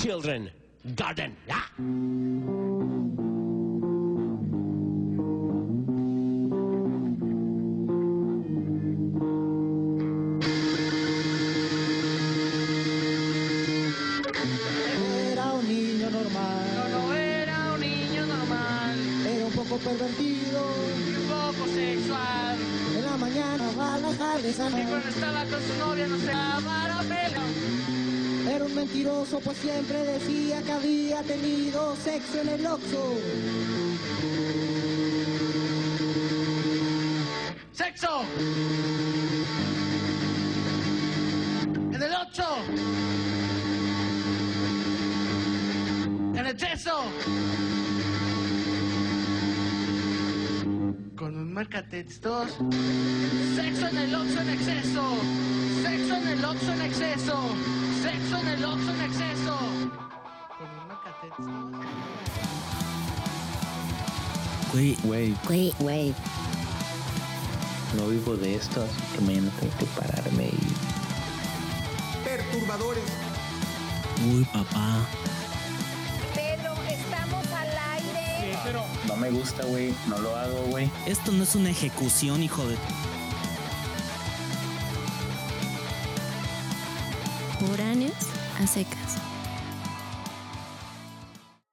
children 0.00 0.50
garden. 0.96 1.36
Ah. 1.50 1.68
Era 15.32 15.52
un 15.52 15.68
niño 15.68 16.10
normal, 16.10 16.66
No, 16.74 17.06
no 17.06 17.14
era 17.14 17.72
un 17.74 17.80
niño 17.80 18.26
normal 18.26 18.96
era 19.26 19.46
un 19.46 19.52
poco 19.52 19.76
pervertido. 19.76 20.60
y 21.06 21.14
un 21.16 21.28
poco 21.28 21.66
sexual. 21.72 22.56
En 22.96 23.04
la 23.04 23.16
mañana 23.16 23.64
va 23.78 23.94
a 23.94 23.98
la 23.98 24.10
tarde 24.12 24.50
Y 24.50 24.54
cuando 24.54 25.08
estaba 25.08 25.44
con 25.44 25.60
su 25.62 25.74
novia 25.78 26.06
no 26.08 26.18
se 26.18 26.26
daba 26.26 26.79
mentiroso, 28.74 29.40
pues 29.40 29.58
siempre 29.58 29.98
decía 30.04 30.62
que 30.62 30.72
había 30.72 31.22
tenido 31.22 31.96
sexo 31.96 32.40
en 32.40 32.48
el 32.48 32.66
Oxxo. 32.66 33.14
¡Sexo! 37.72 38.22
En 41.92 42.02
el 42.02 42.12
8. 42.12 42.44
En 46.34 46.46
exceso. 46.46 47.02
Con 51.16 51.36
un 51.36 51.52
marcatextos. 51.52 52.56
Sexo 53.54 53.88
en 53.88 53.96
el 53.98 54.14
Oxxo 54.14 54.40
en 54.40 54.50
exceso. 54.50 55.02
Sexo 55.82 56.14
en 56.16 56.28
el 56.28 56.44
Oxxo 56.44 56.72
en 56.72 56.82
exceso. 56.82 57.89
Sexo 58.02 58.36
en 58.38 58.48
el 58.48 58.64
Oxxo 58.64 58.90
en 58.94 59.00
exceso. 59.02 59.58
Güey, 64.72 64.96
Güey, 65.02 65.34
Güey, 65.46 65.74
güey. 65.78 66.14
no 67.96 68.06
vivo 68.06 68.36
de 68.36 68.54
esto, 68.54 68.82
así 68.82 69.00
que 69.16 69.20
mañana 69.24 69.50
tengo 69.58 69.72
que 69.78 69.84
pararme 70.00 70.44
y... 70.46 72.24
perturbadores. 72.24 73.02
uy, 74.32 74.44
papá. 74.44 75.04
Pero 76.34 76.72
estamos 76.88 77.46
al 77.52 77.68
aire. 77.96 78.56
No 79.08 79.16
me 79.16 79.30
gusta, 79.32 79.64
güey. 79.64 79.92
No 80.06 80.18
lo 80.18 80.36
hago, 80.36 80.62
güey. 80.68 80.88
Esto 81.06 81.32
no 81.32 81.42
es 81.42 81.54
una 81.56 81.70
ejecución, 81.70 82.42
hijo 82.42 82.64
de. 82.66 82.76
Foráneos 87.60 88.14
a 88.58 88.66
secas. 88.66 89.18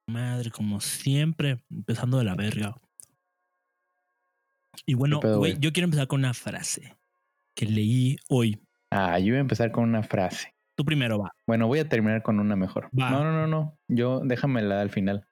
Madre, 0.06 0.50
como 0.50 0.80
siempre, 0.80 1.64
empezando 1.70 2.18
de 2.18 2.24
la 2.24 2.34
verga. 2.34 2.76
Y 4.84 4.92
bueno, 4.94 5.20
¿Qué 5.20 5.28
pedo, 5.28 5.46
yo 5.46 5.72
quiero 5.72 5.84
empezar 5.84 6.06
con 6.06 6.20
una 6.20 6.34
frase 6.34 6.96
que 7.54 7.64
leí 7.66 8.16
hoy. 8.28 8.60
Ah, 8.90 9.18
yo 9.18 9.28
iba 9.28 9.38
a 9.38 9.40
empezar 9.40 9.72
con 9.72 9.84
una 9.84 10.02
frase. 10.02 10.54
Tú 10.76 10.84
primero 10.84 11.18
va. 11.18 11.32
Bueno, 11.46 11.66
voy 11.66 11.78
a 11.78 11.88
terminar 11.88 12.22
con 12.22 12.38
una 12.38 12.54
mejor. 12.54 12.90
Va. 12.98 13.10
No, 13.10 13.24
no, 13.24 13.32
no, 13.32 13.46
no. 13.46 13.78
Yo 13.88 14.20
déjamela 14.20 14.80
al 14.82 14.90
final. 14.90 15.26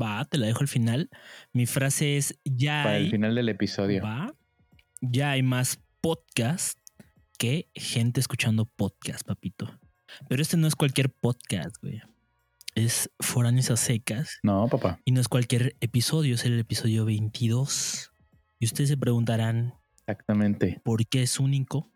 Va, 0.00 0.24
te 0.24 0.38
la 0.38 0.46
dejo 0.46 0.60
al 0.60 0.68
final. 0.68 1.08
Mi 1.52 1.66
frase 1.66 2.16
es: 2.16 2.38
ya 2.44 2.82
Para 2.82 2.96
el 2.98 3.10
final 3.10 3.34
del 3.34 3.48
episodio. 3.48 4.02
va, 4.02 4.34
ya 5.00 5.30
hay 5.30 5.42
más 5.42 5.80
podcast 6.00 6.78
que 7.38 7.70
gente 7.74 8.20
escuchando 8.20 8.66
podcast, 8.66 9.26
papito. 9.26 9.79
Pero 10.28 10.42
este 10.42 10.56
no 10.56 10.66
es 10.66 10.76
cualquier 10.76 11.10
podcast, 11.10 11.76
güey. 11.82 12.00
Es 12.74 13.10
Foráneos 13.20 13.70
a 13.70 13.76
secas. 13.76 14.38
No, 14.42 14.68
papá. 14.68 15.00
Y 15.04 15.12
no 15.12 15.20
es 15.20 15.28
cualquier 15.28 15.76
episodio, 15.80 16.34
es 16.36 16.44
el 16.44 16.58
episodio 16.58 17.04
22. 17.04 18.12
Y 18.58 18.66
ustedes 18.66 18.90
se 18.90 18.96
preguntarán 18.96 19.74
Exactamente. 20.06 20.80
por 20.84 21.06
qué 21.06 21.22
es 21.22 21.40
único. 21.40 21.90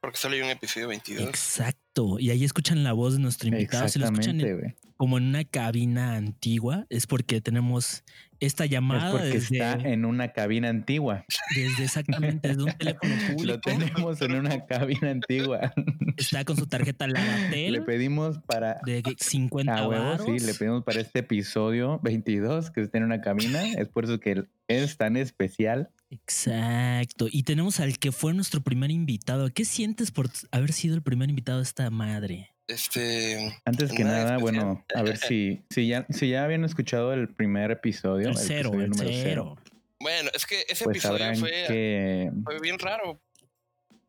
Porque 0.00 0.18
solo 0.18 0.34
hay 0.34 0.42
un 0.42 0.50
episodio 0.50 0.88
22. 0.88 1.28
Exacto. 1.28 2.18
Y 2.20 2.30
ahí 2.30 2.44
escuchan 2.44 2.84
la 2.84 2.92
voz 2.92 3.14
de 3.14 3.20
nuestro 3.20 3.48
invitado. 3.48 3.88
Si 3.88 3.98
lo 3.98 4.04
escuchan 4.04 4.36
Exactamente, 4.40 4.66
en- 4.66 4.74
güey. 4.82 4.92
como 4.96 5.18
en 5.18 5.24
una 5.24 5.44
cabina 5.44 6.14
antigua, 6.16 6.86
es 6.90 7.06
porque 7.06 7.40
tenemos 7.40 8.04
esta 8.46 8.64
Es 8.64 8.70
llamada 8.70 9.10
porque 9.12 9.28
desde, 9.28 9.56
está 9.58 9.72
en 9.88 10.04
una 10.04 10.28
cabina 10.32 10.68
antigua. 10.68 11.24
desde 11.54 11.84
exactamente 11.84 12.48
desde 12.48 12.62
un 12.64 12.72
teléfono 12.78 13.14
Lo 13.14 13.36
público. 13.36 13.60
tenemos 13.60 14.20
en 14.22 14.34
una 14.34 14.64
cabina 14.66 15.10
antigua. 15.10 15.72
Está 16.16 16.44
con 16.44 16.56
su 16.56 16.66
tarjeta 16.66 17.06
le 17.06 17.12
Lavatel 17.14 17.84
pedimos 17.84 18.38
para... 18.46 18.78
de 18.84 19.02
50 19.18 19.74
A 19.74 19.88
huevo, 19.88 20.04
varos. 20.04 20.26
sí, 20.26 20.46
le 20.46 20.54
pedimos 20.54 20.84
para 20.84 21.00
este 21.00 21.20
episodio 21.20 22.00
22 22.02 22.70
que 22.70 22.82
esté 22.82 22.98
en 22.98 23.04
una 23.04 23.20
cabina. 23.20 23.62
Es 23.72 23.88
por 23.88 24.04
eso 24.04 24.20
que 24.20 24.44
es 24.68 24.96
tan 24.96 25.16
especial. 25.16 25.90
Exacto. 26.10 27.26
Y 27.30 27.42
tenemos 27.42 27.80
al 27.80 27.98
que 27.98 28.12
fue 28.12 28.34
nuestro 28.34 28.62
primer 28.62 28.90
invitado. 28.90 29.50
¿Qué 29.52 29.64
sientes 29.64 30.10
por 30.10 30.30
haber 30.52 30.72
sido 30.72 30.94
el 30.94 31.02
primer 31.02 31.28
invitado 31.30 31.58
de 31.58 31.64
esta 31.64 31.90
madre? 31.90 32.53
Este. 32.66 33.54
Antes 33.64 33.92
que 33.92 34.04
Nada 34.04 34.36
especial. 34.36 34.40
bueno, 34.40 34.84
a 34.94 35.02
ver 35.02 35.16
si, 35.18 35.62
si, 35.70 35.86
ya, 35.88 36.06
si 36.10 36.28
ya 36.30 36.44
habían 36.44 36.64
escuchado 36.64 37.12
el 37.12 37.28
primer 37.28 37.70
episodio. 37.70 38.28
El 38.30 38.36
cero, 38.36 38.70
episodio 38.70 38.84
el 38.84 38.90
número 38.90 39.10
cero. 39.12 39.56
Bueno, 40.00 40.30
es 40.34 40.46
que 40.46 40.64
ese 40.68 40.84
Pues 40.84 40.96
episodio 40.98 41.34
fue, 41.36 41.50
que 41.68 42.30
fue 42.44 42.60
bien 42.60 42.78
raro. 42.78 43.20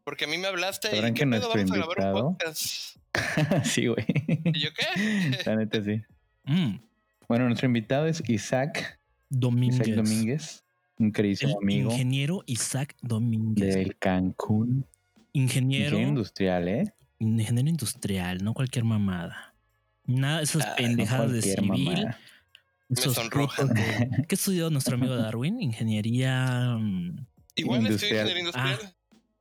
Porque 0.03 0.25
a 0.25 0.27
mí 0.27 0.37
me 0.37 0.47
hablaste 0.47 0.89
y 0.89 0.91
Sabrán 0.91 1.13
¿qué 1.15 1.19
que 1.21 1.25
nuestro 1.25 1.49
vamos 1.49 1.71
a 1.71 1.75
grabar 1.75 1.97
un 1.97 2.03
invitado- 2.05 2.37
podcast. 2.37 2.97
sí, 3.65 3.87
güey. 3.87 4.05
¿Y 4.53 4.59
yo 4.59 4.69
qué? 4.73 5.43
La 5.45 5.55
neta 5.55 5.81
sí. 5.81 6.01
Mm, 6.43 6.77
Bueno, 7.27 7.45
nuestro 7.47 7.65
invitado 7.65 8.05
es 8.07 8.21
Isaac, 8.29 8.99
Domínguez. 9.29 9.87
Isaac 9.87 9.95
Domínguez, 9.95 10.63
un 10.99 11.07
El 11.07 11.13
queridísimo 11.13 11.57
amigo 11.61 11.91
ingeniero 11.91 12.43
Isaac 12.45 12.95
Domínguez. 13.01 13.73
del 13.75 13.97
Cancún. 13.97 14.85
ingeniero, 15.33 15.85
Ingeniero 15.97 16.07
industrial, 16.09 16.67
¿eh? 16.67 16.93
Ingeniero 17.19 17.69
industrial, 17.69 18.43
no 18.43 18.53
cualquier 18.53 18.83
mamada. 18.85 19.53
Nada 20.05 20.37
de 20.37 20.43
esas 20.43 20.63
Ah, 20.65 20.69
no 20.69 20.75
pendejadas 20.75 21.31
de 21.31 21.41
civil. 21.41 22.05
esos 22.89 23.15
de- 23.15 24.25
¿Qué 24.27 24.35
estudió 24.35 24.69
nuestro 24.69 24.95
amigo 24.95 25.15
Darwin? 25.15 25.61
Ingeniería. 25.61 26.75
mm, 26.79 27.25
Igual 27.55 27.81
Industrial. 27.81 28.13
ingeniería 28.27 28.39
industrial. 28.39 28.95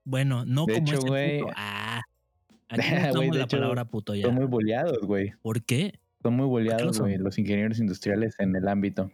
Bueno, 0.05 0.45
no 0.45 0.67
De 0.67 0.75
como 0.75 0.87
hecho, 0.89 1.17
este 1.17 1.39
puto. 1.41 1.53
Ah. 1.57 2.01
Aquí 2.69 2.89
no 3.15 3.21
de 3.21 3.39
la 3.39 3.45
hecho, 3.45 3.57
palabra 3.57 3.85
puto 3.85 4.15
ya. 4.15 4.23
Son 4.27 4.35
muy 4.35 4.47
boleados, 4.47 4.99
güey. 5.03 5.33
¿Por 5.43 5.63
qué? 5.65 5.99
Son 6.23 6.35
muy 6.35 6.47
boleados, 6.47 6.99
güey, 7.01 7.19
los 7.19 7.37
ingenieros 7.39 7.79
industriales 7.79 8.35
en 8.39 8.57
el 8.57 8.67
ámbito. 8.69 9.11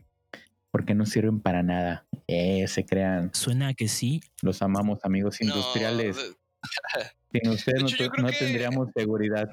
Porque 0.71 0.95
no 0.95 1.05
sirven 1.05 1.41
para 1.41 1.63
nada. 1.65 2.07
Eh, 2.29 2.67
se 2.69 2.85
crean. 2.87 3.31
Suena 3.35 3.69
a 3.69 3.75
que 3.75 3.89
sí. 3.89 4.21
Los 4.43 4.63
amamos, 4.63 5.01
amigos 5.03 5.39
No, 5.41 5.49
industriales. 5.49 6.17
de- 6.17 6.37
Sin 7.33 7.43
no, 7.45 7.53
hecho, 7.53 7.97
creo 7.97 8.11
no 8.19 8.29
que- 8.31 8.37
tendríamos 8.37 8.89
seguridad. 8.95 9.51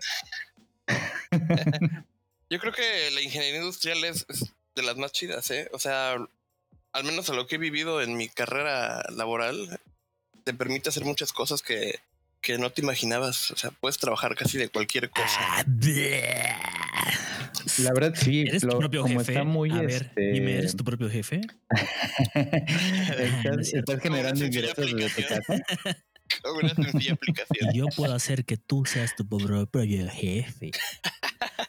yo 2.49 2.59
creo 2.59 2.73
que 2.73 3.11
la 3.13 3.21
ingeniería 3.21 3.59
industrial 3.59 4.03
es, 4.05 4.25
es 4.29 4.53
de 4.75 4.83
las 4.83 4.97
más 4.97 5.11
chidas, 5.11 5.49
¿eh? 5.51 5.69
O 5.73 5.79
sea, 5.79 6.15
al 6.93 7.03
menos 7.03 7.29
a 7.29 7.33
lo 7.33 7.47
que 7.47 7.55
he 7.55 7.59
vivido 7.59 8.01
en 8.01 8.15
mi 8.15 8.29
carrera 8.29 9.03
laboral, 9.09 9.79
te 10.43 10.53
permite 10.53 10.89
hacer 10.89 11.03
muchas 11.03 11.33
cosas 11.33 11.61
que, 11.61 11.99
que 12.41 12.57
no 12.57 12.71
te 12.71 12.81
imaginabas. 12.81 13.51
O 13.51 13.57
sea, 13.57 13.71
puedes 13.71 13.97
trabajar 13.97 14.35
casi 14.35 14.57
de 14.57 14.69
cualquier 14.69 15.09
cosa. 15.09 15.37
Ah. 15.39 15.65
La 17.79 17.91
verdad, 17.93 18.13
sí. 18.15 18.41
¿Eres 18.41 18.61
tu 18.61 18.77
propio 18.77 19.01
como 19.01 19.19
jefe? 19.19 19.33
está 19.33 19.43
muy 19.43 19.71
a 19.71 19.81
ver, 19.81 20.03
este, 20.03 20.31
dime, 20.31 20.57
¿eres 20.57 20.75
tu 20.75 20.83
propio 20.83 21.09
jefe? 21.09 21.41
estás, 22.33 23.43
No 23.55 23.61
estás 23.79 23.99
generando 24.01 24.45
ingresos 24.45 24.93
desde 24.95 25.21
tu 25.21 25.27
casa. 25.27 25.63
Como 26.43 26.59
una 26.59 26.73
sencilla 26.75 27.13
aplicación. 27.13 27.69
Y 27.73 27.77
yo 27.77 27.85
puedo 27.95 28.13
hacer 28.13 28.45
que 28.45 28.57
tú 28.57 28.85
seas 28.85 29.15
tu 29.15 29.27
propio 29.27 29.81
jefe. 30.09 30.71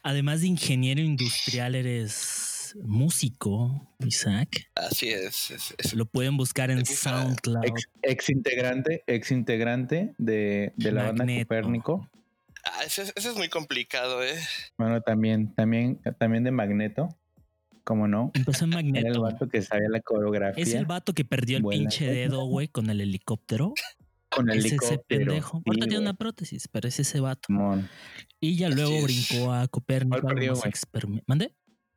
Además 0.03 0.41
de 0.41 0.49
ingeniero 0.49 1.01
industrial, 1.01 1.75
eres 1.75 2.77
músico, 2.83 3.89
Isaac. 4.05 4.71
Así 4.75 5.09
es. 5.09 5.51
es- 5.51 5.75
es- 5.79 5.95
Lo 5.95 6.07
pueden 6.07 6.37
buscar 6.37 6.71
en 6.71 6.85
SoundCloud. 6.85 7.65
Ex, 7.65 7.89
ex 8.03 8.31
integrante, 8.31 9.03
ex 9.07 9.31
integrante 9.31 10.15
de, 10.19 10.73
de 10.77 10.93
la 10.93 11.05
banda 11.05 11.25
Magneto. 11.25 11.47
Copérnico. 11.49 12.11
Ah, 12.65 12.85
ese, 12.85 13.03
es- 13.03 13.13
ese 13.17 13.31
es 13.31 13.37
muy 13.37 13.49
complicado, 13.49 14.23
¿eh? 14.23 14.35
Bueno, 14.77 15.01
también, 15.01 15.55
también, 15.55 16.01
también 16.19 16.45
de 16.45 16.51
Magneto. 16.51 17.09
¿Cómo 17.85 18.07
no? 18.07 18.31
Empezó 18.35 18.67
en 18.67 18.73
Era 18.75 18.81
el 18.81 18.93
Magneto. 18.93 19.21
vato 19.23 19.49
que 19.49 19.63
sabía 19.63 19.89
la 19.89 20.01
coreografía. 20.01 20.63
Es 20.63 20.75
el 20.75 20.85
vato 20.85 21.15
que 21.15 21.25
perdió 21.25 21.57
el 21.57 21.63
Vuela. 21.63 21.79
pinche 21.81 22.07
dedo, 22.07 22.45
güey, 22.45 22.69
con 22.69 22.91
el 22.91 23.01
helicóptero. 23.01 23.73
Con 24.31 24.51
el 24.51 24.65
es 24.65 24.73
ese 24.73 24.99
pendejo. 24.99 25.59
Sí, 25.59 25.63
Ahorita 25.67 25.87
tiene 25.87 26.03
una 26.03 26.15
prótesis, 26.15 26.69
pero 26.69 26.89
es 26.89 26.99
ese 27.01 27.21
vato. 27.21 27.49
Y 28.41 28.57
ya 28.57 28.69
luego 28.69 29.03
brincó 29.03 29.53
a 29.53 29.67
Copérnico. 29.69 30.21
¿Cuál 30.21 30.35
perdió, 30.35 30.55
güey? 30.55 31.23
¿Mande? 31.27 31.55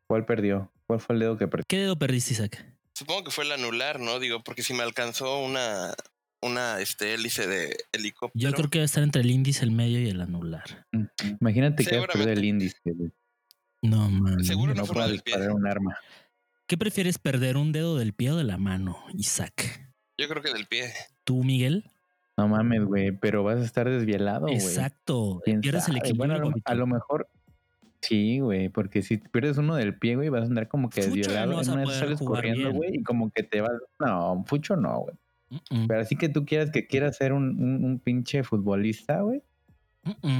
¿Cuál 0.07 0.25
perdió? 0.25 0.71
¿Cuál 0.85 0.99
fue 0.99 1.15
el 1.15 1.19
dedo 1.19 1.37
que 1.37 1.47
perdió? 1.47 1.65
¿Qué 1.67 1.77
dedo 1.77 1.97
perdiste, 1.97 2.33
Isaac? 2.33 2.65
Supongo 2.93 3.23
que 3.25 3.31
fue 3.31 3.45
el 3.45 3.51
anular, 3.51 3.99
¿no? 3.99 4.19
Digo, 4.19 4.43
porque 4.43 4.63
si 4.63 4.73
me 4.73 4.83
alcanzó 4.83 5.39
una, 5.43 5.93
una 6.41 6.79
este, 6.81 7.13
hélice 7.13 7.47
de 7.47 7.77
helicóptero. 7.91 8.49
Yo 8.49 8.53
creo 8.55 8.69
que 8.69 8.79
va 8.79 8.83
a 8.83 8.85
estar 8.85 9.03
entre 9.03 9.21
el 9.21 9.31
índice, 9.31 9.63
el 9.63 9.71
medio 9.71 9.99
y 10.01 10.09
el 10.09 10.21
anular. 10.21 10.85
Imagínate 11.39 11.83
que 11.83 11.89
has 11.89 12.01
Seguramente. 12.01 12.17
perdido 12.17 12.39
el 12.39 12.45
índice. 12.45 12.77
güey. 12.85 13.11
No, 13.83 14.09
man. 14.09 14.43
Seguro 14.43 14.73
no 14.75 14.83
no 14.83 14.91
uno 14.91 15.07
del 15.07 15.21
pie. 15.21 15.33
disparar 15.33 15.51
un 15.55 15.65
arma. 15.67 15.97
¿Qué 16.67 16.77
prefieres 16.77 17.17
perder 17.17 17.57
un 17.57 17.71
dedo 17.71 17.97
del 17.97 18.13
pie 18.13 18.31
o 18.31 18.35
de 18.37 18.43
la 18.43 18.57
mano, 18.57 19.03
Isaac? 19.13 19.91
Yo 20.17 20.27
creo 20.29 20.43
que 20.43 20.53
del 20.53 20.67
pie. 20.67 20.93
¿Tú, 21.23 21.43
Miguel? 21.43 21.90
No 22.41 22.47
mames, 22.47 22.83
güey, 22.83 23.11
pero 23.11 23.43
vas 23.43 23.59
a 23.59 23.63
estar 23.63 23.87
desvielado, 23.87 24.41
güey. 24.47 24.55
Exacto. 24.55 25.41
¿Quién 25.45 25.61
Pierdes 25.61 25.87
el 25.89 25.97
equilibrio. 25.97 26.17
Bueno, 26.17 26.33
a 26.33 26.37
lo, 26.39 26.47
papito. 26.49 26.71
a 26.71 26.75
lo 26.75 26.87
mejor 26.87 27.27
sí, 28.01 28.39
güey, 28.39 28.69
porque 28.69 29.03
si 29.03 29.17
pierdes 29.17 29.57
uno 29.57 29.75
del 29.75 29.95
pie, 29.95 30.15
güey, 30.15 30.29
vas 30.29 30.41
a 30.43 30.45
andar 30.45 30.67
como 30.67 30.89
que 30.89 31.01
desvielado. 31.01 31.51
no 31.51 31.63
sales 31.91 32.19
corriendo, 32.19 32.71
güey, 32.71 32.95
y 32.95 33.03
como 33.03 33.29
que 33.29 33.43
te 33.43 33.61
vas. 33.61 33.71
No, 33.99 34.43
fucho 34.47 34.75
no, 34.75 35.01
güey. 35.01 35.15
Pero 35.87 35.99
así 36.01 36.15
que 36.15 36.29
tú 36.29 36.45
quieras 36.45 36.71
que 36.71 36.87
quieras 36.87 37.17
ser 37.17 37.33
un, 37.33 37.61
un, 37.61 37.83
un 37.85 37.99
pinche 37.99 38.41
futbolista, 38.43 39.21
güey, 39.21 39.43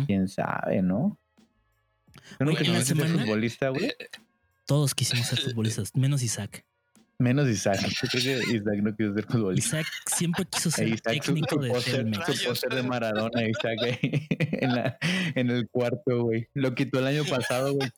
quién 0.08 0.28
sabe, 0.28 0.82
¿no? 0.82 1.20
¿Tú 2.40 2.46
nunca 2.46 2.64
ser 2.64 2.84
semana- 2.84 3.24
futbolista, 3.24 3.70
güey? 3.70 3.92
Todos 4.66 4.96
quisimos 4.96 5.28
ser 5.28 5.40
futbolistas, 5.40 5.96
menos 5.96 6.24
Isaac. 6.24 6.66
Menos 7.22 7.48
Isaac. 7.48 7.80
Yo 7.88 8.08
creo 8.10 8.40
que 8.42 8.52
Isaac 8.56 8.78
no 8.82 8.96
quiso 8.96 9.14
ser 9.14 9.26
futbolista. 9.26 9.80
Isaac 9.80 9.88
siempre 10.16 10.46
quiso 10.46 10.70
E 10.70 10.72
ser 10.72 10.88
Isaac, 10.88 11.24
su, 11.24 11.34
técnico 11.34 11.56
su 11.56 11.62
de 11.62 11.70
póster, 11.70 11.96
Telmex. 11.96 12.26
su 12.40 12.48
póster 12.48 12.74
de 12.74 12.84
Maradona, 12.84 13.48
Isaac, 13.48 13.78
ahí 13.84 14.00
en, 14.40 14.76
la, 14.76 14.98
en 15.36 15.50
el 15.52 15.70
cuarto, 15.70 16.24
güey. 16.24 16.48
Lo 16.54 16.74
quitó 16.74 17.00
el 17.00 17.08
año 17.08 17.24
pasado, 17.26 17.74
güey. 17.74 17.90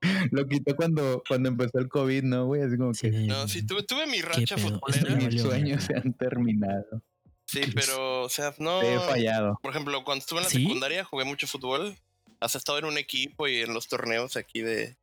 Lo 0.32 0.46
quitó 0.48 0.74
cuando, 0.76 1.22
cuando 1.28 1.50
empezó 1.50 1.78
el 1.78 1.88
COVID, 1.88 2.22
¿no, 2.24 2.46
güey? 2.46 2.62
Así 2.62 2.76
como 2.78 2.94
Sí. 2.94 3.10
que 3.10 3.18
No, 3.26 3.46
sí, 3.48 3.66
tuve, 3.66 3.82
tuve 3.82 4.06
mi 4.06 4.22
racha 4.22 4.56
futbolera. 4.56 5.14
Mis 5.16 5.42
sueños 5.42 5.84
se 5.84 5.96
han 5.96 6.12
terminado. 6.14 7.02
Sí, 7.46 7.60
pero, 7.74 8.22
o 8.22 8.28
sea, 8.28 8.54
no. 8.58 8.80
Te 8.80 8.94
he 8.94 8.98
fallado. 9.00 9.58
Por 9.62 9.72
ejemplo, 9.72 10.02
cuando 10.04 10.20
estuve 10.22 10.38
en 10.38 10.44
la 10.44 10.50
¿Sí? 10.50 10.62
secundaria 10.62 11.04
jugué 11.04 11.24
mucho 11.24 11.46
fútbol. 11.46 11.96
Has 12.40 12.54
estado 12.54 12.78
en 12.78 12.86
un 12.86 12.96
equipo 12.96 13.46
y 13.48 13.56
en 13.58 13.74
los 13.74 13.88
torneos 13.88 14.36
aquí 14.36 14.62
de, 14.62 14.96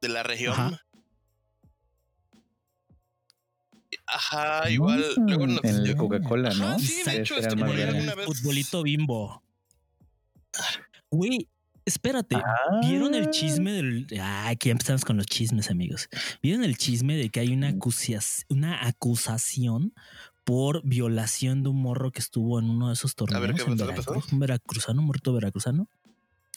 de 0.00 0.08
la 0.08 0.22
región. 0.22 0.54
Ajá. 0.54 0.82
Ajá, 4.10 4.70
igual. 4.70 5.04
Luego 5.18 5.46
nos, 5.46 5.64
en 5.64 5.86
el 5.86 5.96
Coca-Cola, 5.96 6.50
¿no? 6.54 6.64
Ajá, 6.68 6.78
sí, 6.78 7.02
de 7.04 7.18
hecho, 7.20 7.36
este, 7.36 7.52
alguna 7.52 8.14
vez. 8.14 8.24
Futbolito 8.26 8.82
bimbo. 8.82 9.42
Güey, 11.10 11.48
espérate. 11.84 12.36
¿Vieron 12.82 13.14
el 13.14 13.24
Ah. 13.26 13.30
chisme 13.30 13.72
del. 13.72 14.06
Ah, 14.20 14.48
aquí 14.48 14.70
empezamos 14.70 15.04
con 15.04 15.16
los 15.16 15.26
chismes, 15.26 15.70
amigos. 15.70 16.08
¿Vieron 16.42 16.64
el 16.64 16.76
chisme 16.76 17.16
de 17.16 17.28
que 17.30 17.40
hay 17.40 17.52
una, 17.52 17.68
acusia- 17.68 18.20
una 18.48 18.86
acusación 18.86 19.92
por 20.44 20.82
violación 20.86 21.62
de 21.62 21.68
un 21.68 21.82
morro 21.82 22.10
que 22.10 22.20
estuvo 22.20 22.58
en 22.58 22.70
uno 22.70 22.88
de 22.88 22.94
esos 22.94 23.14
torneos 23.14 23.40
ver, 23.42 23.54
¿qué 23.54 23.62
en. 23.62 23.86
Veracruz? 24.06 24.32
Un 24.32 24.38
veracruzano, 24.38 25.00
un 25.00 25.06
muerto 25.06 25.32
veracruzano. 25.34 25.88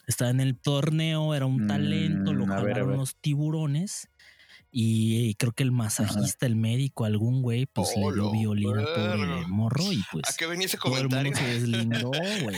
Estaba 0.06 0.30
en 0.30 0.40
el 0.40 0.58
torneo, 0.58 1.34
era 1.34 1.46
un 1.46 1.64
Mm, 1.64 1.68
talento, 1.68 2.32
lo 2.32 2.44
a 2.46 2.56
a 2.56 2.60
jalaron 2.60 2.88
ver. 2.88 2.96
los 2.98 3.16
tiburones. 3.16 4.08
Y 4.74 5.34
creo 5.34 5.52
que 5.52 5.62
el 5.64 5.70
masajista, 5.70 6.46
el 6.46 6.56
médico, 6.56 7.04
algún 7.04 7.42
güey, 7.42 7.66
pues 7.66 7.90
Oh, 7.94 8.10
le 8.10 8.14
dio 8.16 8.22
lo 8.24 8.32
violín 8.32 8.78
al 8.78 8.84
pobre 8.86 9.08
verga. 9.26 9.48
morro 9.48 9.92
y 9.92 10.02
pues 10.10 10.24
¿A 10.26 10.34
qué 10.36 10.46
venía 10.46 10.64
ese 10.66 10.78
todo 10.78 10.96
el 10.96 11.02
mundo 11.10 11.16
comentario? 11.18 11.36
se 11.46 11.60
deslindó, 11.60 12.10
güey. 12.42 12.56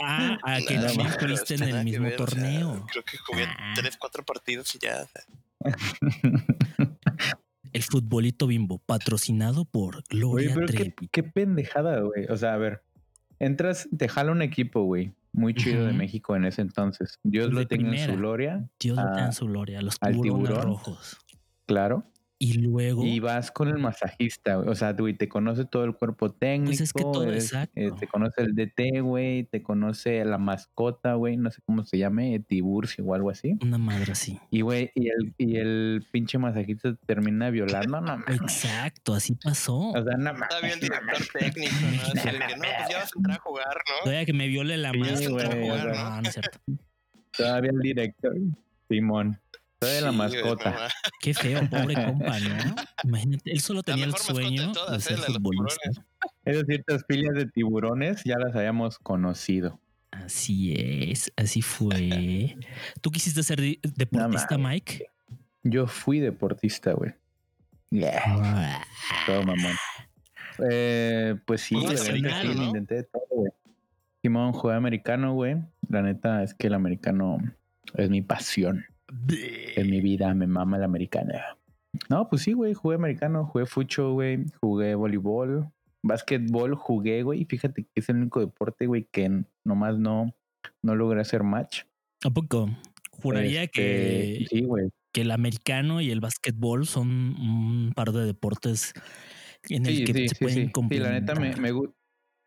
Ah, 0.00 0.38
a 0.44 0.58
que 0.60 0.74
Nada 0.76 0.88
también 0.88 1.08
estuviste 1.08 1.54
en 1.56 1.62
el 1.64 1.84
mismo 1.84 2.04
ver, 2.04 2.14
o 2.14 2.16
sea, 2.18 2.26
torneo. 2.26 2.86
creo 2.90 3.04
que 3.04 3.16
jugué 3.18 3.44
Ah. 3.48 3.72
tres, 3.74 3.96
cuatro 3.96 4.24
partidos 4.24 4.72
y 4.74 4.78
ya. 4.78 5.02
o 5.02 5.08
sea, 5.08 5.24
El 7.72 7.82
futbolito 7.82 8.46
bimbo, 8.46 8.78
patrocinado 8.78 9.64
por 9.64 9.96
Oye, 9.96 10.04
Gloria 10.08 10.54
qué, 10.54 10.66
Trevi. 10.66 11.08
qué 11.12 11.22
pendejada, 11.22 12.00
güey. 12.00 12.24
O 12.30 12.36
sea, 12.36 12.54
a 12.54 12.56
ver, 12.56 12.82
entras, 13.40 13.88
te 13.96 14.08
jala 14.08 14.32
un 14.32 14.40
equipo, 14.42 14.84
güey. 14.84 15.12
Muy 15.38 15.54
chido 15.54 15.86
de. 15.86 15.92
México 15.92 16.36
en 16.36 16.44
ese 16.44 16.62
entonces. 16.62 17.18
Dios 17.22 17.48
De 17.48 17.54
lo 17.54 17.66
tenga 17.66 17.94
en 17.96 18.10
su 18.10 18.16
gloria, 18.16 18.68
Dios 18.78 18.96
lo 18.96 19.04
tenga 19.04 19.26
en 19.26 19.32
su 19.32 19.46
gloria, 19.46 19.80
los 19.80 19.98
tiburones 19.98 20.22
tiburón. 20.48 20.62
rojos. 20.66 21.18
claro. 21.66 22.04
Y 22.40 22.52
luego, 22.58 23.04
Y 23.04 23.18
vas 23.18 23.50
con 23.50 23.66
el 23.66 23.78
masajista, 23.78 24.54
güey. 24.56 24.68
O 24.68 24.74
sea, 24.76 24.92
güey, 24.92 25.12
te 25.14 25.28
conoce 25.28 25.64
todo 25.64 25.82
el 25.82 25.94
cuerpo 25.96 26.30
técnico. 26.30 26.66
Pues 26.70 26.80
es 26.82 26.92
que 26.92 27.02
todo, 27.02 27.24
eres- 27.24 27.46
exacto. 27.46 27.72
eh, 27.74 27.90
te 27.98 28.06
conoce 28.06 28.42
el 28.42 28.54
DT, 28.54 29.00
güey. 29.00 29.42
Te 29.42 29.60
conoce 29.64 30.24
la 30.24 30.38
mascota, 30.38 31.14
güey. 31.14 31.36
No 31.36 31.50
sé 31.50 31.60
cómo 31.66 31.84
se 31.84 31.98
llame, 31.98 32.38
Tiburcio 32.38 33.04
o 33.04 33.14
algo 33.14 33.30
así. 33.30 33.56
una 33.60 33.76
madre 33.78 34.12
así. 34.12 34.38
Y, 34.50 34.60
güey, 34.60 34.92
y 34.94 35.08
el, 35.08 35.34
y 35.36 35.56
el 35.56 36.06
pinche 36.12 36.38
masajista 36.38 36.94
te 36.94 37.06
termina 37.06 37.50
violando. 37.50 38.00
No 38.00 38.06
mames. 38.06 38.40
Exacto, 38.40 39.14
así 39.14 39.34
pasó. 39.34 39.76
O 39.90 39.92
sea, 40.04 40.16
no 40.16 40.32
mames. 40.32 40.48
Todavía 40.48 40.74
el 40.74 40.80
director 40.80 41.26
técnico, 41.40 41.72
¿no? 41.80 42.02
Así 42.14 42.28
de 42.30 42.38
que 42.38 42.56
no, 42.56 42.62
pues 42.62 42.88
ya 42.88 42.98
vas 42.98 43.10
a 43.14 43.18
entrar 43.18 43.36
a 43.36 43.40
jugar, 43.40 43.66
¿no? 43.74 44.04
Todavía 44.04 44.24
que 44.26 44.32
me 44.32 44.46
viole 44.46 44.76
la 44.76 44.92
Sí, 44.92 44.98
mano. 45.00 45.30
güey, 45.30 45.70
o 45.70 45.74
sea, 45.76 45.84
no, 45.92 46.20
no 46.22 46.28
es 46.28 46.32
cierto. 46.34 46.58
Todavía 47.36 47.70
el 47.72 47.80
director. 47.80 48.36
Simón. 48.88 49.38
Todavía 49.78 50.00
la 50.02 50.10
Sí, 50.10 50.16
güey, 50.16 50.42
mascota. 50.42 50.88
Qué 51.20 51.34
feo, 51.34 51.60
pobre 51.70 51.94
compa, 52.06 52.40
¿no? 52.40 52.74
Imagínate, 53.04 53.52
él 53.52 53.60
solo 53.60 53.82
tenía 53.82 54.04
el 54.04 54.12
de 54.12 54.18
sueño 54.18 54.68
de 54.68 54.72
todas, 54.74 55.04
ser 55.04 55.12
¿eh? 55.12 55.20
La 55.20 55.26
de 55.26 55.32
los 55.32 55.36
futbolista. 55.42 55.90
Esas 56.44 56.66
ciertas 56.66 57.04
filias 57.06 57.34
de 57.34 57.46
tiburones 57.46 58.22
ya 58.24 58.36
las 58.38 58.54
habíamos 58.56 58.98
conocido. 58.98 59.78
Así 60.10 60.74
es, 60.76 61.32
así 61.36 61.62
fue. 61.62 62.56
¿Tú 63.00 63.10
quisiste 63.10 63.42
ser 63.42 63.60
deportista. 63.60 64.58
Mike? 64.58 65.06
Yo 65.62 65.86
fui 65.86 66.18
deportista, 66.20 66.92
güey. 66.92 67.12
Yeah, 67.90 68.22
Ah, 68.26 68.84
todo 69.26 69.42
mamón. 69.44 69.74
Eh, 70.70 71.36
pues 71.46 71.60
sí, 71.62 71.76
Pues 71.76 72.04
la 72.06 72.12
nacional, 72.18 72.42
sí, 72.42 72.48
lo 72.48 72.54
¿no? 72.54 72.64
intenté 72.64 72.94
de 72.96 73.02
todo, 73.04 73.22
güey. 73.30 73.52
Simón, 74.22 74.52
jugué 74.52 74.74
americano, 74.74 75.34
güey. 75.34 75.56
La 75.88 76.02
neta 76.02 76.42
es 76.42 76.52
que 76.54 76.66
el 76.66 76.74
americano 76.74 77.38
es 77.94 78.10
mi 78.10 78.20
pasión. 78.22 78.84
En 79.08 79.90
mi 79.90 80.00
vida 80.00 80.34
me 80.34 80.46
mama 80.46 80.76
el 80.76 80.84
americano. 80.84 81.32
No, 82.10 82.28
pues 82.28 82.42
sí, 82.42 82.52
güey, 82.52 82.74
jugué 82.74 82.96
americano, 82.96 83.46
jugué 83.46 83.66
fucho, 83.66 84.12
güey, 84.12 84.44
jugué 84.60 84.94
voleibol, 84.94 85.70
básquetbol, 86.02 86.74
jugué, 86.74 87.22
güey. 87.22 87.42
y 87.42 87.44
Fíjate 87.46 87.84
que 87.84 87.90
es 87.94 88.08
el 88.08 88.16
único 88.16 88.40
deporte, 88.40 88.86
güey, 88.86 89.08
que 89.10 89.44
nomás 89.64 89.98
no, 89.98 90.34
no 90.82 90.94
logré 90.94 91.20
hacer 91.20 91.42
match. 91.42 91.84
¿A 92.24 92.30
poco? 92.30 92.68
Juraría 93.12 93.62
Este, 93.64 93.72
que, 93.72 94.46
Sí, 94.50 94.62
güey. 94.64 94.90
que 95.14 95.22
el 95.22 95.30
americano 95.30 96.00
y 96.00 96.10
el 96.10 96.20
básquetbol 96.20 96.86
son 96.86 97.08
un 97.08 97.92
par 97.96 98.12
de 98.12 98.26
deportes 98.26 98.92
en 99.68 99.86
el 99.86 100.04
que 100.04 100.14
sí, 100.14 100.28
se 100.28 100.34
sí, 100.36 100.44
pueden 100.44 100.66
sí. 100.66 100.72
Sí, 100.90 100.98
la 100.98 101.10
neta 101.12 101.34
me, 101.34 101.52
complementar. 101.52 101.60
me 101.60 101.70
gusta. 101.72 101.94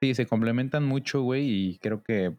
Sí, 0.04 0.16
se 0.16 0.26
complementan 0.26 0.84
mucho, 0.86 1.22
güey, 1.24 1.48
y 1.50 1.78
creo 1.80 2.04
que 2.04 2.36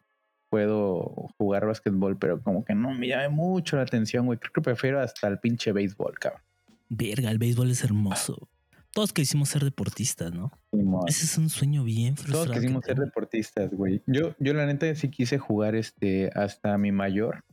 puedo 0.52 1.30
jugar 1.38 1.64
básquetbol, 1.64 2.18
pero 2.18 2.42
como 2.42 2.62
que 2.62 2.74
no 2.74 2.92
me 2.92 3.08
llame 3.08 3.30
mucho 3.30 3.76
la 3.76 3.84
atención, 3.84 4.26
güey. 4.26 4.38
Creo 4.38 4.52
que 4.52 4.60
prefiero 4.60 5.00
hasta 5.00 5.26
el 5.26 5.38
pinche 5.38 5.72
béisbol, 5.72 6.18
cabrón. 6.18 6.42
Verga, 6.90 7.30
el 7.30 7.38
béisbol 7.38 7.70
es 7.70 7.82
hermoso. 7.84 8.50
Todos 8.92 9.14
quisimos 9.14 9.48
ser 9.48 9.64
deportistas, 9.64 10.34
¿no? 10.34 10.52
Ese 11.06 11.24
es 11.24 11.38
un 11.38 11.48
sueño 11.48 11.84
bien 11.84 12.16
Todos 12.16 12.26
frustrante. 12.28 12.60
quisimos 12.60 12.84
ser 12.84 12.98
deportistas, 12.98 13.70
güey. 13.70 14.02
Yo, 14.06 14.34
yo 14.40 14.52
la 14.52 14.66
neta 14.66 14.94
sí 14.94 15.08
quise 15.08 15.38
jugar 15.38 15.74
este 15.74 16.28
hasta 16.34 16.76
mi 16.76 16.92
mayor, 16.92 17.44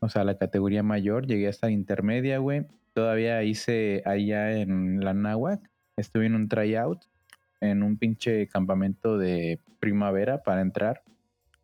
o 0.00 0.08
sea, 0.08 0.24
la 0.24 0.36
categoría 0.36 0.82
mayor. 0.82 1.28
Llegué 1.28 1.46
hasta 1.46 1.70
intermedia, 1.70 2.38
güey. 2.38 2.66
Todavía 2.92 3.40
hice 3.44 4.02
allá 4.04 4.50
en 4.50 4.98
la 4.98 5.14
náhuac. 5.14 5.60
Estuve 5.96 6.26
en 6.26 6.34
un 6.34 6.48
tryout, 6.48 7.04
en 7.60 7.84
un 7.84 7.98
pinche 7.98 8.48
campamento 8.48 9.16
de 9.16 9.60
primavera 9.78 10.42
para 10.42 10.60
entrar. 10.60 11.04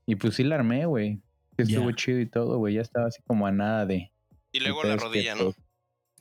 Y 0.07 0.17
pues 0.17 0.35
sí 0.35 0.45
la 0.45 0.57
armé, 0.57 0.87
güey. 0.87 1.21
Sí 1.57 1.63
Estuvo 1.75 1.91
chido 1.93 2.19
y 2.21 2.27
todo, 2.27 2.59
güey. 2.59 2.75
Ya 2.75 2.81
estaba 2.83 3.07
así 3.07 3.23
como 3.27 3.47
a 3.47 3.53
nada 3.53 3.87
de... 3.87 4.11
Y 4.53 4.61
luego 4.61 4.83
la 4.85 4.97
rodilla, 4.97 5.35
¿no? 5.35 5.55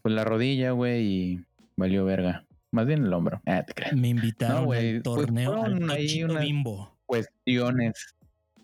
pues, 0.01 0.13
la 0.15 0.23
rodilla, 0.23 0.71
güey, 0.71 1.01
y 1.05 1.39
valió 1.75 2.05
verga. 2.05 2.45
Más 2.71 2.85
bien 2.87 3.03
el 3.05 3.13
hombro. 3.13 3.41
Ah, 3.45 3.63
te 3.63 3.73
creas. 3.73 3.93
Me 3.93 4.09
invitaron 4.09 4.61
No, 4.61 4.65
güey, 4.65 4.95
al 4.97 5.01
pues 5.01 5.15
torneo 5.17 5.63
al 5.63 5.89
ahí 5.91 6.23
unas- 6.23 6.41
Bimbo. 6.43 6.97
cuestiones 7.05 8.15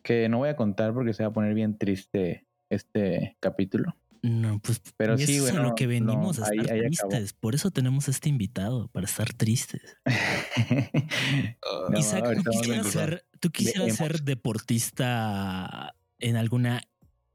que 0.04 0.28
no 0.30 0.40
voy 0.40 0.50
a 0.50 0.56
contar 0.56 0.94
porque 0.94 1.14
se 1.14 1.24
va 1.24 1.30
a 1.30 1.34
poner 1.34 1.54
bien 1.54 1.78
triste 1.78 2.46
este 2.70 3.36
capítulo. 3.40 3.96
No, 4.22 4.60
pues 4.60 4.82
Pero 4.98 5.18
sí, 5.18 5.24
eso 5.24 5.44
güey, 5.44 5.54
es 5.54 5.60
a 5.60 5.64
lo 5.64 5.76
que 5.76 5.88
venimos 5.88 6.38
no, 6.38 6.46
a 6.46 6.50
estar 6.50 6.72
ahí 6.72 6.82
tristes. 6.82 7.34
Por 7.34 7.56
eso 7.56 7.72
tenemos 7.72 8.08
este 8.10 8.30
invitado, 8.30 8.88
para 8.90 9.06
estar 9.06 9.34
tristes. 9.34 9.82
No, 11.90 12.00
Isaac, 12.00 12.38
¿tú 12.44 12.52
quisieras, 12.52 12.88
ser, 12.88 13.26
¿tú 13.40 13.50
quisieras 13.52 13.96
ser 13.96 14.22
deportista 14.22 15.96
en 16.20 16.36
alguna 16.36 16.82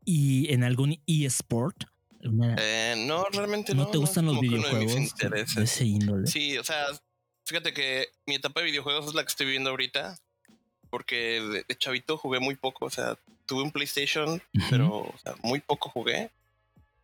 y 0.04 0.52
en 0.52 0.64
algún 0.64 1.00
eSport? 1.06 1.84
Eh, 2.58 2.94
no, 3.06 3.24
realmente 3.32 3.74
no. 3.74 3.84
¿No 3.84 3.90
te 3.90 3.98
gustan 3.98 4.26
los 4.26 4.40
videojuegos 4.40 5.14
de 5.16 5.62
ese 5.62 5.84
índole? 5.84 6.26
Sí, 6.26 6.56
o 6.56 6.64
sea, 6.64 6.86
fíjate 7.44 7.72
que 7.72 8.08
mi 8.26 8.36
etapa 8.36 8.60
de 8.60 8.66
videojuegos 8.66 9.08
es 9.08 9.14
la 9.14 9.22
que 9.22 9.28
estoy 9.28 9.46
viviendo 9.46 9.70
ahorita. 9.70 10.18
Porque 10.90 11.64
de, 11.66 11.76
chavito 11.76 12.16
jugué 12.16 12.38
muy 12.38 12.54
poco. 12.54 12.86
O 12.86 12.90
sea, 12.90 13.18
tuve 13.46 13.62
un 13.62 13.72
PlayStation, 13.72 14.40
pero 14.70 14.98
o 14.98 15.14
sea, 15.22 15.34
muy 15.42 15.60
poco 15.60 15.90
jugué. 15.90 16.30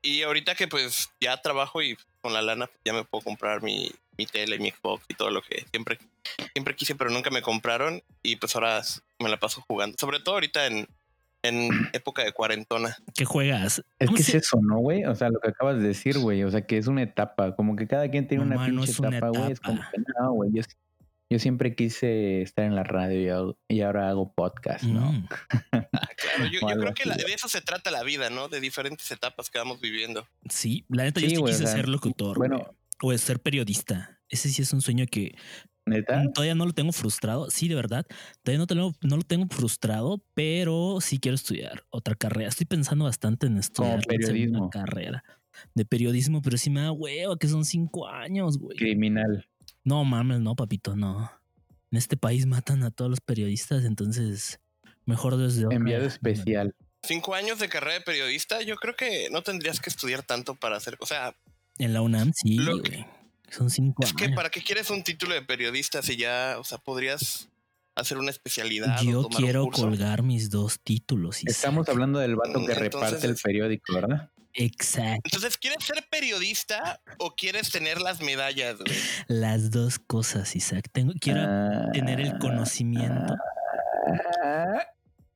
Y 0.03 0.23
ahorita 0.23 0.55
que 0.55 0.67
pues 0.69 1.11
ya 1.21 1.37
trabajo 1.41 1.83
y 1.83 1.97
con 2.21 2.33
la 2.33 2.43
lana 2.43 2.71
ya 2.85 2.93
me 2.93 3.05
puedo 3.05 3.23
comprar 3.23 3.63
mi, 3.63 3.91
mi 4.17 4.27
tele, 4.27 4.59
mi 4.59 4.71
Xbox 4.71 5.05
y 5.09 5.15
todo 5.15 5.31
lo 5.31 5.43
que 5.43 5.65
siempre, 5.71 5.99
siempre 6.53 6.75
quise, 6.75 6.95
pero 6.95 7.11
nunca 7.11 7.31
me 7.31 7.43
compraron. 7.43 8.03
Y 8.23 8.37
pues 8.37 8.55
ahora 8.55 8.83
me 9.19 9.29
la 9.29 9.39
paso 9.39 9.63
jugando. 9.69 9.97
Sobre 9.99 10.21
todo 10.21 10.35
ahorita 10.37 10.67
en, 10.67 10.89
en 11.43 11.69
época 11.93 12.25
de 12.25 12.33
cuarentona. 12.33 12.97
¿Qué 13.15 13.25
juegas? 13.25 13.83
Es 13.99 14.07
¿Cómo 14.07 14.17
que 14.17 14.23
se- 14.23 14.39
es 14.39 14.45
eso, 14.45 14.59
¿no, 14.63 14.79
güey? 14.79 15.05
O 15.05 15.15
sea, 15.15 15.29
lo 15.29 15.39
que 15.41 15.49
acabas 15.51 15.77
de 15.81 15.89
decir, 15.89 16.19
güey. 16.19 16.43
O 16.45 16.51
sea, 16.51 16.67
que 16.67 16.79
es 16.79 16.87
una 16.87 17.03
etapa. 17.03 17.55
Como 17.55 17.77
que 17.77 17.87
cada 17.87 18.09
quien 18.11 18.27
tiene 18.27 18.45
No, 18.45 18.49
una 18.51 18.57
ma, 18.57 18.69
no 18.69 18.77
pinche 18.77 18.93
es 18.93 18.99
una 19.01 19.17
etapa, 19.19 19.29
güey. 19.39 19.53
Es 19.53 19.61
como 19.61 19.83
que 19.91 19.99
no, 20.19 20.33
güey. 20.33 20.51
Yo, 20.55 20.63
yo 21.31 21.39
siempre 21.39 21.75
quise 21.75 22.43
estar 22.43 22.65
en 22.65 22.75
la 22.75 22.83
radio 22.83 23.21
y, 23.21 23.29
hago- 23.29 23.59
y 23.69 23.81
ahora 23.83 24.09
hago 24.09 24.33
podcast, 24.35 24.85
¿no? 24.85 25.13
Mm, 25.13 25.29
Ah, 25.73 26.09
claro, 26.17 26.51
yo, 26.51 26.61
creo 26.61 26.95
que 26.95 27.09
la- 27.09 27.15
de 27.17 27.25
eso 27.33 27.49
se 27.49 27.61
trata 27.61 27.91
la 27.91 28.03
vida, 28.03 28.31
¿no? 28.31 28.49
De 28.49 28.61
diferentes 28.61 29.11
etapas 29.11 29.49
que 29.51 29.59
vamos 29.59 29.81
viviendo. 29.81 30.27
sí, 30.49 30.85
la 30.89 31.05
neta, 31.05 31.21
yo 31.21 31.29
Sí, 31.31 31.37
o 31.37 31.45
quise 31.45 31.59
sea, 31.59 31.69
ser 31.69 31.89
locutor. 31.89 32.37
bueno, 32.37 32.75
güey, 33.01 33.15
o 33.15 33.19
ser 33.19 33.41
periodista. 33.41 34.19
Ese 34.29 34.49
sí 34.49 34.63
es 34.63 34.73
un 34.73 34.81
sueño 34.83 35.07
que 35.11 35.35
neta. 35.87 36.23
Mm, 36.25 36.33
Todavía 36.33 36.55
no 36.55 36.67
lo 36.67 36.73
tengo 36.73 36.93
frustrado. 36.93 37.51
Sí, 37.51 37.69
de 37.69 37.75
verdad. 37.75 38.07
Todavía 38.43 38.59
no, 38.59 38.67
te 38.67 38.75
lo, 38.75 38.93
no 39.03 39.17
lo 39.17 39.23
tengo 39.23 39.47
frustrado, 39.51 40.23
pero 40.35 40.99
sí 41.01 41.19
quiero 41.19 41.35
estudiar 41.35 41.85
otra 41.91 42.15
carrera. 42.15 42.49
Estoy 42.49 42.67
pensando 42.67 43.05
bastante 43.07 43.47
en 43.47 43.57
estudiar 43.59 44.01
periodismo. 44.07 44.71
carrera 44.71 45.25
de 45.75 45.85
periodismo, 45.85 46.43
pero 46.43 46.57
sí 46.57 46.71
me 46.71 46.81
da 46.83 46.93
hueva 46.93 47.37
que 47.39 47.49
son 47.49 47.65
cinco 47.65 48.07
años, 48.09 48.59
güey. 48.59 48.77
Criminal. 48.79 49.47
No 49.85 50.05
mames, 50.05 50.41
no, 50.41 50.55
papito, 50.57 50.97
no. 50.97 51.31
En 51.91 51.99
este 51.99 52.17
país 52.17 52.47
matan 52.47 52.83
a 52.85 52.91
todos 52.91 53.11
los 53.11 53.21
periodistas, 53.21 53.85
entonces 53.85 54.61
mejor 55.07 55.37
desde 55.37 55.63
Enviado 55.75 56.07
especial. 56.07 56.75
Cinco 57.03 57.35
años 57.35 57.59
de 57.59 57.69
carrera 57.69 57.95
de 57.95 58.01
periodista, 58.03 58.61
yo 58.63 58.77
creo 58.77 58.95
que 58.95 59.29
no 59.31 59.43
tendrías 59.43 59.81
que 59.81 59.89
estudiar 59.91 60.23
tanto 60.23 60.55
para 60.55 60.77
hacer. 60.77 60.97
O 61.01 61.07
sea, 61.07 61.35
En 61.79 61.95
la 61.95 62.03
UNAM, 62.03 62.33
sí, 62.35 62.57
Lo 62.59 62.81
que- 62.83 62.91
güey. 62.91 63.07
Son 63.49 63.69
cinco 63.71 64.05
es 64.05 64.13
que 64.13 64.27
años. 64.27 64.37
para 64.37 64.51
qué 64.51 64.63
quieres 64.63 64.91
un 64.91 65.03
título 65.03 65.35
de 65.35 65.43
periodista 65.43 66.03
si 66.03 66.17
ya, 66.17 66.57
o 66.61 66.63
sea, 66.65 66.79
podrías 66.79 67.49
hacer 67.97 68.19
una 68.19 68.31
especialidad. 68.31 69.01
o 69.01 69.03
Yo 69.03 69.21
un 69.23 69.29
quiero 69.29 69.65
curso? 69.65 69.83
colgar 69.83 70.23
mis 70.23 70.51
dos 70.51 70.79
títulos. 70.79 71.39
Estamos 71.45 71.89
hablando 71.89 72.21
del 72.21 72.37
vato 72.37 72.53
que 72.53 72.59
Entonces 72.73 72.79
reparte 72.79 73.27
el 73.27 73.35
periódico, 73.43 73.93
¿verdad? 73.95 74.31
Exacto. 74.55 75.21
Entonces, 75.25 75.57
¿quieres 75.59 75.85
ser 75.85 76.05
periodista 76.11 77.01
o 77.19 77.35
quieres 77.35 77.71
tener 77.71 78.01
las 78.01 78.21
medallas, 78.21 78.79
güey? 78.79 78.97
Las 79.29 79.71
dos 79.71 79.99
cosas, 79.99 80.55
Isaac. 80.57 80.89
Tengo, 80.93 81.13
quiero 81.21 81.41
Ah, 81.43 81.89
tener 81.93 82.21
el 82.21 82.39
conocimiento 82.39 83.35
ah, 84.45 84.83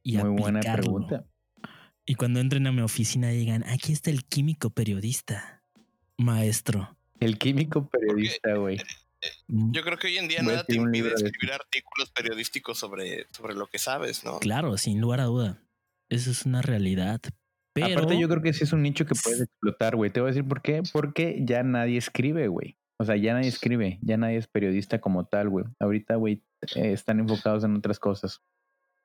y 0.02 0.16
Muy 0.18 0.40
buena 0.42 0.60
pregunta. 0.60 1.24
Y 2.06 2.16
cuando 2.16 2.40
entren 2.40 2.66
a 2.66 2.72
mi 2.72 2.82
oficina 2.82 3.28
digan, 3.28 3.64
aquí 3.64 3.92
está 3.92 4.10
el 4.10 4.24
químico 4.24 4.70
periodista, 4.70 5.62
maestro. 6.18 6.96
El 7.20 7.38
químico 7.38 7.88
periodista, 7.88 8.54
güey. 8.56 8.78
Mm, 9.48 9.72
Yo 9.72 9.82
creo 9.82 9.96
que 9.96 10.08
hoy 10.08 10.18
en 10.18 10.28
día 10.28 10.40
Voy 10.42 10.52
nada 10.52 10.64
te 10.64 10.74
impide 10.74 11.04
libro 11.04 11.18
de- 11.18 11.26
escribir 11.26 11.54
artículos 11.54 12.10
periodísticos 12.10 12.76
sobre, 12.78 13.26
sobre 13.32 13.54
lo 13.54 13.66
que 13.68 13.78
sabes, 13.78 14.22
¿no? 14.24 14.38
Claro, 14.40 14.76
sin 14.76 15.00
lugar 15.00 15.20
a 15.20 15.24
duda. 15.24 15.62
Eso 16.10 16.30
es 16.30 16.44
una 16.44 16.60
realidad. 16.60 17.20
Pero 17.74 17.86
Aparte, 17.88 18.18
yo 18.18 18.28
creo 18.28 18.40
que 18.42 18.52
sí 18.52 18.64
es 18.64 18.72
un 18.72 18.82
nicho 18.82 19.04
que 19.04 19.14
puedes 19.22 19.40
explotar, 19.40 19.96
güey. 19.96 20.10
Te 20.10 20.20
voy 20.20 20.28
a 20.28 20.32
decir 20.32 20.46
por 20.48 20.62
qué. 20.62 20.82
Porque 20.92 21.40
ya 21.44 21.62
nadie 21.64 21.98
escribe, 21.98 22.48
güey. 22.48 22.78
O 23.00 23.04
sea, 23.04 23.16
ya 23.16 23.34
nadie 23.34 23.48
escribe, 23.48 23.98
ya 24.02 24.16
nadie 24.16 24.36
es 24.36 24.46
periodista 24.46 25.00
como 25.00 25.26
tal, 25.26 25.48
güey. 25.50 25.64
Ahorita, 25.80 26.14
güey, 26.14 26.44
eh, 26.76 26.92
están 26.92 27.18
enfocados 27.18 27.64
en 27.64 27.74
otras 27.74 27.98
cosas. 27.98 28.40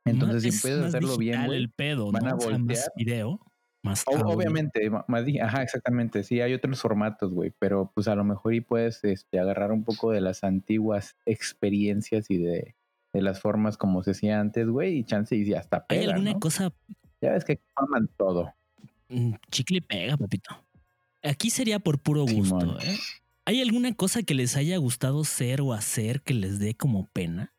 Entonces, 0.05 0.43
si 0.43 0.49
es 0.49 0.61
puedes 0.61 0.83
hacerlo 0.83 1.17
bien, 1.17 1.45
güey. 1.45 1.57
el 1.57 1.71
pedo, 1.71 2.11
van 2.11 2.23
¿no? 2.25 2.29
a 2.29 2.35
O 2.35 2.39
sea, 2.41 2.57
más 2.59 2.59
voltear. 2.59 2.91
video, 2.95 3.39
más 3.83 4.03
O-. 4.07 4.11
Obviamente, 4.27 4.89
más 5.07 5.25
ajá, 5.41 5.63
exactamente. 5.63 6.23
Sí, 6.23 6.39
hay 6.41 6.53
otros 6.53 6.79
formatos, 6.81 7.31
güey, 7.33 7.51
pero 7.59 7.91
pues 7.95 8.07
a 8.07 8.15
lo 8.15 8.23
mejor 8.23 8.53
y 8.53 8.61
puedes 8.61 9.03
este, 9.03 9.39
agarrar 9.39 9.71
un 9.71 9.83
poco 9.83 10.11
de 10.11 10.21
las 10.21 10.43
antiguas 10.43 11.17
experiencias 11.25 12.29
y 12.29 12.37
de, 12.37 12.75
de 13.13 13.21
las 13.21 13.41
formas 13.41 13.77
como 13.77 14.03
se 14.03 14.11
hacía 14.11 14.39
antes, 14.39 14.67
güey, 14.67 14.99
y 14.99 15.03
chance 15.05 15.35
y 15.35 15.53
hasta 15.53 15.85
¿Hay 15.89 15.99
pega, 15.99 16.13
alguna 16.13 16.33
¿no? 16.33 16.39
cosa 16.39 16.71
Ya 17.21 17.31
ves 17.31 17.45
que 17.45 17.59
aman 17.75 18.07
todo. 18.17 18.53
Mm, 19.09 19.33
chicle 19.51 19.77
y 19.77 19.81
pega, 19.81 20.17
papito? 20.17 20.65
Aquí 21.23 21.49
sería 21.49 21.79
por 21.79 21.99
puro 21.99 22.23
gusto. 22.23 22.79
¿eh? 22.79 22.97
¿Hay 23.45 23.61
alguna 23.61 23.93
cosa 23.93 24.23
que 24.23 24.33
les 24.33 24.55
haya 24.55 24.77
gustado 24.77 25.23
ser 25.23 25.61
o 25.61 25.73
hacer 25.73 26.21
que 26.21 26.33
les 26.33 26.59
dé 26.59 26.75
como 26.75 27.07
pena? 27.07 27.53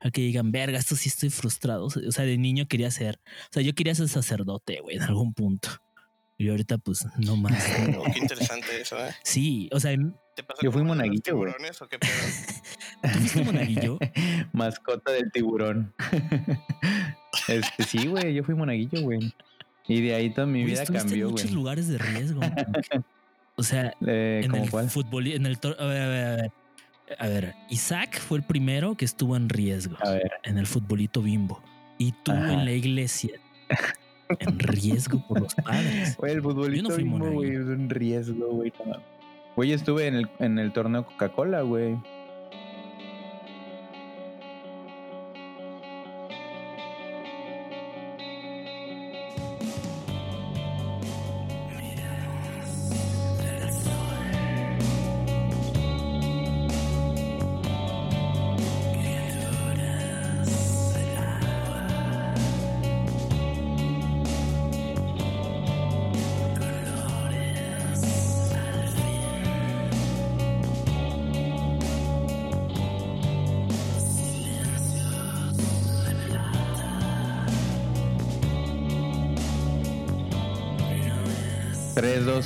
A 0.00 0.10
que 0.10 0.20
digan, 0.20 0.50
verga, 0.50 0.78
esto 0.78 0.96
sí 0.96 1.08
estoy 1.08 1.30
frustrado. 1.30 1.86
O 1.86 1.90
sea, 1.90 2.24
de 2.24 2.38
niño 2.38 2.66
quería 2.66 2.90
ser, 2.90 3.20
o 3.50 3.52
sea, 3.52 3.62
yo 3.62 3.74
quería 3.74 3.94
ser 3.94 4.08
sacerdote, 4.08 4.80
güey, 4.80 4.96
en 4.96 5.02
algún 5.02 5.32
punto. 5.34 5.68
Y 6.38 6.48
ahorita, 6.48 6.78
pues, 6.78 7.06
no 7.18 7.36
más. 7.36 7.52
Oh, 7.98 8.04
qué 8.12 8.18
interesante 8.18 8.80
eso, 8.80 8.98
¿eh? 8.98 9.14
Sí, 9.22 9.68
o 9.72 9.78
sea, 9.78 9.94
¿tú 9.94 10.12
¿Te 10.34 10.42
pasó 10.42 10.62
Yo 10.62 10.72
fui 10.72 10.82
monaguillo, 10.82 11.36
güey. 11.36 11.52
tiburones 11.52 11.82
o 11.82 11.88
qué 11.88 11.98
pedo? 11.98 12.10
fuiste 13.12 13.44
monaguillo? 13.44 13.98
Mascota 14.52 15.12
del 15.12 15.30
tiburón. 15.30 15.94
este, 17.48 17.84
sí, 17.84 18.06
güey, 18.06 18.34
yo 18.34 18.42
fui 18.42 18.54
monaguillo, 18.54 19.02
güey. 19.02 19.32
Y 19.88 20.00
de 20.00 20.14
ahí 20.14 20.30
toda 20.30 20.46
mi 20.46 20.62
Güey, 20.62 20.72
vida 20.74 20.84
cambió, 20.86 21.26
en 21.26 21.32
muchos 21.32 21.46
güey. 21.46 21.54
lugares 21.54 21.88
de 21.88 21.98
riesgo. 21.98 22.40
O 23.54 23.62
sea, 23.62 23.92
Eh, 24.06 24.40
en 24.44 24.50
¿Cómo 24.50 24.64
el 24.64 24.70
cuál? 24.70 24.88
fútbol, 24.88 25.26
en 25.26 25.44
el 25.44 25.60
tor- 25.60 25.76
a 25.78 25.84
ver, 25.84 26.00
a 26.02 26.08
ver, 26.08 26.24
a 26.26 26.36
ver. 26.36 26.52
A 27.18 27.28
ver, 27.28 27.54
Isaac 27.68 28.18
fue 28.18 28.38
el 28.38 28.44
primero 28.44 28.94
que 28.96 29.04
estuvo 29.04 29.36
en 29.36 29.50
riesgo 29.50 29.96
A 30.00 30.10
ver, 30.12 30.30
en 30.44 30.56
el 30.56 30.66
futbolito 30.66 31.20
bimbo. 31.20 31.62
Y 31.98 32.12
tú 32.12 32.32
Ajá. 32.32 32.54
en 32.54 32.64
la 32.64 32.72
iglesia 32.72 33.32
en 34.38 34.58
riesgo 34.58 35.22
por 35.28 35.42
los 35.42 35.54
padres. 35.54 36.16
güey, 36.18 36.32
el 36.32 36.40
futbolito 36.42 36.88
fui 36.90 37.02
bimbo, 37.02 37.30
güey, 37.30 37.50
es 37.50 37.66
un 37.66 37.90
riesgo, 37.90 38.48
güey. 38.52 38.72
no. 38.86 38.94
Güey, 39.54 39.72
estuve 39.72 40.06
en 40.06 40.14
el, 40.14 40.30
en 40.38 40.58
el 40.58 40.72
torneo 40.72 41.04
Coca-Cola, 41.04 41.60
güey. 41.60 41.98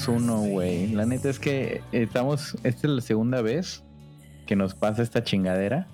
Tres, 0.07 0.23
dos, 0.23 0.23
uno, 0.23 0.41
güey. 0.43 0.89
La 0.93 1.07
neta 1.07 1.29
es 1.29 1.39
que 1.39 1.83
estamos. 1.93 2.57
Esta 2.63 2.87
es 2.87 2.93
la 2.93 3.01
segunda 3.01 3.43
vez 3.43 3.83
que 4.47 4.57
nos 4.57 4.75
pasa 4.75 5.03
esta 5.03 5.23
chingadera. 5.25 5.87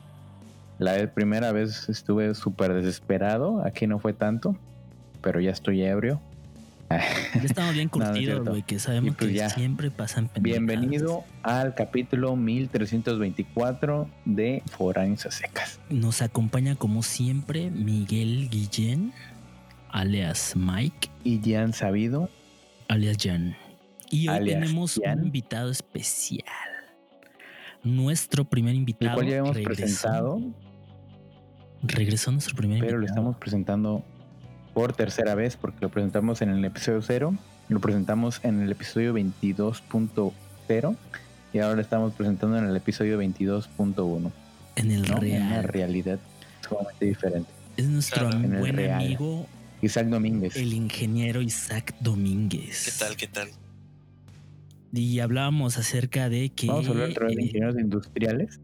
La 0.79 1.13
primera 1.13 1.53
vez 1.53 1.89
estuve 1.89 2.35
súper 2.35 2.75
desesperado. 2.75 3.65
Aquí 3.65 3.87
no 3.87 3.99
fue 3.99 4.13
tanto. 4.13 4.57
Pero 5.21 5.41
ya 5.41 5.51
estoy 5.51 5.83
ebrio. 5.83 6.21
Ya 6.91 6.99
estamos 7.45 7.75
bien 7.75 7.91
No, 7.93 7.99
no 8.01 8.05
curtidos, 8.07 8.49
güey, 8.49 8.63
que 8.63 8.79
sabemos 8.79 9.17
pues 9.17 9.31
que 9.31 9.37
ya. 9.37 9.49
siempre 9.49 9.91
pasan 9.91 10.29
pendejadas. 10.29 10.67
Bienvenido 10.67 11.25
al 11.43 11.75
capítulo 11.75 12.37
1324 12.37 14.09
de 14.25 14.63
Foráneos 14.67 15.21
Secas. 15.31 15.81
Nos 15.89 16.21
acompaña 16.23 16.77
como 16.77 17.03
siempre 17.03 17.71
Miguel 17.71 18.49
Guillén, 18.51 19.13
alias 19.91 20.55
Mike, 20.57 21.09
Y 21.25 21.55
han 21.55 21.73
sabido. 21.73 22.29
alias 22.89 23.17
Jan. 23.21 23.57
Y 24.13 24.29
hoy 24.29 24.37
Alias 24.37 24.61
tenemos 24.61 24.97
un 24.99 25.25
invitado 25.25 25.71
especial. 25.71 26.45
Nuestro 27.83 28.45
primer 28.45 28.73
El 28.73 28.79
invitado. 28.81 29.15
cual 29.15 29.27
ya 29.29 29.37
hemos 29.39 29.57
regresó- 29.57 29.65
presentado. 29.75 30.41
Regresó 31.83 32.31
nuestro 32.31 32.55
primer 32.55 32.79
pero 32.81 32.93
lo 32.93 32.97
invitado. 32.99 33.19
estamos 33.21 33.37
presentando 33.39 34.05
por 34.75 34.93
tercera 34.93 35.35
vez 35.35 35.57
porque 35.57 35.79
lo 35.81 35.89
presentamos 35.89 36.41
en 36.43 36.51
el 36.51 36.65
episodio 36.65 37.03
0, 37.03 37.35
lo 37.69 37.81
presentamos 37.81 38.39
en 38.45 38.61
el 38.63 38.71
episodio 38.71 39.13
22.0 39.15 40.97
y 41.53 41.59
ahora 41.59 41.75
lo 41.77 41.81
estamos 41.83 42.13
presentando 42.15 42.57
en 42.59 42.67
el 42.67 42.77
episodio 42.77 43.19
22.1. 43.19 44.31
en 44.77 44.91
el 44.93 45.03
¿no? 45.03 45.23
En 45.23 45.43
una 45.43 45.61
real. 45.63 45.65
realidad 45.65 46.19
sumamente 46.69 47.05
diferente. 47.07 47.51
Es 47.77 47.87
nuestro 47.89 48.29
Claro. 48.29 48.45
En 48.45 48.53
el 48.55 48.61
buen 48.61 48.77
real. 48.77 49.01
amigo, 49.03 49.47
Isaac 49.83 50.07
Domínguez. 50.07 50.55
el 50.57 50.73
ingeniero 50.75 51.43
Isaac 51.43 51.95
Domínguez. 52.01 52.85
¿Qué 52.85 52.93
tal, 53.05 53.17
qué 53.17 53.27
tal? 53.27 53.49
Y 54.93 55.21
hablábamos 55.21 55.79
acerca 55.79 56.29
de 56.29 56.51
que. 56.51 56.67
Vamos 56.67 56.87
a 56.87 56.91
hablar 56.91 57.11
otra 57.11 57.27
vez 57.27 57.37
de 57.37 57.43
eh, 57.43 57.47
ingenieros 57.47 57.79
industriales. 57.79 58.61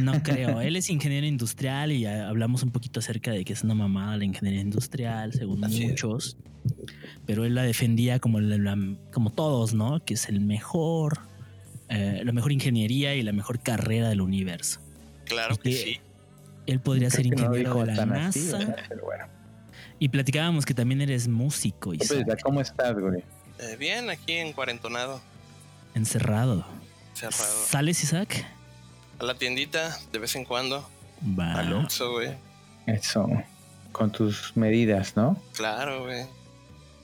No 0.00 0.12
creo. 0.22 0.60
Él 0.60 0.76
es 0.76 0.88
ingeniero 0.90 1.26
industrial 1.26 1.92
y 1.92 2.06
hablamos 2.06 2.62
un 2.62 2.70
poquito 2.70 3.00
acerca 3.00 3.30
de 3.30 3.44
que 3.44 3.52
es 3.52 3.62
una 3.62 3.74
mamada 3.74 4.16
la 4.16 4.24
ingeniería 4.24 4.60
industrial, 4.62 5.32
según 5.32 5.64
Así 5.64 5.82
es. 5.84 5.90
muchos. 5.90 6.36
Pero 7.26 7.44
él 7.44 7.54
la 7.54 7.62
defendía 7.62 8.18
como, 8.18 8.40
la- 8.40 8.58
la- 8.58 8.96
como 9.12 9.30
todos, 9.30 9.74
¿no? 9.74 10.04
Que 10.04 10.14
es 10.14 10.28
el 10.28 10.40
mejor, 10.40 11.20
eh, 11.88 12.22
la 12.24 12.32
mejor 12.32 12.52
ingeniería 12.52 13.14
y 13.14 13.22
la 13.22 13.32
mejor 13.32 13.60
carrera 13.60 14.08
del 14.08 14.20
universo. 14.22 14.80
Claro 15.26 15.56
que 15.56 15.72
Sí. 15.72 15.78
sí. 15.78 16.00
Él 16.66 16.80
podría 16.80 17.08
Creo 17.10 17.22
ser 17.22 17.26
no 17.36 17.44
ingeniero 17.44 17.84
de 17.84 17.94
la 17.94 18.26
así, 18.26 18.40
NASA. 18.50 18.58
bueno. 19.04 19.24
Y 20.00 20.08
platicábamos 20.08 20.66
que 20.66 20.74
también 20.74 21.00
eres 21.00 21.28
músico 21.28 21.94
y 21.94 21.98
Pues, 21.98 22.12
¿Cómo 22.42 22.60
estás, 22.60 22.98
güey? 22.98 23.22
Eh, 23.60 23.76
bien, 23.78 24.10
aquí 24.10 24.32
en 24.32 24.52
cuarentonado, 24.52 25.20
encerrado. 25.96 26.64
cerrado. 27.14 27.44
¿Sales, 27.66 28.02
Isaac? 28.02 28.44
A 29.18 29.24
la 29.24 29.34
tiendita, 29.34 29.96
de 30.12 30.18
vez 30.18 30.36
en 30.36 30.44
cuando. 30.44 30.88
Va. 31.38 31.54
Al 31.54 31.88
güey. 32.12 32.30
Eso. 32.86 33.26
Con 33.92 34.12
tus 34.12 34.56
medidas, 34.56 35.16
¿no? 35.16 35.40
Claro, 35.54 36.04
güey. 36.04 36.24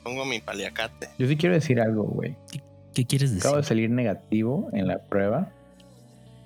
Pongo 0.03 0.25
mi 0.25 0.41
paliacate. 0.41 1.09
Yo 1.19 1.27
sí 1.27 1.37
quiero 1.37 1.55
decir 1.55 1.81
algo, 1.81 2.05
güey. 2.05 2.37
¿Qué 2.95 3.07
quieres 3.07 3.31
decir? 3.31 3.43
Acabo 3.43 3.57
de 3.57 3.63
salir 3.63 3.91
negativo 3.91 4.69
en 4.73 4.87
la 4.87 4.99
prueba. 4.99 5.51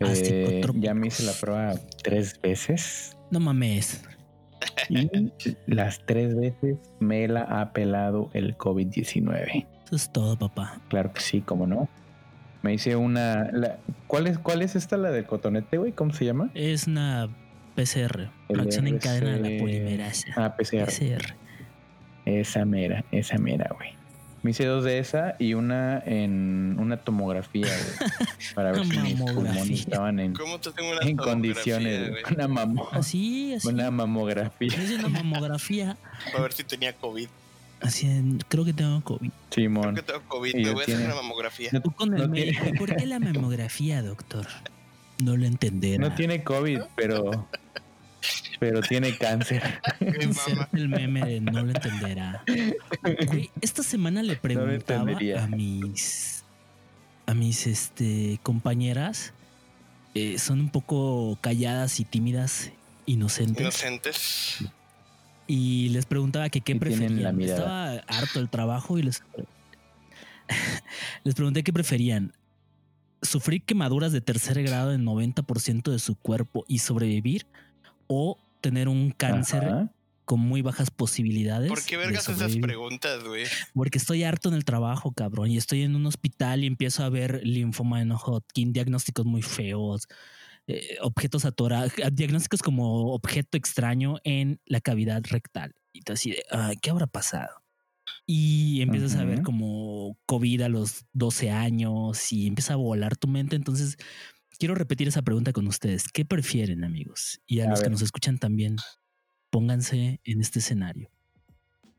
Ah, 0.00 0.12
Eh, 0.14 0.62
ya 0.74 0.94
me 0.94 1.08
hice 1.08 1.24
la 1.24 1.32
prueba 1.32 1.74
tres 2.02 2.40
veces. 2.40 3.16
No 3.30 3.40
mames. 3.40 4.02
Y 4.88 5.08
las 5.66 6.00
tres 6.06 6.36
veces 6.36 6.76
me 7.00 7.26
la 7.28 7.42
ha 7.42 7.72
pelado 7.72 8.30
el 8.34 8.56
COVID-19. 8.56 9.66
Eso 9.86 9.96
es 9.96 10.12
todo, 10.12 10.36
papá. 10.38 10.80
Claro 10.88 11.12
que 11.12 11.20
sí, 11.20 11.40
cómo 11.40 11.66
no. 11.66 11.88
Me 12.62 12.74
hice 12.74 12.96
una. 12.96 13.50
la- 13.52 13.78
¿cuál, 14.06 14.26
es, 14.26 14.38
¿Cuál 14.38 14.62
es 14.62 14.76
esta, 14.76 14.96
la 14.96 15.10
del 15.10 15.24
cotonete, 15.26 15.78
güey? 15.78 15.92
¿Cómo 15.92 16.12
se 16.12 16.24
llama? 16.24 16.50
Es 16.54 16.86
una 16.86 17.28
PCR, 17.74 18.30
reacción 18.48 18.86
en 18.88 18.98
cadena 18.98 19.32
de 19.38 19.50
la 19.54 19.60
polimerasa. 19.60 20.28
Ah, 20.36 20.56
PCR. 20.56 20.86
PCR. 20.86 21.34
Esa 22.24 22.64
mera, 22.64 23.04
esa 23.12 23.38
mera, 23.38 23.70
güey. 23.76 23.90
Me 24.42 24.50
hice 24.52 24.64
dos 24.64 24.84
de 24.84 24.98
esa 25.00 25.34
y 25.40 25.54
una 25.54 25.98
en 26.06 26.76
una 26.78 26.96
tomografía, 26.98 27.66
güey. 27.66 28.10
Para 28.54 28.72
ver 28.72 28.84
si 28.84 28.98
mis 28.98 29.18
mamografía. 29.18 29.34
pulmones 29.34 29.80
estaban 29.80 30.20
en, 30.20 30.34
¿Cómo 30.34 30.58
te 30.60 30.70
tengo 30.72 30.90
una 30.92 31.00
en 31.02 31.16
tomografía, 31.16 31.32
condiciones. 31.76 32.10
güey? 32.10 32.22
Una, 32.34 32.48
mamo- 32.48 32.88
Así, 32.92 33.54
así. 33.54 33.68
una 33.68 33.90
mamografía. 33.90 34.68
Es 34.76 34.90
una 34.92 35.08
mamografía. 35.08 35.96
Para 36.32 36.42
ver 36.44 36.52
si 36.52 36.64
tenía 36.64 36.92
COVID. 36.94 37.28
Así, 37.80 38.06
en- 38.06 38.38
creo 38.48 38.64
que 38.64 38.72
tengo 38.72 39.02
COVID. 39.02 39.30
Creo 39.50 39.68
Simón. 39.68 39.94
que 39.94 40.02
tengo 40.02 40.22
COVID. 40.28 40.54
Me 40.54 40.70
voy 40.72 40.80
a 40.80 40.82
hacer 40.84 41.04
una 41.06 41.14
mamografía. 41.16 41.70
No, 41.72 41.82
Tú 41.82 41.90
con 41.92 42.14
el 42.14 42.22
No 42.22 42.28
médico. 42.28 42.62
tiene- 42.62 42.78
¿Por 42.78 42.96
qué 42.96 43.06
la 43.06 43.18
mamografía, 43.20 44.02
doctor? 44.02 44.46
No 45.18 45.36
lo 45.36 45.46
entenderá. 45.46 46.08
no 46.08 46.14
tiene 46.14 46.42
COVID, 46.42 46.80
pero. 46.96 47.48
Pero 48.58 48.80
tiene 48.80 49.16
cáncer. 49.16 49.62
El 50.72 50.88
meme 50.88 51.20
de 51.24 51.40
no 51.40 51.62
lo 51.62 51.70
entenderá. 51.70 52.42
Güey, 53.26 53.50
esta 53.60 53.82
semana 53.82 54.22
le 54.22 54.36
preguntaba 54.36 55.10
a 55.38 55.46
mis 55.46 56.42
a 57.26 57.34
mis 57.34 57.66
este 57.66 58.38
compañeras 58.42 59.32
eh, 60.14 60.38
son 60.38 60.60
un 60.60 60.70
poco 60.70 61.36
calladas 61.40 62.00
y 62.00 62.04
tímidas, 62.04 62.70
inocentes 63.04 63.60
Inocentes. 63.60 64.58
Y 65.46 65.88
les 65.90 66.06
preguntaba 66.06 66.48
que 66.48 66.60
qué 66.60 66.76
preferían. 66.76 67.40
Estaba 67.40 67.92
harto 68.08 68.38
del 68.38 68.48
trabajo 68.48 68.98
y 68.98 69.02
les 69.02 69.22
les 71.24 71.34
pregunté 71.34 71.62
qué 71.62 71.72
preferían. 71.72 72.32
Sufrir 73.22 73.62
quemaduras 73.62 74.12
de 74.12 74.20
tercer 74.20 74.62
grado 74.62 74.92
en 74.92 75.04
90% 75.04 75.90
de 75.90 75.98
su 75.98 76.16
cuerpo 76.16 76.64
y 76.68 76.78
sobrevivir 76.78 77.46
o 78.06 78.38
tener 78.60 78.88
un 78.88 79.10
cáncer 79.10 79.64
Ajá. 79.64 79.92
con 80.24 80.40
muy 80.40 80.62
bajas 80.62 80.90
posibilidades. 80.90 81.68
¿Por 81.68 81.82
qué 81.84 81.96
vergas 81.96 82.28
esas 82.28 82.56
preguntas, 82.56 83.24
güey? 83.24 83.44
Porque 83.74 83.98
estoy 83.98 84.22
harto 84.22 84.48
en 84.48 84.54
el 84.54 84.64
trabajo, 84.64 85.12
cabrón, 85.12 85.50
y 85.50 85.56
estoy 85.56 85.82
en 85.82 85.96
un 85.96 86.06
hospital 86.06 86.62
y 86.62 86.66
empiezo 86.66 87.04
a 87.04 87.08
ver 87.08 87.40
linfoma 87.42 88.04
de 88.04 88.12
Hodgkin, 88.12 88.72
diagnósticos 88.72 89.24
muy 89.24 89.42
feos, 89.42 90.06
eh, 90.68 90.96
objetos 91.00 91.44
atorados, 91.44 91.92
diagnósticos 92.12 92.62
como 92.62 93.12
objeto 93.14 93.56
extraño 93.56 94.16
en 94.24 94.60
la 94.66 94.80
cavidad 94.80 95.22
rectal. 95.28 95.74
Y 95.92 96.02
tú 96.02 96.12
así 96.12 96.30
de, 96.32 96.42
"Ay, 96.50 96.76
¿qué 96.82 96.90
habrá 96.90 97.06
pasado? 97.06 97.62
Y 98.26 98.82
empiezas 98.82 99.14
a 99.16 99.24
ver 99.24 99.42
como 99.42 100.18
COVID 100.26 100.62
a 100.62 100.68
los 100.68 101.04
12 101.12 101.50
años 101.50 102.32
y 102.32 102.46
empieza 102.48 102.72
a 102.74 102.76
volar 102.76 103.16
tu 103.16 103.28
mente. 103.28 103.54
Entonces, 103.56 103.96
quiero 104.58 104.74
repetir 104.74 105.06
esa 105.08 105.22
pregunta 105.22 105.52
con 105.52 105.66
ustedes. 105.68 106.08
¿Qué 106.12 106.24
prefieren, 106.24 106.82
amigos? 106.84 107.40
Y 107.46 107.60
a, 107.60 107.66
A 107.66 107.70
los 107.70 107.78
que 107.80 107.84
ver. 107.84 107.92
nos 107.92 108.02
escuchan 108.02 108.38
también, 108.38 108.76
pónganse 109.50 110.20
en 110.24 110.40
este 110.40 110.58
escenario. 110.58 111.10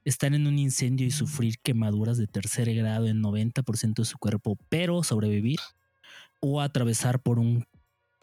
Estar 0.04 0.34
en 0.34 0.48
un 0.48 0.60
incendio 0.60 1.06
y 1.08 1.12
sufrir 1.12 1.60
quemaduras 1.60 2.18
de 2.18 2.28
tercer 2.28 2.74
grado 2.76 3.08
en 3.08 3.22
90% 3.22 4.02
de 4.02 4.06
su 4.06 4.18
cuerpo, 4.18 4.58
pero 4.70 5.04
sobrevivir. 5.04 5.60
O 6.40 6.62
atravesar 6.62 7.22
por 7.22 7.40
un 7.40 7.66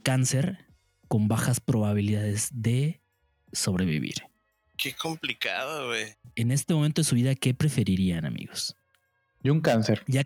cáncer 0.05 0.67
con 1.09 1.27
bajas 1.27 1.59
probabilidades 1.59 2.51
de 2.53 3.01
sobrevivir. 3.53 4.15
Qué 4.77 4.93
complicado, 4.95 5.89
güey. 5.89 6.15
En 6.37 6.51
este 6.53 6.75
momento 6.75 7.01
de 7.01 7.05
su 7.05 7.15
vida, 7.17 7.35
¿qué 7.35 7.55
preferirían, 7.55 8.25
amigos? 8.27 8.77
Y 9.43 9.51
un 9.51 9.61
cáncer. 9.61 10.03
Ya 10.07 10.23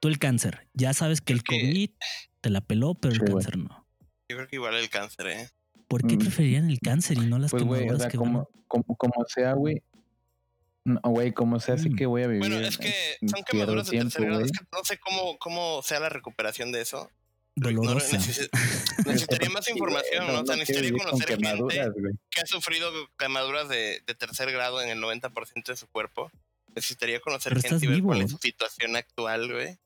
tú 0.00 0.08
el 0.08 0.18
cáncer, 0.18 0.68
ya 0.74 0.92
sabes 0.92 1.20
que 1.22 1.32
el 1.32 1.42
COVID 1.42 1.90
te 2.42 2.50
la 2.50 2.60
peló, 2.60 2.94
pero 2.94 3.14
el 3.14 3.20
Sí, 3.20 3.26
cáncer 3.26 3.56
no. 3.58 3.86
Yo 4.28 4.36
creo 4.36 4.48
que 4.48 4.56
igual 4.56 4.74
el 4.74 4.88
cáncer, 4.90 5.26
¿eh? 5.28 5.48
¿Por 5.88 6.06
qué 6.06 6.16
Mm. 6.16 6.18
preferirían 6.18 6.70
el 6.70 6.80
cáncer 6.80 7.16
y 7.18 7.26
no 7.26 7.38
las 7.38 7.50
Pues, 7.50 7.62
güey, 7.62 7.80
o 7.80 7.84
quemaduras 7.84 8.02
sea, 8.02 8.10
que 8.10 8.18
como, 8.18 8.48
como, 8.66 8.84
como 8.96 9.24
sea, 9.28 9.52
güey. 9.54 9.82
No, 10.84 11.00
güey, 11.04 11.32
como 11.32 11.58
sea, 11.60 11.76
sí 11.78 11.90
Mm. 11.90 11.96
que 11.96 12.06
voy 12.06 12.22
a 12.22 12.26
vivir. 12.28 12.40
Bueno, 12.40 12.58
es 12.60 12.78
que 12.78 12.92
son 13.26 13.42
quemaduras 13.44 13.88
de 13.90 13.98
tercer 13.98 14.22
grado. 14.22 14.38
güey. 14.40 14.50
Es 14.50 14.58
que 14.58 14.64
no 14.72 14.84
sé 14.84 14.98
cómo, 14.98 15.36
cómo 15.38 15.82
sea 15.82 16.00
la 16.00 16.08
recuperación 16.08 16.72
de 16.72 16.80
eso. 16.80 17.10
No, 17.56 17.70
Dolorosa. 17.70 18.18
neces- 18.18 18.50
necesitaría 19.06 19.48
más 19.50 19.66
información, 19.68 20.26
¿no? 20.26 20.40
O 20.42 20.46
sea, 20.46 20.56
necesitaría 20.56 20.92
conocer 20.92 21.26
gente 21.28 21.68
que 22.30 22.40
ha 22.40 22.46
sufrido 22.46 22.90
quemaduras 23.18 23.68
de, 23.68 24.02
de 24.06 24.14
tercer 24.14 24.52
grado 24.52 24.82
en 24.82 24.90
el 24.90 24.98
90% 25.00 25.64
de 25.64 25.76
su 25.76 25.86
cuerpo. 25.88 26.30
Necesitaría 26.74 27.18
conocer 27.20 27.54
Pero 27.54 27.68
gente 27.68 27.86
y 27.86 27.88
ver 27.88 28.02
cuál 28.02 28.20
es 28.22 28.30
su 28.30 28.36
situación 28.38 28.94
actual, 28.96 29.50
güey. 29.50 29.78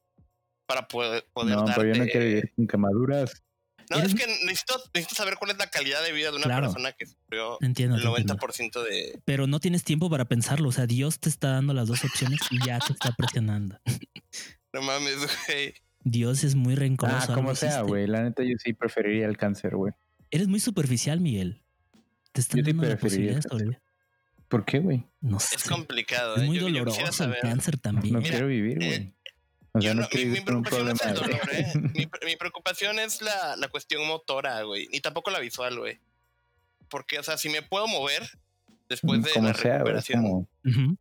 Para 0.67 0.89
poder, 0.89 1.25
poder 1.33 1.55
No, 1.57 1.63
darte... 1.65 1.81
pero 1.81 1.95
yo 1.95 2.05
no 2.05 2.11
quiero 2.11 2.27
vivir 2.27 2.53
con 2.57 2.67
quemaduras. 2.67 3.43
No, 3.89 3.99
Eres- 3.99 4.15
es 4.15 4.21
que 4.21 4.27
necesito, 4.45 4.81
necesito 4.95 5.15
saber 5.17 5.37
cuál 5.37 5.53
es 5.53 5.59
la 5.59 5.69
calidad 5.69 6.03
de 6.05 6.13
vida 6.13 6.31
de 6.31 6.37
una 6.37 6.45
Claro. 6.47 6.67
persona 6.67 6.93
que 6.93 7.07
sufrió 7.07 7.59
Entiendo, 7.61 7.97
el 7.97 8.03
te 8.03 8.09
entiendo. 8.09 8.35
90% 8.37 8.83
de... 8.85 9.21
Pero 9.25 9.47
no 9.47 9.59
tienes 9.61 9.83
tiempo 9.85 10.09
para 10.11 10.25
pensarlo. 10.27 10.69
O 10.69 10.73
sea, 10.73 10.87
Dios 10.87 11.19
te 11.21 11.29
está 11.29 11.51
dando 11.51 11.73
las 11.75 11.87
dos 11.89 12.05
opciones 12.05 12.41
y 12.51 12.65
ya 12.67 12.79
te 12.81 12.93
está 12.93 13.13
presionando. 13.17 13.79
No 14.73 14.83
mames, 14.83 15.17
güey. 15.49 15.75
Dios 16.03 16.45
es 16.45 16.55
muy 16.55 16.75
rencoroso. 16.75 17.33
Ah, 17.33 17.35
como 17.35 17.55
sea, 17.55 17.83
güey. 17.83 18.07
La 18.07 18.23
neta, 18.23 18.43
yo 18.43 18.57
sí 18.59 18.73
preferiría 18.73 19.27
el 19.27 19.37
cáncer, 19.37 19.77
güey. 19.77 19.93
Eres 20.31 20.49
muy 20.49 20.61
superficial, 20.61 21.21
Miguel. 21.21 21.63
Te 22.33 22.41
están 22.41 22.63
Yo 22.63 22.73
dando 22.73 22.97
sobrevivir. 22.99 23.41
¿Por 24.49 24.65
qué, 24.65 24.79
güey? 24.81 25.05
No 25.21 25.39
sé. 25.41 25.57
Es 25.57 25.65
complicado, 25.69 26.37
Es 26.37 26.43
¿eh? 26.43 26.47
muy 26.47 26.59
Yo- 26.59 26.69
yo 26.69 26.85
quisiera 26.85 27.11
doloroso 27.11 27.25
el 27.25 27.37
cáncer 27.41 27.79
también. 27.79 28.15
No 28.15 28.21
Mira, 28.21 28.31
quiero 28.31 28.47
vivir, 28.49 28.83
eh, 28.83 28.87
güey. 28.87 29.15
O 29.73 29.81
sea, 29.81 29.95
no 29.95 30.03
no- 30.03 30.09
quiero 30.09 30.27
mi, 30.27 30.31
mi 30.33 30.39
vivir 30.41 30.45
con 30.47 30.57
un 30.57 30.63
preocupación 30.65 30.97
es 30.97 31.07
el 31.07 31.15
dolor, 31.15 31.41
¿eh? 31.53 31.73
Mi, 31.95 32.07
pre- 32.07 32.27
mi 32.27 32.37
preocupación 32.37 32.99
es 32.99 33.23
la, 33.23 33.57
la 33.57 33.69
cuestión 33.69 34.07
motora, 34.07 34.63
güey. 34.63 34.89
Ni 34.93 35.01
tampoco 35.01 35.31
la 35.31 35.39
visual, 35.39 35.79
güey. 35.79 35.99
Porque, 36.89 37.19
o 37.21 37.23
sea, 37.23 37.37
si 37.39 37.49
me 37.49 37.63
puedo 37.63 37.87
mover 37.87 38.23
después 38.89 39.23
de 39.23 39.31
como 39.33 39.47
la 39.49 39.55
sea, 39.55 39.75
recuperación, 39.75 40.23
como- 40.23 40.49
Ujú. 40.65 40.97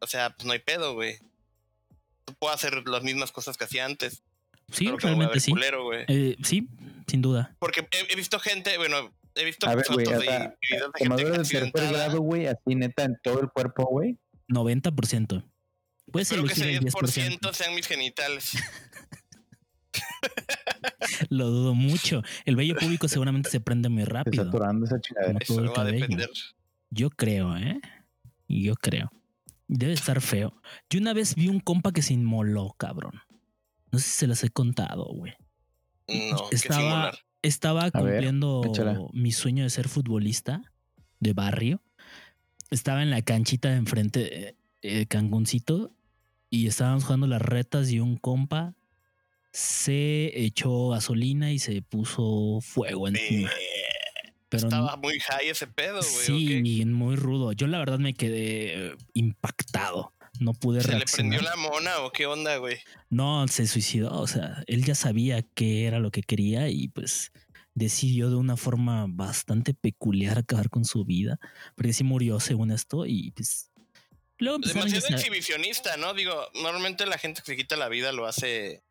o 0.00 0.06
sea, 0.06 0.30
pues 0.30 0.44
no 0.44 0.52
hay 0.52 0.58
pedo, 0.58 0.92
güey. 0.94 1.16
Puedo 2.38 2.54
hacer 2.54 2.86
las 2.86 3.02
mismas 3.02 3.32
cosas 3.32 3.56
que 3.56 3.64
hacía 3.64 3.84
antes. 3.84 4.22
Sí, 4.72 4.86
pero 4.86 4.98
realmente 4.98 5.40
sí. 5.40 5.50
culero. 5.50 5.92
Eh, 5.92 6.36
sí, 6.42 6.68
sin 7.06 7.22
duda. 7.22 7.54
Porque 7.58 7.80
he, 7.80 8.12
he 8.12 8.16
visto 8.16 8.38
gente, 8.38 8.76
bueno, 8.78 9.12
he 9.34 9.44
visto 9.44 9.68
A 9.68 9.74
ver, 9.74 9.84
güey, 9.90 10.06
fotos 10.06 10.20
o 10.20 10.22
sea, 10.22 10.56
y 10.60 10.74
videos 10.74 10.92
de 10.92 10.98
gente 10.98 10.98
Quemaduras 10.98 11.48
de 11.48 11.60
tercer 11.60 11.92
grado, 11.92 12.20
güey, 12.20 12.46
así 12.46 12.74
neta 12.74 13.04
en 13.04 13.18
todo 13.22 13.40
el 13.40 13.50
cuerpo, 13.50 13.84
güey. 13.86 14.18
90%. 14.48 15.44
Puedes 16.10 16.30
Espero 16.30 16.46
que 16.46 16.52
ese 16.52 16.74
el 16.74 16.80
10% 16.84 17.40
10%. 17.40 17.52
sean 17.52 17.74
mis 17.74 17.86
genitales. 17.86 18.52
Lo 21.30 21.46
dudo 21.48 21.74
mucho. 21.74 22.22
El 22.44 22.56
vello 22.56 22.76
público 22.76 23.08
seguramente 23.08 23.50
se 23.50 23.60
prende 23.60 23.88
muy 23.88 24.04
rápido. 24.04 24.42
atorando 24.42 24.86
esa 24.86 24.96
Eso 25.40 25.72
va 25.72 25.82
a 25.82 25.84
depender. 25.84 26.30
Yo 26.90 27.10
creo, 27.10 27.56
¿eh? 27.56 27.80
Yo 28.48 28.74
creo. 28.74 29.10
Debe 29.76 29.92
estar 29.92 30.20
feo. 30.20 30.54
Yo 30.88 31.00
una 31.00 31.12
vez 31.12 31.34
vi 31.34 31.48
un 31.48 31.58
compa 31.58 31.90
que 31.92 32.00
se 32.00 32.14
inmoló, 32.14 32.74
cabrón. 32.78 33.20
No 33.90 33.98
sé 33.98 34.04
si 34.04 34.18
se 34.18 34.26
las 34.28 34.44
he 34.44 34.50
contado, 34.50 35.06
güey. 35.06 35.34
No, 36.08 36.50
Estaba-. 36.50 37.12
Estaba 37.42 37.90
cumpliendo 37.90 38.62
mi 39.12 39.32
sueño 39.32 39.64
de 39.64 39.70
ser 39.70 39.88
futbolista 39.88 40.62
de 41.20 41.34
barrio. 41.34 41.82
Estaba 42.70 43.02
en 43.02 43.10
la 43.10 43.20
canchita 43.20 43.68
de 43.68 43.76
enfrente 43.76 44.20
de 44.20 44.56
eh, 44.80 45.06
Canguncito 45.06 45.94
y 46.48 46.68
estábamos 46.68 47.04
jugando 47.04 47.26
las 47.26 47.42
retas 47.42 47.90
y 47.90 48.00
un 48.00 48.16
compa 48.16 48.76
se 49.52 50.32
echó 50.42 50.88
gasolina 50.88 51.52
y 51.52 51.58
se 51.58 51.82
puso 51.82 52.60
fuego 52.62 53.08
encima. 53.08 53.50
Eh, 53.50 53.73
Pero 54.56 54.68
Estaba 54.68 54.96
muy 54.96 55.18
high 55.20 55.48
ese 55.48 55.66
pedo, 55.66 56.00
güey. 56.00 56.06
¿o 56.06 56.20
sí, 56.20 56.62
qué? 56.62 56.86
muy 56.86 57.16
rudo. 57.16 57.52
Yo 57.52 57.66
la 57.66 57.78
verdad 57.78 57.98
me 57.98 58.14
quedé 58.14 58.88
eh, 58.88 58.96
impactado. 59.14 60.12
No 60.40 60.52
pude 60.52 60.80
¿Se 60.80 60.96
le 60.96 61.04
prendió 61.04 61.40
la 61.42 61.54
mona 61.56 62.00
o 62.00 62.10
qué 62.10 62.26
onda, 62.26 62.56
güey? 62.56 62.78
No, 63.08 63.46
se 63.46 63.66
suicidó. 63.66 64.18
O 64.20 64.26
sea, 64.26 64.64
él 64.66 64.84
ya 64.84 64.94
sabía 64.94 65.42
qué 65.42 65.86
era 65.86 66.00
lo 66.00 66.10
que 66.10 66.22
quería 66.22 66.68
y 66.68 66.88
pues 66.88 67.32
decidió 67.74 68.30
de 68.30 68.36
una 68.36 68.56
forma 68.56 69.06
bastante 69.08 69.74
peculiar 69.74 70.38
acabar 70.38 70.70
con 70.70 70.84
su 70.84 71.04
vida, 71.04 71.38
porque 71.76 71.92
sí 71.92 72.04
murió 72.04 72.40
según 72.40 72.70
esto 72.70 73.06
y 73.06 73.32
pues 73.32 73.70
luego 74.38 74.58
Demasiado 74.58 75.08
exhibicionista, 75.08 75.96
¿no? 75.96 76.14
Digo, 76.14 76.48
normalmente 76.62 77.06
la 77.06 77.18
gente 77.18 77.40
que 77.42 77.52
se 77.52 77.56
quita 77.56 77.76
la 77.76 77.88
vida 77.88 78.12
lo 78.12 78.26
hace 78.26 78.82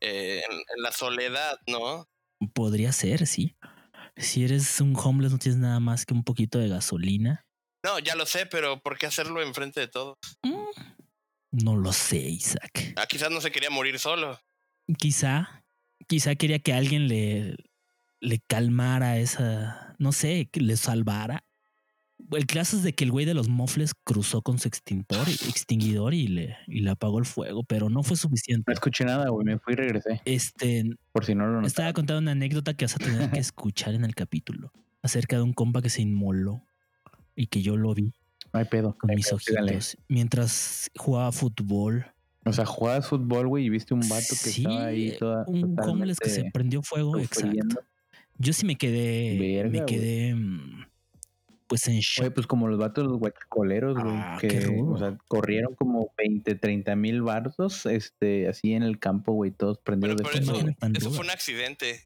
eh, 0.00 0.42
en, 0.50 0.56
en 0.76 0.82
la 0.82 0.92
soledad, 0.92 1.58
¿no? 1.66 2.08
podría 2.52 2.92
ser, 2.92 3.26
sí. 3.26 3.56
Si 4.16 4.44
eres 4.44 4.80
un 4.80 4.94
homeless 4.96 5.32
no 5.32 5.38
tienes 5.38 5.60
nada 5.60 5.80
más 5.80 6.06
que 6.06 6.14
un 6.14 6.22
poquito 6.24 6.58
de 6.58 6.68
gasolina. 6.68 7.44
No, 7.84 7.98
ya 7.98 8.14
lo 8.14 8.26
sé, 8.26 8.46
pero 8.46 8.80
¿por 8.80 8.96
qué 8.96 9.06
hacerlo 9.06 9.42
enfrente 9.42 9.80
de 9.80 9.88
todos? 9.88 10.16
Mm, 10.42 10.64
No 11.52 11.76
lo 11.76 11.92
sé, 11.92 12.18
Isaac. 12.18 12.94
Ah, 12.96 13.06
quizás 13.06 13.30
no 13.30 13.40
se 13.40 13.50
quería 13.50 13.70
morir 13.70 13.98
solo. 13.98 14.40
Quizá, 14.98 15.62
quizá 16.06 16.34
quería 16.36 16.58
que 16.60 16.72
alguien 16.72 17.08
le, 17.08 17.56
le 18.20 18.40
calmara 18.48 19.18
esa, 19.18 19.94
no 19.98 20.12
sé, 20.12 20.48
que 20.50 20.60
le 20.60 20.76
salvara. 20.76 21.44
El 22.32 22.46
caso 22.46 22.76
es 22.76 22.82
de 22.82 22.94
que 22.94 23.04
el 23.04 23.10
güey 23.12 23.26
de 23.26 23.34
los 23.34 23.48
mofles 23.48 23.92
cruzó 23.94 24.42
con 24.42 24.58
su 24.58 24.66
extintor, 24.68 25.28
extinguidor 25.28 26.14
y 26.14 26.26
le, 26.26 26.56
y 26.66 26.80
le 26.80 26.90
apagó 26.90 27.18
el 27.18 27.26
fuego, 27.26 27.64
pero 27.64 27.90
no 27.90 28.02
fue 28.02 28.16
suficiente. 28.16 28.64
No 28.66 28.72
escuché 28.74 29.04
nada, 29.04 29.28
güey. 29.28 29.44
Me 29.44 29.58
fui 29.58 29.74
y 29.74 29.76
regresé. 29.76 30.20
Este, 30.24 30.84
Por 31.12 31.24
si 31.24 31.34
no 31.34 31.46
lo 31.46 31.66
estaba 31.66 31.88
notaban. 31.88 31.92
contando 31.92 32.20
una 32.22 32.32
anécdota 32.32 32.74
que 32.74 32.86
vas 32.86 32.94
a 32.96 32.98
tener 32.98 33.30
que 33.30 33.38
escuchar 33.40 33.94
en 33.94 34.04
el 34.04 34.14
capítulo 34.14 34.72
acerca 35.02 35.36
de 35.36 35.42
un 35.42 35.52
compa 35.52 35.82
que 35.82 35.90
se 35.90 36.00
inmoló 36.02 36.62
y 37.36 37.46
que 37.48 37.60
yo 37.62 37.76
lo 37.76 37.92
vi 37.94 38.14
No 38.52 38.60
hay 38.60 38.64
pedo. 38.66 38.96
con 38.98 39.10
hay 39.10 39.16
mis 39.16 39.26
pedo, 39.26 39.36
ojitos 39.36 39.96
mientras 40.08 40.90
jugaba 40.96 41.30
fútbol. 41.30 42.06
O 42.46 42.52
sea, 42.52 42.64
jugabas 42.66 43.06
fútbol, 43.08 43.48
güey, 43.48 43.66
y 43.66 43.68
viste 43.70 43.92
un 43.94 44.00
vato 44.00 44.28
que 44.30 44.34
Sí, 44.50 44.62
estaba 44.62 44.86
ahí 44.86 45.16
toda. 45.18 45.44
un 45.46 45.76
homeless 45.78 46.18
que 46.20 46.28
se 46.30 46.50
prendió 46.50 46.82
fuego, 46.82 47.18
exacto. 47.18 47.80
Yo 48.38 48.52
sí 48.52 48.66
me 48.66 48.76
quedé, 48.76 49.38
Verga, 49.38 49.80
me 49.80 49.86
quedé 49.86 50.34
mm, 50.34 50.84
pues 51.66 51.86
en 51.88 51.98
shock. 52.00 52.24
Güey, 52.24 52.34
pues 52.34 52.46
como 52.46 52.68
los 52.68 52.78
vatos, 52.78 53.04
los 53.04 53.18
guachicoleros, 53.18 53.94
güey, 53.94 54.14
Ah, 54.16 54.38
qué 54.40 54.48
que, 54.48 54.66
o 54.86 54.98
sea, 54.98 55.16
corrieron 55.28 55.74
como 55.74 56.12
20, 56.16 56.54
30 56.56 56.94
mil 56.96 57.22
bardos, 57.22 57.86
este, 57.86 58.48
así 58.48 58.74
en 58.74 58.82
el 58.82 58.98
campo, 58.98 59.32
güey, 59.32 59.50
todos 59.50 59.78
Pero 59.78 59.84
prendidos 60.00 60.16
de 60.16 60.22
por 60.22 60.32
fuego. 60.32 60.68
eso, 60.68 60.88
eso 60.98 61.10
fue 61.10 61.24
un 61.24 61.30
accidente. 61.30 62.02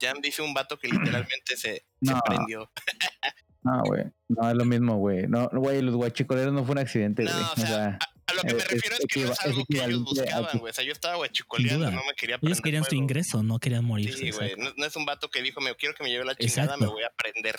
Jam 0.00 0.20
dice 0.20 0.42
un 0.42 0.54
vato 0.54 0.78
que 0.78 0.88
literalmente 1.26 1.56
se, 1.56 1.74
se 1.74 1.84
No. 2.00 2.20
prendió. 2.24 2.70
No, 3.64 3.80
güey, 3.84 4.02
no 4.28 4.50
es 4.50 4.56
lo 4.56 4.64
mismo, 4.64 4.96
güey. 4.96 5.28
No, 5.28 5.48
güey, 5.52 5.80
los 5.82 5.94
guachicoleros 5.94 6.52
no 6.52 6.64
fue 6.64 6.72
un 6.72 6.78
accidente, 6.80 7.22
No, 7.22 7.30
güey. 7.30 7.44
o 7.44 7.56
sea, 7.68 7.96
A 8.26 8.34
lo 8.34 8.40
que 8.42 8.54
me 8.54 8.58
es- 8.58 8.68
refiero 8.68 8.96
es, 8.96 9.00
es 9.02 9.06
que 9.06 9.24
no 9.24 9.30
es 9.32 9.40
algo 9.40 9.64
que 9.70 9.76
ellos 9.84 10.00
a 10.00 10.02
buscaban, 10.02 10.58
güey. 10.58 10.70
O 10.70 10.74
sea, 10.74 10.84
yo 10.84 10.90
estaba 10.90 11.14
guachicoleando, 11.14 11.90
no 11.92 12.00
me 12.04 12.14
quería 12.16 12.38
Ellos 12.42 12.60
querían 12.60 12.82
su 12.82 12.96
ingreso, 12.96 13.44
no 13.44 13.60
querían 13.60 13.84
morirse. 13.84 14.18
Sí, 14.18 14.30
güey. 14.32 14.56
No, 14.58 14.72
no 14.76 14.84
es 14.84 14.96
un 14.96 15.04
vato 15.04 15.30
que 15.30 15.42
dijo, 15.42 15.60
me 15.60 15.72
quiero 15.76 15.94
que 15.94 16.02
me 16.02 16.10
lleve 16.10 16.24
la 16.24 16.34
chingada, 16.34 16.62
Exacto. 16.74 16.84
me 16.86 16.90
voy 16.90 17.04
a 17.04 17.10
prender. 17.16 17.54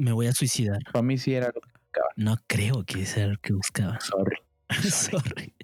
Me 0.00 0.12
voy 0.12 0.26
a 0.26 0.32
suicidar. 0.32 0.78
para 0.92 1.02
mí 1.02 1.18
sí 1.18 1.34
era 1.34 1.46
lo 1.54 1.60
que 1.60 1.70
No 2.16 2.36
creo 2.46 2.84
que 2.84 3.04
sea 3.06 3.26
lo 3.26 3.38
que 3.38 3.52
buscaba. 3.52 3.98
sorry 4.00 4.36
Sorry. 4.90 5.54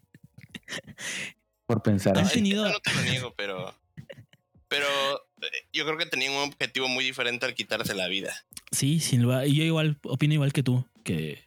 por 1.66 1.82
pensar 1.82 2.14
No, 2.14 2.20
¿Has 2.20 2.28
así. 2.28 2.40
no 2.72 2.80
te 2.80 2.94
lo 2.94 3.02
niego, 3.02 3.34
pero... 3.36 3.74
Pero 4.68 4.86
eh, 5.42 5.46
yo 5.72 5.84
creo 5.86 5.96
que 5.96 6.06
tenía 6.06 6.30
un 6.30 6.48
objetivo 6.48 6.88
muy 6.88 7.04
diferente 7.04 7.46
al 7.46 7.54
quitarse 7.54 7.94
la 7.94 8.08
vida. 8.08 8.34
Sí, 8.72 8.98
sin 8.98 9.22
lugar. 9.22 9.46
Y 9.46 9.54
yo 9.54 9.64
igual 9.64 9.98
opino 10.02 10.34
igual 10.34 10.52
que 10.52 10.64
tú, 10.64 10.84
que, 11.04 11.44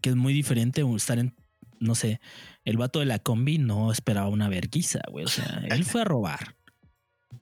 que 0.00 0.10
es 0.10 0.16
muy 0.16 0.32
diferente 0.32 0.82
estar 0.96 1.18
en, 1.18 1.34
no 1.78 1.94
sé, 1.94 2.20
el 2.64 2.78
vato 2.78 3.00
de 3.00 3.06
la 3.06 3.18
combi 3.18 3.58
no 3.58 3.92
esperaba 3.92 4.28
una 4.28 4.48
verguiza, 4.48 5.00
güey. 5.10 5.26
O 5.26 5.28
sea, 5.28 5.62
él 5.68 5.84
fue 5.84 6.00
a 6.00 6.04
robar 6.04 6.53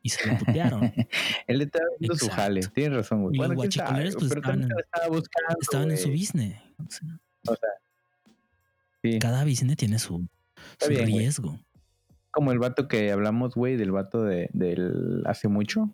y 0.03 0.09
se 0.09 0.27
lo 0.31 0.39
putearon. 0.39 0.85
Él 1.47 1.61
estaba 1.63 1.85
haciendo 1.95 2.17
su 2.17 2.25
Exacto. 2.27 2.43
jale, 2.43 2.61
tienes 2.75 2.97
razón, 2.99 3.23
güey. 3.23 3.37
Bueno, 3.37 3.55
pues, 3.55 3.69
estaban 3.71 4.07
estaba 4.07 5.09
buscando, 5.09 5.59
Estaban 5.61 5.91
en 5.91 5.99
su 5.99 6.11
business. 6.11 6.57
O 6.79 6.91
sea, 6.91 7.09
O 7.49 7.55
sea, 7.57 7.69
sí. 9.03 9.19
cada 9.19 9.45
business 9.45 9.77
tiene 9.77 9.99
su, 9.99 10.27
Está 10.73 10.87
su 10.87 10.91
bien, 10.93 11.11
güey. 11.11 11.19
riesgo. 11.21 11.59
como 12.31 12.53
el 12.53 12.59
vato 12.59 12.89
que 12.89 13.11
hablamos, 13.13 13.55
güey, 13.55 13.77
del 13.77 13.93
vato 13.93 14.23
de, 14.25 14.49
del 14.53 15.23
hace 15.27 15.49
mucho. 15.49 15.91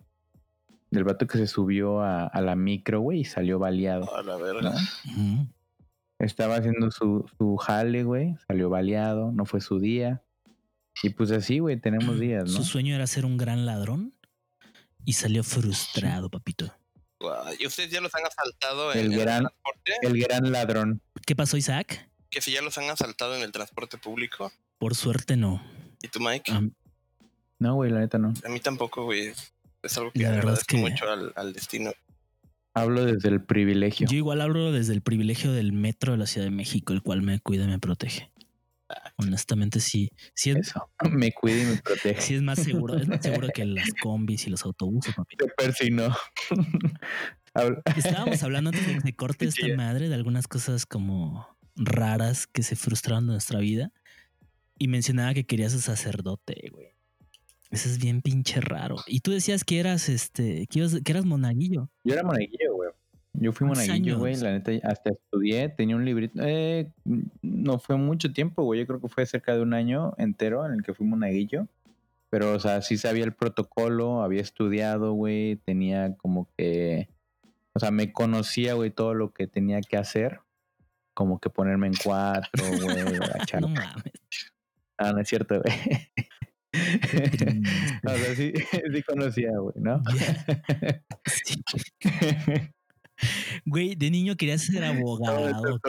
Del 0.91 1.05
vato 1.05 1.27
que 1.27 1.37
se 1.37 1.47
subió 1.47 2.01
a, 2.01 2.27
a 2.27 2.41
la 2.41 2.57
micro, 2.57 3.01
güey, 3.01 3.21
y 3.21 3.25
salió 3.25 3.59
baleado. 3.59 4.15
A 4.17 4.23
la 4.23 4.37
verga. 4.37 4.73
Estaba 6.19 6.57
haciendo 6.57 6.91
su, 6.91 7.27
su 7.39 7.57
jale, 7.57 8.03
güey, 8.05 8.35
salió 8.49 8.71
baleado, 8.71 9.31
no 9.31 9.45
fue 9.45 9.61
su 9.61 9.79
día. 9.79 10.23
Y 11.03 11.11
pues 11.11 11.31
así, 11.31 11.59
güey, 11.61 11.79
tenemos 11.81 12.19
días, 12.19 12.45
¿no? 12.51 12.51
Su 12.57 12.65
sueño 12.65 12.95
era 12.95 13.07
ser 13.07 13.25
un 13.25 13.37
gran 13.37 13.67
ladrón 13.67 14.15
y 15.05 15.13
salió 15.15 15.45
frustrado, 15.45 16.29
papito. 16.31 16.73
¿Y 17.59 17.67
ustedes 17.67 17.91
ya 17.91 18.01
los 18.01 18.15
han 18.15 18.25
asaltado 18.27 18.93
en 18.93 18.99
El 19.13 19.19
gran- 19.19 19.41
transporte? 19.45 19.93
El 20.03 20.21
gran 20.21 20.53
ladrón. 20.53 21.01
¿Qué 21.27 21.35
pasó, 21.35 21.57
Isaac? 21.57 22.09
Que 22.31 22.41
si 22.41 22.53
ya 22.53 22.63
los 22.63 22.77
han 22.79 22.89
asaltado 22.91 23.35
en 23.37 23.43
el 23.43 23.53
transporte 23.53 23.99
público. 23.99 24.53
Por 24.79 24.95
suerte 24.95 25.37
no. 25.37 25.63
¿Y 26.03 26.09
tú, 26.09 26.21
Mike? 26.21 26.53
No, 27.59 27.75
güey, 27.75 27.91
la 27.91 28.01
neta 28.01 28.19
no. 28.19 28.33
A 28.45 28.49
mí 28.49 28.61
tampoco, 28.61 29.05
güey. 29.05 29.33
Es 29.83 29.97
algo 29.99 30.13
que 30.13 30.21
La 30.21 30.31
verdad 30.31 30.55
es 30.55 30.61
agradezco 30.65 30.77
que- 30.77 30.83
mucho 30.91 31.11
al, 31.11 31.33
al 31.37 31.53
destino. 31.53 31.93
Hablo 32.75 33.05
desde 33.05 33.29
el 33.31 33.43
privilegio. 33.43 34.07
Yo 34.09 34.17
igual 34.17 34.41
hablo 34.41 34.71
desde 34.71 34.93
el 34.93 35.01
privilegio 35.01 35.51
del 35.53 35.73
metro 35.73 36.13
de 36.13 36.19
la 36.19 36.27
Ciudad 36.27 36.47
de 36.47 36.53
México, 36.53 36.93
el 36.93 37.03
cual 37.03 37.23
me 37.23 37.41
cuida 37.41 37.65
y 37.65 37.69
me 37.69 37.79
protege. 37.81 38.31
Honestamente, 39.17 39.81
sí, 39.81 40.11
sí 40.35 40.51
es, 40.51 40.57
Eso. 40.69 40.91
Me 41.11 41.33
cuida 41.33 41.63
y 41.63 41.67
me 41.67 41.77
protege. 41.77 42.21
sí 42.21 42.35
es 42.35 42.43
más 42.43 42.59
seguro, 42.59 42.97
es 42.97 43.07
más 43.09 43.21
seguro 43.23 43.49
que 43.55 43.65
las 43.67 43.93
combis 44.03 44.47
y 44.47 44.51
los 44.51 44.65
autobuses, 44.65 45.15
papi. 45.15 45.37
Se 45.39 45.47
persinó. 45.57 46.15
Habla- 47.55 47.83
Estábamos 47.97 48.43
hablando 48.43 48.71
antes 48.71 48.87
de 48.87 48.95
que 48.95 49.01
se 49.01 49.13
corte 49.15 49.47
esta 49.47 49.67
Sí. 49.67 49.73
madre 49.73 50.09
de 50.09 50.15
algunas 50.15 50.47
cosas 50.49 50.87
como 50.87 51.47
raras 51.77 52.47
que 52.47 52.63
se 52.63 52.77
frustraron 52.77 53.27
de 53.27 53.33
nuestra 53.33 53.59
vida. 53.61 53.93
Y 54.79 54.87
mencionaba 54.89 55.35
que 55.35 55.45
querías 55.45 55.73
ser 55.73 55.81
sacerdote, 55.81 56.69
güey. 56.73 56.87
Eso 57.71 57.89
es 57.89 57.99
bien 57.99 58.23
pinche 58.23 58.61
raro. 58.61 58.97
Y 59.07 59.21
tú 59.21 59.31
decías 59.33 59.65
que 59.65 59.79
eras 59.81 60.09
este, 60.09 60.67
que, 60.69 60.79
ibas- 60.81 61.03
que 61.03 61.13
eras 61.13 61.25
monaguillo. 61.25 61.91
Yo 62.05 62.15
era 62.15 62.23
monaguillo, 62.23 62.75
güey. 62.75 62.78
Yo 63.41 63.53
fui 63.53 63.67
¿Cuántos 63.67 63.87
monaguillo, 63.87 64.19
güey. 64.19 64.37
La 64.37 64.53
neta, 64.53 64.73
hasta 64.83 65.11
estudié, 65.11 65.69
tenía 65.69 65.95
un 65.97 66.05
librito. 66.05 66.41
Eh, 66.43 66.91
no 67.43 67.79
fue 67.79 67.97
mucho 67.97 68.33
tiempo, 68.33 68.65
güey. 68.65 68.81
Yo 68.81 68.87
creo 68.87 69.01
que 69.01 69.09
fue 69.09 69.27
cerca 69.27 69.55
de 69.55 69.63
un 69.63 69.75
año 69.75 70.15
entero 70.19 70.67
en 70.67 70.73
el 70.73 70.83
que 70.83 70.93
fui 70.95 71.07
monaguillo. 71.07 71.69
Pero, 72.31 72.53
o 72.53 72.61
sea, 72.61 72.83
sí 72.83 72.99
sabía 72.99 73.25
el 73.25 73.33
protocolo, 73.33 74.23
había 74.23 74.41
estudiado, 74.41 75.13
güey. 75.13 75.57
Tenía 75.57 76.17
como 76.17 76.49
que. 76.57 77.09
O 77.75 77.81
sea, 77.81 77.91
me 77.91 78.13
conocía, 78.13 78.75
güey, 78.75 78.91
todo 78.91 79.15
lo 79.15 79.33
que 79.33 79.47
tenía 79.47 79.81
que 79.81 79.97
hacer. 79.97 80.41
Como 81.15 81.39
que 81.39 81.49
ponerme 81.49 81.87
en 81.87 81.95
cuatro, 82.03 82.65
güey. 82.65 82.97
No 83.61 83.69
mames. 83.69 84.13
Ah, 84.99 85.13
no 85.13 85.21
es 85.21 85.29
cierto, 85.29 85.63
güey. 85.63 85.75
o 88.05 88.09
sea, 88.11 88.35
sí, 88.35 88.53
sí 88.93 89.03
conocía, 89.05 89.53
güey, 89.59 89.77
¿no? 89.77 90.03
Sí. 91.25 91.63
Güey, 93.65 93.95
de 93.95 94.11
niño 94.11 94.37
querías 94.37 94.63
ser 94.63 94.85
abogado. 94.85 95.81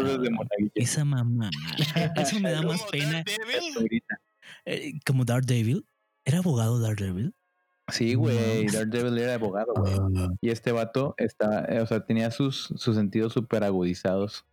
Esa 0.76 1.06
mamá. 1.06 1.50
Eso 2.15 2.39
me 2.39 2.52
da 2.52 2.62
más 2.62 2.80
¿Cómo, 2.80 2.92
pena. 2.92 3.24
Daredevil? 3.24 4.04
Eh, 4.65 4.94
como 5.06 5.26
Daredevil. 5.26 5.86
¿Era 6.26 6.39
abogado 6.39 6.80
Daredevil? 6.80 7.34
Sí, 7.92 8.15
güey. 8.15 8.65
Daredevil 8.65 9.18
era 9.18 9.36
abogado, 9.36 9.74
güey. 9.76 9.96
Y 10.42 10.50
este 10.50 10.72
vato 10.72 11.13
está, 11.18 11.65
eh, 11.65 11.82
o 11.82 11.86
sea, 11.86 12.06
tenía 12.06 12.32
sus, 12.32 12.74
sus 12.76 12.96
sentidos 12.96 13.34
súper 13.34 13.63
agudizados. 13.63 14.46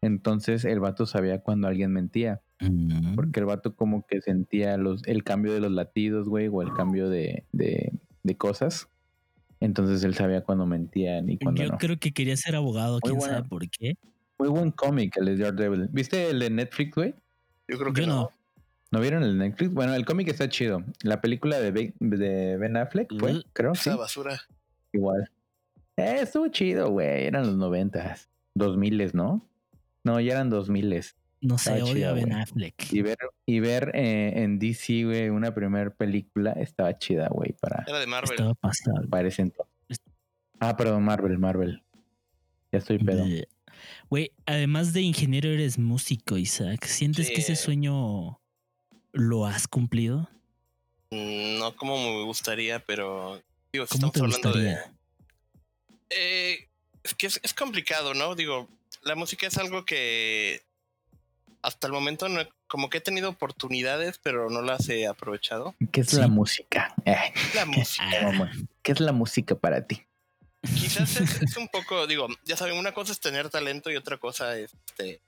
Entonces 0.00 0.64
el 0.64 0.80
vato 0.80 1.06
sabía 1.06 1.40
cuando 1.40 1.68
alguien 1.68 1.92
mentía. 1.92 2.42
Mm. 2.60 3.14
Porque 3.14 3.40
el 3.40 3.46
vato 3.46 3.74
como 3.74 4.06
que 4.06 4.20
sentía 4.20 4.76
los, 4.76 5.02
el 5.06 5.24
cambio 5.24 5.52
de 5.52 5.60
los 5.60 5.72
latidos, 5.72 6.28
güey, 6.28 6.48
o 6.48 6.62
el 6.62 6.72
cambio 6.72 7.08
de, 7.08 7.44
de, 7.52 7.92
de 8.22 8.36
cosas. 8.36 8.88
Entonces 9.64 10.02
él 10.04 10.14
sabía 10.14 10.42
cuando 10.42 10.66
mentían 10.66 11.30
y 11.30 11.38
cuando 11.38 11.62
Yo 11.62 11.68
no. 11.70 11.78
creo 11.78 11.98
que 11.98 12.12
quería 12.12 12.36
ser 12.36 12.56
abogado, 12.56 12.98
quién 13.00 13.16
bueno. 13.16 13.34
sabe 13.34 13.48
por 13.48 13.68
qué. 13.70 13.94
Muy 14.38 14.48
buen 14.48 14.70
cómic 14.72 15.16
el 15.18 15.26
de 15.26 15.36
Daredevil. 15.36 15.88
¿Viste 15.92 16.30
el 16.30 16.40
de 16.40 16.50
Netflix, 16.50 16.94
güey? 16.94 17.14
Yo 17.68 17.78
creo 17.78 17.92
que 17.92 18.00
Yo 18.02 18.06
no. 18.08 18.14
no. 18.16 18.30
¿No 18.90 19.00
vieron 19.00 19.22
el 19.22 19.38
de 19.38 19.48
Netflix? 19.48 19.72
Bueno, 19.72 19.94
el 19.94 20.04
cómic 20.04 20.28
está 20.28 20.48
chido. 20.48 20.82
La 21.02 21.20
película 21.20 21.58
de 21.60 21.70
Ben, 21.70 21.94
de 22.00 22.56
ben 22.58 22.76
Affleck 22.76 23.08
fue, 23.18 23.34
Mm. 23.34 23.42
creo, 23.52 23.74
sí. 23.74 23.88
Esa 23.90 23.96
basura. 23.96 24.40
Igual. 24.92 25.30
Eh, 25.96 26.18
estuvo 26.22 26.48
chido, 26.48 26.90
güey. 26.90 27.24
Eran 27.26 27.46
los 27.46 27.56
noventas. 27.56 28.28
Dos 28.54 28.76
miles, 28.76 29.14
¿no? 29.14 29.46
No, 30.04 30.20
ya 30.20 30.32
eran 30.32 30.50
dos 30.50 30.68
miles. 30.68 31.16
No 31.42 31.58
sé, 31.58 31.70
Estaba 31.72 31.84
odio 31.90 31.94
chida, 31.94 32.10
a 32.10 32.12
Ben 32.12 32.28
güey. 32.28 32.40
Affleck. 32.40 32.92
Y 32.92 33.02
ver, 33.02 33.18
y 33.46 33.58
ver 33.60 33.90
eh, 33.94 34.32
en 34.36 34.60
DC, 34.60 35.04
güey, 35.04 35.28
una 35.28 35.52
primera 35.52 35.90
película 35.90 36.52
estaba 36.52 36.96
chida, 36.96 37.28
güey, 37.28 37.52
para, 37.52 37.84
Era 37.86 37.98
de 37.98 38.06
Marvel. 38.06 38.38
Estaba 38.40 39.20
ese 39.22 39.42
entonces. 39.42 39.98
Ah, 40.60 40.76
perdón, 40.76 41.02
Marvel, 41.04 41.38
Marvel. 41.38 41.82
Ya 42.70 42.78
estoy 42.78 42.98
pedo. 42.98 43.26
Güey, 44.08 44.30
además 44.46 44.92
de 44.92 45.00
ingeniero 45.02 45.48
eres 45.50 45.78
músico, 45.78 46.38
Isaac. 46.38 46.84
¿Sientes 46.84 47.28
que 47.28 47.40
ese 47.40 47.56
sueño 47.56 48.40
lo 49.12 49.44
has 49.44 49.66
cumplido? 49.66 50.30
Mm, 51.10 51.58
No 51.58 51.74
como 51.74 51.96
me 51.98 52.24
gustaría, 52.24 52.78
pero 52.78 53.42
Digo, 53.72 53.86
si 53.86 53.98
¿Cómo 53.98 54.12
te 54.12 54.20
hablando 54.20 54.52
de. 54.52 54.70
gustaría? 54.70 54.94
Eh, 56.10 56.68
es 57.02 57.14
que 57.14 57.26
es, 57.26 57.40
es 57.42 57.52
complicado, 57.52 58.14
¿no? 58.14 58.36
Digo, 58.36 58.68
la 59.02 59.16
música 59.16 59.46
es 59.48 59.58
algo 59.58 59.84
que 59.84 60.60
hasta 61.62 61.86
el 61.86 61.92
momento 61.92 62.28
no, 62.28 62.40
como 62.66 62.90
que 62.90 62.98
he 62.98 63.00
tenido 63.00 63.28
oportunidades, 63.30 64.18
pero 64.22 64.50
no 64.50 64.62
las 64.62 64.88
he 64.88 65.06
aprovechado. 65.06 65.74
¿Qué 65.92 66.00
es 66.02 66.10
Sí. 66.10 66.16
la 66.20 66.28
música? 66.28 66.94
Eh, 67.04 67.16
La 67.54 67.64
música. 67.64 68.04
¿Qué 68.82 68.92
es 68.92 69.00
la 69.00 69.12
música 69.12 69.54
para 69.54 69.86
ti? 69.86 70.02
Quizás 70.62 71.16
es, 71.20 71.42
es 71.42 71.56
un 71.56 71.68
poco, 71.68 72.06
digo, 72.06 72.28
ya 72.44 72.56
saben, 72.56 72.76
una 72.76 72.92
cosa 72.92 73.12
es 73.12 73.20
tener 73.20 73.48
talento 73.50 73.90
y 73.90 73.96
otra 73.96 74.16
cosa 74.18 74.56
es, 74.58 74.72
este, 74.86 75.20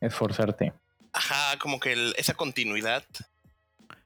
Esforzarte. 0.00 0.72
ajá, 1.12 1.58
como 1.58 1.78
que 1.80 1.92
el- 1.92 2.14
esa 2.16 2.34
continuidad. 2.34 3.04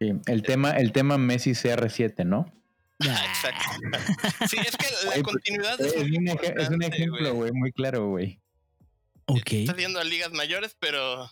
Sí, 0.01 0.13
El 0.27 0.43
tema, 0.43 0.71
el 0.73 0.93
tema 0.93 1.19
Messi 1.19 1.53
CR7, 1.53 2.25
¿no? 2.25 2.53
Ah, 3.01 3.25
Exacto. 3.29 4.49
Sí, 4.49 4.57
es 4.59 4.77
que 4.77 4.87
la 5.07 5.13
pues, 5.13 5.23
continuidad 5.23 5.81
Es 5.81 5.95
es, 5.95 6.03
un, 6.03 6.29
es 6.29 6.69
un 6.71 6.83
ejemplo, 6.83 7.35
güey, 7.35 7.53
muy 7.53 7.71
claro, 7.73 8.09
güey. 8.09 8.41
Ok. 9.27 9.53
Estás 9.53 9.77
yendo 9.77 10.01
a 10.01 10.05
ligas 10.05 10.33
mayores, 10.33 10.77
pero, 10.79 11.31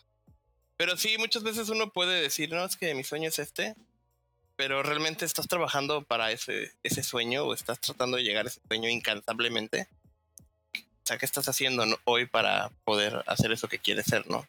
pero 0.83 0.97
sí, 0.97 1.15
muchas 1.17 1.45
veces 1.45 1.69
uno 1.69 1.93
puede 1.93 2.21
decir, 2.21 2.51
no, 2.51 2.65
es 2.65 2.77
que 2.77 2.93
mi 2.97 3.05
sueño 3.05 3.29
es 3.29 3.39
este, 3.39 3.77
pero 4.57 4.83
realmente 4.83 5.25
estás 5.25 5.47
trabajando 5.47 6.03
para 6.03 6.33
ese, 6.33 6.73
ese 6.83 7.05
sueño 7.05 7.45
o 7.45 7.55
estás 7.55 7.79
tratando 7.79 8.17
de 8.17 8.25
llegar 8.25 8.47
a 8.47 8.49
ese 8.49 8.59
sueño 8.67 8.89
incansablemente. 8.89 9.87
O 10.75 11.05
sea, 11.05 11.19
¿qué 11.19 11.25
estás 11.25 11.49
haciendo 11.49 11.85
hoy 12.03 12.27
para 12.27 12.71
poder 12.85 13.23
hacer 13.29 13.53
eso 13.53 13.69
que 13.69 13.79
quieres 13.79 14.07
ser, 14.07 14.29
no? 14.29 14.45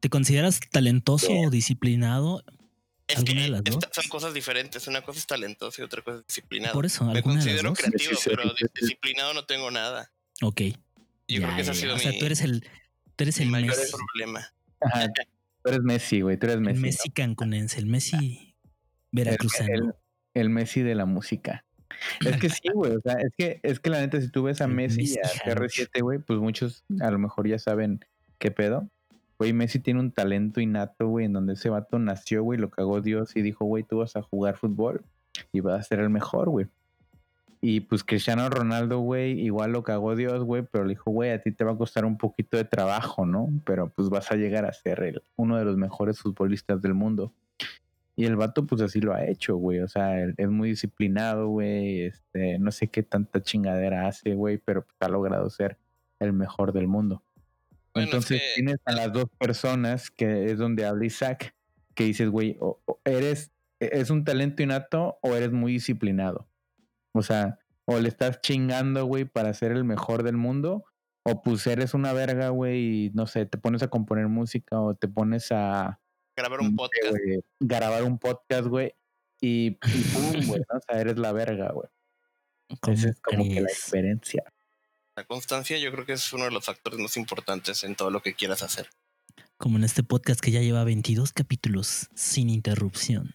¿Te 0.00 0.10
consideras 0.10 0.58
talentoso 0.72 1.30
o 1.30 1.50
disciplinado? 1.50 2.42
Es 3.06 3.18
¿Alguna 3.18 3.34
que 3.34 3.42
de 3.42 3.48
las 3.50 3.62
dos? 3.62 3.78
son 3.92 4.08
cosas 4.08 4.34
diferentes. 4.34 4.88
Una 4.88 5.02
cosa 5.02 5.20
es 5.20 5.26
talentoso 5.28 5.82
y 5.82 5.84
otra 5.84 6.02
cosa 6.02 6.18
es 6.18 6.26
disciplinado. 6.26 6.74
Por 6.74 6.84
eso, 6.86 7.04
Me 7.04 7.22
considero 7.22 7.74
creativo, 7.74 8.10
Sí, 8.16 8.16
sí, 8.16 8.30
pero 8.30 8.42
sí, 8.56 8.64
sí. 8.74 8.80
disciplinado 8.80 9.34
no 9.34 9.44
tengo 9.44 9.70
nada. 9.70 10.10
Ok. 10.42 10.62
Yo 10.62 10.74
Ya, 11.28 11.42
creo 11.42 11.54
que 11.54 11.62
ese 11.62 11.70
ha 11.70 11.74
sido 11.74 11.90
ya. 11.92 11.94
O 11.94 11.98
sea, 12.00 12.10
mi, 12.10 12.18
tú 12.18 12.26
eres 12.26 12.40
el, 12.40 12.60
tú 13.14 13.22
eres 13.22 13.38
mi 13.38 13.44
el 13.44 13.50
mayor 13.52 13.76
Messi, 13.76 13.92
problema. 13.92 14.52
Ajá, 14.80 15.06
tú 15.62 15.70
eres 15.70 15.80
Messi, 15.82 16.20
güey. 16.20 16.36
Tú 16.36 16.46
eres 16.46 16.56
el 16.56 16.62
Messi. 16.62 16.80
¿no? 16.80 16.86
Messi 16.86 17.10
cancunense, 17.10 17.78
el 17.80 17.86
Messi 17.86 18.16
El, 18.16 18.54
veracruzano. 19.12 19.68
el- 19.74 19.94
el 20.34 20.50
Messi 20.50 20.82
de 20.82 20.94
la 20.94 21.04
música. 21.06 21.64
Es 22.24 22.36
que 22.38 22.48
sí, 22.48 22.68
güey. 22.72 22.92
O 22.94 23.00
sea, 23.00 23.14
es 23.14 23.32
que, 23.36 23.58
es 23.62 23.80
que 23.80 23.90
la 23.90 24.00
neta, 24.00 24.20
si 24.20 24.28
tú 24.30 24.44
ves 24.44 24.60
a 24.60 24.64
El 24.64 24.72
Messi 24.74 25.00
y 25.00 25.04
Messi 25.04 25.18
a 25.18 25.28
Jarocho. 25.44 25.82
CR7, 25.82 26.02
güey, 26.02 26.18
pues 26.20 26.38
muchos 26.38 26.84
a 27.00 27.10
lo 27.10 27.18
mejor 27.18 27.48
ya 27.48 27.58
saben 27.58 28.00
qué 28.38 28.50
pedo. 28.50 28.88
Güey, 29.38 29.52
Messi 29.52 29.78
tiene 29.80 30.00
un 30.00 30.12
talento 30.12 30.60
innato, 30.60 31.08
güey, 31.08 31.26
en 31.26 31.32
donde 31.32 31.54
ese 31.54 31.68
vato 31.70 31.98
nació, 31.98 32.42
güey, 32.42 32.58
lo 32.60 32.70
cagó 32.70 33.00
Dios 33.00 33.34
y 33.36 33.42
dijo, 33.42 33.64
güey, 33.64 33.82
tú 33.84 33.98
vas 33.98 34.14
a 34.16 34.22
jugar 34.22 34.56
fútbol 34.56 35.02
y 35.52 35.60
vas 35.60 35.80
a 35.80 35.82
ser 35.82 36.00
el 36.00 36.10
mejor, 36.10 36.48
güey. 36.50 36.66
Y 37.62 37.80
pues 37.80 38.02
Cristiano 38.04 38.48
Ronaldo, 38.48 39.00
güey, 39.00 39.38
igual 39.40 39.72
lo 39.72 39.82
cagó 39.82 40.16
Dios, 40.16 40.44
güey, 40.44 40.62
pero 40.62 40.84
le 40.84 40.90
dijo, 40.90 41.10
güey, 41.10 41.30
a 41.30 41.42
ti 41.42 41.52
te 41.52 41.62
va 41.64 41.72
a 41.72 41.76
costar 41.76 42.06
un 42.06 42.16
poquito 42.16 42.56
de 42.56 42.64
trabajo, 42.64 43.26
¿no? 43.26 43.48
Pero 43.66 43.90
pues 43.90 44.08
vas 44.08 44.32
a 44.32 44.36
llegar 44.36 44.64
a 44.64 44.72
ser 44.72 45.02
el, 45.02 45.22
uno 45.36 45.58
de 45.58 45.64
los 45.66 45.76
mejores 45.76 46.18
futbolistas 46.20 46.80
del 46.80 46.94
mundo. 46.94 47.34
Y 48.16 48.24
el 48.24 48.36
vato, 48.36 48.66
pues 48.66 48.80
así 48.82 49.00
lo 49.00 49.14
ha 49.14 49.24
hecho, 49.26 49.56
güey. 49.56 49.80
O 49.80 49.88
sea, 49.88 50.22
es 50.24 50.48
muy 50.48 50.70
disciplinado, 50.70 51.48
güey. 51.48 52.02
Este, 52.02 52.58
no 52.58 52.70
sé 52.70 52.88
qué 52.88 53.02
tanta 53.02 53.42
chingadera 53.42 54.06
hace, 54.08 54.34
güey, 54.34 54.58
pero 54.58 54.82
pues, 54.84 54.96
ha 55.00 55.08
logrado 55.08 55.48
ser 55.50 55.76
el 56.18 56.32
mejor 56.32 56.72
del 56.72 56.86
mundo. 56.88 57.22
Bueno, 57.94 58.08
es 58.08 58.14
Entonces 58.14 58.40
que- 58.40 58.52
tienes 58.56 58.76
a 58.86 58.92
las 58.92 59.12
dos 59.12 59.26
personas 59.38 60.10
que 60.10 60.50
es 60.50 60.58
donde 60.58 60.86
habla 60.86 61.04
Isaac, 61.06 61.54
que 61.94 62.04
dices, 62.04 62.28
güey, 62.30 62.56
o- 62.60 62.78
o 62.86 63.00
eres, 63.04 63.52
es 63.80 64.10
un 64.10 64.24
talento 64.24 64.62
innato 64.62 65.18
o 65.22 65.34
eres 65.34 65.52
muy 65.52 65.72
disciplinado. 65.72 66.46
O 67.12 67.22
sea, 67.22 67.58
o 67.84 67.98
le 67.98 68.08
estás 68.08 68.40
chingando, 68.40 69.04
güey, 69.04 69.24
para 69.24 69.52
ser 69.54 69.72
el 69.72 69.84
mejor 69.84 70.22
del 70.22 70.36
mundo, 70.36 70.84
o 71.22 71.42
pues 71.42 71.66
eres 71.66 71.94
una 71.94 72.12
verga, 72.12 72.50
güey, 72.50 73.06
y 73.06 73.10
no 73.10 73.26
sé, 73.26 73.46
te 73.46 73.58
pones 73.58 73.82
a 73.82 73.88
componer 73.88 74.28
música 74.28 74.80
o 74.80 74.94
te 74.94 75.08
pones 75.08 75.50
a 75.50 76.00
grabar 76.36 76.60
un 76.60 76.76
podcast. 76.76 77.10
güey, 77.10 77.40
grabar 77.58 78.04
un 78.04 78.18
podcast, 78.18 78.66
güey, 78.68 78.94
y, 79.40 79.66
y 79.66 80.04
pum, 80.12 80.46
güey, 80.46 80.60
¿no? 80.70 80.78
O 80.78 80.80
sea, 80.86 81.00
eres 81.00 81.18
la 81.18 81.32
verga, 81.32 81.72
güey. 81.72 81.88
¿Cómo 82.80 82.94
Esa 82.94 83.08
es 83.08 83.20
como 83.20 83.44
que 83.44 83.60
la 83.60 83.68
diferencia. 83.68 84.44
La 85.16 85.24
constancia 85.24 85.76
yo 85.78 85.90
creo 85.90 86.06
que 86.06 86.12
es 86.12 86.32
uno 86.32 86.44
de 86.44 86.50
los 86.52 86.64
factores 86.64 87.00
más 87.00 87.16
importantes 87.16 87.82
en 87.84 87.96
todo 87.96 88.10
lo 88.10 88.22
que 88.22 88.34
quieras 88.34 88.62
hacer. 88.62 88.88
Como 89.56 89.76
en 89.76 89.84
este 89.84 90.02
podcast 90.02 90.40
que 90.40 90.52
ya 90.52 90.60
lleva 90.60 90.84
22 90.84 91.32
capítulos 91.32 92.08
sin 92.14 92.48
interrupción. 92.48 93.34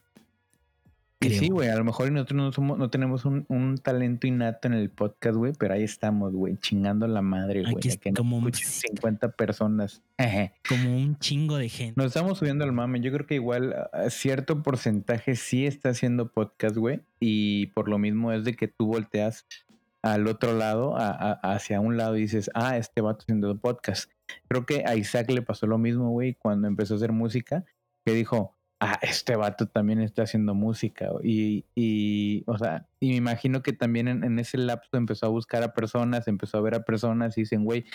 Y 1.26 1.30
Creo. 1.30 1.40
sí, 1.40 1.50
güey, 1.50 1.70
a 1.70 1.76
lo 1.76 1.84
mejor 1.84 2.12
nosotros 2.12 2.38
no, 2.38 2.52
somos, 2.52 2.78
no 2.78 2.90
tenemos 2.90 3.26
un, 3.26 3.46
un 3.50 3.78
talento 3.78 4.28
innato 4.28 4.68
en 4.68 4.74
el 4.76 4.90
podcast, 4.90 5.36
güey, 5.38 5.54
pero 5.58 5.74
ahí 5.74 5.84
estamos, 5.84 6.34
güey, 6.34 6.58
chingando 6.58 7.08
la 7.08 7.22
madre, 7.22 7.62
güey. 7.62 7.76
Aquí 7.76 7.88
de 7.88 7.94
es 7.96 8.00
que 8.00 8.14
como 8.14 8.38
un- 8.38 8.48
escuchen 8.48 8.68
50 8.68 9.32
personas. 9.32 10.02
Como 10.70 10.96
un 10.98 11.18
chingo 11.20 11.58
de 11.58 11.70
gente. 11.70 11.94
Nos 11.98 12.08
estamos 12.08 12.38
subiendo 12.38 12.64
al 12.64 12.72
mame. 12.72 13.02
Yo 13.02 13.12
creo 13.12 13.26
que 13.28 13.36
igual 13.36 13.76
a 13.92 14.10
cierto 14.10 14.64
porcentaje 14.64 15.36
sí 15.36 15.66
está 15.66 15.90
haciendo 15.90 16.30
podcast, 16.32 16.78
güey. 16.78 17.02
Y 17.20 17.68
por 17.68 17.90
lo 17.90 17.98
mismo 17.98 18.32
es 18.32 18.44
de 18.46 18.56
que 18.56 18.68
tú 18.68 18.88
volteas 18.88 19.46
al 20.02 20.28
otro 20.28 20.54
lado, 20.58 20.96
a- 20.98 21.10
a- 21.12 21.54
hacia 21.54 21.80
un 21.82 21.98
lado 21.98 22.16
y 22.18 22.22
dices, 22.22 22.50
ah, 22.54 22.78
este 22.78 23.02
vato 23.02 23.24
haciendo 23.24 23.58
podcast. 23.58 24.10
Creo 24.48 24.66
que 24.66 24.84
a 24.86 24.96
Isaac 24.96 25.30
le 25.32 25.42
pasó 25.42 25.68
lo 25.68 25.78
mismo, 25.78 26.10
güey, 26.12 26.34
cuando 26.36 26.68
empezó 26.68 26.94
a 26.94 26.98
hacer 26.98 27.12
música, 27.12 27.66
que 28.06 28.14
dijo, 28.14 28.55
ah, 28.80 29.00
este 29.02 29.36
vato 29.36 29.68
también 29.68 30.02
está 30.02 30.24
haciendo 30.24 30.54
música. 30.54 31.10
Y, 31.24 31.66
y 31.76 32.44
o 32.48 32.58
sea, 32.58 32.88
y 33.00 33.10
me 33.10 33.16
imagino 33.16 33.62
que 33.62 33.74
también 33.74 34.08
en, 34.08 34.24
en 34.24 34.40
ese 34.40 34.58
lapso 34.58 34.98
empezó 34.98 35.28
a 35.28 35.30
buscar 35.30 35.64
a 35.64 35.74
personas, 35.74 36.28
empezó 36.28 36.58
a 36.58 36.62
ver 36.62 36.76
a 36.76 36.84
personas 36.84 37.38
y 37.38 37.42
dicen, 37.42 37.64
güey, 37.64 37.86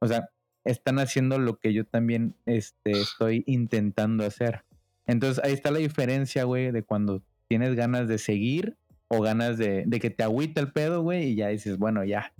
o 0.00 0.06
sea, 0.06 0.30
están 0.64 0.98
haciendo 0.98 1.38
lo 1.38 1.58
que 1.58 1.72
yo 1.72 1.84
también 1.84 2.34
este, 2.46 2.92
estoy 2.92 3.44
intentando 3.46 4.24
hacer. 4.24 4.64
Entonces 5.06 5.42
ahí 5.44 5.52
está 5.52 5.70
la 5.70 5.78
diferencia, 5.78 6.44
güey, 6.44 6.70
de 6.70 6.82
cuando 6.82 7.22
tienes 7.48 7.74
ganas 7.74 8.08
de 8.08 8.18
seguir 8.18 8.76
o 9.08 9.20
ganas 9.20 9.58
de, 9.58 9.84
de 9.86 10.00
que 10.00 10.10
te 10.10 10.22
agüita 10.22 10.60
el 10.60 10.72
pedo, 10.72 11.02
güey, 11.02 11.30
y 11.30 11.34
ya 11.34 11.48
dices, 11.48 11.78
bueno, 11.78 12.04
ya, 12.04 12.32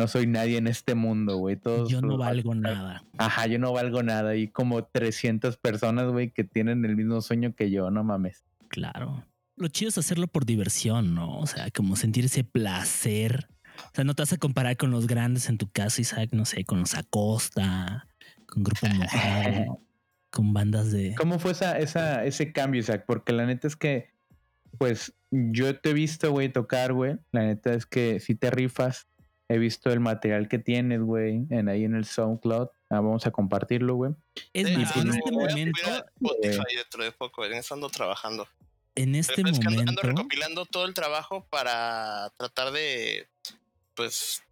no 0.00 0.08
soy 0.08 0.26
nadie 0.26 0.56
en 0.56 0.66
este 0.66 0.94
mundo, 0.94 1.36
güey. 1.36 1.56
Todos 1.56 1.90
Yo 1.90 2.00
no 2.00 2.16
valgo 2.16 2.54
nada. 2.54 3.04
Ajá, 3.18 3.46
yo 3.46 3.58
no 3.58 3.70
valgo 3.74 4.02
nada. 4.02 4.34
Y 4.34 4.48
como 4.48 4.82
300 4.82 5.58
personas, 5.58 6.10
güey, 6.10 6.30
que 6.30 6.42
tienen 6.42 6.86
el 6.86 6.96
mismo 6.96 7.20
sueño 7.20 7.54
que 7.54 7.70
yo, 7.70 7.90
no 7.90 8.02
mames. 8.02 8.42
Claro. 8.68 9.26
Lo 9.56 9.68
chido 9.68 9.90
es 9.90 9.98
hacerlo 9.98 10.26
por 10.26 10.46
diversión, 10.46 11.14
¿no? 11.14 11.38
O 11.38 11.46
sea, 11.46 11.70
como 11.70 11.96
sentir 11.96 12.24
ese 12.24 12.44
placer. 12.44 13.50
O 13.76 13.90
sea, 13.94 14.04
no 14.04 14.14
te 14.14 14.22
vas 14.22 14.32
a 14.32 14.38
comparar 14.38 14.78
con 14.78 14.90
los 14.90 15.06
grandes 15.06 15.50
en 15.50 15.58
tu 15.58 15.70
caso, 15.70 16.00
Isaac, 16.00 16.30
no 16.32 16.46
sé, 16.46 16.64
con 16.64 16.80
los 16.80 16.94
Acosta, 16.94 18.08
con 18.46 18.62
Grupo 18.62 18.86
Mojado, 18.94 19.80
con 20.30 20.54
bandas 20.54 20.92
de... 20.92 21.14
¿Cómo 21.14 21.38
fue 21.38 21.52
esa, 21.52 21.78
esa, 21.78 22.24
ese 22.24 22.52
cambio, 22.52 22.80
Isaac? 22.80 23.04
Porque 23.06 23.34
la 23.34 23.44
neta 23.44 23.68
es 23.68 23.76
que, 23.76 24.08
pues, 24.78 25.12
yo 25.30 25.78
te 25.78 25.90
he 25.90 25.92
visto, 25.92 26.30
güey, 26.32 26.50
tocar, 26.50 26.94
güey. 26.94 27.18
La 27.32 27.42
neta 27.42 27.74
es 27.74 27.84
que 27.84 28.18
si 28.18 28.34
te 28.34 28.50
rifas. 28.50 29.06
He 29.52 29.58
visto 29.58 29.90
el 29.90 29.98
material 29.98 30.46
que 30.46 30.60
tienes, 30.60 31.00
güey, 31.00 31.44
en 31.50 31.68
ahí 31.68 31.82
en 31.82 31.96
el 31.96 32.04
SoundCloud. 32.04 32.68
Ah, 32.88 33.00
vamos 33.00 33.26
a 33.26 33.32
compartirlo, 33.32 33.96
güey. 33.96 34.12
Es 34.52 34.70
más, 34.78 34.96
en 34.96 35.08
este 35.08 35.32
momento, 35.32 35.80
subir 35.80 35.92
a 35.92 36.06
Spotify 36.14 36.76
dentro 36.76 37.02
de 37.02 37.10
poco, 37.10 37.44
en 37.44 37.54
eso 37.54 37.74
ando 37.74 37.88
trabajando. 37.88 38.46
en 38.94 39.16
este 39.16 39.42
que 39.42 39.48
ando, 39.48 39.58
ando 39.58 39.70
momento, 39.72 40.02
recopilando 40.02 40.66
todo 40.66 40.84
el 40.84 40.94
trabajo 40.94 41.44
para 41.50 42.30
tratar 42.36 42.70
de, 42.70 43.26
pues, 43.96 44.44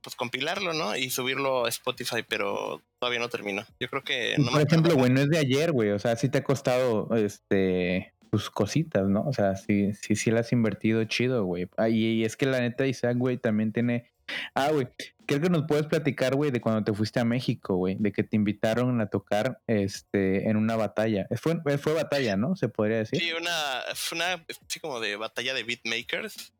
pues 0.00 0.14
compilarlo, 0.14 0.72
¿no? 0.74 0.96
Y 0.96 1.10
subirlo 1.10 1.66
a 1.66 1.68
Spotify, 1.68 2.22
pero 2.28 2.80
todavía 3.00 3.18
no 3.18 3.28
termino. 3.28 3.66
Yo 3.80 3.88
creo 3.88 4.04
que 4.04 4.36
no 4.38 4.52
Por 4.52 4.58
me 4.58 4.62
ejemplo, 4.62 4.94
güey, 4.94 5.10
no 5.10 5.22
es 5.22 5.28
de 5.28 5.38
ayer, 5.38 5.72
güey. 5.72 5.90
O 5.90 5.98
sea, 5.98 6.14
sí 6.14 6.28
te 6.28 6.38
ha 6.38 6.44
costado, 6.44 7.12
este, 7.16 8.14
pues 8.30 8.48
cositas, 8.48 9.08
¿no? 9.08 9.22
O 9.22 9.32
sea, 9.32 9.56
sí, 9.56 9.92
sí, 9.94 10.14
sí 10.14 10.30
le 10.30 10.38
has 10.38 10.52
invertido 10.52 11.02
chido, 11.04 11.44
güey. 11.44 11.68
Ah, 11.76 11.88
y, 11.88 12.20
y 12.20 12.24
es 12.24 12.36
que 12.36 12.46
la 12.46 12.60
neta, 12.60 12.86
Isaac, 12.86 13.16
güey, 13.16 13.38
también 13.38 13.72
tiene. 13.72 14.08
Ah, 14.54 14.70
güey, 14.72 14.88
creo 15.26 15.40
que 15.40 15.50
nos 15.50 15.64
puedes 15.66 15.86
platicar, 15.86 16.34
güey, 16.34 16.50
de 16.50 16.60
cuando 16.60 16.82
te 16.84 16.92
fuiste 16.92 17.20
a 17.20 17.24
México, 17.24 17.76
güey, 17.76 17.96
de 17.98 18.12
que 18.12 18.22
te 18.24 18.36
invitaron 18.36 19.00
a 19.00 19.06
tocar, 19.08 19.60
este, 19.66 20.48
en 20.48 20.56
una 20.56 20.76
batalla. 20.76 21.26
Fue, 21.40 21.56
fue 21.78 21.92
batalla, 21.92 22.36
¿no? 22.36 22.56
Se 22.56 22.68
podría 22.68 22.98
decir. 22.98 23.20
Sí, 23.20 23.32
una, 23.32 23.82
fue 23.94 24.16
una, 24.16 24.44
así 24.68 24.80
como 24.80 25.00
de 25.00 25.16
batalla 25.16 25.54
de 25.54 25.62
beatmakers. 25.62 26.52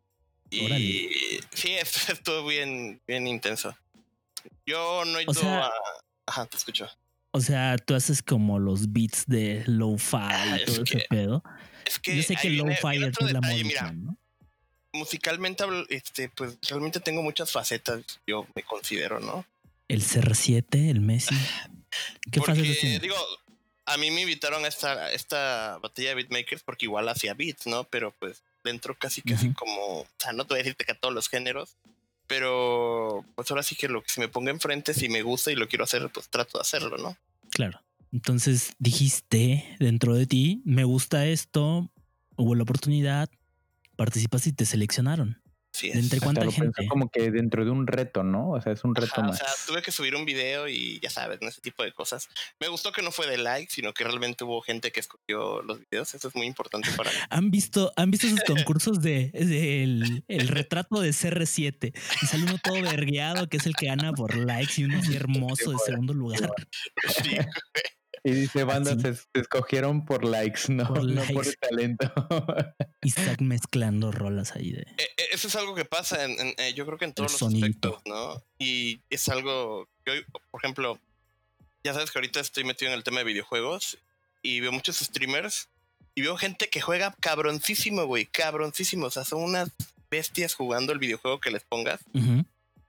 Y 0.51 0.65
Órale. 0.67 1.11
sí, 1.53 1.73
estuvo 2.09 2.47
bien, 2.47 3.01
bien 3.07 3.27
intenso. 3.27 3.77
Yo 4.65 5.05
no 5.05 5.19
he 5.19 5.23
ido 5.25 5.35
sea- 5.35 5.67
a... 5.67 5.71
Ajá, 6.29 6.47
te 6.47 6.57
escucho. 6.57 6.89
o 7.33 7.41
sea, 7.41 7.77
tú 7.79 7.95
haces 7.95 8.21
como 8.23 8.59
los 8.59 8.93
beats 8.93 9.25
de 9.27 9.63
lo-fi 9.67 10.17
Ah, 10.21 10.57
y 10.59 10.63
es 10.63 10.65
todo 10.67 10.83
ese 10.83 10.99
que 10.99 11.05
pedo. 11.09 11.43
Es 11.85 11.99
que 12.01 12.17
Yo 12.17 12.23
sé 12.23 12.35
que 12.37 12.51
lo-fi 12.51 12.97
es 13.05 13.33
la 13.33 13.41
música, 13.41 13.93
¿no? 13.93 14.17
Musicalmente, 14.97 15.65
este, 15.89 16.29
pues 16.31 16.59
realmente 16.69 17.01
tengo 17.01 17.23
muchas 17.23 17.53
facetas, 17.53 18.03
yo 18.27 18.47
me 18.55 18.63
considero, 18.63 19.21
¿no? 19.21 19.45
El 19.89 20.03
CR7, 20.03 20.91
el 20.91 21.01
Messi. 21.01 21.35
¿Qué 22.31 22.41
porque, 22.41 22.63
tienes? 22.63 23.01
digo, 23.01 23.17
a 23.87 23.97
mí 23.97 24.11
me 24.11 24.23
invitaron 24.23 24.65
a 24.65 24.69
esta, 24.69 25.13
esta 25.13 25.79
batalla 25.81 26.11
de 26.11 26.15
beatmakers 26.17 26.63
porque 26.63 26.87
igual 26.87 27.09
hacía 27.09 27.35
beats, 27.35 27.67
¿no? 27.67 27.85
Pero 27.85 28.13
pues 28.19 28.43
dentro 28.65 28.99
casi 28.99 29.23
casi 29.23 29.53
como, 29.53 30.01
o 30.01 30.07
sea, 30.19 30.33
no 30.33 30.45
te 30.45 30.55
voy 30.55 30.59
a 30.59 30.63
decirte 30.65 30.85
que 30.85 30.93
a 30.93 30.99
todos 30.99 31.15
los 31.15 31.29
géneros, 31.29 31.77
pero 32.27 33.25
pues 33.37 33.51
ahora 33.51 33.63
sí 33.63 33.77
que 33.77 33.89
lo 33.89 34.03
que 34.03 34.11
se 34.11 34.21
me 34.21 34.29
ponga 34.29 34.51
enfrente, 34.51 34.93
si 34.93 35.09
me 35.09 35.23
gusta 35.23 35.53
y 35.53 35.55
lo 35.55 35.69
quiero 35.69 35.85
hacer, 35.85 36.11
pues 36.11 36.29
trato 36.29 36.59
de 36.59 36.63
hacerlo, 36.63 36.99
¿no? 36.99 37.17
Claro. 37.51 37.81
Entonces 38.13 38.75
dijiste 38.79 39.77
dentro 39.79 40.15
de 40.15 40.27
ti, 40.27 40.63
me 40.65 40.85
gusta 40.85 41.27
esto, 41.27 41.91
hubo 42.37 42.55
la 42.55 42.65
oportunidad, 42.65 43.31
participas 43.97 44.47
y 44.47 44.53
te 44.53 44.65
seleccionaron. 44.67 45.43
Sí, 45.73 45.91
¿De 45.91 45.99
es. 45.99 46.05
entre 46.05 46.21
cuánta 46.21 46.41
lo 46.43 46.51
pensó 46.51 46.63
gente? 46.73 46.87
como 46.89 47.11
que 47.11 47.31
dentro 47.31 47.63
de 47.63 47.71
un 47.71 47.87
reto, 47.87 48.23
¿no? 48.23 48.53
O 48.53 48.61
sea, 48.63 48.73
es 48.73 48.83
un 48.83 48.95
reto 48.95 49.13
Ajá, 49.13 49.21
o 49.21 49.25
más. 49.25 49.37
sea, 49.37 49.49
tuve 49.67 49.83
que 49.83 49.93
subir 49.93 50.15
un 50.17 50.25
video 50.25 50.69
y 50.69 50.99
ya 51.01 51.11
sabes, 51.11 51.39
¿no? 51.43 51.49
ese 51.49 51.61
tipo 51.61 51.83
de 51.83 51.93
cosas. 51.93 52.29
Me 52.59 52.69
gustó 52.69 52.93
que 52.93 53.03
no 53.03 53.11
fue 53.13 53.27
de 53.27 53.37
like, 53.37 53.71
sino 53.71 53.93
que 53.93 54.03
realmente 54.05 54.45
hubo 54.45 54.63
gente 54.63 54.91
que 54.91 55.01
escogió 55.01 55.61
los 55.61 55.81
videos. 55.81 56.15
Eso 56.15 56.29
es 56.29 56.35
muy 56.35 56.47
importante 56.47 56.89
para 56.97 57.11
mí. 57.11 57.17
¿Han 57.29 57.51
visto, 57.51 57.93
han 57.97 58.11
visto 58.11 58.27
esos 58.27 58.43
concursos 58.45 59.03
de, 59.03 59.31
de 59.35 59.83
el, 59.83 60.25
el 60.29 60.49
retrato 60.49 60.99
de 60.99 61.11
CR7? 61.11 61.93
Y 62.23 62.27
sale 62.27 62.45
uno 62.45 62.57
todo 62.57 62.81
vergueado, 62.81 63.47
que 63.51 63.59
es 63.59 63.67
el 63.67 63.75
que 63.75 63.87
gana 63.89 64.15
por 64.15 64.35
likes 64.35 64.81
y 64.81 64.85
uno 64.85 64.99
así 64.99 65.15
hermoso 65.17 65.73
de 65.73 65.79
segundo 65.85 66.15
lugar. 66.15 66.51
Sí, 67.23 67.37
Y 68.27 68.33
dice, 68.33 68.65
banda, 68.65 68.91
Así. 68.91 69.03
se, 69.03 69.15
se 69.15 69.25
escogieron 69.35 70.05
por 70.05 70.25
likes, 70.25 70.63
no 70.69 70.85
Por 70.89 71.05
no 71.05 71.23
por 71.33 71.47
el 71.47 71.57
talento. 71.59 72.13
Isaac 73.03 73.41
mezclando 73.41 74.11
rolas 74.11 74.57
ahí 74.57 74.73
de. 74.73 74.81
Eh, 74.81 75.09
eh, 75.17 75.29
Eso 75.31 75.47
es 75.47 75.55
algo 75.55 75.77
que 75.77 75.85
pasa, 75.85 76.25
en, 76.25 76.33
en, 76.33 76.55
eh, 76.59 76.75
yo 76.75 76.85
creo 76.87 76.99
que 76.99 77.05
en 77.05 77.13
todos 77.13 77.41
los 77.41 77.55
aspectos, 77.55 78.03
¿no? 78.05 78.43
Y 78.59 79.01
es 79.11 79.29
algo 79.29 79.89
que 80.05 80.11
hoy, 80.11 80.25
por 80.51 80.61
ejemplo, 80.61 80.99
ya 81.85 81.95
sabes 81.95 82.11
que 82.11 82.19
ahorita 82.19 82.41
estoy 82.41 82.65
metido 82.65 82.91
en 82.91 82.99
el 82.99 83.05
tema 83.05 83.19
de 83.19 83.27
videojuegos 83.27 83.97
y 84.43 84.59
veo 84.59 84.73
muchos 84.73 84.97
streamers 84.97 85.69
y 86.17 86.23
veo 86.23 86.37
gente 86.37 86.69
que 86.69 86.81
juega 86.81 87.15
cabroncísimo, 87.21 88.07
güey, 88.07 88.27
cabroncísimo. 88.27 89.07
O 89.07 89.11
sea, 89.13 89.23
son 89.23 89.41
unas 89.45 89.71
bestias 90.11 90.55
jugando 90.55 90.93
el 90.93 90.99
videojuego 90.99 91.39
que 91.39 91.53
les 91.53 91.63
pongas, 91.63 92.01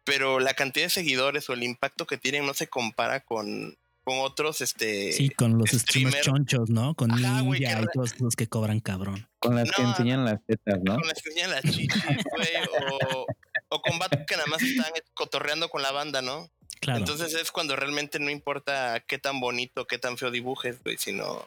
pero 0.03 0.39
la 0.39 0.55
cantidad 0.55 0.87
de 0.87 0.89
seguidores 0.89 1.47
o 1.47 1.53
el 1.53 1.61
impacto 1.61 2.07
que 2.07 2.17
tienen 2.17 2.47
no 2.47 2.55
se 2.55 2.65
compara 2.65 3.19
con, 3.19 3.77
con 4.07 4.19
otros, 4.19 4.61
este... 4.61 5.11
Sí, 5.11 5.29
con 5.29 5.57
los 5.57 5.71
streamers 5.71 6.15
streamer. 6.15 6.21
chonchos, 6.21 6.69
¿no? 6.69 6.95
Con 6.95 7.11
Ajá, 7.11 7.43
y 7.43 7.65
todos 7.93 8.17
los 8.21 8.37
que 8.37 8.47
cobran 8.47 8.79
cabrón. 8.79 9.27
Con 9.39 9.55
las 9.55 9.69
que 9.69 9.81
enseñan 9.81 10.23
las 10.23 10.39
tetas, 10.45 10.79
¿no? 10.81 10.95
con 10.95 11.09
las 11.09 11.21
que 11.21 11.27
enseñan 11.27 11.51
las 11.51 11.63
chichis, 11.63 12.23
güey, 12.37 12.47
o, 13.11 13.25
o 13.67 13.81
con 13.81 13.99
vatos 13.99 14.21
que 14.25 14.37
nada 14.37 14.47
más 14.47 14.61
están 14.61 14.93
cotorreando 15.13 15.67
con 15.67 15.81
la 15.81 15.91
banda, 15.91 16.21
¿no? 16.21 16.49
Claro. 16.79 16.99
Entonces 16.99 17.33
es 17.33 17.51
cuando 17.51 17.75
realmente 17.75 18.17
no 18.17 18.29
importa 18.29 19.03
qué 19.05 19.17
tan 19.17 19.41
bonito, 19.41 19.87
qué 19.87 19.97
tan 19.97 20.17
feo 20.17 20.31
dibujes, 20.31 20.81
güey, 20.81 20.95
sino, 20.97 21.45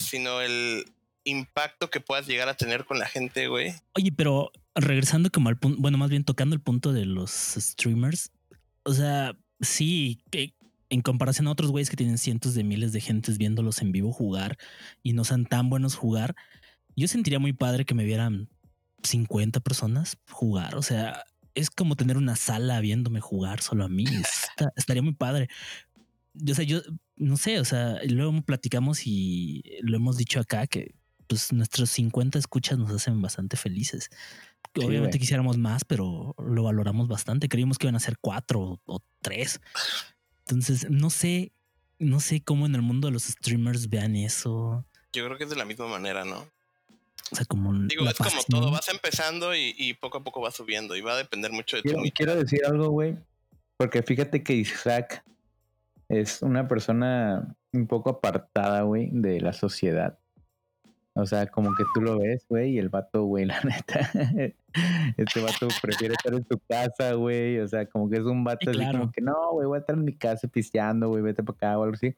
sino 0.00 0.40
el 0.40 0.84
impacto 1.22 1.88
que 1.88 2.00
puedas 2.00 2.26
llegar 2.26 2.48
a 2.48 2.56
tener 2.56 2.84
con 2.84 2.98
la 2.98 3.06
gente, 3.06 3.46
güey. 3.46 3.74
Oye, 3.94 4.10
pero 4.10 4.50
regresando 4.74 5.30
como 5.30 5.50
al 5.50 5.56
punto, 5.56 5.80
bueno, 5.80 5.98
más 5.98 6.10
bien 6.10 6.24
tocando 6.24 6.56
el 6.56 6.60
punto 6.60 6.92
de 6.92 7.04
los 7.04 7.30
streamers, 7.30 8.32
o 8.82 8.92
sea, 8.92 9.36
sí, 9.60 10.18
que 10.32 10.52
en 10.92 11.00
comparación 11.00 11.46
a 11.48 11.50
otros 11.52 11.70
güeyes 11.70 11.88
que 11.90 11.96
tienen 11.96 12.18
cientos 12.18 12.54
de 12.54 12.64
miles 12.64 12.92
de 12.92 13.00
gentes 13.00 13.38
viéndolos 13.38 13.80
en 13.82 13.92
vivo 13.92 14.12
jugar 14.12 14.58
y 15.02 15.12
no 15.14 15.24
sean 15.24 15.46
tan 15.46 15.70
buenos 15.70 15.94
jugar, 15.94 16.34
yo 16.96 17.08
sentiría 17.08 17.38
muy 17.38 17.52
padre 17.52 17.84
que 17.84 17.94
me 17.94 18.04
vieran 18.04 18.48
50 19.02 19.60
personas 19.60 20.16
jugar, 20.30 20.76
o 20.76 20.82
sea, 20.82 21.24
es 21.54 21.70
como 21.70 21.96
tener 21.96 22.16
una 22.16 22.36
sala 22.36 22.80
viéndome 22.80 23.20
jugar 23.20 23.60
solo 23.62 23.84
a 23.84 23.88
mí, 23.88 24.04
Está- 24.58 24.72
estaría 24.76 25.02
muy 25.02 25.14
padre. 25.14 25.48
Yo, 26.34 26.52
o 26.52 26.56
sea, 26.56 26.64
yo 26.64 26.80
no 27.16 27.36
sé, 27.36 27.58
o 27.60 27.64
sea, 27.64 27.98
luego 28.08 28.40
platicamos 28.42 29.06
y 29.06 29.62
lo 29.82 29.96
hemos 29.96 30.16
dicho 30.16 30.40
acá 30.40 30.66
que 30.66 30.94
pues 31.26 31.52
nuestros 31.52 31.90
50 31.90 32.38
escuchas 32.38 32.78
nos 32.78 32.90
hacen 32.90 33.20
bastante 33.22 33.56
felices. 33.56 34.10
Sí, 34.74 34.84
Obviamente 34.84 35.16
güey. 35.16 35.20
quisiéramos 35.20 35.56
más, 35.58 35.84
pero 35.84 36.34
lo 36.38 36.62
valoramos 36.62 37.06
bastante. 37.08 37.48
Creímos 37.48 37.76
que 37.78 37.86
iban 37.86 37.96
a 37.96 38.00
ser 38.00 38.16
cuatro 38.20 38.60
o, 38.60 38.80
o 38.86 39.02
tres. 39.20 39.60
Entonces, 40.46 40.90
no 40.90 41.10
sé, 41.10 41.52
no 41.98 42.20
sé 42.20 42.42
cómo 42.42 42.66
en 42.66 42.74
el 42.74 42.82
mundo 42.82 43.08
de 43.08 43.12
los 43.12 43.24
streamers 43.24 43.88
vean 43.88 44.16
eso. 44.16 44.84
Yo 45.12 45.24
creo 45.26 45.38
que 45.38 45.44
es 45.44 45.50
de 45.50 45.56
la 45.56 45.64
misma 45.64 45.86
manera, 45.88 46.24
¿no? 46.24 46.46
O 47.30 47.36
sea, 47.36 47.44
como 47.46 47.72
Digo, 47.86 48.06
es 48.08 48.16
como 48.16 48.42
todo, 48.48 48.70
vas 48.70 48.88
empezando 48.88 49.54
y, 49.54 49.74
y 49.78 49.94
poco 49.94 50.18
a 50.18 50.24
poco 50.24 50.40
vas 50.40 50.54
subiendo 50.54 50.96
y 50.96 51.00
va 51.00 51.12
a 51.14 51.16
depender 51.16 51.50
mucho 51.50 51.76
de 51.76 51.82
tu 51.82 51.88
Quiero, 51.88 51.98
humildad. 52.00 52.14
quiero 52.16 52.36
decir 52.36 52.60
algo, 52.66 52.88
güey. 52.90 53.16
Porque 53.76 54.02
fíjate 54.02 54.42
que 54.42 54.54
Isaac 54.54 55.24
es 56.08 56.42
una 56.42 56.68
persona 56.68 57.56
un 57.72 57.86
poco 57.86 58.10
apartada, 58.10 58.82
güey, 58.82 59.08
de 59.12 59.40
la 59.40 59.52
sociedad. 59.54 60.18
O 61.14 61.26
sea, 61.26 61.46
como 61.46 61.74
que 61.74 61.84
tú 61.94 62.00
lo 62.00 62.18
ves, 62.18 62.46
güey, 62.48 62.72
y 62.72 62.78
el 62.78 62.88
vato, 62.88 63.24
güey, 63.24 63.44
la 63.46 63.60
neta. 63.62 64.10
Este 65.16 65.40
vato 65.42 65.68
prefiere 65.82 66.14
estar 66.14 66.32
en 66.32 66.46
su 66.46 66.58
casa, 66.68 67.12
güey. 67.14 67.58
O 67.58 67.68
sea, 67.68 67.86
como 67.86 68.08
que 68.08 68.16
es 68.16 68.22
un 68.24 68.44
vato 68.44 68.60
Sí, 68.62 68.70
así 68.70 68.78
claro. 68.78 69.00
como 69.00 69.12
que 69.12 69.20
no, 69.20 69.52
güey, 69.52 69.66
voy 69.66 69.76
a 69.76 69.80
estar 69.80 69.96
en 69.96 70.04
mi 70.04 70.14
casa 70.16 70.48
pisteando, 70.48 71.08
güey, 71.08 71.22
vete 71.22 71.42
para 71.42 71.56
acá 71.56 71.78
o 71.78 71.82
algo 71.84 71.94
así. 71.94 72.14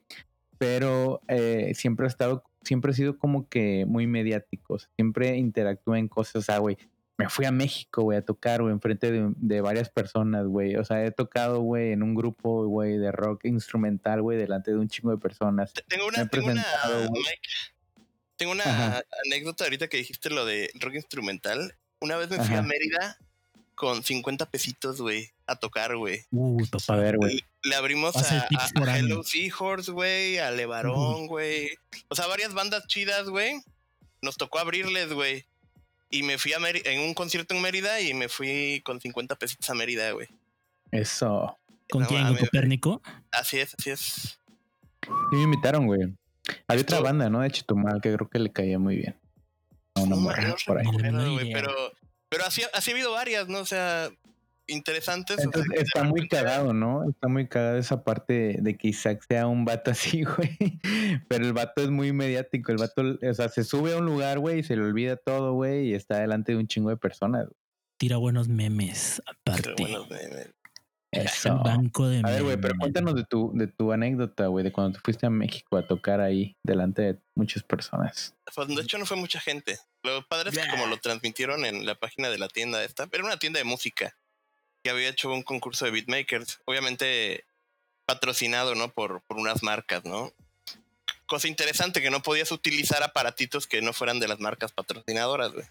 Pero 0.58 1.20
eh, 1.28 1.72
siempre 1.74 2.06
ha 2.06 2.08
estado, 2.08 2.44
siempre 2.62 2.92
ha 2.92 2.94
sido 2.94 3.18
como 3.18 3.48
que 3.48 3.84
muy 3.86 4.06
mediático. 4.06 4.74
o 4.74 4.78
sea, 4.78 4.88
siempre 4.96 5.36
interactúa 5.36 5.98
en 5.98 6.06
cosas, 6.08 6.36
o 6.36 6.42
sea, 6.42 6.58
güey, 6.58 6.78
me 7.16 7.28
fui 7.28 7.44
a 7.44 7.52
México, 7.52 8.02
güey, 8.02 8.18
a 8.18 8.24
tocar, 8.24 8.62
güey, 8.62 8.72
enfrente 8.72 9.10
de, 9.12 9.32
de 9.36 9.60
varias 9.60 9.88
personas, 9.88 10.46
güey. 10.46 10.76
O 10.76 10.84
sea, 10.84 11.04
he 11.04 11.10
tocado, 11.10 11.60
güey, 11.60 11.92
en 11.92 12.02
un 12.02 12.14
grupo, 12.14 12.66
güey, 12.66 12.98
de 12.98 13.12
rock 13.12 13.44
instrumental, 13.44 14.22
güey, 14.22 14.38
delante 14.38 14.72
de 14.72 14.78
un 14.78 14.88
chingo 14.88 15.10
de 15.10 15.18
personas. 15.18 15.72
Tengo 15.88 16.04
Me 16.04 16.08
una, 16.08 16.22
he 16.22 16.26
tengo 16.28 16.46
una. 16.46 16.64
Mike, 17.10 17.48
tengo 18.36 18.52
una 18.52 18.64
Ajá. 18.64 19.02
anécdota 19.26 19.64
ahorita 19.64 19.88
que 19.88 19.96
dijiste 19.98 20.30
lo 20.30 20.44
de 20.44 20.70
rock 20.74 20.94
instrumental. 20.94 21.74
Una 22.00 22.16
vez 22.16 22.28
me 22.30 22.36
fui 22.36 22.46
Ajá. 22.46 22.58
a 22.58 22.62
Mérida 22.62 23.18
con 23.74 24.02
50 24.04 24.46
pesitos, 24.50 25.00
güey, 25.00 25.30
a 25.46 25.56
tocar, 25.56 25.96
güey. 25.96 26.24
Uy, 26.30 26.68
A 26.88 26.96
ver, 26.96 27.16
güey. 27.16 27.40
Le, 27.62 27.74
abrimos 27.74 28.14
a, 28.16 28.20
a- 28.46 28.48
a. 28.92 28.98
Hello 28.98 29.22
Seahorse, 29.24 29.90
güey, 29.90 30.38
a 30.38 30.50
Levarón, 30.50 31.26
güey. 31.26 31.70
O 32.08 32.14
sea, 32.14 32.26
varias 32.26 32.54
bandas 32.54 32.86
chidas, 32.86 33.28
güey. 33.28 33.62
Nos 34.22 34.36
tocó 34.36 34.58
abrirles, 34.58 35.12
güey. 35.12 35.44
Y 36.10 36.22
me 36.22 36.38
fui 36.38 36.52
a 36.52 36.58
Mérida, 36.60 36.90
en 36.90 37.00
un 37.00 37.14
concierto 37.14 37.54
en 37.54 37.62
Mérida 37.62 38.00
y 38.00 38.14
me 38.14 38.28
fui 38.28 38.80
con 38.84 39.00
50 39.00 39.34
pesitos 39.36 39.68
a 39.70 39.74
Mérida, 39.74 40.12
güey. 40.12 40.28
Eso. 40.92 41.58
¿Con 41.90 42.02
No 42.02 42.08
quién? 42.08 42.24
¿Con. 42.26 42.36
Copérnico? 42.36 43.02
Así 43.32 43.58
es, 43.58 43.74
así 43.78 43.90
es. 43.90 44.38
Sí 45.02 45.36
me 45.36 45.42
invitaron, 45.42 45.86
güey. 45.86 46.00
Hay 46.68 46.78
otra 46.80 47.00
banda, 47.00 47.28
¿no? 47.30 47.40
De 47.40 47.50
Chitumal, 47.50 48.00
que 48.00 48.12
creo 48.14 48.28
que 48.28 48.38
le 48.38 48.52
caía 48.52 48.78
muy 48.78 48.96
bien. 48.96 49.16
A 49.94 50.00
una 50.02 50.16
No, 50.16 50.22
morra 50.22 50.48
no 50.48 50.54
por 50.66 50.78
ahí. 50.78 50.86
Recuerdo, 50.86 51.36
pero, 51.52 51.72
pero 52.28 52.44
así, 52.44 52.62
así 52.72 52.90
ha 52.90 52.94
habido 52.94 53.12
varias, 53.12 53.48
¿no? 53.48 53.60
O 53.60 53.64
sea, 53.64 54.10
interesantes. 54.66 55.38
o 55.46 55.50
sea, 55.52 55.62
está 55.76 56.04
muy 56.04 56.20
repente- 56.22 56.36
cagado, 56.36 56.72
¿no? 56.72 57.08
Está 57.08 57.28
muy 57.28 57.46
cagado 57.48 57.76
esa 57.78 58.02
parte 58.02 58.56
de 58.60 58.76
que 58.76 58.88
Isaac 58.88 59.22
sea 59.28 59.46
un 59.46 59.64
vato 59.64 59.90
así, 59.90 60.22
güey. 60.24 60.58
Pero 61.28 61.44
el 61.44 61.52
vato 61.52 61.82
es 61.82 61.90
muy 61.90 62.12
mediático. 62.12 62.72
El 62.72 62.78
vato, 62.78 63.02
o 63.22 63.34
sea, 63.34 63.48
se 63.48 63.62
sube 63.64 63.94
a 63.94 63.98
un 63.98 64.06
lugar, 64.06 64.38
güey, 64.38 64.60
y 64.60 64.62
se 64.62 64.76
le 64.76 64.82
olvida 64.82 65.16
todo, 65.16 65.52
güey, 65.54 65.88
y 65.90 65.94
está 65.94 66.18
delante 66.18 66.52
de 66.52 66.58
un 66.58 66.66
chingo 66.66 66.90
de 66.90 66.96
personas. 66.96 67.46
Tira 67.98 68.16
buenos 68.16 68.48
memes 68.48 69.22
aparte. 69.26 69.74
bueno, 69.78 70.06
me- 70.10 70.28
me- 70.28 70.54
Eso. 71.14 71.58
Banco 71.58 72.08
de 72.08 72.20
A 72.24 72.30
ver, 72.30 72.42
güey, 72.42 72.56
pero 72.56 72.74
cuéntanos 72.78 73.14
de 73.14 73.24
tu, 73.24 73.52
de 73.54 73.66
tu 73.66 73.92
anécdota, 73.92 74.46
güey, 74.46 74.64
de 74.64 74.72
cuando 74.72 74.98
te 74.98 75.00
fuiste 75.04 75.26
a 75.26 75.30
México 75.30 75.76
a 75.76 75.86
tocar 75.86 76.20
ahí 76.20 76.56
delante 76.62 77.02
de 77.02 77.18
muchas 77.34 77.62
personas. 77.62 78.34
Pues 78.54 78.68
de 78.68 78.82
hecho 78.82 78.98
no 78.98 79.06
fue 79.06 79.16
mucha 79.16 79.40
gente. 79.40 79.78
Lo 80.02 80.26
padre 80.26 80.50
es 80.50 80.58
que 80.58 80.68
como 80.68 80.86
lo 80.86 80.98
transmitieron 80.98 81.64
en 81.64 81.86
la 81.86 81.94
página 81.94 82.28
de 82.28 82.38
la 82.38 82.48
tienda 82.48 82.82
esta, 82.84 83.08
era 83.10 83.24
una 83.24 83.38
tienda 83.38 83.58
de 83.58 83.64
música 83.64 84.16
que 84.82 84.90
había 84.90 85.08
hecho 85.08 85.32
un 85.32 85.42
concurso 85.42 85.86
de 85.86 85.90
beatmakers, 85.90 86.60
obviamente 86.66 87.44
patrocinado, 88.06 88.74
¿no? 88.74 88.92
Por, 88.92 89.22
por 89.22 89.38
unas 89.38 89.62
marcas, 89.62 90.04
¿no? 90.04 90.32
Cosa 91.26 91.48
interesante 91.48 92.02
que 92.02 92.10
no 92.10 92.22
podías 92.22 92.52
utilizar 92.52 93.02
aparatitos 93.02 93.66
que 93.66 93.80
no 93.80 93.92
fueran 93.94 94.20
de 94.20 94.28
las 94.28 94.40
marcas 94.40 94.72
patrocinadoras, 94.72 95.52
güey. 95.52 95.66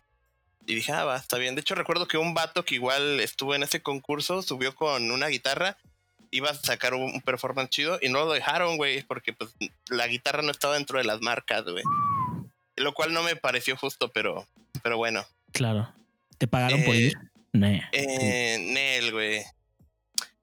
Y 0.65 0.75
dije, 0.75 0.91
ah, 0.93 1.03
va, 1.03 1.17
está 1.17 1.37
bien. 1.37 1.55
De 1.55 1.61
hecho, 1.61 1.75
recuerdo 1.75 2.07
que 2.07 2.17
un 2.17 2.33
vato 2.33 2.63
que 2.63 2.75
igual 2.75 3.19
estuvo 3.19 3.53
en 3.55 3.63
ese 3.63 3.81
concurso 3.81 4.41
subió 4.41 4.73
con 4.75 5.11
una 5.11 5.27
guitarra, 5.27 5.77
iba 6.31 6.49
a 6.49 6.55
sacar 6.55 6.93
un 6.93 7.21
performance 7.21 7.69
chido 7.69 7.99
y 8.01 8.09
no 8.09 8.19
lo 8.25 8.31
dejaron, 8.33 8.77
güey, 8.77 9.03
porque 9.03 9.33
pues 9.33 9.53
la 9.89 10.07
guitarra 10.07 10.41
no 10.41 10.51
estaba 10.51 10.75
dentro 10.75 10.97
de 10.97 11.03
las 11.03 11.21
marcas, 11.21 11.63
güey. 11.65 11.83
Lo 12.77 12.93
cual 12.93 13.13
no 13.13 13.23
me 13.23 13.35
pareció 13.35 13.75
justo, 13.77 14.09
pero, 14.13 14.47
pero 14.81 14.97
bueno. 14.97 15.25
Claro. 15.51 15.91
¿Te 16.37 16.47
pagaron 16.47 16.83
por 16.83 16.95
Eh, 16.95 16.99
ir? 16.99 17.13
Nah. 17.51 17.79
Eh, 17.91 18.57
Nel, 18.59 19.11
güey. 19.11 19.43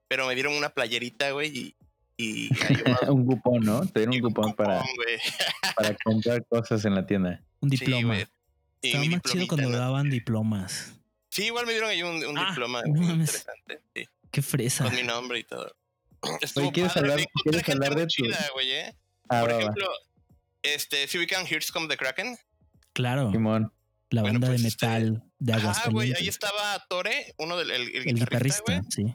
Pero 0.07 0.27
me 0.27 0.35
dieron 0.35 0.53
una 0.55 0.69
playerita, 0.69 1.31
güey, 1.33 1.57
y, 1.57 1.75
y 2.17 2.51
un 3.09 3.25
cupón, 3.27 3.61
¿no? 3.65 3.81
Te 3.87 4.01
dieron 4.01 4.15
un 4.17 4.21
cupón 4.21 4.53
para, 4.55 4.83
para 5.77 5.97
comprar 6.05 6.45
cosas 6.47 6.85
en 6.85 6.95
la 6.95 7.07
tienda. 7.07 7.41
Un 7.61 7.71
Sí, 7.71 7.79
diploma. 7.79 8.15
güey. 8.15 8.27
Y 8.83 8.89
Estaba 8.89 9.05
mi 9.05 9.09
más 9.11 9.23
chido 9.23 9.47
cuando 9.47 9.69
¿no? 9.71 9.77
daban 9.77 10.09
diplomas. 10.11 10.93
Sí, 11.29 11.45
igual 11.47 11.67
me 11.67 11.73
dieron 11.73 11.91
ahí 11.91 12.03
un, 12.03 12.25
un 12.25 12.39
Ah, 12.39 12.47
diploma 12.49 12.83
no 12.83 12.93
muy 13.01 13.07
interesante. 13.13 13.81
Sí, 13.95 14.07
Qué 14.31 14.43
fresa. 14.43 14.85
con 14.85 14.95
mi 14.95 15.03
nombre 15.03 15.39
y 15.39 15.45
todo. 15.45 15.75
Estuvo 16.41 16.73
¿quieres 16.73 16.93
padre, 16.93 17.13
hablar- 17.13 17.27
quieres 17.43 17.69
hablar 17.69 17.95
de 17.95 18.03
tu- 18.03 18.09
chida, 18.09 18.51
güey, 18.55 18.71
eh. 18.73 18.95
Ah, 19.29 19.41
Por 19.41 19.51
va, 19.51 19.55
va. 19.55 19.61
ejemplo, 19.61 19.89
este, 20.63 21.07
si 21.09 21.19
ubican 21.19 21.47
Here's 21.47 21.71
Come 21.73 21.89
the 21.89 21.97
Kraken, 21.97 22.37
Claro. 22.93 23.31
Simón. 23.31 23.73
La 24.11 24.23
Bueno, 24.23 24.35
banda 24.41 24.49
pues, 24.49 24.63
de 24.63 24.69
este, 24.69 24.87
metal 24.89 25.23
de 25.39 25.53
Ah, 25.53 25.85
güey, 25.91 26.13
ahí 26.15 26.27
estaba 26.27 26.85
Tore, 26.89 27.33
uno 27.39 27.57
del 27.57 27.71
el, 27.71 27.83
el 27.83 28.09
el 28.09 28.15
guitarrista, 28.17 28.61
guitarrista, 28.67 28.83
sí. 28.91 29.15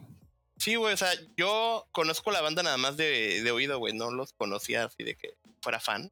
Sí, 0.57 0.75
güey, 0.75 0.93
o 0.93 0.97
sea, 0.97 1.09
yo 1.35 1.85
conozco 1.91 2.31
la 2.31 2.39
banda 2.39 2.63
nada 2.63 2.77
más 2.77 2.95
de, 2.95 3.43
de 3.43 3.51
oído, 3.51 3.77
güey, 3.77 3.93
no 3.93 4.09
los 4.09 4.31
conocía 4.31 4.85
así 4.85 5.03
de 5.03 5.15
que 5.15 5.33
fuera 5.61 5.81
fan. 5.81 6.09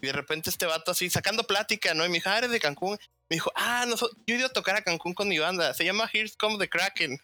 Y 0.00 0.06
de 0.06 0.12
repente 0.12 0.50
este 0.50 0.66
vato 0.66 0.90
así 0.92 1.10
sacando 1.10 1.44
plática, 1.44 1.92
¿no? 1.94 2.04
Y 2.04 2.08
me 2.08 2.14
dijo, 2.14 2.30
ah, 2.30 2.38
eres 2.38 2.50
de 2.50 2.60
Cancún. 2.60 2.96
Me 3.28 3.34
dijo, 3.36 3.50
ah, 3.56 3.84
no, 3.88 3.96
so- 3.96 4.10
yo 4.26 4.34
he 4.34 4.38
ido 4.38 4.46
a 4.46 4.52
tocar 4.52 4.76
a 4.76 4.82
Cancún 4.82 5.12
con 5.14 5.28
mi 5.28 5.38
banda, 5.38 5.74
se 5.74 5.84
llama 5.84 6.08
Here's 6.12 6.36
Come 6.36 6.56
the 6.58 6.68
Kraken. 6.68 7.18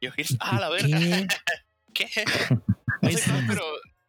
Y 0.00 0.06
yo, 0.06 0.12
Here's, 0.16 0.36
ah, 0.40 0.58
la 0.60 0.68
verga, 0.68 0.98
¿Qué? 0.98 2.06
¿qué? 2.14 2.24
No 3.02 3.08
soy 3.10 3.20
fan, 3.20 3.46
pero, 3.48 3.62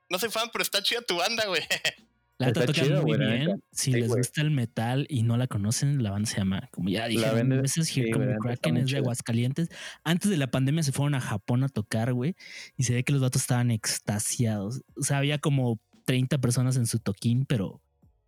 no 0.09 0.19
soy 0.19 0.29
fan, 0.29 0.49
pero 0.53 0.61
está 0.61 0.83
chida 0.83 1.01
tu 1.01 1.15
banda, 1.17 1.45
güey. 1.47 1.61
La 2.39 2.47
Está 2.47 2.65
tocan 2.65 2.83
chido, 2.85 3.03
muy 3.03 3.17
bien. 3.17 3.63
Si 3.71 3.91
Sí, 3.91 3.91
les 3.99 4.07
güey. 4.07 4.19
gusta 4.19 4.41
el 4.41 4.49
metal 4.51 5.05
y 5.07 5.21
no 5.23 5.37
la 5.37 5.45
conocen, 5.47 6.01
la 6.03 6.09
banda 6.11 6.29
se 6.29 6.37
llama, 6.37 6.67
como 6.71 6.89
ya 6.89 7.07
dije, 7.07 7.29
banda- 7.29 7.61
veces 7.61 7.87
sí, 7.87 8.01
Here 8.01 8.35
Kraken 8.41 8.77
es 8.77 8.87
de. 8.91 8.97
Aguascalientes. 8.97 9.69
Antes 10.03 10.29
de 10.31 10.37
la 10.37 10.47
pandemia 10.47 10.81
se 10.83 10.91
fueron 10.91 11.13
a 11.15 11.21
Japón 11.21 11.63
a 11.63 11.69
tocar, 11.69 12.11
güey, 12.13 12.35
y 12.75 12.83
se 12.83 12.93
ve 12.95 13.03
que 13.03 13.13
los 13.13 13.21
vatos 13.21 13.43
estaban 13.43 13.69
extasiados. 13.71 14.81
O 14.97 15.03
sea, 15.03 15.19
había 15.19 15.37
como 15.37 15.79
30 16.05 16.39
personas 16.39 16.75
en 16.75 16.85
su 16.87 16.99
toquín, 16.99 17.45
pero, 17.45 17.81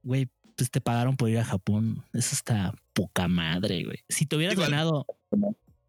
güey, 0.05 0.29
pues 0.55 0.71
te 0.71 0.79
pagaron 0.79 1.17
por 1.17 1.29
ir 1.29 1.39
a 1.39 1.43
Japón. 1.45 2.05
Eso 2.13 2.33
está 2.33 2.73
poca 2.93 3.27
madre, 3.27 3.83
güey. 3.83 3.97
Si 4.07 4.25
te 4.25 4.37
hubieras 4.37 4.53
Igual. 4.53 4.71
ganado, 4.71 5.05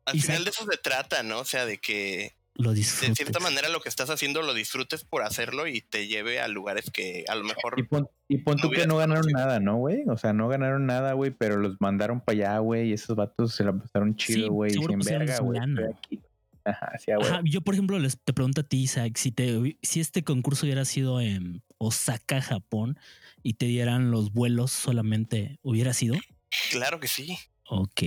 Al 0.07 0.21
final 0.21 0.43
de 0.45 0.51
eso 0.51 0.65
se 0.69 0.77
trata, 0.79 1.23
¿no? 1.23 1.39
O 1.41 1.45
sea, 1.45 1.67
de 1.67 1.79
que 1.79 2.33
lo 2.55 2.71
de 2.71 2.77
disfrutes. 2.77 3.17
cierta 3.17 3.39
manera 3.39 3.69
lo 3.69 3.81
que 3.81 3.89
estás 3.91 4.09
haciendo 4.09 4.41
lo 4.43 4.55
disfrutes 4.55 5.05
por 5.05 5.23
hacerlo 5.23 5.67
y 5.67 5.83
te 5.83 6.07
lleve 6.07 6.41
a 6.41 6.49
lugares 6.49 6.91
que 6.91 7.25
a 7.29 7.35
lo 7.35 7.45
mejor 7.45 7.75
Y 7.79 7.83
pon, 7.83 8.09
y 8.29 8.39
pon 8.39 8.57
tú 8.57 8.63
No 8.65 8.71
que 8.71 8.77
hubieras 8.77 8.89
no 8.89 8.97
ganaron 8.97 9.23
conocido. 9.25 9.39
nada, 9.47 9.61
¿no, 9.61 9.77
güey? 9.77 10.05
O 10.09 10.17
sea, 10.17 10.33
no 10.33 10.49
ganaron 10.49 10.87
nada, 10.87 11.13
güey, 11.13 11.33
pero 11.33 11.59
los 11.59 11.77
mandaron 11.81 12.21
para 12.23 12.37
allá, 12.39 12.59
güey, 12.61 12.89
y 12.89 12.93
esos 12.95 13.15
vatos 13.15 13.55
se 13.55 13.63
la 13.65 13.73
pasaron 13.75 14.17
Sí, 14.19 14.35
chido, 14.35 14.53
güey, 14.53 14.71
y 14.71 14.75
seguro 14.75 14.93
sin 15.03 15.19
verga, 15.19 15.39
güey. 15.41 15.61
aquí. 15.95 16.21
Ajá, 16.67 16.93
sí. 16.99 17.13
Ajá, 17.13 17.41
yo, 17.45 17.61
por 17.61 17.75
ejemplo, 17.75 17.99
les 17.99 18.19
te 18.21 18.33
pregunto 18.33 18.63
a 18.63 18.65
ti, 18.65 18.83
Isaac, 18.83 19.17
si, 19.17 19.31
te, 19.31 19.79
si 19.83 20.01
este 20.01 20.25
concurso 20.25 20.67
hubiera 20.67 20.85
sido 20.85 21.21
en 21.21 21.63
Osaka, 21.79 22.43
Japón, 22.43 22.99
y 23.43 23.55
te 23.55 23.67
dieran 23.67 24.11
los 24.11 24.33
vuelos 24.33 24.73
solamente, 24.73 25.59
¿hubiera 25.63 25.93
sido? 25.93 26.17
claro 26.71 26.99
que 26.99 27.09
sí. 27.09 27.39
Ok. 27.69 28.03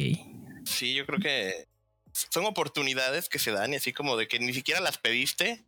Sí, 0.66 0.94
yo 0.94 1.06
creo 1.06 1.20
que 1.20 1.68
son 2.12 2.46
oportunidades 2.46 3.30
que 3.30 3.40
se 3.40 3.52
dan 3.52 3.74
y 3.74 3.78
así 3.78 3.94
como 3.94 4.18
de 4.18 4.28
que 4.28 4.40
ni 4.40 4.54
siquiera 4.54 4.82
las 4.82 4.98
pediste 4.98 5.64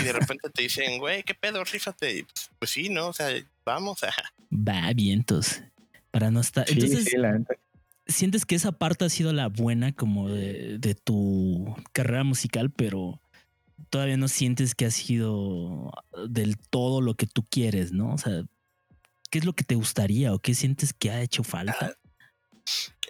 y 0.00 0.04
de 0.04 0.12
repente 0.12 0.48
te 0.50 0.62
dicen, 0.62 0.98
güey, 0.98 1.22
¿qué 1.22 1.34
pedo? 1.34 1.62
Rífate. 1.64 2.18
Y 2.18 2.22
Pues, 2.22 2.50
pues 2.58 2.70
sí, 2.70 2.88
¿no? 2.88 3.08
O 3.08 3.12
sea, 3.12 3.28
vamos 3.64 4.02
a... 4.04 4.12
Va, 4.50 4.92
vientos. 4.94 5.62
Para 6.10 6.30
no 6.30 6.40
estar. 6.40 6.66
Sí, 6.66 6.74
Entonces, 6.74 7.04
sí, 7.04 7.16
la. 7.16 7.40
Sientes 8.06 8.44
que 8.46 8.54
esa 8.54 8.72
parte 8.72 9.04
ha 9.04 9.08
sido 9.08 9.32
la 9.32 9.48
buena 9.48 9.92
como 9.92 10.28
de, 10.28 10.78
de 10.78 10.94
tu 10.94 11.74
carrera 11.92 12.24
musical, 12.24 12.70
pero 12.70 13.20
todavía 13.90 14.16
no 14.16 14.28
sientes 14.28 14.74
que 14.74 14.86
ha 14.86 14.90
sido 14.90 15.92
del 16.28 16.56
todo 16.58 17.00
lo 17.00 17.14
que 17.14 17.26
tú 17.26 17.44
quieres, 17.48 17.92
¿no? 17.92 18.12
O 18.14 18.18
sea, 18.18 18.42
¿qué 19.30 19.38
es 19.38 19.44
lo 19.44 19.52
que 19.54 19.64
te 19.64 19.74
gustaría 19.74 20.32
o 20.32 20.38
qué 20.38 20.54
sientes 20.54 20.92
que 20.92 21.10
ha 21.10 21.20
hecho 21.22 21.42
falta? 21.44 21.96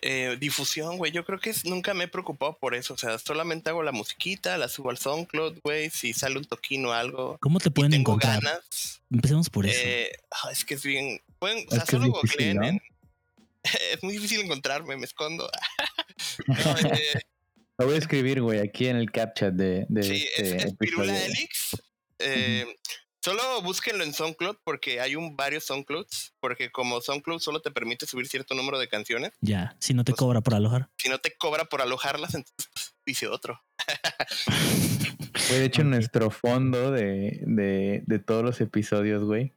Eh, 0.07 0.37
difusión, 0.39 0.99
güey. 0.99 1.13
Yo 1.13 1.25
creo 1.25 1.39
que 1.39 1.49
es- 1.51 1.65
nunca 1.65 1.95
me 1.95 2.05
he 2.05 2.09
preocupado 2.09 2.59
por 2.59 2.75
eso. 2.75 2.93
O 2.93 2.99
sea, 2.99 3.19
solamente 3.19 3.71
hago 3.71 3.83
la 3.83 3.93
musiquita, 3.93 4.59
la 4.59 4.69
subo 4.69 4.91
al 4.91 4.99
SoundCloud, 4.99 5.61
güey. 5.65 5.89
Si 5.89 6.13
sale 6.13 6.37
un 6.37 6.45
toquino 6.45 6.91
o 6.91 6.93
algo. 6.93 7.39
¿Cómo 7.41 7.59
te 7.59 7.71
pueden 7.71 7.93
tengo 7.93 8.13
encontrar? 8.13 8.43
ganas. 8.43 9.01
Empecemos 9.11 9.49
por 9.49 9.65
eso. 9.67 9.79
Eh, 9.83 10.13
ah, 10.31 10.51
es 10.53 10.65
que 10.67 10.75
es 10.75 10.83
bien. 10.83 11.21
Pueden, 11.39 11.67
o 11.69 11.71
sea, 11.71 11.87
solo 11.87 12.09
googleen 12.09 12.57
¿no? 12.59 12.67
en- 12.67 12.83
Es 13.93 14.03
muy 14.03 14.15
difícil 14.15 14.41
encontrarme, 14.41 14.97
me 14.97 15.05
escondo. 15.05 15.51
No, 16.47 16.55
eh, 16.95 17.21
Lo 17.79 17.87
voy 17.87 17.95
a 17.97 17.99
escribir, 17.99 18.41
güey, 18.41 18.61
aquí 18.61 18.87
en 18.89 18.97
el 18.97 19.11
captcha 19.11 19.51
de, 19.51 19.87
de 19.89 20.03
Sí, 20.03 20.27
es, 20.37 20.53
este 20.53 20.69
es 20.69 20.75
Pirula. 20.77 21.25
Helix. 21.25 21.77
Eh, 22.19 22.67
Solo 23.23 23.63
búsquenlo 23.63 24.05
en 24.05 24.13
SoundCloud 24.13 24.57
porque 24.65 25.01
hay 25.01 25.17
un 25.17 25.35
varios 25.35 25.65
SoundClouds. 25.65 26.35
Porque 26.41 26.71
como 26.71 27.01
SoundCloud 27.01 27.41
solo 27.41 27.61
te 27.63 27.71
permite 27.71 28.05
subir 28.07 28.27
cierto 28.29 28.55
número 28.55 28.79
de 28.79 28.87
canciones, 28.89 29.33
Ya, 29.41 29.75
si 29.81 29.95
no 29.95 30.05
te 30.05 30.13
pues- 30.13 30.19
cobra 30.19 30.43
por 30.43 30.55
alojar. 30.55 30.91
si 30.99 31.09
no 31.09 31.19
te 31.19 31.35
cobra 31.35 31.65
por 31.65 31.81
alojarlas, 31.81 32.35
entonces 32.35 32.69
pues, 32.75 32.95
dice 33.07 33.27
otro. 33.29 33.63
Güey, 35.49 35.61
de 35.61 35.65
hecho, 35.65 35.85
nuestro 35.85 36.31
fondo 36.31 36.91
de, 36.93 37.41
de, 37.47 38.03
de 38.07 38.19
todos 38.19 38.45
los 38.45 38.61
episodios, 38.61 39.25
güey, 39.25 39.53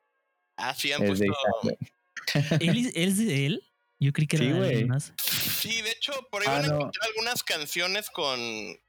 Ah, 0.58 0.74
sí, 0.74 0.92
han 0.94 1.04
es 1.04 1.20
de 1.20 1.28
puesto. 1.28 1.34
Isaac, 1.44 2.50
güey. 2.60 2.70
¿Él, 2.70 2.78
es- 2.88 2.96
él 2.96 3.10
es 3.10 3.18
de 3.18 3.46
él? 3.46 3.67
Yo 4.00 4.14
creí 4.14 4.28
que 4.28 4.36
era 4.38 4.46
Sí, 4.46 4.52
de 4.52 4.58
alguien 4.60 4.74
güey. 4.80 4.86
más. 4.86 5.14
Sí, 5.18 5.82
de 5.82 5.92
hecho, 5.92 6.14
por 6.30 6.42
ahí 6.44 6.48
Ah, 6.50 6.54
van 6.58 6.66
a 6.66 6.68
no. 6.68 6.76
encontrar 6.76 7.08
algunas 7.10 7.44
canciones 7.44 8.10
con, 8.12 8.40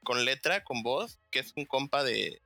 con 0.03 0.23
letra, 0.25 0.63
con 0.63 0.83
voz, 0.83 1.17
que 1.31 1.39
es 1.39 1.51
un 1.55 1.65
compa 1.65 2.03
de, 2.03 2.41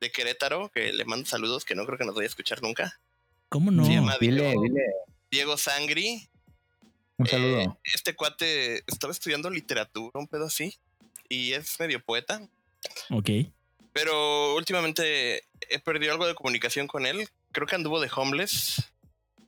de 0.00 0.12
Querétaro, 0.12 0.70
que 0.70 0.92
le 0.92 1.04
mando 1.06 1.24
saludos, 1.26 1.64
que 1.64 1.74
no 1.74 1.86
creo 1.86 1.96
que 1.98 2.04
nos 2.04 2.14
vaya 2.14 2.26
a 2.26 2.28
escuchar 2.28 2.62
nunca. 2.62 3.00
¿Cómo 3.48 3.70
no? 3.70 3.84
Se 3.86 3.92
llama 3.94 4.16
Dile, 4.20 4.42
Diego, 4.42 4.62
dile, 4.62 4.82
Diego 5.30 5.56
Sangri. 5.56 6.28
un 7.16 7.26
Eh, 7.26 7.30
saludo. 7.30 7.78
este 7.84 8.14
cuate 8.14 8.82
estaba 8.86 9.12
estudiando 9.12 9.48
literatura, 9.48 10.10
un 10.14 10.28
pedo 10.28 10.46
así, 10.46 10.76
y 11.30 11.52
es 11.52 11.78
medio 11.80 12.04
poeta. 12.04 12.46
Ok. 13.10 13.30
Pero 13.94 14.54
últimamente 14.56 15.44
he 15.68 15.78
perdido 15.78 16.12
algo 16.12 16.26
de 16.26 16.34
comunicación 16.34 16.86
con 16.86 17.06
él. 17.06 17.28
Creo 17.52 17.66
que 17.66 17.74
anduvo 17.74 18.00
de 18.00 18.10
homeless. 18.14 18.82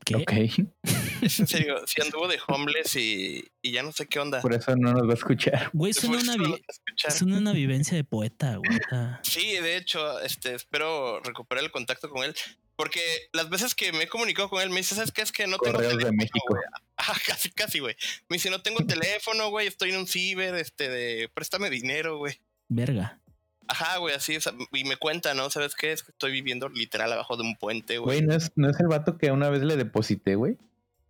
¿Qué? 0.05 0.17
Ok, 0.17 0.33
Es 1.25 1.41
en 1.41 1.47
serio, 1.47 1.77
sí 1.87 2.01
anduvo 2.03 2.29
de 2.29 2.39
homeless 2.47 2.97
y, 2.97 3.45
y 3.63 3.73
ya 3.73 3.83
no 3.83 3.93
sé 3.93 4.07
qué 4.07 4.19
onda. 4.19 4.41
por 4.41 4.55
eso 4.55 4.75
no 4.77 4.93
nos 4.93 5.07
va 5.07 5.13
a 5.13 5.15
escuchar. 5.15 5.71
Güey, 5.73 5.91
eso 5.91 6.09
una, 6.09 7.53
vi- 7.53 7.61
vivencia 7.61 7.97
de 7.97 8.05
poeta, 8.05 8.57
güey. 8.57 8.79
Sí, 9.23 9.53
de 9.59 9.77
hecho, 9.77 10.21
este, 10.21 10.55
espero 10.55 11.21
recuperar 11.21 11.65
el 11.65 11.71
contacto 11.71 12.09
con 12.09 12.25
él. 12.25 12.35
Porque 12.77 13.01
las 13.33 13.49
veces 13.51 13.73
que 13.77 13.93
me 13.93 14.03
he 14.03 14.09
comunicado 14.09 14.49
con 14.51 14.61
él, 14.61 14.69
me 14.71 14.79
dice, 14.79 14.97
¿sabes 14.97 15.13
qué? 15.13 15.23
Es 15.23 15.31
que 15.31 15.47
no 15.47 15.59
tengo 15.59 15.77
Correos 15.77 15.93
de 15.93 15.99
teléfono, 15.99 16.17
México. 16.19 16.41
güey". 16.49 16.63
Ajá, 16.97 17.15
casi, 17.25 17.51
casi, 17.51 17.79
güey. 17.79 17.95
Me 18.29 18.35
dice, 18.37 18.51
no 18.51 18.63
tengo 18.63 18.85
teléfono, 18.85 19.49
güey, 19.51 19.69
estoy 19.69 19.91
en 19.91 19.99
un 19.99 20.07
ciber, 20.09 20.57
este, 20.57 20.89
de, 20.89 21.29
préstame 21.33 21.71
dinero, 21.71 22.19
güey. 22.19 22.41
verga. 22.69 23.21
Ajá, 23.67 23.97
güey, 23.97 24.15
así, 24.15 24.37
o 24.37 24.41
sea, 24.43 24.53
y 24.73 24.85
me 24.85 24.97
cuenta, 24.99 25.33
¿no? 25.35 25.49
¿Sabes 25.51 25.75
qué? 25.75 25.93
Es 25.93 26.03
que 26.03 26.11
estoy 26.11 26.33
viviendo 26.33 26.69
literal 26.69 27.11
abajo 27.13 27.37
de 27.39 27.45
un 27.45 27.57
puente, 27.57 27.97
güey. 27.99 28.19
Güey, 28.19 28.27
¿no 28.29 28.35
es, 28.35 28.51
¿no 28.57 28.69
es 28.69 28.79
el 28.79 28.89
vato 28.89 29.17
que 29.17 29.31
una 29.31 29.49
vez 29.49 29.63
le 29.63 29.77
deposité, 29.77 30.35
güey? 30.35 30.59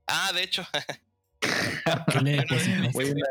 Ah, 0.06 0.30
de 0.34 0.42
hecho, 0.42 0.62
¿Qué 1.40 2.20
le 2.20 2.32
depositaste? 2.32 2.90
Güey, 2.92 3.10
una, 3.12 3.26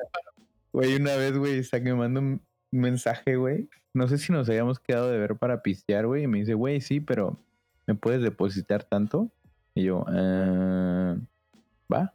güey, 0.71 0.95
una 0.95 1.15
vez, 1.15 1.37
güey, 1.37 1.59
está 1.59 1.79
que 1.81 1.89
me 1.91 1.95
manda 1.95 2.19
un 2.19 2.41
mensaje, 2.71 3.35
güey. 3.35 3.69
No 3.93 4.07
sé 4.07 4.17
si 4.17 4.31
nos 4.31 4.49
habíamos 4.49 4.79
quedado 4.79 5.09
de 5.11 5.17
ver 5.19 5.35
para 5.35 5.61
pistear, 5.61 6.07
güey. 6.07 6.23
Y 6.23 6.27
me 6.27 6.39
dice, 6.39 6.53
güey, 6.53 6.81
sí, 6.81 6.99
pero 6.99 7.39
¿me 7.85 7.95
puedes 7.95 8.21
depositar 8.21 8.83
tanto? 8.83 9.29
Y 9.75 9.83
yo, 9.85 10.05
"Ah, 10.07 11.15
va. 11.91 12.13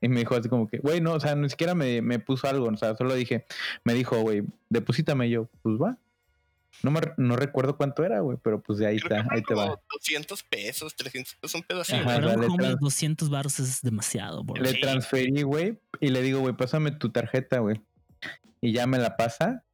Y 0.00 0.08
me 0.08 0.20
dijo 0.20 0.34
así 0.34 0.48
como 0.48 0.68
que, 0.68 0.78
güey, 0.78 1.00
no, 1.00 1.14
o 1.14 1.20
sea, 1.20 1.34
ni 1.34 1.48
siquiera 1.48 1.74
me, 1.74 2.02
me 2.02 2.18
puso 2.18 2.46
algo, 2.48 2.66
o 2.66 2.76
sea, 2.76 2.94
solo 2.96 3.14
dije, 3.14 3.46
me 3.82 3.94
dijo, 3.94 4.20
güey, 4.20 4.42
deposítame 4.68 5.26
Y 5.28 5.30
yo, 5.30 5.48
pues 5.62 5.76
va. 5.80 5.96
No, 6.82 6.90
me, 6.90 7.00
no 7.18 7.36
recuerdo 7.36 7.76
cuánto 7.76 8.04
era, 8.04 8.20
güey, 8.20 8.38
pero 8.42 8.62
pues 8.62 8.78
de 8.78 8.86
ahí 8.86 8.98
creo 9.00 9.20
está, 9.20 9.34
ahí 9.34 9.42
te 9.42 9.54
va. 9.54 9.64
como 9.68 9.82
200 9.92 10.42
pesos, 10.44 10.94
300 10.96 11.34
pesos, 11.34 11.54
un 11.54 11.62
pedo 11.62 11.80
así, 11.82 11.92
Sí, 11.92 11.98
Ajá, 11.98 12.04
güey. 12.04 12.14
para 12.16 12.26
un 12.28 12.32
dale, 12.40 12.46
homeless, 12.46 12.68
trans- 12.70 12.80
200 12.80 13.30
baros 13.30 13.60
es 13.60 13.82
demasiado, 13.82 14.42
bro. 14.44 14.62
Le 14.62 14.70
Sí. 14.72 14.80
transferí, 14.80 15.42
güey, 15.42 15.78
y 16.00 16.08
le 16.08 16.22
digo, 16.22 16.40
güey, 16.40 16.54
pásame 16.56 16.90
tu 16.92 17.10
tarjeta, 17.10 17.58
güey. 17.58 17.80
Y 18.60 18.72
ya 18.72 18.86
me 18.86 18.98
la 18.98 19.16
pasa. 19.16 19.64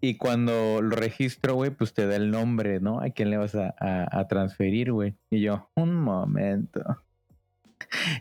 Y 0.00 0.16
cuando 0.18 0.82
lo 0.82 0.96
registro, 0.96 1.54
güey, 1.54 1.70
pues 1.70 1.94
te 1.94 2.06
da 2.06 2.16
el 2.16 2.30
nombre, 2.30 2.78
¿no? 2.80 3.00
A 3.00 3.08
quién 3.10 3.30
le 3.30 3.38
vas 3.38 3.54
a, 3.54 3.74
a- 3.78 4.06
a 4.20 4.28
transferir, 4.28 4.92
güey. 4.92 5.14
Y 5.30 5.40
yo, 5.40 5.70
un 5.74 5.94
momento. 5.94 6.82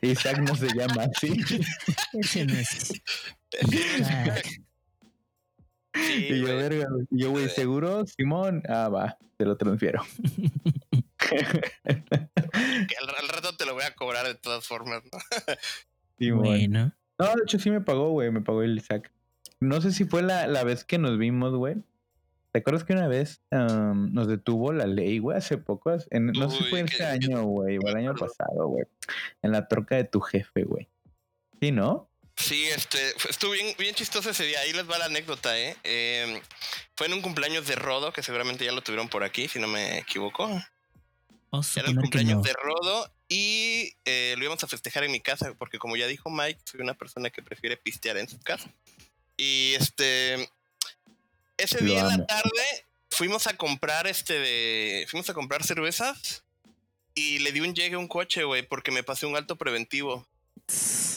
Isaac 0.02 0.40
no 0.40 0.56
se 0.56 0.68
llama 0.76 1.04
así. 1.14 1.34
Ese 2.14 2.46
no 2.46 2.54
es. 2.54 2.94
Isaac. 3.72 4.46
Sí, 5.94 6.28
y 6.30 6.40
yo, 6.40 6.46
güey. 6.48 6.56
verga, 6.58 6.88
yo, 7.12 7.32
güey, 7.32 7.50
¿seguro? 7.50 8.06
Simón. 8.06 8.64
Ah, 8.68 8.90
va, 8.90 9.18
te 9.38 9.46
lo 9.46 9.56
transfiero. 9.58 10.02
Que 11.34 12.96
al, 13.02 13.10
al 13.22 13.30
rato 13.30 13.56
te 13.58 13.66
lo 13.66 13.74
voy 13.74 13.84
a 13.84 13.96
cobrar 13.96 14.26
de 14.28 14.36
todas 14.36 14.68
formas, 14.68 15.02
¿no? 15.12 15.20
Simón. 16.20 16.44
Bueno. 16.44 16.92
No, 17.20 17.26
de 17.28 17.44
hecho 17.44 17.60
sí 17.60 17.70
me 17.72 17.82
pagó, 17.82 18.12
güey. 18.12 18.32
Me 18.32 18.42
pagó 18.42 18.62
el 18.64 18.78
Isaac. 18.78 19.12
No 19.60 19.82
sé 19.82 19.92
si 19.92 20.06
fue 20.06 20.22
la, 20.22 20.48
la 20.48 20.64
vez 20.64 20.84
que 20.84 20.98
nos 20.98 21.18
vimos, 21.18 21.56
güey. 21.56 21.76
¿Te 22.52 22.60
acuerdas 22.60 22.84
que 22.84 22.94
una 22.94 23.08
vez 23.08 23.42
nos 23.52 24.28
detuvo 24.28 24.74
la 24.74 24.86
ley, 24.86 25.18
güey? 25.20 25.38
Hace 25.38 25.58
poco. 25.58 25.92
en- 26.12 26.28
no 26.28 26.50
sé 26.50 26.58
si 26.58 26.64
fue 26.70 26.82
este 26.82 27.04
año, 27.04 27.44
güey. 27.44 27.78
O 27.78 27.88
el 27.88 27.96
año 27.96 28.14
pasado, 28.14 28.68
güey. 28.68 28.86
En 29.42 29.52
la 29.52 29.68
troca 29.68 29.96
de 29.96 30.04
tu 30.04 30.20
jefe, 30.22 30.64
güey. 30.64 30.88
Sí, 31.60 31.72
¿no? 31.72 32.10
Sí, 32.36 32.66
este, 32.66 33.14
estuvo 33.30 33.52
bien, 33.52 33.76
bien 33.78 33.96
chistoso 33.96 34.32
ese 34.32 34.46
día. 34.46 34.60
Ahí 34.62 34.74
les 34.74 34.90
va 34.90 34.98
la 34.98 35.06
anécdota, 35.06 35.58
¿eh? 35.58 35.78
Em, 35.84 36.42
fue 36.96 37.08
en 37.08 37.14
un 37.14 37.22
cumpleaños 37.22 37.68
de 37.68 37.76
Rodo, 37.76 38.12
que 38.12 38.24
seguramente 38.24 38.66
ya 38.66 38.72
lo 38.72 38.82
tuvieron 38.82 39.08
por 39.08 39.24
aquí, 39.24 39.48
si 39.48 39.60
no 39.60 39.68
me 39.68 40.00
equivoco. 40.00 40.46
A 40.46 41.62
Era 41.76 41.90
el 41.90 41.96
cumpleaños 41.96 42.38
no. 42.38 42.42
de 42.42 42.54
Rodo 42.54 43.12
y 43.30 43.96
eh, 44.06 44.34
lo 44.38 44.44
íbamos 44.44 44.64
a 44.64 44.68
festejar 44.68 45.04
en 45.04 45.12
mi 45.12 45.22
casa, 45.22 45.54
porque 45.58 45.78
como 45.78 45.96
ya 45.96 46.08
dijo 46.08 46.30
Mike, 46.30 46.60
soy 46.66 46.82
una 46.82 46.96
persona 46.96 47.30
que 47.30 47.44
prefiere 47.44 47.78
pistear 47.78 48.18
en 48.18 48.28
su 48.28 48.40
casa. 48.40 48.70
Y 49.38 49.74
este, 49.76 50.50
ese 51.58 51.82
Lo 51.82 51.86
día 51.86 52.00
en 52.02 52.08
la 52.08 52.14
amo. 52.16 52.26
tarde 52.26 52.86
fuimos 53.10 53.48
a 53.48 53.56
comprar 53.56 54.08
este 54.08 54.40
de, 54.40 55.08
fuimos 55.10 55.30
a 55.30 55.34
comprar 55.34 55.64
cervezas 55.64 56.44
y 57.16 57.40
le 57.40 57.52
di 57.52 57.60
un 57.62 57.76
llegue 57.76 57.96
a 57.96 58.00
un 58.00 58.08
coche, 58.08 58.44
güey, 58.44 58.64
porque 58.64 58.92
me 58.92 59.04
pasé 59.04 59.28
un 59.28 59.36
alto 59.36 59.56
preventivo 59.56 60.28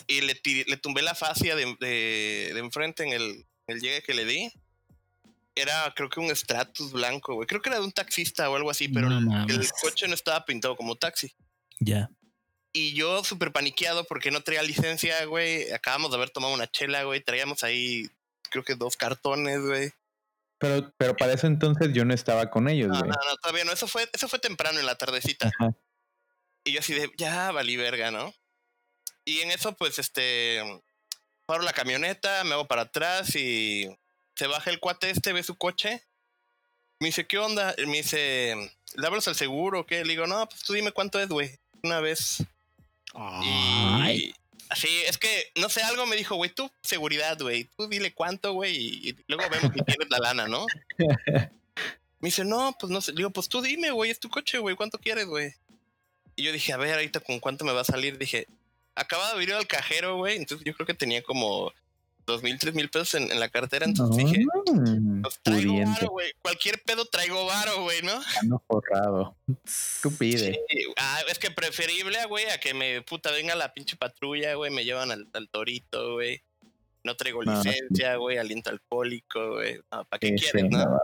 y 0.09 0.21
le, 0.21 0.35
tiré- 0.35 0.65
le 0.69 0.77
tumbé 0.77 1.03
la 1.03 1.15
fascia 1.15 1.55
de, 1.57 1.77
de, 1.81 2.51
de 2.55 2.59
enfrente 2.59 3.03
en 3.05 3.13
el, 3.13 3.47
el 3.67 3.81
llegue 3.81 4.03
que 4.03 4.15
le 4.15 4.25
di. 4.25 4.53
Era, 5.55 5.93
creo 5.97 6.11
que 6.11 6.21
un 6.21 6.35
Stratus 6.35 6.93
blanco, 6.93 7.35
güey. 7.35 7.47
Creo 7.47 7.63
que 7.63 7.71
era 7.71 7.79
de 7.79 7.85
un 7.87 7.93
taxista 7.93 8.51
o 8.51 8.57
algo 8.57 8.71
así, 8.71 8.89
pero 8.89 9.09
No 9.09 9.47
el- 9.49 9.69
coche 9.81 10.07
no 10.07 10.15
estaba 10.15 10.45
pintado 10.45 10.77
como 10.77 10.97
taxi. 10.97 11.35
Ya. 11.81 12.11
Y 12.73 12.93
yo 12.93 13.25
súper 13.25 13.53
paniqueado 13.53 14.05
porque 14.05 14.31
no 14.31 14.43
traía 14.43 14.63
licencia, 14.63 15.25
güey. 15.25 15.71
Acabamos 15.73 16.11
de 16.11 16.19
haber 16.19 16.29
tomado 16.31 16.53
una 16.53 16.67
chela, 16.71 17.05
güey. 17.05 17.23
Traíamos 17.23 17.65
ahí, 17.65 18.07
creo 18.51 18.65
que 18.65 18.75
dos 18.75 18.97
cartones, 18.99 19.63
güey. 19.63 19.93
Pero, 20.59 20.93
pero 20.99 21.17
para 21.17 21.33
eso 21.33 21.47
entonces 21.47 21.89
yo 21.95 22.05
no 22.05 22.13
estaba 22.13 22.51
con 22.51 22.69
ellos, 22.69 22.89
No, 22.89 22.99
güey. 22.99 23.09
no, 23.11 23.31
no, 23.31 23.37
todavía 23.37 23.65
no. 23.65 23.73
Eso 23.73 23.89
fue, 23.89 24.09
eso 24.13 24.29
fue 24.29 24.39
temprano 24.39 24.79
en 24.79 24.85
la 24.87 24.97
tardecita. 24.97 25.49
Ajá. 25.59 25.75
Y 26.65 26.73
yo 26.73 26.81
así 26.81 26.93
de, 26.93 27.11
ya 27.17 27.51
valí 27.53 27.77
verga, 27.79 28.11
¿no? 28.11 28.35
Y 29.27 29.41
en 29.41 29.51
eso, 29.51 29.75
pues, 29.75 29.99
este, 29.99 30.63
paro 31.47 31.63
la 31.63 31.73
camioneta, 31.73 32.45
me 32.45 32.55
hago 32.55 32.67
para 32.67 32.83
atrás 32.83 33.35
y 33.35 33.87
se 34.37 34.47
baja 34.47 34.71
el 34.71 34.81
cuate 34.81 35.11
este, 35.11 35.33
ve 35.33 35.43
su 35.43 35.57
coche. 35.57 36.03
Me 37.01 37.09
dice, 37.09 37.27
¿qué 37.27 37.37
onda? 37.37 37.75
Me 37.87 37.99
dice, 37.99 38.55
¿le 38.95 39.07
hablas 39.07 39.29
al 39.29 39.35
seguro 39.35 39.81
o 39.81 39.87
qué? 39.87 40.05
Le 40.05 40.11
digo, 40.11 40.29
no, 40.29 40.49
pues 40.49 40.63
tú 40.63 40.73
dime 40.73 40.93
cuánto 40.93 41.21
es, 41.21 41.29
güey. 41.29 41.59
Una 41.83 42.01
vez. 42.01 42.45
Ay. 43.15 44.17
Y 44.17 44.35
así, 44.69 44.89
es 45.07 45.19
que, 45.19 45.51
no 45.57 45.69
sé, 45.69 45.83
algo 45.83 46.07
me 46.07 46.17
dijo, 46.17 46.37
güey, 46.37 46.51
tú 46.51 46.71
seguridad, 46.83 47.37
güey. 47.39 47.65
Tú 47.77 47.89
dile 47.89 48.15
cuánto, 48.15 48.53
güey, 48.53 48.77
y, 48.77 49.09
y 49.11 49.17
luego 49.27 49.51
vemos 49.51 49.73
si 49.75 49.83
tienes 49.83 50.09
la 50.09 50.19
lana, 50.19 50.47
¿no? 50.47 50.65
Me 52.19 52.29
dice, 52.29 52.45
no, 52.45 52.75
pues 52.81 52.91
no 52.91 53.01
sé. 53.01 53.13
Le 53.13 53.19
digo, 53.19 53.31
pues 53.31 53.49
tú 53.49 53.61
dime, 53.61 53.91
güey, 53.91 54.11
es 54.11 54.19
tu 54.19 54.31
coche, 54.31 54.59
güey, 54.59 54.75
¿cuánto 54.75 54.99
quieres, 54.99 55.27
güey? 55.27 55.55
Y 56.35 56.45
yo 56.45 56.53
dije, 56.53 56.73
a 56.73 56.77
ver, 56.77 56.95
ahorita 56.95 57.21
con 57.21 57.41
cuánto 57.41 57.65
me 57.65 57.73
va 57.73 57.83
a 57.83 57.85
salir. 57.85 58.19
Dije, 58.19 58.47
acaba 58.97 59.27
de 59.27 59.33
abrir 59.35 59.53
al 59.55 59.67
cajero, 59.69 60.17
güey. 60.17 60.37
Entonces 60.37 60.65
yo 60.67 60.75
creo 60.75 60.87
que 60.87 60.95
tenía 60.95 61.23
como 61.23 61.73
dos 62.27 62.43
mil, 62.43 62.59
tres 62.59 62.75
mil 62.75 62.89
pesos 62.91 63.15
en, 63.15 63.31
en 63.31 63.39
la 63.39 63.49
cartera. 63.49 63.87
Entonces 63.87 64.25
dije, 64.25 64.45
Mm, 64.73 65.23
pues 65.23 65.39
traigo 65.45 65.79
varo, 65.85 66.09
güey. 66.11 66.33
Cualquier 66.43 66.83
pedo 66.83 67.05
traigo 67.05 67.47
varo, 67.47 67.83
güey, 67.83 68.03
¿no? 68.03 68.21
ando 68.43 68.61
forrado. 68.67 69.37
Tú 70.03 70.13
pide. 70.17 70.55
Sí, 70.69 70.85
ah, 70.97 71.21
es 71.29 71.39
que 71.39 71.53
preferible, 71.53 72.25
güey, 72.27 72.47
a 72.47 72.59
que 72.59 72.75
me 72.75 73.01
puta 73.03 73.31
venga 73.31 73.55
la 73.55 73.73
pinche 73.73 73.97
patrulla, 73.97 74.55
güey, 74.55 74.73
me 74.73 74.85
llevan 74.85 75.13
al, 75.13 75.29
al 75.33 75.49
torito, 75.49 76.15
güey. 76.15 76.43
No 77.05 77.15
traigo 77.17 77.45
No, 77.45 77.63
sí. 77.63 77.69
licencia, 77.69 78.17
güey, 78.17 78.39
aliento 78.39 78.71
alcohólico, 78.71 79.53
güey. 79.53 79.77
No, 79.93 80.05
¿Para 80.07 80.19
qué 80.19 80.29
Sí, 80.31 80.35
quieres, 80.37 80.63
sí, 80.63 80.69
no? 80.69 80.99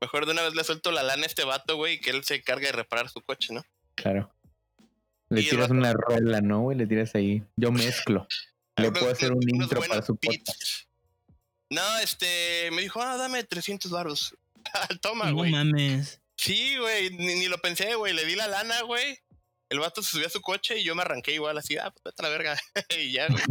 Mejor 0.00 0.26
de 0.26 0.32
una 0.32 0.42
vez 0.42 0.54
le 0.56 0.64
suelto 0.64 0.90
la 0.90 1.04
lana 1.04 1.22
a 1.22 1.26
este 1.26 1.44
vato, 1.44 1.76
güey, 1.76 1.94
y 1.94 2.00
que 2.00 2.10
él 2.10 2.24
se 2.24 2.42
cargue 2.42 2.66
de 2.66 2.72
reparar 2.72 3.08
su 3.08 3.20
coche, 3.22 3.54
¿no? 3.54 3.64
Claro. 3.94 4.30
Le 5.28 5.42
tiras 5.42 5.70
una 5.70 5.92
rola, 5.92 6.40
¿no, 6.40 6.60
güey? 6.62 6.78
Le 6.78 6.86
tiras 6.86 7.14
ahí. 7.14 7.42
Yo 7.56 7.70
mezclo. 7.72 8.26
Le 8.76 8.88
Unos- 8.88 8.98
puedo 9.00 9.12
hacer 9.12 9.32
un 9.32 9.48
intro 9.48 9.80
para 9.88 10.02
su 10.02 10.16
podcast. 10.16 10.62
No, 11.70 11.98
este, 11.98 12.70
me 12.72 12.82
dijo, 12.82 13.00
ah, 13.02 13.16
dame 13.16 13.42
300 13.42 13.90
baros. 13.90 14.36
Toma, 15.00 15.26
No 15.30 15.34
güey. 15.36 15.50
mames. 15.52 16.20
sí, 16.36 16.76
güey, 16.78 17.10
ni, 17.10 17.34
ni 17.34 17.48
lo 17.48 17.58
pensé, 17.58 17.94
güey, 17.96 18.12
le 18.12 18.24
di 18.24 18.36
la 18.36 18.46
lana, 18.46 18.82
güey. 18.82 19.18
El 19.68 19.80
vato 19.80 20.00
se 20.02 20.12
subió 20.12 20.28
a 20.28 20.30
su 20.30 20.40
coche 20.42 20.78
y 20.78 20.84
yo 20.84 20.94
me 20.94 21.02
arranqué 21.02 21.32
igual 21.32 21.58
así, 21.58 21.76
ah, 21.76 21.90
pues 21.90 22.02
vete 22.04 22.22
a 22.22 22.22
la 22.22 22.28
verga. 22.28 22.56
y 23.00 23.10
ya, 23.12 23.26
güey. 23.28 23.42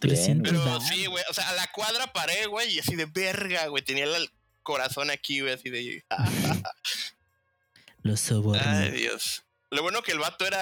300 0.00 0.50
Pero 0.52 0.80
sí, 0.80 1.06
güey, 1.06 1.22
o 1.30 1.34
sea, 1.34 1.48
a 1.50 1.54
la 1.54 1.68
cuadra 1.72 2.12
paré, 2.12 2.46
güey, 2.46 2.72
y 2.74 2.78
así 2.80 2.96
de 2.96 3.04
verga, 3.06 3.66
güey, 3.68 3.84
tenía 3.84 4.04
el 4.04 4.30
corazón 4.62 5.10
aquí, 5.10 5.40
güey, 5.40 5.52
así 5.52 5.68
de... 5.70 6.04
ah, 6.10 6.28
Los 8.02 8.20
sobornos. 8.20 8.66
Ay, 8.66 8.90
Dios. 8.92 9.44
Lo 9.70 9.82
bueno 9.82 10.02
que 10.02 10.10
el 10.10 10.18
vato 10.18 10.44
era, 10.46 10.58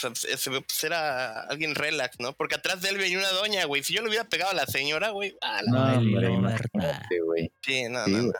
pues, 0.00 0.84
era 0.84 1.42
alguien 1.42 1.74
relax, 1.74 2.20
¿no? 2.20 2.32
Porque 2.32 2.54
atrás 2.54 2.80
de 2.80 2.90
él 2.90 2.98
venía 2.98 3.18
una 3.18 3.30
doña, 3.30 3.64
güey. 3.64 3.82
Si 3.82 3.92
yo 3.92 4.02
le 4.02 4.08
hubiera 4.08 4.28
pegado 4.28 4.52
a 4.52 4.54
la 4.54 4.66
señora, 4.66 5.10
güey, 5.10 5.36
ah, 5.42 5.60
la 5.64 5.72
No, 5.72 5.98
hombre, 5.98 6.28
Roberta. 6.28 6.68
imagínate, 6.74 7.20
güey. 7.20 7.52
sí, 7.60 7.88
no, 7.88 8.04
Sí, 8.04 8.12
no, 8.12 8.22
no. 8.22 8.32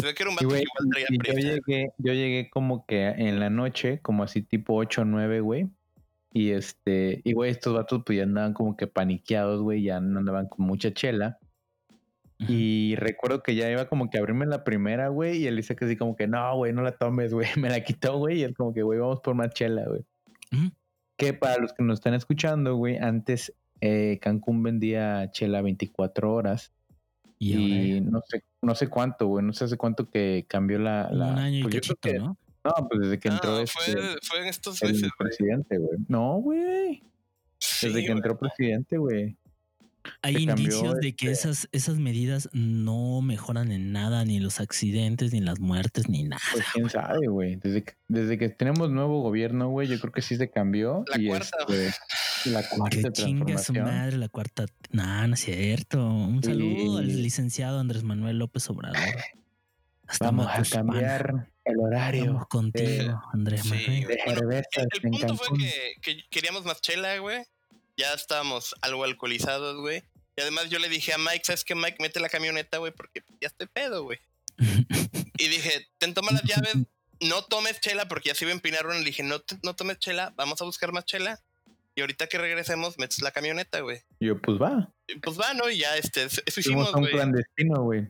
Se 0.00 0.06
ve 0.06 0.14
que 0.14 0.22
era 0.24 0.30
un 0.30 0.36
vato 0.36 0.48
güey, 0.48 0.62
que 0.62 0.66
igual 0.66 0.90
traía 0.90 1.06
y 1.08 1.18
yo 1.18 1.54
llegué, 1.54 1.92
yo 1.98 2.12
llegué 2.12 2.50
como 2.50 2.84
que 2.84 3.06
en 3.06 3.38
la 3.38 3.48
noche, 3.48 4.00
como 4.02 4.24
así 4.24 4.42
tipo 4.42 4.74
8 4.74 5.02
o 5.02 5.04
9, 5.04 5.40
güey. 5.40 5.68
Y 6.32 6.50
este, 6.50 7.22
y 7.22 7.32
güey, 7.32 7.52
estos 7.52 7.74
vatos 7.74 8.02
pues 8.04 8.18
ya 8.18 8.24
andaban 8.24 8.54
como 8.54 8.76
que 8.76 8.88
paniqueados, 8.88 9.62
güey, 9.62 9.84
ya 9.84 10.00
no 10.00 10.18
andaban 10.18 10.48
con 10.48 10.66
mucha 10.66 10.92
chela. 10.92 11.38
Y 12.48 12.96
recuerdo 12.96 13.42
que 13.42 13.54
ya 13.54 13.70
iba 13.70 13.86
como 13.88 14.10
que 14.10 14.18
a 14.18 14.20
abrirme 14.20 14.46
la 14.46 14.64
primera, 14.64 15.08
güey, 15.08 15.38
y 15.38 15.46
él 15.46 15.56
dice 15.56 15.76
que 15.76 15.84
así 15.84 15.96
como 15.96 16.16
que 16.16 16.26
no, 16.26 16.56
güey, 16.56 16.72
no 16.72 16.82
la 16.82 16.92
tomes, 16.92 17.32
güey. 17.32 17.46
Me 17.68 17.70
la 17.70 17.82
quitó, 17.82 18.18
güey, 18.18 18.40
y 18.40 18.42
él 18.42 18.54
como 18.54 18.72
que, 18.74 18.82
güey, 18.82 18.98
vamos 18.98 19.20
por 19.20 19.34
más 19.34 19.50
chela, 19.54 19.84
güey. 19.86 20.04
Que 21.16 21.32
para 21.32 21.58
los 21.58 21.72
que 21.72 21.82
nos 21.82 21.98
están 21.98 22.14
escuchando, 22.14 22.76
güey, 22.76 22.96
antes 22.96 23.52
eh, 23.80 24.18
Cancún 24.20 24.62
vendía 24.62 25.30
chela 25.32 25.62
24 25.62 26.32
horas. 26.32 26.72
Y, 27.38 28.00
no 28.00 28.22
sé, 28.26 28.42
no 28.62 28.74
sé 28.74 28.88
cuánto, 28.88 29.26
güey, 29.26 29.44
no 29.44 29.52
sé 29.52 29.64
hace 29.64 29.76
cuánto 29.76 30.08
que 30.08 30.46
cambió 30.48 30.78
la. 30.78 31.10
la 31.10 31.26
un 31.32 31.38
año 31.38 31.58
y 31.58 31.62
pues 31.62 31.74
cachito, 31.74 31.96
que- 32.00 32.14
¿no? 32.14 32.38
No, 32.64 32.88
pues 32.88 33.02
desde 33.02 33.18
que 33.18 33.28
entró 33.28 33.58
este, 33.60 33.92
fue 34.22 34.40
en 34.40 34.46
estos 34.46 34.80
el 34.80 34.92
meses, 34.92 35.10
güey. 35.18 35.28
presidente, 35.28 35.76
güey. 35.76 35.98
No, 36.08 36.36
güey. 36.36 37.02
Sí, 37.58 37.88
Desde 37.88 38.06
que 38.06 38.12
entró 38.12 38.38
presidente, 38.38 38.96
güey. 38.96 39.36
Hay 40.22 40.36
indicios 40.36 40.96
de 40.96 41.14
que 41.16 41.30
este- 41.30 41.48
esas, 41.48 41.68
esas 41.72 41.96
medidas 41.98 42.48
no 42.52 43.20
mejoran 43.22 43.72
en 43.72 43.92
nada, 43.92 44.24
ni 44.24 44.38
los 44.40 44.60
accidentes, 44.60 45.32
ni 45.32 45.40
las 45.40 45.60
muertes, 45.60 46.08
ni 46.08 46.24
nada. 46.24 46.42
Pues 46.52 46.64
quién 46.72 46.90
sabe, 46.90 47.26
güey. 47.28 47.56
Desde 47.56 47.82
que, 47.84 47.94
desde 48.08 48.36
que 48.38 48.48
tenemos 48.50 48.90
nuevo 48.90 49.22
gobierno, 49.22 49.68
güey, 49.70 49.88
yo 49.88 49.98
creo 50.00 50.12
que 50.12 50.22
sí 50.22 50.36
se 50.36 50.50
cambió. 50.50 51.04
La 51.08 51.18
y 51.20 51.26
cuarta. 51.28 51.56
este, 51.68 52.50
la 52.50 52.62
cuarta 52.68 52.96
Que 52.96 53.12
chinga 53.12 53.40
su 53.58 53.72
transformación. 53.72 53.84
madre 53.84 54.16
la 54.18 54.28
cuarta. 54.28 54.66
No, 54.90 55.26
no 55.28 55.34
es 55.34 55.40
cierto. 55.40 56.06
Un 56.06 56.42
Sí. 56.42 56.50
saludo 56.50 56.98
al 56.98 57.22
licenciado 57.22 57.80
Andrés 57.80 58.02
Manuel 58.02 58.38
López 58.38 58.68
Obrador. 58.70 58.98
Hasta 60.06 60.26
Vamos 60.26 60.46
a 60.48 60.62
cambiar 60.70 61.50
el 61.64 61.78
horario 61.80 62.26
Vamos 62.26 62.46
contigo, 62.48 63.22
Andrés 63.32 63.62
Sí, 63.62 63.68
Manuel. 63.70 64.04
Bueno, 64.04 64.50
El, 64.50 64.54
el 64.58 64.64
en 65.02 65.10
punto 65.12 65.36
fue 65.36 65.58
que, 65.58 65.72
que 66.02 66.18
queríamos 66.30 66.64
más 66.66 66.82
chela, 66.82 67.16
güey. 67.18 67.42
Ya 67.96 68.12
estábamos 68.14 68.74
algo 68.82 69.04
alcoholizados, 69.04 69.76
güey. 69.80 70.02
Y 70.36 70.40
además 70.42 70.68
yo 70.68 70.78
le 70.78 70.88
dije 70.88 71.12
a 71.12 71.18
Mike, 71.18 71.42
¿sabes 71.44 71.64
qué, 71.64 71.74
Mike? 71.74 71.96
Mete 72.00 72.18
la 72.20 72.28
camioneta, 72.28 72.78
güey, 72.78 72.92
porque 72.92 73.22
ya 73.40 73.48
estoy 73.48 73.66
pedo, 73.66 74.02
güey. 74.04 74.18
Y 75.36 75.48
dije, 75.48 75.88
ten, 75.98 76.14
toma 76.14 76.30
las 76.30 76.42
llaves, 76.44 76.74
no 77.20 77.42
tomes 77.44 77.80
chela, 77.80 78.06
porque 78.06 78.28
ya 78.28 78.34
se 78.36 78.44
iba 78.44 78.52
a 78.52 78.54
empinar 78.54 78.86
una. 78.86 78.96
Le 78.98 79.04
dije, 79.04 79.22
no, 79.24 79.40
te- 79.40 79.58
no 79.64 79.74
tomes 79.74 79.98
chela, 79.98 80.32
vamos 80.36 80.62
a 80.62 80.64
buscar 80.64 80.92
más 80.92 81.04
chela. 81.04 81.40
Y 81.96 82.00
ahorita 82.02 82.28
que 82.28 82.38
regresemos, 82.38 82.98
metes 82.98 83.20
la 83.20 83.32
camioneta, 83.32 83.80
güey. 83.80 84.02
Yo, 84.20 84.40
pues 84.40 84.60
va. 84.60 84.92
Y 85.08 85.16
Pues 85.18 85.38
va, 85.38 85.52
¿no? 85.54 85.68
Y 85.70 85.78
ya, 85.78 85.96
este, 85.96 86.22
eso 86.24 86.40
Fuimos 86.46 86.58
hicimos, 86.58 86.94
a 86.94 86.96
un 86.96 87.02
güey. 87.02 87.12
clandestino, 87.12 87.82
güey. 87.82 88.08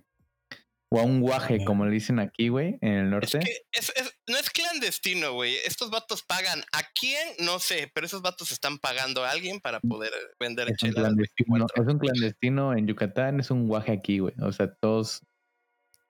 O 0.95 1.01
a 1.01 1.03
un 1.05 1.21
guaje, 1.21 1.65
como 1.65 1.85
le 1.85 1.91
dicen 1.93 2.19
aquí, 2.19 2.49
güey, 2.49 2.79
en 2.81 2.93
el 2.93 3.05
Es 3.05 3.11
norte. 3.11 3.39
que 3.41 3.57
es- 3.73 3.93
es- 3.97 4.15
no 4.29 4.37
es 4.39 4.51
clandestino, 4.51 5.33
güey. 5.33 5.57
Estos 5.65 5.91
vatos 5.91 6.23
pagan. 6.23 6.63
¿A 6.73 6.83
quién? 6.99 7.29
No 7.41 7.59
sé, 7.59 7.91
pero 7.95 8.07
esos 8.07 8.23
vatos 8.23 8.53
están 8.53 8.79
pagando 8.79 9.25
a 9.25 9.31
alguien 9.31 9.61
para 9.61 9.81
poder 9.81 10.13
vender 10.41 10.69
Es 10.69 10.83
un, 10.83 10.91
chela. 10.91 11.01
a 11.01 11.03
las 11.03 11.09
clandestino, 11.13 11.55
24 11.55 11.83
es 11.83 11.89
un 11.93 11.99
clandestino 11.99 12.77
en 12.77 12.87
Yucatán, 12.87 13.41
es 13.41 13.51
un 13.51 13.67
guaje 13.69 13.93
aquí, 13.93 14.19
güey. 14.21 14.35
O 14.41 14.53
sea, 14.53 14.73
todos 14.81 15.21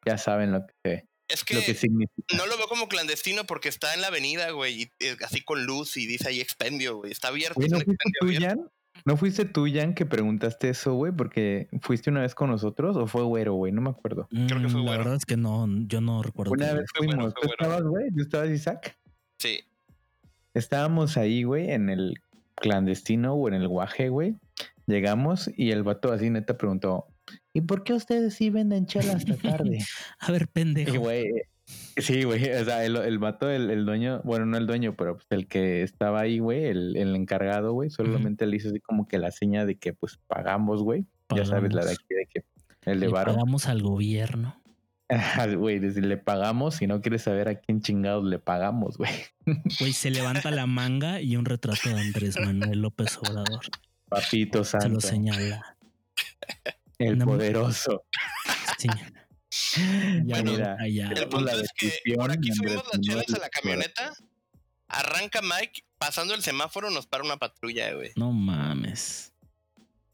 ya 0.07 0.19
saben 0.19 0.53
lo 0.53 0.67
que, 0.85 1.05
Es 1.29 1.41
lo 1.51 1.61
que 1.63 1.75
significa. 1.75 2.37
no 2.37 2.47
lo 2.47 2.57
veo 2.59 2.69
como 2.69 2.89
clandestino 2.89 3.45
porque 3.45 3.69
está 3.71 3.95
en 3.95 4.03
la 4.03 4.09
avenida, 4.09 4.51
güey, 4.51 4.83
y 4.83 4.91
eh, 5.01 5.17
así 5.25 5.43
con 5.43 5.65
luz 5.65 5.97
y 5.97 6.07
dice 6.07 6.29
ahí 6.29 6.41
expendio, 6.41 6.97
güey. 6.99 7.11
Está 7.13 7.29
abierto. 7.29 7.61
Es 7.61 7.71
¿no 7.71 7.79
un 7.79 7.83
expendio 7.83 8.21
abierto. 8.23 8.73
¿No 9.07 9.17
fuiste 9.19 9.45
tú, 9.45 9.67
Jan, 9.71 9.95
que 9.95 10.07
preguntaste 10.07 10.71
eso, 10.71 10.95
güey? 10.95 11.13
Porque 11.13 11.69
fuiste 11.83 12.09
una 12.11 12.23
vez 12.23 12.35
con 12.35 12.49
nosotros 12.51 12.97
o 12.97 13.07
fue 13.07 13.23
güero, 13.23 13.53
güey, 13.55 13.71
no 13.73 13.83
me 13.83 13.91
acuerdo. 13.91 14.29
Creo 14.31 14.61
que 14.63 14.69
fue 14.69 14.81
Mm, 14.81 14.85
La 14.85 14.91
güero. 14.91 14.99
verdad 14.99 15.15
es 15.17 15.27
que 15.27 15.37
no, 15.37 15.67
yo 15.87 16.01
no 16.01 16.23
recuerdo. 16.23 16.53
Una 16.53 16.73
vez 16.73 16.87
fuimos, 16.95 17.35
fue 17.35 17.43
¿tú 17.43 17.49
estabas, 17.51 17.83
güey? 17.83 18.11
¿Tú 18.11 18.23
estabas, 18.23 18.49
Isaac? 18.51 18.97
Sí. 19.39 19.61
Estábamos 20.55 21.17
ahí, 21.19 21.43
güey, 21.43 21.71
en 21.71 21.91
el 21.91 22.15
clandestino 22.55 23.35
o 23.35 23.49
en 23.49 23.55
el 23.55 23.69
guaje, 23.69 24.09
güey. 24.09 24.37
Llegamos 24.87 25.51
y 25.57 25.71
el 25.73 25.83
vato 25.83 26.13
así 26.13 26.31
neta 26.31 26.57
preguntó, 26.57 27.07
¿y 27.53 27.61
por 27.63 27.85
qué 27.85 27.93
ustedes 27.95 28.35
sí 28.35 28.49
venden 28.51 28.87
chela 28.87 29.15
hasta 29.15 29.37
tarde? 29.69 29.79
A 30.21 30.31
ver, 30.33 30.49
pendejo. 30.49 30.95
Y, 30.95 30.99
güey, 30.99 31.27
sí, 31.67 32.25
güey, 32.25 32.51
o 32.51 32.65
sea, 32.65 32.85
el, 32.85 32.97
el 32.97 33.19
vato, 33.19 33.49
el, 33.51 33.71
el 33.71 33.85
dueño, 33.87 34.21
bueno, 34.25 34.47
no 34.47 34.57
el 34.57 34.67
dueño, 34.67 34.95
pero 34.97 35.15
pues 35.17 35.27
el 35.31 35.47
que 35.47 35.83
estaba 35.83 36.21
ahí, 36.21 36.39
güey, 36.39 36.65
el, 36.67 36.97
el 36.97 37.15
encargado, 37.17 37.73
güey, 37.73 37.91
solamente 37.91 38.47
le 38.47 38.57
hizo 38.57 38.69
así 38.69 38.81
como 38.81 39.07
que 39.09 39.19
la 39.19 39.31
seña 39.31 39.65
de 39.65 39.77
que 39.77 39.93
pues 39.93 40.19
pagamos, 40.27 40.83
güey. 40.83 41.07
Ya 41.35 41.45
sabes, 41.45 41.73
la 41.73 41.85
de 41.85 41.93
aquí, 41.93 42.05
de 42.15 42.27
que 42.27 42.45
el 42.91 43.01
de 43.01 43.07
Le 43.07 43.13
varo. 43.13 43.33
pagamos 43.33 43.67
al 43.69 43.83
gobierno. 43.83 44.61
Güey, 45.59 45.79
le 45.81 46.17
pagamos, 46.17 46.77
si 46.77 46.87
no 46.87 47.01
quieres 47.01 47.23
saber 47.23 47.49
a 47.49 47.55
quién 47.61 47.81
chingados 47.81 48.25
le 48.25 48.39
pagamos, 48.39 48.97
güey. 48.99 49.13
Güey, 49.79 49.93
se 49.93 50.11
levanta 50.11 50.51
la 50.51 50.67
manga 50.67 51.21
y 51.21 51.37
un 51.37 51.45
retrato 51.45 51.89
de 51.91 52.01
Andrés 52.01 52.37
Manuel 52.41 52.81
López 52.81 53.17
Obrador. 53.19 53.67
Papito 54.09 54.65
Se 54.65 54.77
lo 54.79 54.81
santo, 54.83 55.01
señala. 55.01 55.77
el 56.99 57.15
Una- 57.17 57.25
poderoso. 57.27 58.05
Sí. 58.79 58.89
Ya 60.25 60.43
Bueno, 60.43 60.53
allá. 60.79 61.09
El 61.11 61.21
la 61.21 61.29
punto 61.29 61.61
es 61.61 61.71
que 61.77 61.93
por 62.17 62.31
aquí 62.31 62.51
subimos 62.53 62.85
las 62.93 63.01
chelas 63.01 63.25
a 63.35 63.39
la 63.39 63.49
camioneta. 63.49 64.13
Arranca 64.89 65.41
Mike, 65.43 65.85
pasando 65.99 66.35
el 66.35 66.43
semáforo 66.43 66.91
nos 66.91 67.07
para 67.07 67.25
una 67.25 67.37
patrulla, 67.37 67.93
güey. 67.95 68.11
No 68.17 68.33
mames. 68.33 69.33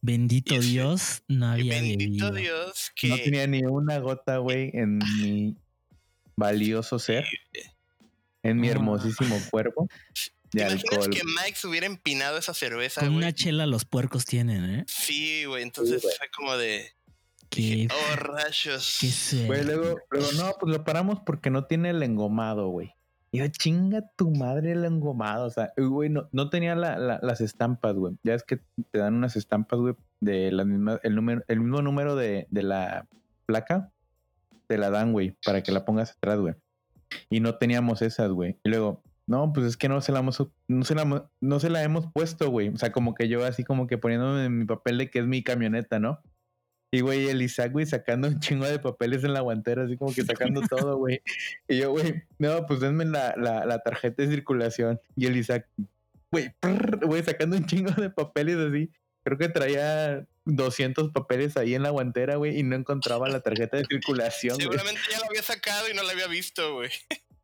Bendito 0.03 0.55
ese- 0.55 0.69
Dios, 0.69 1.23
no 1.29 1.47
había 1.49 1.75
bendito 1.81 2.31
bebido. 2.33 2.55
Dios 2.65 2.91
que 2.95 3.09
No 3.09 3.17
tenía 3.17 3.47
ni 3.47 3.63
una 3.65 3.99
gota, 3.99 4.39
güey, 4.39 4.71
en 4.73 4.99
mi 4.99 5.57
valioso 6.37 6.99
ser, 6.99 7.27
en 8.43 8.59
mi 8.59 8.69
hermosísimo 8.69 9.39
cuerpo 9.51 9.89
¿Te 10.51 10.61
de 10.61 10.63
imaginas 10.71 10.85
alcohol. 10.95 11.11
que 11.11 11.23
Mike 11.25 11.55
se 11.57 11.67
hubiera 11.69 11.87
empinado 11.87 12.39
esa 12.39 12.55
cerveza, 12.55 13.03
Con 13.03 13.11
güey? 13.11 13.19
una 13.19 13.35
chela 13.35 13.67
los 13.67 13.85
puercos 13.85 14.25
tienen, 14.25 14.65
¿eh? 14.81 14.85
Sí, 14.89 15.45
güey. 15.45 15.63
Entonces 15.63 16.01
Sí, 16.01 16.09
fue 16.17 16.29
como 16.35 16.57
de. 16.57 16.91
Qué, 17.51 17.89
Oh, 17.91 18.17
rayos. 18.17 18.99
qué. 19.01 19.47
Güey, 19.47 19.65
luego, 19.65 19.97
luego, 20.11 20.29
no, 20.37 20.53
pues 20.61 20.73
lo 20.77 20.85
paramos 20.85 21.19
porque 21.27 21.51
no 21.51 21.65
tiene 21.65 21.91
el 21.91 22.03
engomado, 22.03 22.69
güey. 22.69 22.95
Y 23.33 23.39
yo, 23.39 23.49
chinga 23.49 24.03
tu 24.17 24.31
madre 24.31 24.73
el 24.73 24.85
engomado. 24.85 25.47
O 25.47 25.51
sea, 25.51 25.73
güey, 25.77 26.09
no, 26.09 26.29
no 26.33 26.49
tenía 26.51 26.75
la- 26.75 26.99
la- 26.99 27.21
las 27.23 27.41
estampas, 27.41 27.95
güey. 27.95 28.17
Ya 28.25 28.35
es 28.35 28.43
que 28.45 28.61
te 28.91 28.99
dan 28.99 29.15
unas 29.15 29.37
estampas, 29.37 29.79
güey, 29.81 29.95
de 30.21 30.51
la 30.53 30.65
misma, 30.65 30.99
el 31.03 31.15
número, 31.15 31.43
el 31.49 31.61
mismo 31.61 31.83
número 31.83 32.17
de, 32.17 32.47
de 32.51 32.63
la 32.63 33.07
placa. 33.47 33.91
Te 34.67 34.79
la 34.79 34.91
dan, 34.91 35.13
güey, 35.13 35.37
para 35.45 35.63
que 35.63 35.73
la 35.73 35.85
pongas 35.85 36.13
atrás, 36.13 36.39
güey. 36.39 36.55
Y 37.29 37.41
no 37.41 37.57
teníamos 37.57 38.03
esas, 38.03 38.31
güey. 38.31 38.59
Y 38.65 38.69
luego, 38.69 39.03
no, 39.27 39.53
pues 39.53 39.67
es 39.67 39.77
que 39.77 39.89
no 39.89 40.01
se 40.01 40.13
la 40.13 40.21
hemos, 40.21 40.45
no 40.69 40.85
se 40.85 40.95
la, 40.95 41.03
hemos- 41.03 41.23
no 41.41 41.59
se 41.61 41.71
la 41.71 41.83
hemos 41.83 42.07
puesto, 42.13 42.49
güey. 42.51 42.69
O 42.69 42.77
sea, 42.79 42.93
como 42.93 43.15
que 43.15 43.29
yo 43.29 43.45
así 43.45 43.65
como 43.65 43.87
que 43.89 43.99
poniéndome 43.99 44.45
en 44.45 44.59
mi 44.59 44.65
papel 44.67 44.99
de 44.99 45.11
que 45.11 45.19
es 45.21 45.27
mi 45.27 45.43
camioneta, 45.43 45.99
¿no? 45.99 46.21
Y 46.93 47.03
güey, 47.03 47.29
el 47.29 47.41
Isaac, 47.41 47.71
güey, 47.73 47.87
sacando 47.87 48.27
un 48.27 48.41
chingo 48.41 48.67
de 48.67 48.81
papeles 48.81 49.23
en 49.23 49.33
la 49.33 49.41
guantera, 49.41 49.85
así 49.85 49.97
como 49.97 50.13
que 50.13 50.25
sacando 50.25 50.61
todo, 50.63 50.97
güey. 50.97 51.23
Y 51.69 51.79
yo, 51.79 51.93
güey, 51.93 52.25
no, 52.39 52.67
pues 52.67 52.81
denme 52.81 53.05
la, 53.05 53.35
la, 53.37 53.65
la 53.65 53.79
tarjeta 53.79 54.23
de 54.23 54.29
circulación. 54.29 55.01
Y 55.15 55.27
el 55.27 55.37
Isaac, 55.37 55.69
güey, 56.33 56.53
güey, 57.03 57.23
sacando 57.23 57.57
un 57.57 57.67
chingo 57.67 57.93
de 57.93 58.11
papeles 58.11 58.57
así. 58.57 58.91
Creo 59.23 59.39
que 59.39 59.49
traía 59.49 60.27
200 60.47 61.13
papeles 61.13 61.57
ahí 61.57 61.75
en 61.75 61.85
la 61.85 61.91
guantera, 61.91 62.37
güey, 62.37 62.59
y 62.59 62.63
no 62.65 62.75
encontraba 62.75 63.29
la 63.29 63.41
tarjeta 63.41 63.77
de 63.77 63.85
circulación, 63.85 64.57
güey. 64.57 64.65
Seguramente 64.65 65.01
ya 65.13 65.21
la 65.21 65.27
había 65.27 65.43
sacado 65.43 65.89
y 65.89 65.95
no 65.95 66.03
la 66.03 66.13
había 66.13 66.27
visto, 66.27 66.75
güey. 66.75 66.91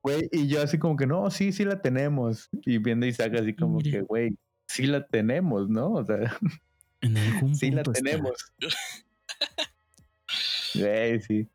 Güey, 0.02 0.28
y 0.32 0.48
yo 0.48 0.62
así 0.62 0.78
como 0.78 0.96
que, 0.96 1.06
no, 1.06 1.30
sí, 1.30 1.52
sí 1.52 1.64
la 1.64 1.82
tenemos. 1.82 2.48
Y 2.64 2.78
viendo 2.78 3.06
Isaac 3.06 3.34
así 3.34 3.54
como 3.54 3.78
que, 3.80 4.00
güey, 4.00 4.36
sí 4.66 4.86
la 4.86 5.06
tenemos, 5.06 5.68
¿no? 5.68 5.92
O 5.92 6.04
sea, 6.04 6.36
En 7.00 7.16
algún 7.16 7.54
sí 7.56 7.70
la 7.70 7.82
punto 7.82 8.00
está. 8.04 8.20
Güey, 10.74 11.20
sí. 11.20 11.48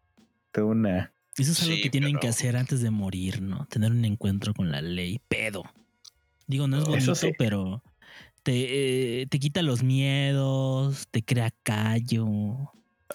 Una... 0.58 1.14
Eso 1.38 1.52
es 1.54 1.62
algo 1.64 1.76
Sí, 1.76 1.82
que 1.82 1.90
tienen 1.90 2.18
que 2.20 2.28
hacer 2.28 2.58
antes 2.58 2.82
de 2.82 2.92
morir, 2.92 3.42
¿no? 3.42 3.66
Tener 3.68 3.92
un 3.92 4.04
encuentro 4.04 4.54
con 4.54 4.70
la 4.72 4.82
ley. 4.82 5.20
Pedo. 5.28 5.64
Digo, 6.48 6.68
no 6.68 6.78
es 6.78 6.86
bonito, 6.86 7.16
sí. 7.16 7.32
pero 7.38 7.82
te, 8.44 9.22
eh, 9.22 9.28
te 9.28 9.40
quita 9.40 9.62
los 9.62 9.82
miedos, 9.84 11.08
te 11.10 11.24
crea 11.24 11.52
callo, 11.64 12.28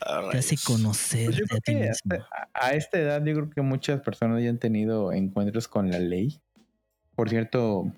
Ah, 0.01 0.29
te 0.31 0.39
hace 0.39 0.57
conocer 0.63 1.25
Pues 1.27 1.37
yo 1.37 1.45
a 1.45 1.49
creo 1.49 1.61
ti 1.61 1.73
que 1.73 1.79
mismo. 1.81 1.91
hasta- 1.91 2.29
a, 2.55 2.67
a 2.69 2.71
esta 2.75 2.99
edad 2.99 3.25
yo 3.25 3.35
creo 3.35 3.51
que 3.51 3.61
muchas 3.63 4.01
personas 4.01 4.43
ya 4.43 4.51
han 4.51 4.59
tenido 4.59 5.13
encuentros 5.13 5.69
con 5.69 5.91
la 5.91 5.99
ley. 5.99 6.39
Por 7.15 7.29
cierto, 7.31 7.93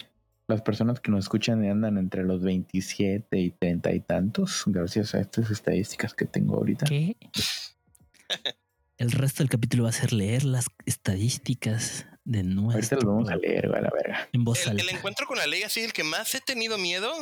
las 0.49 0.63
personas 0.63 1.01
que 1.01 1.11
nos 1.11 1.25
escuchan 1.27 1.63
y 1.65 1.69
andan 1.69 1.99
entre 1.99 2.25
los 2.25 2.43
27 2.43 3.39
y 3.39 3.51
30 3.51 3.93
y 3.93 4.01
tantos, 4.01 4.65
gracias 4.67 5.15
a 5.15 5.21
estas 5.21 5.51
estadísticas 5.51 6.15
que 6.15 6.25
tengo 6.25 6.57
ahorita. 6.57 6.87
¿Qué? 6.87 7.17
El 8.99 9.13
resto 9.13 9.43
del 9.45 9.51
capítulo 9.51 9.85
va 9.85 9.91
a 9.91 9.93
ser 9.93 10.13
leer 10.13 10.45
las 10.45 10.67
estadísticas 10.85 12.07
de 12.25 12.41
Ahorita 12.41 12.55
nuestro 12.55 12.97
los 12.97 13.05
vamos 13.05 13.29
a 13.31 13.37
leer, 13.37 13.69
güey, 13.69 13.79
a 13.79 13.83
la 13.83 13.91
verga. 13.91 14.29
en 14.33 14.45
voz 14.45 14.67
El, 14.67 14.73
el 14.73 14.81
alta. 14.81 14.97
encuentro 14.97 15.27
con 15.27 15.39
la 15.39 15.47
ley, 15.47 15.63
así, 15.63 15.81
el 15.81 15.93
que 15.93 16.03
más 16.03 16.35
he 16.35 16.41
tenido 16.41 16.79
miedo, 16.79 17.13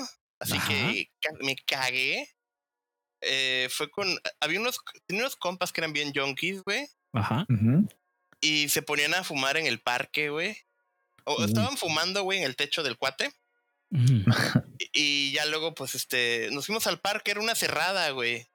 así 0.40 0.54
Ajá. 0.56 0.68
que 0.68 1.08
me 1.42 1.54
cagué, 1.56 2.28
eh, 3.20 3.68
fue 3.70 3.90
con. 3.90 4.08
Había 4.40 4.58
unos, 4.60 4.78
tenía 5.06 5.22
unos 5.24 5.36
compas 5.36 5.70
que 5.72 5.80
eran 5.82 5.92
bien 5.92 6.12
junkies, 6.14 6.62
güey, 6.64 6.86
Ajá. 7.12 7.46
Y 8.40 8.68
se 8.68 8.82
ponían 8.82 9.14
a 9.14 9.22
fumar 9.24 9.56
en 9.56 9.66
el 9.66 9.80
parque, 9.80 10.30
güey. 10.30 10.56
O 11.26 11.44
estaban 11.44 11.76
fumando, 11.76 12.22
güey, 12.22 12.38
en 12.38 12.44
el 12.44 12.56
techo 12.56 12.82
del 12.82 12.96
cuate. 12.96 13.32
Y, 14.78 14.90
y 14.92 15.32
ya 15.32 15.46
luego, 15.46 15.74
pues, 15.74 15.94
este, 15.94 16.48
nos 16.52 16.66
fuimos 16.66 16.86
al 16.86 16.98
parque, 16.98 17.30
era 17.30 17.40
una 17.40 17.54
cerrada, 17.54 18.10
güey. 18.10 18.46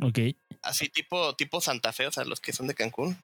Ok. 0.00 0.18
Así 0.62 0.88
tipo, 0.88 1.34
tipo 1.36 1.60
Santa 1.60 1.92
Fe, 1.92 2.06
o 2.06 2.12
sea, 2.12 2.24
los 2.24 2.40
que 2.40 2.52
son 2.52 2.66
de 2.66 2.74
Cancún. 2.74 3.16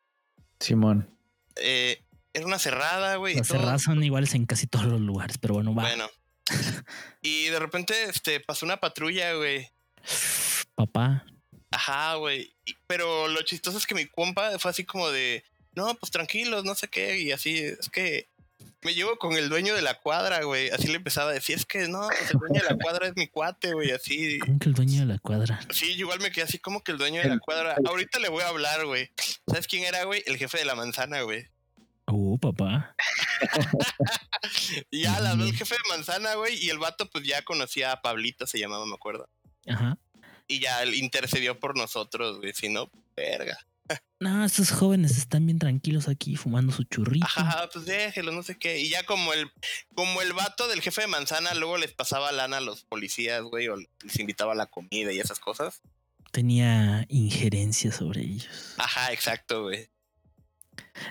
Simón. 0.59 1.09
Eh, 1.57 2.03
era 2.33 2.47
una 2.47 2.59
cerrada, 2.59 3.17
güey. 3.17 3.35
Las 3.35 3.49
cerradas 3.49 3.83
son 3.83 4.03
iguales 4.03 4.35
en 4.35 4.47
casi 4.47 4.67
todos 4.67 4.87
los 4.87 5.01
lugares, 5.01 5.39
pero 5.39 5.55
bueno, 5.55 5.75
va. 5.75 5.83
Bueno. 5.83 6.09
y 7.23 7.47
de 7.47 7.59
repente, 7.59 8.05
este, 8.05 8.41
pasó 8.41 8.67
una 8.67 8.79
patrulla, 8.79 9.35
güey. 9.35 9.69
Papá. 10.75 11.27
Ajá, 11.71 12.15
güey. 12.15 12.53
Pero 12.87 13.29
lo 13.29 13.43
chistoso 13.43 13.79
es 13.79 13.87
que 13.87 13.95
mi 13.95 14.07
compa 14.07 14.59
fue 14.59 14.71
así 14.71 14.85
como 14.85 15.11
de, 15.11 15.45
no, 15.75 15.95
pues 15.95 16.11
tranquilos, 16.11 16.65
no 16.65 16.75
sé 16.75 16.89
qué. 16.89 17.21
Y 17.21 17.33
así, 17.33 17.59
es 17.59 17.89
que 17.89 18.29
me 18.83 18.95
llevo 18.95 19.17
con 19.19 19.37
el 19.37 19.49
dueño 19.49 19.75
de 19.75 19.83
la 19.83 19.95
cuadra, 20.01 20.43
güey. 20.45 20.71
Así 20.71 20.89
le 20.89 20.97
empezaba 20.97 21.31
a 21.31 21.35
decir, 21.35 21.57
es 21.57 21.67
que 21.67 21.89
no, 21.89 22.09
pues 22.19 22.31
el 22.31 22.39
dueño 22.39 22.63
de 22.63 22.71
la 22.71 22.77
cuadra 22.77 23.09
es 23.09 23.17
mi 23.17 23.29
cuate, 23.29 23.73
güey. 23.73 23.91
Así. 23.91 24.39
¿Cómo 24.39 24.59
que 24.59 24.69
el 24.69 24.75
dueño 24.75 25.01
de 25.01 25.07
la 25.07 25.19
cuadra? 25.19 25.61
Sí, 25.71 25.95
yo 25.95 26.01
igual 26.01 26.21
me 26.21 26.31
quedé 26.31 26.45
así 26.45 26.59
como 26.59 26.83
que 26.83 26.93
el 26.93 26.99
dueño 26.99 27.21
de 27.23 27.29
la 27.29 27.39
cuadra. 27.39 27.77
Ahorita 27.85 28.19
le 28.19 28.29
voy 28.29 28.43
a 28.43 28.49
hablar, 28.49 28.87
güey. 28.87 29.11
¿Sabes 29.47 29.67
quién 29.67 29.85
era, 29.85 30.05
güey? 30.05 30.23
El 30.27 30.37
jefe 30.37 30.59
de 30.59 30.65
la 30.65 30.75
manzana, 30.75 31.23
güey. 31.23 31.47
Uh, 32.07 32.39
papá. 32.39 32.95
Y 34.91 35.03
ya 35.03 35.21
la 35.21 35.33
el 35.33 35.55
jefe 35.55 35.75
de 35.75 35.89
manzana, 35.89 36.35
güey. 36.35 36.57
Y 36.57 36.71
el 36.71 36.79
vato, 36.79 37.09
pues 37.11 37.25
ya 37.25 37.43
conocía 37.43 37.93
a 37.93 38.03
Pablito, 38.03 38.47
se 38.47 38.59
llamaba, 38.59 38.87
me 38.87 38.95
acuerdo. 38.95 39.29
Ajá. 39.67 39.99
Y 40.49 40.61
ya 40.61 40.83
él 40.83 40.95
intercedió 40.95 41.59
por 41.61 41.77
nosotros, 41.77 42.39
güey. 42.39 42.53
Si 42.53 42.69
no, 42.69 42.91
verga. 43.17 43.59
No, 44.21 44.45
estos 44.45 44.71
jóvenes 44.71 45.17
están 45.17 45.47
bien 45.47 45.59
tranquilos 45.59 46.09
aquí 46.09 46.37
fumando 46.37 46.73
su 46.73 46.85
churrito. 46.85 47.27
Ajá, 47.27 47.69
pues 47.73 47.87
déjelo, 47.87 48.33
no 48.33 48.43
sé 48.43 48.59
qué. 48.59 48.79
Y 48.79 48.91
ya 48.91 49.03
como 49.05 49.33
el, 49.33 49.51
como 49.95 50.21
el 50.21 50.35
vato 50.35 50.69
del 50.69 50.83
jefe 50.83 51.01
de 51.01 51.07
manzana 51.07 51.55
luego 51.55 51.79
les 51.79 51.93
pasaba 51.93 52.31
lana 52.31 52.59
a 52.59 52.61
los 52.61 52.85
policías, 52.85 53.43
güey, 53.43 53.69
o 53.69 53.77
les 53.77 54.19
invitaba 54.19 54.53
a 54.53 54.57
la 54.57 54.67
comida 54.67 55.13
y 55.13 55.21
esas 55.21 55.41
cosas. 55.41 55.81
Tenía 56.33 57.07
injerencia 57.09 57.93
sobre 57.93 58.21
ellos. 58.21 58.75
Ajá, 58.77 59.13
exacto, 59.13 59.63
güey. 59.63 59.89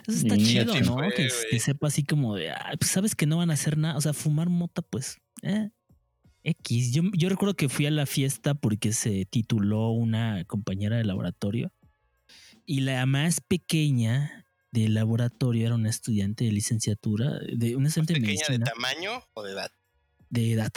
Eso 0.07 0.17
está 0.19 0.37
chido, 0.37 0.79
¿no? 0.81 0.93
fue, 0.93 1.13
que, 1.13 1.59
sepa 1.59 1.87
así 1.87 2.03
como 2.03 2.35
de, 2.35 2.51
"Ah, 2.51 2.73
pues 2.79 2.91
sabes 2.91 3.15
que 3.15 3.25
no 3.25 3.37
van 3.37 3.49
a 3.49 3.55
hacer 3.55 3.77
nada. 3.77 3.97
O 3.97 4.01
sea, 4.01 4.13
fumar 4.13 4.49
mota, 4.49 4.81
pues, 4.81 5.17
eh, 5.41 5.69
X. 6.43 6.93
Yo, 6.93 7.03
yo 7.13 7.27
recuerdo 7.27 7.55
que 7.55 7.69
fui 7.69 7.85
a 7.85 7.91
la 7.91 8.05
fiesta 8.05 8.53
porque 8.53 8.93
se 8.93 9.25
tituló 9.25 9.89
una 9.89 10.45
compañera 10.45 10.97
de 10.97 11.03
laboratorio 11.05 11.73
y 12.69 12.81
la 12.81 13.03
más 13.07 13.41
pequeña 13.41 14.45
del 14.69 14.93
laboratorio 14.93 15.65
era 15.65 15.73
una 15.73 15.89
estudiante 15.89 16.45
de 16.45 16.51
licenciatura, 16.51 17.39
de 17.51 17.75
una 17.75 17.87
estudiante 17.87 18.13
de 18.13 18.19
Pequeña 18.19 18.45
de 18.47 18.59
medicina 18.59 18.71
tamaño 18.71 19.23
o 19.33 19.41
de 19.41 19.53
edad. 19.53 19.71
de 20.29 20.51
edad. 20.51 20.71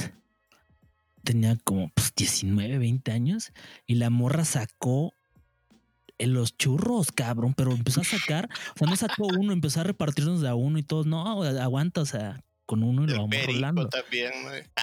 Tenía 1.22 1.54
como 1.62 1.90
pues, 1.90 2.14
19, 2.16 2.78
20 2.78 3.12
años 3.12 3.52
y 3.86 3.96
la 3.96 4.08
morra 4.08 4.46
sacó 4.46 5.12
en 6.16 6.32
los 6.32 6.56
churros, 6.56 7.12
cabrón, 7.12 7.52
pero 7.52 7.72
empezó 7.72 8.00
a 8.00 8.04
sacar, 8.04 8.48
o 8.74 8.78
sea, 8.78 8.88
no 8.88 8.96
sacó 8.96 9.26
uno, 9.26 9.52
empezó 9.52 9.80
a 9.80 9.84
repartirnos 9.84 10.40
de 10.40 10.48
a 10.48 10.54
uno 10.54 10.78
y 10.78 10.82
todos, 10.82 11.04
no, 11.04 11.42
aguanta, 11.42 12.00
o 12.00 12.06
sea, 12.06 12.42
con 12.64 12.84
uno 12.84 13.04
y 13.04 13.08
lo 13.08 13.28
vamos 13.28 13.46
rolando. 13.46 13.88
también. 13.90 14.32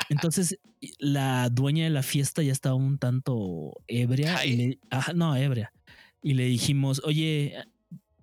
Entonces, 0.10 0.60
la 1.00 1.50
dueña 1.50 1.86
de 1.86 1.90
la 1.90 2.04
fiesta 2.04 2.44
ya 2.44 2.52
estaba 2.52 2.76
un 2.76 3.00
tanto 3.00 3.82
ebria. 3.88 4.46
Y 4.46 4.56
le, 4.56 4.80
ajá, 4.92 5.14
no, 5.14 5.36
ebria. 5.36 5.74
Y 6.22 6.34
le 6.34 6.46
dijimos, 6.46 7.02
oye, 7.06 7.56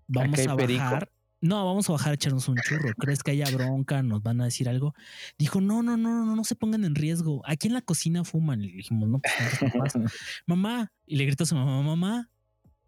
vamos 0.07 0.47
a 0.47 0.57
perico. 0.57 0.81
bajar. 0.81 1.11
No, 1.41 1.65
vamos 1.65 1.89
a 1.89 1.93
bajar 1.93 2.13
a 2.13 2.15
echarnos 2.15 2.49
un 2.49 2.57
churro. 2.57 2.93
¿Crees 2.99 3.23
que 3.23 3.31
haya 3.31 3.49
bronca? 3.51 4.03
¿Nos 4.03 4.23
van 4.23 4.41
a 4.41 4.47
decir 4.47 4.69
algo? 4.69 4.95
Dijo, 5.39 5.61
no, 5.61 5.83
no, 5.83 5.97
no, 5.97 6.25
no, 6.25 6.35
no 6.35 6.45
se 6.45 6.57
pongan 6.57 6.85
en 6.85 6.95
riesgo. 6.95 7.43
Aquí 7.45 7.69
en 7.69 7.75
la 7.75 7.83
cocina 7.83 8.25
fuman. 8.25 8.63
Y 8.63 8.69
le 8.69 8.77
dijimos, 8.79 9.09
no, 9.09 9.21
pues 9.21 9.33
¿cuántos 9.61 9.73
papás? 9.73 10.13
mamá. 10.47 10.93
Y 11.07 11.17
le 11.17 11.27
grita 11.27 11.45
a 11.45 11.47
su 11.47 11.55
mamá, 11.55 11.83
mamá. 11.83 12.31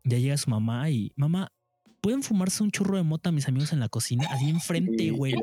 Ya 0.04 0.18
llega 0.18 0.36
su 0.38 0.48
mamá 0.48 0.88
y, 0.90 1.12
mamá, 1.16 1.52
¿pueden 2.00 2.22
fumarse 2.22 2.62
un 2.62 2.70
churro 2.70 2.96
de 2.96 3.02
mota 3.02 3.30
mis 3.30 3.46
amigos 3.48 3.72
en 3.72 3.80
la 3.80 3.88
cocina? 3.88 4.26
Así 4.30 4.48
enfrente, 4.48 5.04
Sí, 5.04 5.10
güey. 5.10 5.34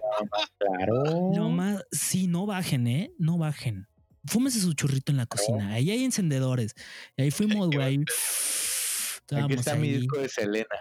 Claro. 0.58 1.32
No 1.36 1.50
más, 1.52 1.84
sí, 1.92 2.28
no 2.28 2.46
bajen, 2.48 2.88
¿eh? 2.88 3.12
No 3.20 3.38
bajen. 3.38 3.88
Fúmese 4.26 4.60
su 4.60 4.74
churrito 4.74 5.12
en 5.12 5.18
la 5.18 5.28
cocina. 5.28 5.74
Ahí 5.74 5.92
hay 5.92 6.04
encendedores. 6.04 6.74
Y 7.16 7.24
ahí 7.24 7.32
fuimos, 7.32 7.70
Qué 7.70 7.78
Aquí 9.32 9.54
está 9.54 9.76
mi 9.76 9.90
disco 9.92 10.18
de 10.20 10.30
Selena. 10.30 10.76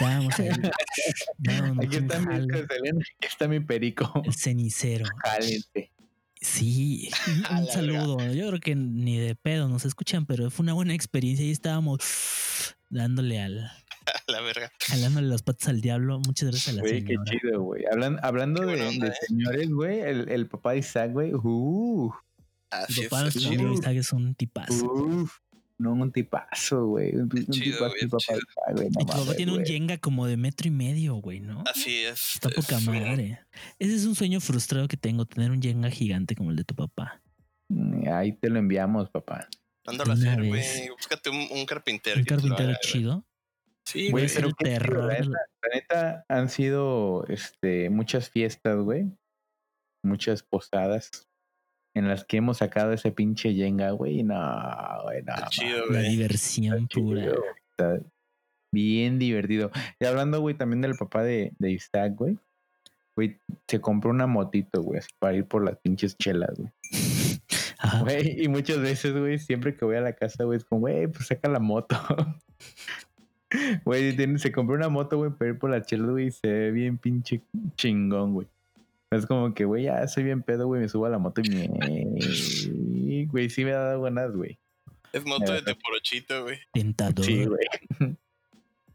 Estábamos 0.00 0.38
ahí. 0.38 0.48
Aquí 1.82 1.96
está 1.96 2.20
mi 2.20 2.36
disco 2.40 2.58
de 2.58 2.66
Selena, 2.66 2.98
aquí 3.18 3.26
está 3.28 3.48
mi 3.48 3.60
perico. 3.60 4.22
el 4.24 4.34
cenicero. 4.34 5.04
Caliente. 5.22 5.92
Sí, 6.40 7.10
A 7.50 7.58
un 7.60 7.66
saludo. 7.66 8.32
Yo 8.32 8.48
creo 8.48 8.60
que 8.60 8.74
ni 8.76 9.18
de 9.18 9.34
pedo 9.34 9.68
nos 9.68 9.84
escuchan, 9.84 10.24
pero 10.26 10.50
fue 10.50 10.62
una 10.64 10.72
buena 10.72 10.94
experiencia 10.94 11.44
y 11.44 11.50
estábamos 11.50 11.98
dándole 12.90 13.40
al, 13.40 13.70
La 14.28 14.40
verga. 14.40 14.70
jalándole 14.86 15.26
las 15.28 15.42
patas 15.42 15.68
al 15.68 15.80
diablo. 15.80 16.20
Muchas 16.20 16.50
gracias 16.50 16.68
a 16.68 16.72
la 16.76 16.82
Güey, 16.82 17.02
qué 17.04 17.14
señora. 17.14 17.30
chido, 17.30 17.62
güey. 17.62 17.82
Hablan- 17.92 18.20
hablando 18.22 18.60
Qué 18.66 18.76
de, 18.76 18.86
onda, 18.86 19.06
de 19.06 19.12
¿eh? 19.12 19.16
señores, 19.26 19.68
güey, 19.70 20.00
el, 20.00 20.28
el 20.30 20.46
papá 20.48 20.72
de 20.72 20.78
Isaac, 20.78 21.12
güey, 21.12 21.32
uh, 21.34 22.12
Así 22.70 23.02
es. 23.02 23.08
papá, 23.08 23.28
amigo 23.46 23.72
Isaac, 23.74 23.96
es 23.96 24.12
un 24.12 24.34
tipazo. 24.34 24.92
uf, 24.92 25.38
no, 25.78 25.92
un 25.92 26.10
tipazo, 26.12 26.86
güey. 26.86 27.14
Un, 27.14 27.22
un 27.22 27.46
Chido, 27.46 27.76
tipazo, 27.76 27.90
güey, 27.90 28.08
papá 28.08 28.18
chido. 28.18 28.40
güey. 28.72 28.88
no 28.90 29.00
Y 29.00 29.04
tu 29.04 29.06
papá 29.06 29.18
mames, 29.20 29.36
tiene 29.36 29.52
un 29.52 29.58
güey. 29.58 29.68
Jenga 29.70 29.98
como 29.98 30.26
de 30.26 30.36
metro 30.36 30.68
y 30.68 30.70
medio, 30.72 31.14
güey, 31.16 31.40
¿no? 31.40 31.62
Así 31.72 31.98
es. 32.04 32.34
Está 32.34 32.48
poca 32.50 32.76
es 32.78 32.86
un- 32.86 32.94
madre. 32.94 33.40
Ese 33.78 33.94
es 33.94 34.04
un 34.04 34.14
sueño 34.14 34.40
frustrado 34.40 34.88
que 34.88 34.96
tengo, 34.96 35.24
tener 35.26 35.50
un 35.50 35.62
Jenga 35.62 35.90
gigante 35.90 36.34
como 36.34 36.50
el 36.50 36.56
de 36.56 36.64
tu 36.64 36.74
papá. 36.74 37.22
Mm, 37.70 38.08
Ahí 38.12 38.32
te 38.32 38.50
lo 38.50 38.58
enviamos, 38.58 39.08
papá. 39.10 39.48
Mándalo 39.86 40.10
a 40.12 40.14
hacer, 40.14 40.40
vez. 40.40 40.48
güey. 40.48 40.88
Búscate 40.90 41.30
un, 41.30 41.46
un 41.50 41.64
carpintero. 41.66 42.18
Un 42.18 42.24
carpintero 42.24 42.72
chido. 42.82 43.24
Sí, 43.86 44.10
Güey, 44.10 44.26
pero 44.34 44.48
el 44.48 44.54
qué 44.56 44.64
terror 44.66 45.26
la 45.26 45.38
neta, 45.72 46.24
han 46.28 46.50
sido 46.50 47.24
este, 47.28 47.88
muchas 47.88 48.28
fiestas, 48.28 48.76
güey. 48.80 49.06
Muchas 50.04 50.42
posadas 50.42 51.27
en 51.94 52.08
las 52.08 52.24
que 52.24 52.36
hemos 52.38 52.58
sacado 52.58 52.92
ese 52.92 53.10
pinche 53.12 53.52
Jenga, 53.54 53.90
güey. 53.90 54.22
No, 54.22 54.36
güey, 55.04 55.22
no. 55.22 55.34
Está 55.34 55.48
chido, 55.48 55.86
La 55.86 56.00
güey. 56.00 56.10
diversión 56.10 56.88
Chido, 56.88 57.04
pura. 57.06 57.22
está 57.70 58.00
bien 58.72 59.18
divertido. 59.18 59.70
Y 59.98 60.04
hablando, 60.04 60.40
güey, 60.40 60.54
también 60.54 60.80
del 60.80 60.94
papá 60.96 61.22
de, 61.22 61.52
de 61.58 61.70
Isaac, 61.72 62.14
güey. 62.16 62.38
Güey, 63.16 63.40
se 63.66 63.80
compró 63.80 64.10
una 64.10 64.26
motito, 64.28 64.80
güey, 64.82 65.00
así 65.00 65.08
para 65.18 65.34
ir 65.34 65.44
por 65.44 65.64
las 65.64 65.76
pinches 65.78 66.16
chelas, 66.16 66.56
güey. 66.56 66.70
Ajá. 67.80 68.00
Güey, 68.02 68.42
y 68.44 68.48
muchas 68.48 68.80
veces, 68.80 69.12
güey, 69.16 69.38
siempre 69.38 69.76
que 69.76 69.84
voy 69.84 69.96
a 69.96 70.00
la 70.00 70.12
casa, 70.12 70.44
güey, 70.44 70.56
es 70.58 70.64
como, 70.64 70.80
güey, 70.82 71.06
pues 71.08 71.26
saca 71.28 71.48
la 71.48 71.58
moto. 71.60 71.96
Güey, 73.84 74.14
se 74.38 74.52
compró 74.52 74.74
una 74.74 74.90
moto, 74.90 75.16
güey, 75.16 75.30
para 75.30 75.52
ir 75.52 75.58
por 75.58 75.70
las 75.70 75.86
chelas, 75.86 76.10
güey, 76.10 76.26
y 76.26 76.30
se 76.30 76.46
ve 76.48 76.70
bien 76.70 76.98
pinche 76.98 77.40
chingón, 77.76 78.34
güey. 78.34 78.46
Es 79.10 79.26
como 79.26 79.54
que, 79.54 79.64
güey, 79.64 79.84
ya 79.84 80.06
soy 80.06 80.24
bien 80.24 80.42
pedo, 80.42 80.66
güey, 80.66 80.82
me 80.82 80.88
subo 80.88 81.06
a 81.06 81.08
la 81.08 81.18
moto 81.18 81.40
y 81.42 81.48
me... 81.50 83.24
Güey, 83.26 83.48
sí 83.48 83.64
me 83.64 83.72
ha 83.72 83.78
dado 83.78 84.02
ganas, 84.02 84.32
güey. 84.32 84.58
Es 85.12 85.24
moto 85.24 85.52
de 85.52 85.62
teporochito, 85.62 86.42
güey. 86.42 86.58
Tentador. 86.72 87.24
Sí, 87.24 87.44
güey. 87.44 87.66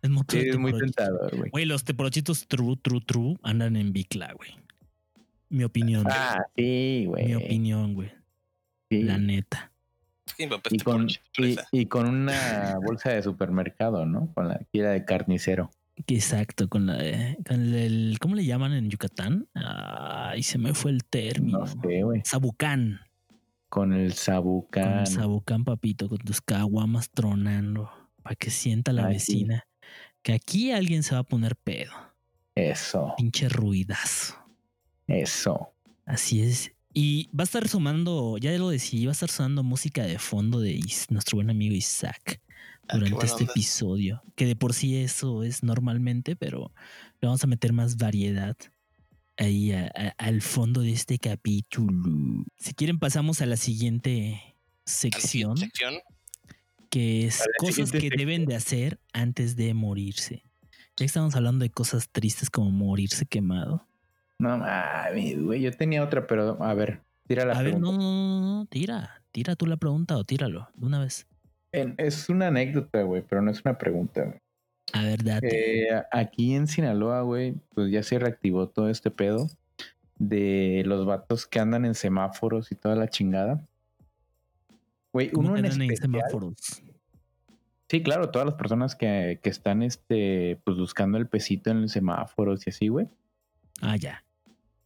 Es 0.04 0.10
moto 0.10 0.36
Sí, 0.36 0.44
de 0.44 0.50
es 0.52 0.58
muy 0.58 0.78
tentador, 0.78 1.36
güey. 1.36 1.50
Güey, 1.50 1.66
los 1.66 1.84
teporochitos 1.84 2.48
true, 2.48 2.78
true, 2.82 3.02
true 3.02 3.38
andan 3.42 3.76
en 3.76 3.92
bicla, 3.94 4.34
güey. 4.34 4.52
Mi 5.50 5.64
opinión. 5.64 6.06
Ah, 6.08 6.46
sí, 6.56 7.06
güey. 7.08 7.26
mi 7.26 7.36
opinión, 7.36 7.94
güey. 7.96 8.12
Sí. 8.90 9.04
La 9.04 9.18
neta. 9.18 9.72
Papá 10.50 10.70
Y 10.72 10.80
con, 10.80 11.08
y, 11.38 11.56
y 11.72 11.86
con 11.86 12.08
una 12.08 12.78
bolsa 12.84 13.12
de 13.12 13.22
supermercado, 13.24 14.06
¿no? 14.06 14.32
Con 14.34 14.48
la 14.48 14.60
que 14.72 14.80
era 14.80 14.92
de 14.92 15.06
carnicero. 15.06 15.72
Exacto, 16.08 16.68
con 16.70 16.86
la 16.88 16.98
de- 16.98 17.38
con 17.48 17.74
el, 17.74 18.18
¿cómo 18.20 18.36
le 18.36 18.46
llaman 18.46 18.74
en 18.74 18.90
Yucatán? 18.90 19.48
Ay, 19.54 20.42
se 20.44 20.58
me 20.58 20.74
fue 20.74 20.92
el 20.92 21.04
término. 21.04 21.60
No 21.60 21.68
sé, 21.68 22.04
güey. 22.04 22.22
Sabucán. 22.26 23.00
Con 23.70 23.94
el 23.94 24.10
Con 24.10 24.18
sabucán. 24.18 25.00
el 25.00 25.08
sabucán, 25.08 25.64
papito, 25.64 26.10
con 26.10 26.18
tus 26.20 26.42
caguamas 26.42 27.10
tronando. 27.12 27.90
Para 28.22 28.36
que 28.36 28.50
sienta 28.50 28.94
la 28.94 29.08
Ay, 29.08 29.20
sí. 29.20 29.34
vecina. 29.34 29.68
Que 30.22 30.34
aquí 30.34 30.72
alguien 30.72 31.04
se 31.04 31.14
va 31.16 31.22
a 31.22 31.24
poner 31.24 31.56
pedo. 31.56 31.92
Eso, 32.56 33.14
Pinche 33.18 33.50
ruidazo. 33.50 34.36
eso. 35.08 35.74
Así 36.06 36.42
es. 36.42 36.72
Y 36.94 37.28
va 37.36 37.42
a 37.42 37.46
estar 37.46 37.68
sumando, 37.68 38.38
ya 38.38 38.52
lo 38.58 38.70
decidí, 38.70 39.06
va 39.06 39.12
a 39.12 39.14
estar 39.14 39.30
sonando 39.30 39.64
música 39.64 40.04
de 40.04 40.20
fondo 40.20 40.60
de 40.60 40.72
Is- 40.74 41.08
nuestro 41.10 41.38
buen 41.38 41.50
amigo 41.50 41.74
Isaac 41.74 42.40
durante 42.94 43.16
buena 43.16 43.26
este 43.32 43.44
onda. 43.44 43.52
episodio. 43.54 44.22
Que 44.36 44.46
de 44.46 44.56
por 44.56 44.74
sí 44.74 44.98
eso 44.98 45.44
es 45.44 45.64
normalmente, 45.64 46.36
pero 46.36 46.72
le 47.22 47.28
vamos 47.28 47.44
a 47.44 47.48
meter 47.48 47.74
más 47.74 47.98
variedad 47.98 48.56
ahí 49.38 49.72
a- 49.72 49.92
a- 49.96 50.14
al 50.18 50.42
fondo 50.42 50.82
de 50.82 50.92
este 50.92 51.18
capítulo. 51.20 52.44
Si 52.58 52.74
quieren, 52.74 53.00
pasamos 53.00 53.42
a 53.42 53.46
la 53.46 53.58
siguiente 53.58 54.36
A 54.36 54.48
la 54.48 54.54
sección, 54.86 55.58
siguiente 55.58 55.78
sección. 55.78 55.94
que 56.90 57.26
es 57.26 57.42
A 57.42 57.46
cosas 57.58 57.92
que 57.92 58.10
deben 58.16 58.46
de 58.46 58.56
hacer 58.56 59.00
antes 59.14 59.56
de 59.56 59.74
morirse. 59.74 60.44
Ya 60.96 60.98
que 60.98 61.06
estamos 61.06 61.36
hablando 61.36 61.64
de 61.64 61.72
cosas 61.72 62.10
tristes 62.12 62.50
como 62.52 62.70
morirse 62.70 63.26
quemado. 63.26 63.88
No 64.38 64.58
mames, 64.60 65.42
güey. 65.42 65.62
Yo 65.62 65.72
tenía 65.72 66.04
otra, 66.04 66.28
pero 66.28 66.62
a 66.62 66.74
ver, 66.76 67.02
tira 67.28 67.46
la 67.46 67.54
A 67.54 67.62
ver, 67.64 67.72
pregunta. 67.74 67.92
no, 67.92 67.98
no, 67.98 68.42
no, 68.42 68.58
no, 68.60 68.66
tira. 68.68 69.22
Tira 69.32 69.56
tú 69.56 69.66
la 69.66 69.78
pregunta 69.78 70.16
o 70.18 70.24
tíralo 70.24 70.70
de 70.76 70.86
una 70.86 71.00
vez. 71.00 71.26
En- 71.74 71.96
Es 71.98 72.30
una 72.30 72.48
anécdota, 72.48 73.02
güey, 73.02 73.22
pero 73.28 73.42
no 73.42 73.52
es 73.52 73.62
una 73.66 73.78
pregunta. 73.78 74.24
güey. 74.24 74.38
A 74.94 75.04
ver, 75.04 75.24
date. 75.24 75.90
Eh, 75.90 76.04
aquí 76.12 76.54
en 76.56 76.68
Sinaloa, 76.68 77.22
güey, 77.22 77.56
pues 77.74 77.92
ya 77.92 78.04
se 78.04 78.20
reactivó 78.20 78.70
todo 78.70 78.90
este 78.90 79.12
pedo 79.12 79.48
de 80.20 80.84
los 80.86 81.06
vatos 81.06 81.48
que 81.48 81.60
andan 81.60 81.84
en 81.86 81.96
semáforos 81.96 82.72
y 82.72 82.76
toda 82.76 82.96
la 82.96 83.08
chingada. 83.10 83.66
Güey, 85.12 85.32
¿Cómo 85.32 85.50
uno 85.50 85.58
en 85.58 85.66
andan 85.66 85.82
en 85.82 85.92
especial, 85.92 86.22
semáforos? 86.22 86.84
Sí, 87.90 88.02
claro, 88.04 88.30
todas 88.32 88.46
las 88.48 88.56
personas 88.56 88.96
que, 88.96 89.40
que 89.44 89.50
están 89.50 89.84
este, 89.84 90.60
pues 90.64 90.78
buscando 90.78 91.18
el 91.18 91.28
pesito 91.28 91.70
en 91.72 91.82
los 91.84 91.92
semáforos 91.92 92.66
y 92.66 92.70
así, 92.70 92.88
güey. 92.88 93.08
Ah, 93.82 93.96
ya. 93.98 94.24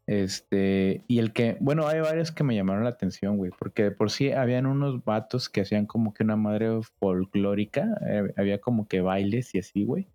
Este, 0.07 1.03
y 1.09 1.19
el 1.19 1.33
que, 1.33 1.57
bueno, 1.59 1.85
hay 1.85 1.99
varios 1.99 2.31
que 2.31 2.45
me 2.45 2.55
llamaron 2.55 2.85
la 2.85 2.91
atención, 2.91 3.35
güey, 3.35 3.51
porque 3.51 3.83
de 3.83 3.91
por 3.91 4.09
sí 4.09 4.31
habían 4.31 4.65
unos 4.65 5.03
vatos 5.03 5.49
que 5.49 5.61
hacían 5.61 5.85
como 5.85 6.13
que 6.13 6.23
una 6.23 6.37
madre 6.37 6.81
folclórica, 6.97 7.85
eh, 8.07 8.33
había 8.37 8.61
como 8.61 8.87
que 8.87 9.01
bailes 9.01 9.53
y 9.53 9.59
así, 9.59 9.83
güey, 9.83 10.07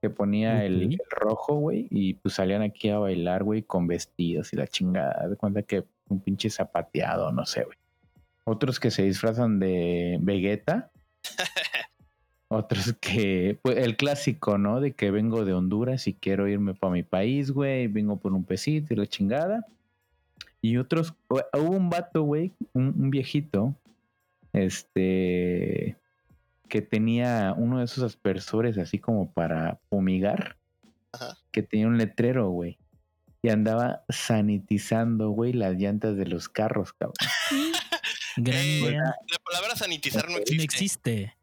que 0.00 0.08
ponía 0.08 0.64
el, 0.64 0.98
rojo, 1.10 1.56
güey, 1.56 1.88
y 1.90 2.14
pues 2.14 2.34
salían 2.34 2.62
aquí 2.62 2.88
a 2.88 2.98
bailar, 2.98 3.44
güey, 3.44 3.62
con 3.62 3.86
vestidos 3.86 4.50
y 4.54 4.56
la 4.56 4.66
chingada, 4.66 5.28
de 5.28 5.36
cuenta 5.36 5.62
que 5.62 5.84
un 6.08 6.20
pinche 6.20 6.48
zapateado, 6.48 7.30
no 7.30 7.44
sé, 7.44 7.64
güey. 7.64 7.76
Otros 8.44 8.80
que 8.80 8.90
se 8.90 9.02
disfrazan 9.02 9.58
de 9.58 10.18
Vegeta. 10.20 10.90
Otros 12.56 12.94
que, 13.00 13.58
pues 13.62 13.76
el 13.78 13.96
clásico, 13.96 14.58
¿no? 14.58 14.80
De 14.80 14.92
que 14.92 15.10
vengo 15.10 15.44
de 15.44 15.52
Honduras 15.52 16.06
y 16.06 16.14
quiero 16.14 16.46
irme 16.48 16.74
para 16.74 16.92
mi 16.92 17.02
país, 17.02 17.50
güey, 17.50 17.86
vengo 17.88 18.16
por 18.18 18.32
un 18.32 18.44
pesito 18.44 18.94
y 18.94 18.96
la 18.96 19.06
chingada. 19.06 19.66
Y 20.62 20.76
otros, 20.78 21.14
hu- 21.28 21.44
hubo 21.54 21.70
un 21.76 21.90
vato, 21.90 22.22
güey, 22.22 22.52
un, 22.72 22.94
un 22.98 23.10
viejito, 23.10 23.74
este, 24.52 25.96
que 26.68 26.80
tenía 26.82 27.54
uno 27.56 27.78
de 27.78 27.84
esos 27.84 28.02
aspersores 28.02 28.78
así 28.78 28.98
como 28.98 29.30
para 29.30 29.78
fumigar, 29.90 30.56
Ajá. 31.12 31.36
que 31.52 31.62
tenía 31.62 31.86
un 31.86 31.98
letrero, 31.98 32.48
güey. 32.50 32.78
Y 33.42 33.50
andaba 33.50 34.04
sanitizando, 34.08 35.28
güey, 35.30 35.52
las 35.52 35.74
llantas 35.74 36.16
de 36.16 36.26
los 36.26 36.48
carros, 36.48 36.92
cabrón. 36.94 37.14
Gran 38.36 38.58
Eh. 38.58 38.90
La 38.96 39.38
palabra 39.44 39.76
sanitizar 39.76 40.28
no 40.30 40.38
existe. 40.38 40.56
No 40.56 40.62
existe. 40.62 41.34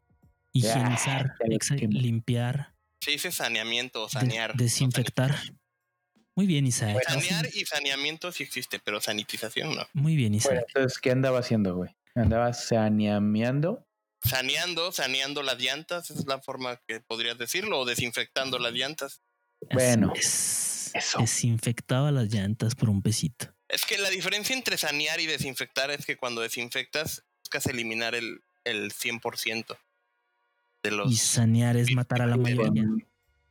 Higienizar, 0.52 1.34
que- 1.78 1.86
limpiar, 1.88 2.74
Se 3.00 3.10
dice 3.12 3.32
saneamiento 3.32 4.04
o 4.04 4.08
sanear. 4.08 4.54
desinfectar. 4.56 5.34
Muy 6.34 6.46
bien, 6.46 6.66
Isaac. 6.66 6.96
sanitización. 7.06 7.22
Sanear 7.22 7.48
y 7.54 7.66
saneamiento 7.66 8.32
sí 8.32 8.42
existe, 8.44 8.78
pero 8.78 9.00
sanitización 9.00 9.74
no. 9.74 9.86
Muy 9.92 10.16
bien, 10.16 10.32
Bueno, 10.32 10.38
Isaac. 10.60 10.64
entonces, 10.68 10.98
¿qué 10.98 11.10
andaba 11.10 11.38
haciendo, 11.40 11.74
güey? 11.76 11.90
Andaba 12.14 12.52
saneamiando. 12.52 13.86
Saneando, 14.24 14.92
saneando 14.92 15.42
las 15.42 15.58
llantas, 15.58 16.10
esa 16.10 16.20
es 16.20 16.26
la 16.26 16.40
forma 16.40 16.80
que 16.86 17.00
podrías 17.00 17.36
decirlo, 17.38 17.80
o 17.80 17.84
desinfectando 17.84 18.58
las 18.58 18.72
llantas. 18.72 19.20
Bueno, 19.72 20.12
es. 20.14 20.90
eso. 20.94 21.18
Desinfectaba 21.18 22.10
las 22.12 22.32
llantas 22.32 22.74
por 22.74 22.88
un 22.88 23.02
pesito. 23.02 23.52
Es 23.68 23.84
que 23.84 23.98
la 23.98 24.10
diferencia 24.10 24.54
entre 24.54 24.76
sanear 24.78 25.18
y 25.20 25.26
desinfectar 25.26 25.90
es 25.90 26.06
que 26.06 26.16
cuando 26.16 26.40
desinfectas 26.40 27.24
buscas 27.42 27.66
eliminar 27.66 28.14
el, 28.14 28.40
el 28.64 28.92
100% 28.92 29.76
de 30.82 30.90
los... 30.90 31.10
Y 31.12 31.16
sanear 31.16 31.76
es 31.76 31.92
matar 31.94 32.22
a 32.22 32.26
la 32.26 32.36
mayoría. 32.36 32.84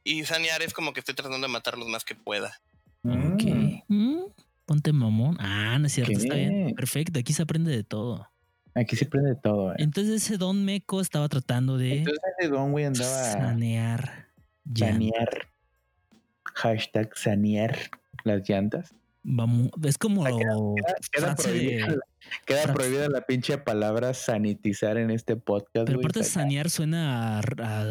Y 0.04 0.24
sanear 0.26 0.62
es 0.62 0.74
como 0.74 0.94
que 0.94 1.00
estoy 1.00 1.16
tratando 1.16 1.48
de 1.48 1.54
matar 1.54 1.78
los 1.78 1.88
más 1.88 2.04
que 2.04 2.16
pueda. 2.16 2.60
Mm. 3.04 3.34
Ok. 3.34 3.44
Mm, 3.88 4.20
Ponte 4.66 4.94
mamón. 4.94 5.38
Ah, 5.40 5.78
no 5.80 5.88
es 5.88 5.94
cierto, 5.94 6.14
está 6.14 6.36
bien. 6.36 6.74
Perfecto, 6.76 7.20
aquí 7.20 7.34
se 7.34 7.44
aprende 7.44 7.72
de 7.72 7.84
todo. 7.84 8.28
Aquí 8.74 8.96
se 8.96 9.06
prende 9.06 9.36
todo, 9.36 9.74
eh. 9.74 9.76
Entonces 9.80 10.24
ese 10.24 10.38
don 10.38 10.64
meco 10.64 11.02
estaba 11.02 11.28
tratando 11.28 11.78
de 11.78 12.00
Entonces 12.00 12.22
ese 12.40 12.50
don, 12.50 12.72
güey, 12.72 12.86
andaba 12.86 13.10
sanear 13.10 14.30
llantas. 14.64 14.90
sanear. 14.90 15.48
Hashtag 16.44 17.18
sanear 17.18 17.78
las 18.24 18.48
llantas. 18.48 18.96
Vamos, 19.24 19.70
es 19.84 19.98
como 20.00 20.24
Queda 21.12 21.36
prohibida, 21.36 21.88
la- 21.88 21.96
queda 22.46 22.64
frase- 22.64 22.74
prohibida 22.74 23.08
la 23.10 23.22
pinche 23.22 23.58
palabra 23.60 24.14
sanitizar 24.16 24.98
en 24.98 25.12
este 25.12 25.36
podcast. 25.36 25.86
Pero 25.86 26.00
aparte 26.00 26.24
sanear 26.24 26.70
suena 26.72 27.40
a, 27.40 27.42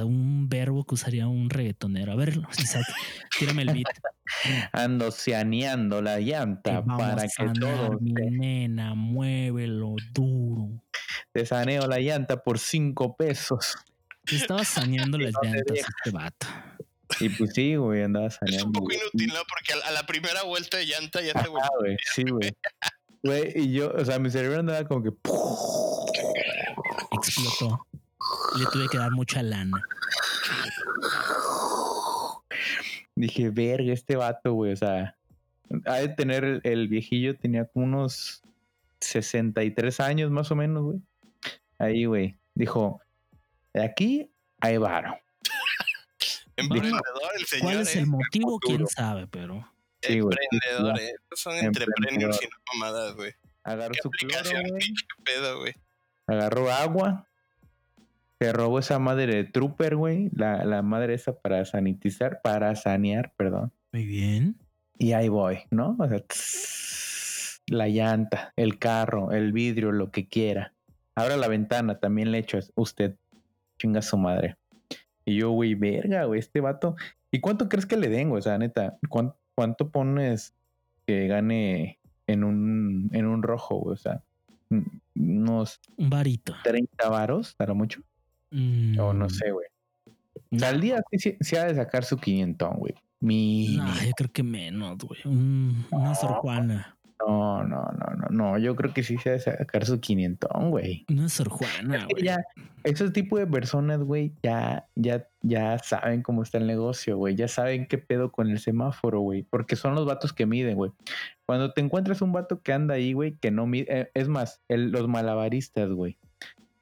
a 0.01 0.05
un 0.05 0.49
verbo 0.49 0.85
que 0.85 0.95
usaría 0.95 1.29
un 1.29 1.49
reggaetonero. 1.51 2.11
A 2.13 2.17
ver, 2.17 2.41
Isaac, 2.59 2.85
tírame 3.39 3.63
el 3.63 3.73
beat. 3.75 3.87
Ando 4.73 5.11
saneando 5.13 6.03
la 6.03 6.19
llanta 6.21 6.85
para 6.85 7.23
que 7.23 7.47
todo 7.59 7.99
mi 8.01 8.13
te, 8.13 8.31
nena, 8.31 8.95
muévelo 8.95 9.95
duro. 10.13 10.83
te 11.33 11.47
saneo 11.47 11.87
la 11.87 11.99
llanta 12.01 12.43
por 12.43 12.59
cinco 12.59 13.17
pesos. 13.17 13.77
Te 14.25 14.37
Estaba 14.37 14.65
saneando 14.65 15.17
las 15.19 15.33
no 15.33 15.41
llantas 15.43 15.79
este 15.79 16.11
vato. 16.11 16.47
Y 17.19 17.29
pues 17.31 17.53
sí, 17.55 17.77
güey, 17.77 18.03
andaba 18.03 18.27
Es 18.29 18.39
un 18.41 18.49
saneando. 18.49 18.73
poco 18.73 18.87
güey. 18.87 18.99
inútil, 18.99 19.29
¿no? 19.35 19.41
Porque 19.49 19.75
a, 19.85 19.91
la 19.91 20.07
primera 20.07 20.43
vuelta 20.45 20.79
de 20.79 20.87
llanta 20.87 21.21
ya 21.21 21.33
se 21.33 21.49
volvió. 21.49 21.65
Ah, 21.65 21.71
güey, 21.79 21.97
sí, 22.15 22.23
güey. 22.25 22.53
Güey, 23.23 23.53
y 23.55 23.73
yo, 23.73 23.93
o 23.93 24.05
sea, 24.05 24.19
mi 24.19 24.31
cerebro 24.31 24.61
andaba 24.61 24.85
como 24.87 25.03
que. 25.03 25.11
Explotó. 27.13 27.87
Le 28.59 28.67
tuve 28.67 28.89
que 28.89 28.99
dar 28.99 29.11
mucha 29.11 29.43
lana. 29.43 29.83
Dije, 33.17 33.51
verga, 33.51 33.93
este 33.93 34.17
vato, 34.17 34.53
güey, 34.55 34.73
o 34.73 34.77
sea, 34.77 35.17
ha 35.87 35.95
de 35.97 36.09
tener 36.09 36.45
el, 36.45 36.61
el 36.65 36.89
viejillo, 36.89 37.37
tenía 37.37 37.67
como 37.67 37.85
unos 37.85 38.43
63 39.01 40.01
años 40.01 40.31
más 40.31 40.51
o 40.51 40.57
menos, 40.57 40.83
güey. 40.85 40.99
Ahí, 41.79 42.05
güey, 42.05 42.37
dijo, 42.55 43.01
de 43.75 43.85
aquí 43.85 44.31
hay 44.61 44.79
varo. 44.79 45.19
Emprendedor 46.61 47.31
el 47.39 47.47
señor. 47.47 47.65
¿Cuál 47.65 47.81
es 47.81 47.97
¿eh? 47.97 47.99
el 48.01 48.07
motivo? 48.07 48.59
¿Quién 48.61 48.87
sabe? 48.87 49.27
Pero 49.27 49.67
Sí, 50.03 50.15
Emprendedor, 50.19 50.99
¿eh? 50.99 51.13
Estos 51.23 51.41
Son 51.41 51.55
entrepreneurs 51.57 52.41
y 52.43 52.47
no 52.47 52.57
mamadas, 52.73 53.15
güey. 53.17 53.33
Agarró 53.65 53.93
¿Qué 53.93 54.01
su 54.03 54.11
cloro, 54.11 54.51
pedo, 55.25 55.59
güey? 55.61 55.75
agarró 56.27 56.71
agua, 56.73 57.27
se 58.41 58.53
robó 58.53 58.79
esa 58.79 58.99
madre 58.99 59.35
de 59.35 59.45
Trooper, 59.45 59.97
güey, 59.97 60.31
la, 60.35 60.65
la 60.65 60.81
madre 60.81 61.15
esa 61.15 61.33
para 61.39 61.65
sanitizar, 61.67 62.41
para 62.43 62.75
sanear, 62.77 63.33
perdón. 63.37 63.73
muy 63.93 64.07
bien. 64.07 64.57
Y 64.97 65.13
ahí 65.13 65.29
voy, 65.29 65.61
¿no? 65.71 65.97
O 65.99 66.09
sea, 66.09 66.21
tss, 66.21 67.61
la 67.67 67.89
llanta, 67.89 68.53
el 68.57 68.79
carro, 68.79 69.33
el 69.33 69.53
vidrio, 69.53 69.93
lo 69.93 70.11
que 70.11 70.29
quiera. 70.29 70.73
Abra 71.15 71.37
la 71.37 71.49
ventana, 71.49 71.99
también 71.99 72.33
le 72.33 72.39
echo 72.39 72.59
usted. 72.75 73.17
Chinga 73.79 74.01
su 74.03 74.17
madre. 74.17 74.57
Y 75.31 75.37
yo, 75.37 75.51
güey, 75.51 75.75
verga, 75.77 76.25
güey, 76.25 76.41
este 76.41 76.61
vato. 76.61 76.97
¿Y 77.31 77.39
cuánto 77.41 77.69
crees 77.69 77.87
que 77.87 77.97
le 77.97 78.09
den, 78.09 78.31
güey? 78.31 78.41
O 78.41 78.43
sea, 78.43 78.59
neta, 78.59 78.99
¿cuán- 79.09 79.35
¿cuánto, 79.55 79.91
pones 79.91 80.55
que 81.07 81.29
gane 81.29 81.99
en 82.27 82.43
un, 82.43 83.09
en 83.13 83.27
un 83.27 83.43
rojo, 83.45 83.77
güey? 83.77 83.95
O 83.95 83.97
sea, 83.97 84.23
mm, 84.71 84.81
unos 85.15 85.81
Un 85.97 86.11
varito. 86.11 86.55
30 86.65 87.09
varos, 87.09 87.55
¿dará 87.57 87.75
mucho? 87.75 88.01
O 88.53 89.13
no 89.13 89.27
Mm, 89.27 89.31
sé, 89.31 89.51
güey. 89.53 89.67
Al 90.65 90.81
día 90.81 91.01
sí, 91.13 91.37
sí, 91.41 91.55
ha 91.57 91.67
de 91.67 91.77
sacar 91.77 92.05
su 92.05 92.17
500, 92.17 92.71
güey. 92.77 92.95
Mínimo. 93.21 93.85
No, 93.85 93.95
yo 94.03 94.11
creo 94.17 94.33
que 94.33 94.43
menos, 94.43 94.99
güey. 94.99 95.21
Un- 95.27 95.87
una 95.93 96.15
Sor 96.17 96.33
Juana. 96.33 96.97
No, 97.27 97.63
no, 97.65 97.83
no, 97.99 98.07
no, 98.17 98.27
no. 98.31 98.59
Yo 98.59 98.75
creo 98.77 98.95
que 98.95 99.03
sí 99.03 99.19
se 99.19 99.29
ha 99.31 99.33
de 99.33 99.41
sacar 99.41 99.85
su 99.85 100.01
500, 100.01 100.51
güey. 100.69 101.05
Una 101.11 101.29
Sor 101.29 101.49
Juana, 101.51 102.07
güey. 102.11 102.25
ya, 102.25 102.39
esos 102.85 103.13
tipos 103.13 103.39
de 103.39 103.47
personas, 103.47 104.01
güey, 104.01 104.33
ya, 104.43 104.87
ya, 104.95 105.27
ya 105.43 105.79
saben 105.79 106.23
cómo 106.23 106.43
está 106.43 106.59
el 106.59 106.67
negocio, 106.67 107.17
güey. 107.19 107.35
Ya 107.35 107.47
saben 107.49 107.87
qué 107.87 107.99
pedo 107.99 108.33
con 108.33 108.49
el 108.49 108.59
semáforo, 108.59 109.21
güey. 109.21 109.43
Porque 109.43 109.77
son 109.77 109.95
los 109.95 110.07
vatos 110.07 110.33
que 110.33 110.47
miden, 110.47 110.77
güey. 110.77 110.93
Cuando 111.47 111.73
te 111.73 111.81
encuentras 111.81 112.23
un 112.23 112.33
vato 112.33 112.63
que 112.63 112.73
anda 112.73 112.95
ahí, 112.95 113.13
güey, 113.13 113.33
que 113.37 113.51
no 113.51 113.67
mide. 113.67 113.87
eh, 113.89 114.11
es 114.15 114.29
más, 114.29 114.61
el- 114.69 114.91
los 114.91 115.07
malabaristas, 115.09 115.91
güey. 115.91 116.17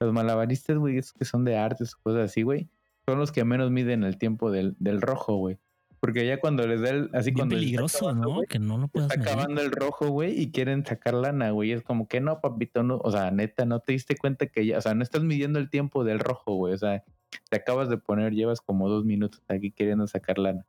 Los 0.00 0.12
malabaristas, 0.12 0.76
güey, 0.76 0.98
esos 0.98 1.12
que 1.14 1.24
son 1.24 1.44
de 1.44 1.56
artes 1.56 1.94
o 1.94 1.98
cosas 2.02 2.30
así, 2.30 2.42
güey. 2.42 2.68
Son 3.06 3.18
los 3.18 3.32
que 3.32 3.42
menos 3.44 3.70
miden 3.70 4.04
el 4.04 4.18
tiempo 4.18 4.50
del, 4.52 4.76
del 4.78 5.00
rojo, 5.00 5.34
güey. 5.36 5.58
Porque 6.00 6.26
ya 6.26 6.38
cuando 6.38 6.66
les 6.66 6.80
da 6.80 6.90
el. 6.90 7.10
Así 7.12 7.30
Bien 7.30 7.36
cuando 7.38 7.56
peligroso, 7.56 8.08
acabando, 8.08 8.34
¿no? 8.36 8.40
Que 8.42 8.58
no 8.58 8.78
lo 8.78 8.88
puedas 8.88 9.10
está 9.10 9.20
medir. 9.20 9.32
acabando 9.32 9.60
el 9.62 9.70
rojo, 9.72 10.08
güey, 10.08 10.40
y 10.40 10.50
quieren 10.52 10.84
sacar 10.86 11.14
lana, 11.14 11.50
güey. 11.50 11.72
Es 11.72 11.82
como 11.82 12.06
que 12.06 12.20
no, 12.20 12.40
papito, 12.40 12.82
no. 12.82 12.98
O 12.98 13.10
sea, 13.10 13.30
neta, 13.30 13.64
no 13.64 13.80
te 13.80 13.92
diste 13.92 14.16
cuenta 14.16 14.46
que 14.46 14.64
ya, 14.66 14.78
o 14.78 14.80
sea, 14.80 14.94
no 14.94 15.02
estás 15.02 15.22
midiendo 15.24 15.58
el 15.58 15.70
tiempo 15.70 16.04
del 16.04 16.20
rojo, 16.20 16.54
güey. 16.54 16.74
O 16.74 16.78
sea, 16.78 17.02
te 17.50 17.56
acabas 17.56 17.88
de 17.88 17.98
poner, 17.98 18.32
llevas 18.32 18.60
como 18.60 18.88
dos 18.88 19.04
minutos 19.04 19.42
aquí 19.48 19.70
queriendo 19.72 20.06
sacar 20.06 20.38
lana. 20.38 20.64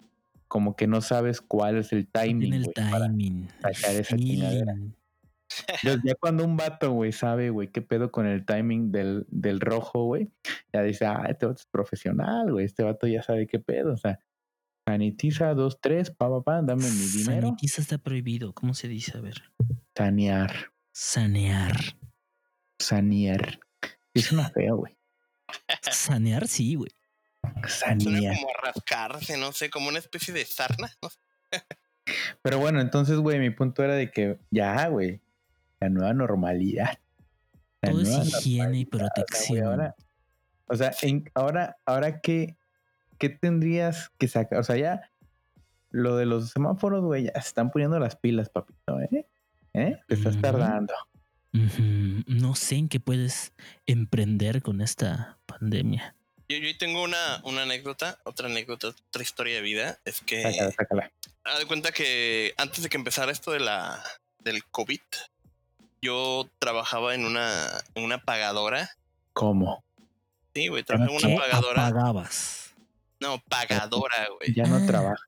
Como 0.47 0.75
que 0.75 0.87
no 0.87 1.01
sabes 1.01 1.41
cuál 1.41 1.77
es 1.77 1.93
el 1.93 2.07
Tiene 2.07 2.29
timing, 2.29 2.53
el 2.53 2.63
güey. 2.63 2.89
para- 2.89 3.05
timing. 3.05 3.47
el 3.67 3.75
sacar 3.75 3.95
esa 3.95 4.17
chingadera. 4.17 4.75
ya 5.83 6.15
cuando 6.19 6.43
un 6.45 6.57
vato, 6.57 6.91
güey, 6.91 7.11
sabe, 7.11 7.49
güey, 7.49 7.67
qué 7.69 7.81
pedo 7.81 8.11
con 8.11 8.25
el 8.27 8.45
timing 8.45 8.91
del, 8.91 9.25
del 9.29 9.59
rojo, 9.59 10.05
güey, 10.05 10.29
ya 10.73 10.81
dice, 10.83 11.05
ah, 11.05 11.25
este 11.29 11.45
vato 11.45 11.59
es 11.59 11.65
profesional, 11.67 12.51
güey. 12.51 12.65
Este 12.65 12.83
vato 12.83 13.07
ya 13.07 13.21
sabe 13.23 13.47
qué 13.47 13.59
pedo. 13.59 13.93
O 13.93 13.97
sea, 13.97 14.19
sanitiza 14.93 15.53
dos, 15.53 15.79
tres, 15.79 16.09
pa, 16.09 16.29
pa, 16.29 16.41
pa, 16.41 16.61
dame 16.63 16.89
mi 16.89 17.05
dinero. 17.17 17.47
Sanitiza 17.47 17.81
está 17.81 17.97
prohibido. 17.99 18.53
¿Cómo 18.53 18.73
se 18.73 18.87
dice? 18.87 19.17
A 19.17 19.21
ver. 19.21 19.51
Sanear. 19.95 20.71
Sanear. 20.91 21.75
Sanear. 22.79 23.59
Es 24.13 24.31
una 24.31 24.49
feo, 24.49 24.77
güey. 24.77 24.97
Sanear, 25.91 26.47
sí, 26.47 26.75
güey. 26.75 26.91
Suena 27.67 27.99
Sanear. 28.03 28.35
como 28.35 28.49
a 28.49 28.61
rascarse, 28.65 29.37
no 29.37 29.51
sé, 29.51 29.69
como 29.69 29.89
una 29.89 29.99
especie 29.99 30.33
de 30.33 30.45
sarna. 30.45 30.91
¿no? 31.01 31.09
Pero 32.41 32.57
bueno, 32.59 32.81
entonces, 32.81 33.17
güey, 33.17 33.39
mi 33.39 33.51
punto 33.51 33.83
era 33.83 33.93
de 33.95 34.09
que 34.11 34.39
ya, 34.49 34.87
güey, 34.87 35.21
la 35.79 35.89
nueva 35.89 36.13
normalidad. 36.13 36.97
La 37.81 37.91
Todo 37.91 38.01
es 38.01 38.09
higiene 38.09 38.79
y 38.79 38.85
normalidad, 38.85 38.89
o 38.93 38.97
sea, 38.97 39.07
güey, 39.07 39.09
protección. 39.15 39.65
ahora, 39.67 39.95
o 40.67 40.75
sea, 40.75 40.91
en- 41.03 41.31
ahora, 41.35 41.77
ahora 41.85 42.19
qué, 42.21 42.57
qué 43.19 43.29
tendrías 43.29 44.11
que 44.17 44.27
sacar, 44.27 44.59
o 44.59 44.63
sea, 44.63 44.77
ya 44.77 45.11
lo 45.91 46.15
de 46.17 46.25
los 46.25 46.49
semáforos, 46.51 47.03
güey, 47.03 47.25
ya 47.25 47.33
se 47.33 47.49
están 47.49 47.69
poniendo 47.71 47.99
las 47.99 48.15
pilas, 48.15 48.49
papito, 48.49 48.99
¿eh? 49.01 49.27
¿Eh? 49.73 49.99
Te 50.07 50.15
estás 50.15 50.39
tardando. 50.41 50.93
No 51.51 52.55
sé 52.55 52.75
en 52.75 52.89
qué 52.89 52.99
puedes 52.99 53.53
emprender 53.85 54.61
con 54.61 54.81
esta 54.81 55.37
pandemia. 55.45 56.15
Yo, 56.47 56.57
yo 56.57 56.77
tengo 56.77 57.03
una, 57.03 57.41
una 57.43 57.63
anécdota, 57.63 58.19
otra 58.23 58.47
anécdota, 58.47 58.87
otra 58.89 59.21
historia 59.21 59.55
de 59.55 59.61
vida. 59.61 59.99
Es 60.05 60.21
que 60.21 60.41
Sácala, 60.43 60.71
sácala. 60.71 61.11
haz 61.43 61.59
de 61.59 61.65
cuenta 61.65 61.91
que 61.91 62.53
antes 62.57 62.81
de 62.83 62.89
que 62.89 62.97
empezara 62.97 63.31
esto 63.31 63.51
de 63.51 63.59
la 63.59 64.01
del 64.43 64.63
COVID, 64.65 64.99
yo 66.01 66.47
trabajaba 66.59 67.13
en 67.15 67.25
una, 67.25 67.67
en 67.95 68.03
una 68.03 68.23
pagadora. 68.23 68.89
¿Cómo? 69.33 69.83
Sí, 70.55 70.67
güey, 70.67 70.83
trabajaba 70.83 71.13
en 71.13 71.19
¿Qué 71.19 71.27
una 71.27 71.41
pagadora. 71.41 71.87
apagabas? 71.87 72.58
No, 73.19 73.41
pagadora, 73.49 74.27
güey. 74.37 74.53
Ya 74.53 74.63
no 74.65 74.77
Ah. 74.77 74.85
trabaja. 74.87 75.23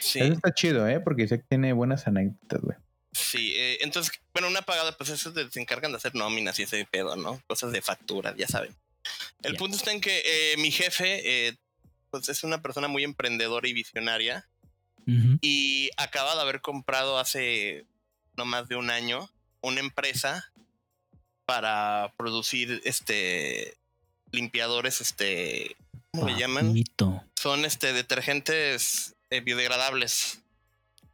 Sí, 0.00 0.20
Eso 0.20 0.34
está 0.34 0.52
chido, 0.54 0.86
¿eh? 0.88 1.00
Porque 1.00 1.26
sé 1.26 1.38
que 1.38 1.44
tiene 1.48 1.72
buenas 1.72 2.06
anécdotas, 2.06 2.60
güey. 2.60 2.76
sí. 3.12 3.54
eh, 3.56 3.78
entonces, 3.80 4.12
bueno, 4.34 4.48
una 4.48 4.60
pagadora, 4.62 4.96
pues 4.96 5.08
eso 5.10 5.32
se 5.50 5.60
encargan 5.60 5.90
de 5.92 5.96
hacer 5.96 6.14
nóminas 6.14 6.58
y 6.58 6.64
ese 6.64 6.86
pedo, 6.90 7.16
¿no? 7.16 7.40
Cosas 7.46 7.72
de 7.72 7.80
factura, 7.80 8.34
ya 8.36 8.46
saben. 8.46 8.76
El 9.42 9.52
Ya. 9.54 9.58
punto 9.58 9.76
está 9.76 9.92
en 9.92 10.00
que 10.02 10.22
eh, 10.24 10.56
mi 10.58 10.70
jefe, 10.70 11.48
eh, 11.48 11.56
pues 12.10 12.28
es 12.28 12.44
una 12.44 12.60
persona 12.60 12.88
muy 12.88 13.04
emprendedora 13.04 13.66
y 13.68 13.72
visionaria. 13.72 14.46
Y 15.40 15.88
acaba 15.96 16.34
de 16.34 16.40
haber 16.42 16.60
comprado 16.60 17.18
hace 17.20 17.86
no 18.36 18.44
más 18.44 18.66
de 18.68 18.74
un 18.74 18.90
año 18.90 19.30
una 19.60 19.78
empresa 19.78 20.50
para 21.44 22.12
producir 22.16 22.80
este 22.84 23.76
limpiadores 24.32 25.00
este 25.00 25.76
¿cómo 26.16 26.28
le 26.28 26.38
llaman? 26.38 26.74
Son 27.34 27.64
este 27.64 27.92
detergentes 27.92 29.14
eh, 29.30 29.40
biodegradables. 29.40 30.40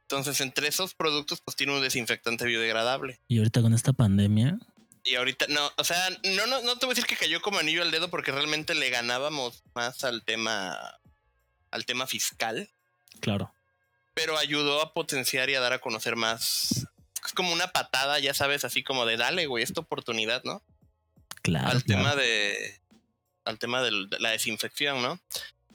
Entonces, 0.02 0.40
entre 0.40 0.68
esos 0.68 0.94
productos 0.94 1.40
pues 1.40 1.56
tiene 1.56 1.74
un 1.74 1.82
desinfectante 1.82 2.44
biodegradable. 2.44 3.20
Y 3.28 3.38
ahorita 3.38 3.62
con 3.62 3.72
esta 3.72 3.92
pandemia, 3.92 4.58
Y 5.04 5.14
ahorita 5.14 5.46
no, 5.48 5.70
o 5.76 5.84
sea, 5.84 5.98
no 6.36 6.46
no 6.46 6.62
no 6.62 6.76
te 6.78 6.86
voy 6.86 6.92
a 6.92 6.94
decir 6.94 7.06
que 7.06 7.16
cayó 7.16 7.40
como 7.40 7.58
anillo 7.58 7.82
al 7.82 7.90
dedo 7.90 8.08
porque 8.08 8.30
realmente 8.30 8.74
le 8.74 8.90
ganábamos 8.90 9.62
más 9.74 10.04
al 10.04 10.22
tema 10.22 10.78
al 11.70 11.86
tema 11.86 12.06
fiscal. 12.06 12.68
claro. 13.20 13.54
pero 14.14 14.36
ayudó 14.36 14.82
a 14.82 14.92
potenciar 14.92 15.48
y 15.48 15.54
a 15.54 15.60
dar 15.60 15.72
a 15.72 15.78
conocer 15.78 16.16
más. 16.16 16.86
Es 17.24 17.32
como 17.32 17.52
una 17.52 17.68
patada, 17.68 18.18
ya 18.18 18.34
sabes, 18.34 18.64
así 18.64 18.82
como 18.82 19.06
de 19.06 19.16
dale, 19.16 19.46
güey, 19.46 19.64
esta 19.64 19.80
oportunidad, 19.80 20.42
¿no? 20.44 20.62
Claro. 21.40 21.70
al 21.70 21.82
claro. 21.82 22.02
tema 22.02 22.16
de. 22.16 22.81
Al 23.44 23.58
tema 23.58 23.82
del- 23.82 24.08
de 24.08 24.18
la 24.20 24.30
desinfección, 24.30 25.02
¿no? 25.02 25.18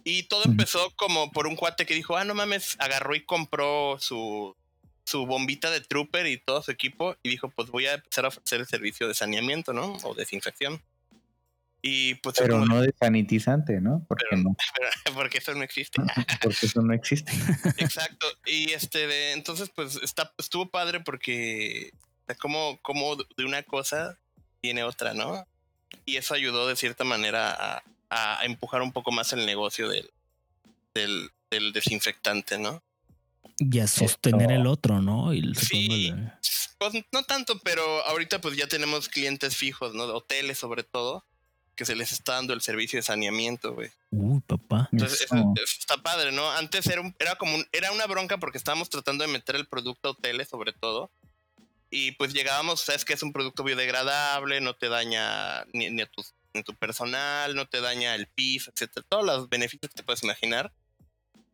Y 0.04 0.24
todo 0.24 0.44
empezó 0.46 0.92
como 0.96 1.32
por 1.32 1.48
un 1.48 1.56
cuate 1.58 1.86
que 1.86 1.94
dijo, 1.94 2.16
ah, 2.16 2.24
no 2.24 2.34
mames, 2.34 2.78
agarró 2.80 3.14
y 3.16 3.26
compró 3.26 3.98
su, 4.00 4.56
su 5.04 5.26
bombita 5.26 5.70
de 5.70 5.82
trooper 5.82 6.28
y 6.28 6.38
todo 6.38 6.62
su 6.64 6.72
equipo 6.72 7.18
y 7.24 7.30
dijo, 7.30 7.50
pues 7.50 7.70
voy 7.70 7.88
a 7.88 7.96
empezar 7.96 8.24
a 8.24 8.30
ofrecer 8.30 8.62
el 8.62 8.68
servicio 8.68 9.08
de 9.10 9.14
saneamiento, 9.14 9.74
¿no? 9.74 9.98
O 10.04 10.14
desinfección. 10.16 10.82
Y 11.82 12.16
pues 12.16 12.36
Pero 12.40 12.66
no 12.66 12.82
de 12.82 12.94
sanitizante, 12.98 13.80
¿no? 13.82 14.04
Porque 14.08 14.26
Pero- 14.30 14.44
no, 14.44 14.56
porque 15.14 15.38
eso 15.40 15.54
no 15.54 15.64
existe. 15.64 16.02
porque 16.42 16.66
eso 16.66 16.82
no 16.82 16.94
existe. 16.94 17.32
Exacto. 17.78 18.28
Y 18.46 18.72
este 18.72 19.08
de, 19.08 19.34
entonces 19.34 19.70
pues 19.76 19.98
está 20.02 20.34
estuvo 20.38 20.70
padre 20.70 21.02
porque 21.02 21.92
como 22.40 22.80
como 22.82 23.16
de 23.16 23.46
una 23.46 23.62
cosa 23.64 24.18
tiene 24.62 24.84
otra, 24.84 25.14
¿no? 25.14 25.46
Y 26.06 26.18
eso 26.18 26.34
ayudó 26.34 26.68
de 26.68 26.76
cierta 26.76 27.04
manera 27.04 27.54
a, 28.10 28.40
a 28.40 28.46
empujar 28.46 28.82
un 28.82 28.92
poco 28.92 29.12
más 29.12 29.34
el 29.34 29.46
negocio 29.46 29.90
del 29.90 30.10
del, 30.94 31.30
del 31.52 31.74
desinfectante, 31.74 32.58
¿no? 32.58 32.82
Y 33.60 33.80
a 33.80 33.88
sostener 33.88 34.50
Esto- 34.52 34.62
el 34.62 34.68
otro, 34.68 35.02
¿no? 35.02 35.34
Y 35.34 35.40
el- 35.40 35.56
Sí. 35.56 36.14
Pues 36.80 36.94
no 37.12 37.24
tanto, 37.24 37.60
pero 37.60 38.04
ahorita 38.06 38.40
pues 38.42 38.56
ya 38.56 38.68
tenemos 38.68 39.08
clientes 39.10 39.56
fijos, 39.56 39.94
¿no? 39.94 40.08
De 40.08 40.14
hoteles 40.14 40.58
sobre 40.58 40.84
todo, 40.84 41.24
que 41.76 41.86
se 41.86 41.96
les 41.96 42.12
está 42.12 42.34
dando 42.34 42.54
el 42.54 42.62
servicio 42.62 42.98
de 42.98 43.04
saneamiento, 43.04 43.74
güey. 43.74 43.92
Uy, 44.12 44.42
papá. 44.42 44.90
Entonces 44.92 45.22
Eso. 45.22 45.36
eso- 45.36 45.54
eso 45.56 45.76
está 45.80 45.98
padre, 45.98 46.32
¿no? 46.32 46.50
Antes 46.52 46.86
era, 46.88 47.02
un- 47.02 47.16
era 47.20 47.36
como 47.36 47.56
un- 47.56 47.68
era 47.72 47.92
una 47.92 48.06
bronca 48.08 48.38
porque 48.38 48.58
estábamos 48.58 48.90
tratando 48.90 49.24
de 49.24 49.32
meter 49.32 49.56
el 49.56 49.68
producto 49.68 50.10
a 50.10 50.12
hoteles 50.12 50.48
sobre 50.50 50.74
todo. 50.74 51.12
Y 51.90 52.12
pues 52.14 52.34
llegábamos, 52.34 52.82
sabes 52.82 53.06
que 53.06 53.14
es 53.14 53.24
un 53.24 53.32
producto 53.34 53.64
biodegradable, 53.64 54.60
no 54.62 54.76
te 54.76 54.90
daña 54.90 55.64
ni, 55.74 55.90
ni 55.90 56.02
a 56.02 56.06
tu, 56.08 56.24
personal, 56.80 57.56
no 57.56 57.68
te 57.68 57.82
daña 57.82 58.16
el 58.16 58.28
piso, 58.28 58.72
etcétera, 58.72 59.06
todos 59.08 59.26
los 59.26 59.48
beneficios 59.50 59.90
que 59.92 59.96
te 59.98 60.04
puedes 60.04 60.24
imaginar. 60.24 60.74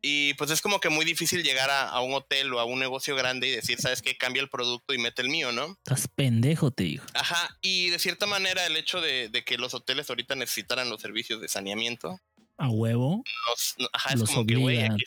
Y 0.06 0.34
pues 0.34 0.50
es 0.50 0.60
como 0.60 0.80
que 0.80 0.90
muy 0.90 1.04
difícil 1.06 1.42
llegar 1.42 1.70
a, 1.70 1.88
a 1.88 2.00
un 2.02 2.12
hotel 2.12 2.52
o 2.52 2.60
a 2.60 2.64
un 2.66 2.78
negocio 2.78 3.16
grande 3.16 3.48
y 3.48 3.50
decir, 3.52 3.78
¿sabes 3.80 4.02
qué? 4.02 4.16
Cambia 4.18 4.42
el 4.42 4.50
producto 4.50 4.92
y 4.92 4.98
mete 4.98 5.22
el 5.22 5.30
mío, 5.30 5.50
¿no? 5.52 5.78
Estás 5.78 6.08
pendejo, 6.08 6.70
te 6.70 6.84
digo. 6.84 7.04
Ajá, 7.14 7.56
y 7.62 7.88
de 7.88 7.98
cierta 7.98 8.26
manera 8.26 8.66
el 8.66 8.76
hecho 8.76 9.00
de, 9.00 9.28
de 9.30 9.44
que 9.44 9.56
los 9.56 9.72
hoteles 9.72 10.10
ahorita 10.10 10.34
necesitaran 10.34 10.90
los 10.90 11.00
servicios 11.00 11.40
de 11.40 11.48
saneamiento, 11.48 12.20
A 12.58 12.68
huevo. 12.68 13.22
los, 13.48 13.88
ajá, 13.94 14.10
es 14.12 14.20
Los 14.20 14.28
como 14.30 14.44
que, 14.46 14.56
güey, 14.56 14.76
obliga. 14.78 14.94
aquí, 14.94 15.04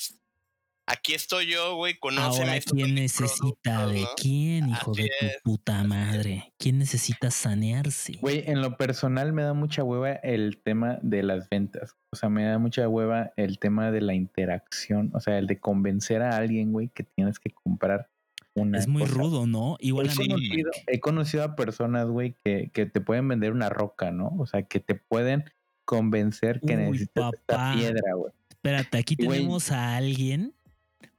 aquí 0.87 1.13
estoy 1.13 1.45
yo, 1.51 1.75
güey, 1.75 1.97
conóceme 1.99 2.47
Ahora, 2.49 2.61
¿quién 2.65 2.95
necesita 2.95 3.85
productos, 3.85 3.93
de 3.93 4.01
¿no? 4.01 4.07
quién, 4.17 4.69
hijo 4.69 4.91
Así 4.91 5.03
de 5.03 5.09
tu 5.19 5.25
es, 5.25 5.37
puta 5.43 5.83
madre? 5.83 6.53
¿Quién 6.57 6.79
necesita 6.79 7.29
sanearse? 7.29 8.13
Güey, 8.21 8.43
en 8.47 8.61
lo 8.61 8.77
personal 8.77 9.33
me 9.33 9.43
da 9.43 9.53
mucha 9.53 9.83
hueva 9.83 10.11
el 10.13 10.57
tema 10.63 10.97
de 11.01 11.23
las 11.23 11.49
ventas. 11.49 11.95
O 12.11 12.15
sea, 12.15 12.29
me 12.29 12.45
da 12.45 12.57
mucha 12.57 12.87
hueva 12.87 13.31
el 13.35 13.59
tema 13.59 13.91
de 13.91 14.01
la 14.01 14.13
interacción. 14.15 15.11
O 15.13 15.19
sea, 15.19 15.37
el 15.37 15.45
de 15.47 15.59
convencer 15.59 16.21
a 16.21 16.35
alguien, 16.37 16.71
güey, 16.71 16.89
que 16.89 17.03
tienes 17.03 17.39
que 17.39 17.51
comprar 17.51 18.09
una. 18.55 18.79
es 18.79 18.87
muy 18.87 19.03
cosa. 19.03 19.13
rudo, 19.13 19.45
¿no? 19.47 19.77
Igual 19.79 20.07
He 20.07 20.11
a 20.11 20.15
mí. 20.15 20.27
conocido, 20.29 20.71
he 20.87 20.99
conocido 20.99 21.43
a 21.43 21.55
personas, 21.55 22.07
güey, 22.07 22.35
que, 22.43 22.71
que 22.73 22.85
te 22.85 23.01
pueden 23.01 23.27
vender 23.27 23.51
una 23.51 23.69
roca, 23.69 24.11
¿no? 24.11 24.33
O 24.39 24.45
sea, 24.47 24.63
que 24.63 24.79
te 24.79 24.95
pueden 24.95 25.43
convencer 25.85 26.59
que 26.61 26.75
Uy, 26.75 26.83
necesitas 26.83 27.31
papá. 27.31 27.35
esta 27.39 27.73
piedra, 27.75 28.13
güey. 28.15 28.33
Espérate, 28.49 28.97
aquí 28.97 29.15
tenemos 29.15 29.71
a 29.71 29.95
alguien, 29.95 30.53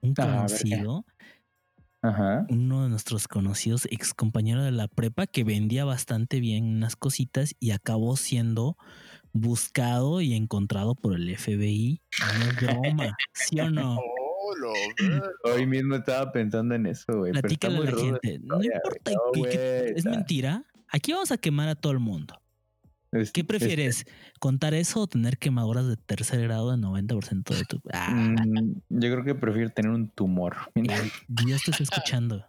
un 0.00 0.14
A 0.18 0.24
ver, 0.24 0.34
conocido, 0.36 1.04
Ajá. 2.02 2.46
uno 2.48 2.84
de 2.84 2.88
nuestros 2.90 3.26
conocidos 3.28 3.86
ex 3.90 4.14
compañero 4.14 4.62
de 4.62 4.70
la 4.72 4.88
prepa 4.88 5.26
que 5.26 5.44
vendía 5.44 5.84
bastante 5.84 6.40
bien 6.40 6.64
unas 6.64 6.96
cositas 6.96 7.54
y 7.60 7.70
acabó 7.72 8.16
siendo 8.16 8.76
buscado 9.32 10.20
y 10.20 10.34
encontrado 10.34 10.94
por 10.94 11.14
el 11.14 11.36
FBI. 11.36 12.00
No 12.20 12.44
es 12.50 12.56
broma, 12.56 13.16
¿sí 13.34 13.60
o 13.60 13.70
no? 13.70 13.98
Oh, 14.50 14.54
Hoy 15.52 15.66
mismo 15.66 15.96
estaba 15.96 16.32
pensando 16.32 16.74
en 16.74 16.86
eso, 16.86 17.04
güey. 17.18 17.32
Platícale 17.32 17.78
a 17.78 17.80
la 17.82 17.90
gente. 18.00 18.38
No 18.42 18.62
importa, 18.62 19.12
que- 19.44 19.92
es 19.94 20.04
mentira. 20.06 20.64
Aquí 20.88 21.12
vamos 21.12 21.30
a 21.32 21.36
quemar 21.36 21.68
a 21.68 21.74
todo 21.74 21.92
el 21.92 21.98
mundo. 21.98 22.34
Es- 23.12 23.32
¿Qué 23.32 23.40
es- 23.40 23.46
prefieres? 23.46 24.06
¿Contar 24.40 24.74
eso 24.74 25.00
o 25.02 25.06
tener 25.06 25.38
quemaduras 25.38 25.86
de 25.88 25.96
tercer 25.96 26.40
grado 26.42 26.70
de 26.70 26.76
90% 26.78 27.54
de 27.54 27.64
tu... 27.64 27.80
Ah, 27.92 28.10
Mm, 28.14 28.74
yo 28.90 29.10
creo 29.12 29.24
que 29.24 29.34
prefiero 29.34 29.70
tener 29.70 29.90
un 29.90 30.08
tumor. 30.08 30.56
Dios 31.28 31.62
te 31.64 31.70
está 31.70 31.82
escuchando. 31.84 32.44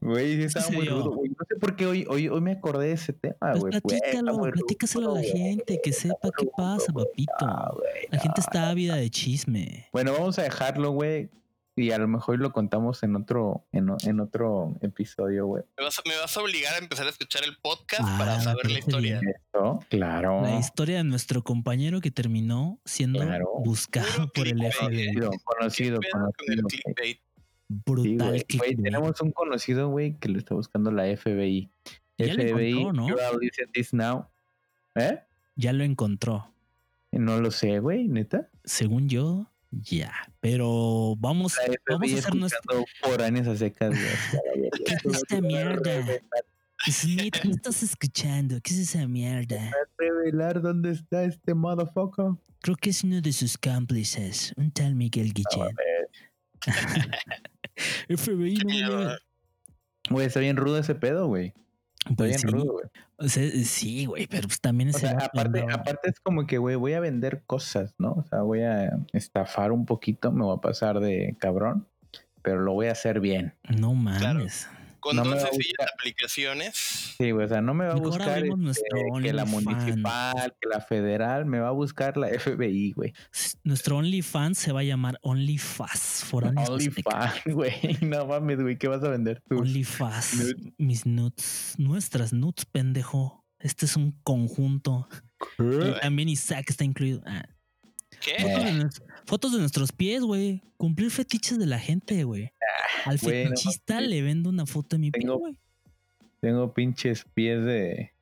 Güey, 0.00 0.26
sí 0.36 0.40
¿En 0.40 0.46
estaba 0.46 0.70
muy 0.70 0.86
rudo, 0.88 1.10
güey. 1.12 1.28
No 1.30 1.36
sé 1.46 1.56
por 1.56 1.76
qué 1.76 1.84
hoy, 1.86 2.06
hoy, 2.08 2.28
hoy 2.28 2.40
me 2.40 2.52
acordé 2.52 2.86
de 2.86 2.92
ese 2.92 3.12
tema, 3.12 3.36
Pues 3.40 3.60
güey. 3.60 3.80
Platícalo, 3.80 4.38
muy 4.38 4.50
platícaselo 4.50 5.04
a 5.04 5.08
rudo, 5.10 5.14
la 5.16 5.20
güey. 5.20 5.32
gente, 5.42 5.80
que 5.82 5.92
sepa 5.92 6.30
qué 6.36 6.46
pasa, 6.56 6.86
Ah, 6.90 6.94
papito. 6.94 7.72
güey, 7.74 8.06
La 8.10 8.18
gente 8.18 8.40
está 8.40 8.70
ávida 8.70 8.96
de 8.96 9.10
chisme. 9.10 9.88
Bueno, 9.92 10.12
vamos 10.12 10.38
a 10.38 10.42
dejarlo, 10.44 10.92
güey. 10.92 11.28
Y 11.76 11.90
a 11.90 11.98
lo 11.98 12.06
mejor 12.06 12.38
lo 12.38 12.52
contamos 12.52 13.02
en 13.02 13.16
otro, 13.16 13.66
en, 13.72 14.20
otro 14.20 14.76
episodio, 14.80 15.46
güey. 15.46 15.64
me, 15.76 15.84
vas 15.84 15.98
a, 15.98 16.02
me 16.08 16.16
vas 16.16 16.36
a 16.36 16.40
obligar 16.40 16.74
a 16.74 16.78
empezar 16.78 17.06
a 17.06 17.10
escuchar 17.10 17.42
el 17.44 17.56
podcast 17.56 18.02
Ah, 18.04 18.16
para 18.16 18.40
saber 18.40 18.70
la 18.70 18.78
historia. 18.78 19.20
Eso, 19.52 19.80
claro. 19.90 20.42
La 20.42 20.58
historia 20.58 20.98
de 20.98 21.04
nuestro 21.04 21.42
compañero 21.42 22.00
que 22.00 22.12
terminó 22.12 22.78
siendo 22.84 23.20
Claro. 23.20 23.48
buscado 23.64 24.06
Puro 24.06 24.32
por 24.32 24.46
el 24.48 24.60
FBI. 24.72 25.14
Conocido, 25.14 25.30
conocido, 25.44 25.98
¿Qué 26.00 26.08
pedo 26.12 26.30
con 26.36 26.52
el 26.52 26.62
conocido. 26.62 26.94
Sí, 27.02 27.20
Brutal 27.68 28.16
güey. 28.16 28.28
Güey, 28.28 28.40
clickbait. 28.44 28.82
tenemos 28.82 29.20
un 29.20 29.32
conocido, 29.32 29.88
güey, 29.88 30.16
que 30.18 30.28
lo 30.28 30.38
está 30.38 30.54
buscando 30.54 30.90
la 30.92 31.04
FBI. 31.16 31.70
Ya 32.18 32.26
lo 32.34 32.42
FBI, 32.54 32.70
encontró, 32.78 32.92
¿no? 33.08 33.16
this 33.72 33.92
now. 33.92 34.28
¿Eh? 34.94 35.18
Ya 35.56 35.72
lo 35.72 35.82
encontró. 35.82 36.52
No 37.10 37.40
lo 37.40 37.50
sé, 37.50 37.78
güey, 37.80 38.06
neta. 38.06 38.48
Según 38.64 39.08
yo, 39.08 39.50
ya. 39.82 40.12
Pero 40.40 41.14
vamos, 41.18 41.56
vamos 41.88 42.12
a 42.12 42.18
hacer 42.18 42.34
nuestro. 42.34 42.84
a 43.02 43.56
secas, 43.56 43.90
güey. 43.90 44.70
¿Qué 44.84 44.94
es 44.94 45.04
esta 45.04 45.40
mierda? 45.40 46.04
Smith, 46.86 47.36
¿qué 47.40 47.50
estás 47.50 47.82
escuchando? 47.82 48.60
¿Qué 48.62 48.74
es 48.74 48.80
esa 48.80 49.06
mierda? 49.06 49.70
revelar 49.96 50.60
dónde 50.60 50.90
está 50.90 51.24
este 51.24 51.54
motherfucker. 51.54 52.32
Creo 52.60 52.76
que 52.76 52.90
es 52.90 53.04
uno 53.04 53.20
de 53.20 53.32
sus 53.32 53.58
cómplices, 53.58 54.52
un 54.56 54.70
tal 54.70 54.94
Miguel 54.94 55.32
Guillén. 55.32 55.74
FBI 58.08 58.54
no. 58.56 59.16
Güey, 60.10 60.26
está 60.26 60.40
bien 60.40 60.56
rudo 60.56 60.78
ese 60.78 60.94
pedo, 60.94 61.26
güey. 61.26 61.52
Pues 62.16 62.28
bien 62.30 62.38
sí, 62.38 62.46
rudo, 62.48 62.72
güey. 62.72 62.84
o 63.18 63.28
sea, 63.28 63.50
sí, 63.64 64.04
güey, 64.06 64.26
pero 64.26 64.46
pues 64.46 64.60
también 64.60 64.88
O 64.88 64.90
es 64.90 64.98
sea, 64.98 65.12
el- 65.12 65.22
aparte, 65.22 65.64
aparte 65.72 66.10
es 66.10 66.20
como 66.20 66.46
que, 66.46 66.58
güey, 66.58 66.76
voy 66.76 66.92
a 66.92 67.00
vender 67.00 67.42
cosas, 67.46 67.94
¿no? 67.98 68.12
O 68.12 68.24
sea, 68.24 68.42
voy 68.42 68.60
a 68.62 68.90
estafar 69.12 69.72
un 69.72 69.86
poquito, 69.86 70.30
me 70.32 70.44
voy 70.44 70.56
a 70.56 70.60
pasar 70.60 71.00
de 71.00 71.34
cabrón, 71.38 71.86
pero 72.42 72.60
lo 72.60 72.72
voy 72.74 72.88
a 72.88 72.92
hacer 72.92 73.20
bien. 73.20 73.54
No 73.68 73.94
mames. 73.94 74.68
Con 75.04 75.16
No 75.16 75.24
me 75.24 75.32
dos 75.32 75.40
va 75.40 75.48
a 75.48 75.50
sencillas 75.50 75.74
buscar. 75.76 75.88
aplicaciones. 75.98 76.76
Sí, 77.18 77.30
güey, 77.30 77.44
o 77.44 77.48
sea, 77.50 77.60
no 77.60 77.74
me 77.74 77.84
va 77.84 77.90
a 77.90 77.94
Mejor 77.96 78.08
buscar 78.08 78.38
este, 78.38 78.88
que 79.22 79.32
la 79.34 79.44
municipal, 79.44 80.56
que 80.58 80.66
la 80.66 80.80
federal, 80.80 81.44
me 81.44 81.58
va 81.58 81.68
a 81.68 81.72
buscar 81.72 82.16
la 82.16 82.28
FBI, 82.28 82.92
güey. 82.92 83.12
Nuestro 83.64 83.98
OnlyFans 83.98 84.56
se 84.56 84.72
va 84.72 84.80
a 84.80 84.84
llamar 84.84 85.18
OnlyFast. 85.20 86.32
OnlyFans, 86.32 87.42
güey. 87.52 87.74
No 88.00 88.24
mames, 88.24 88.62
güey, 88.62 88.78
¿qué 88.78 88.88
vas 88.88 89.04
a 89.04 89.10
vender 89.10 89.42
tú? 89.46 89.58
OnlyFast. 89.58 90.36
Nudes. 90.36 90.56
Mis 90.78 91.04
nuts. 91.04 91.74
Nuestras 91.76 92.32
nuts, 92.32 92.64
pendejo. 92.64 93.44
Este 93.58 93.84
es 93.84 93.96
un 93.96 94.12
conjunto. 94.22 95.06
Y 95.58 96.00
también 96.00 96.30
Isaac 96.30 96.64
está 96.70 96.84
incluido. 96.84 97.20
Ah, 97.26 97.44
¿Qué? 98.22 98.36
Fotos, 99.26 99.52
de 99.52 99.58
nuestros 99.58 99.92
pies, 99.92 100.22
güey. 100.22 100.62
Cumplir 100.76 101.10
fetiches 101.10 101.58
de 101.58 101.66
la 101.66 101.78
gente, 101.78 102.24
güey. 102.24 102.52
Al 103.04 103.18
güey, 103.18 103.44
no 103.44 103.50
fetichista 103.50 104.00
le 104.00 104.22
vendo 104.22 104.48
una 104.50 104.66
foto 104.66 104.96
de 104.96 105.00
mi 105.00 105.10
pie, 105.10 105.20
Tengo- 105.22 105.38
güey. 105.38 105.56
Tengo 106.40 106.74
pinches 106.74 107.24
pies 107.34 107.64
de 107.64 108.12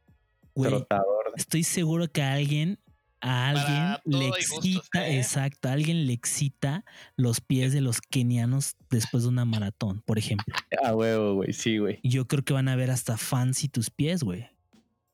trotador. 0.55 1.33
Estoy 1.37 1.65
seguro 1.65 2.07
que 2.11 2.23
a 2.23 2.35
alguien, 2.35 2.79
a 3.21 3.49
alguien 3.49 4.01
le 4.05 4.29
gustos, 4.29 4.65
excita, 4.65 5.09
¿eh? 5.09 5.19
exacto, 5.19 5.69
a 5.69 5.73
alguien 5.73 6.07
le 6.07 6.13
excita 6.13 6.85
los 7.17 7.41
pies 7.41 7.73
de 7.73 7.81
los 7.81 8.01
kenianos 8.01 8.77
después 8.91 9.25
de 9.25 9.29
una 9.31 9.45
maratón, 9.45 10.03
por 10.03 10.19
ejemplo. 10.19 10.55
Ah, 10.85 10.95
huevo, 10.95 11.35
güey, 11.35 11.53
sí, 11.53 11.79
güey. 11.79 11.99
Yo 12.05 12.29
creo 12.29 12.45
que 12.45 12.53
van 12.53 12.69
a 12.69 12.77
ver 12.77 12.91
hasta 12.91 13.17
fancy 13.17 13.69
tus 13.69 13.91
pies, 13.91 14.23
güey. 14.23 14.47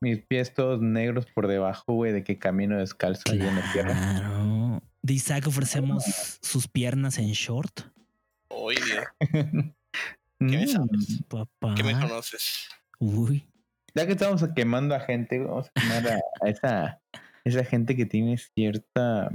Mis 0.01 0.19
pies 0.21 0.53
todos 0.55 0.81
negros 0.81 1.27
por 1.35 1.49
debajo, 1.49 1.95
güey, 1.95 2.13
de 2.13 2.23
que 2.25 2.39
camino 2.39 2.79
descalzo 2.79 3.23
ahí 3.33 3.41
en 3.41 3.57
la 3.57 3.73
tierra. 3.73 3.93
Claro. 3.95 4.58
De 5.09 5.15
Isaac 5.15 5.47
ofrecemos 5.47 6.05
sus 6.43 6.69
piernas 6.69 7.17
en 7.17 7.33
short. 7.33 7.81
Oye, 8.51 8.79
me 10.39 10.65
Mm. 10.67 10.69
sabes? 10.69 11.23
Papá. 11.29 11.75
¿qué 11.75 11.83
me 11.83 11.93
conoces? 11.99 12.69
Uy. 12.99 13.49
Ya 13.95 14.05
que 14.07 14.13
estamos 14.13 14.45
quemando 14.55 14.95
a 14.95 15.01
gente, 15.01 15.39
vamos 15.39 15.69
a 15.75 15.81
quemar 15.81 16.09
a, 16.09 16.21
a 16.43 16.49
esa, 16.51 17.01
esa 17.45 17.65
gente 17.65 17.97
que 17.97 18.05
tiene 18.05 18.37
cierta 18.37 19.31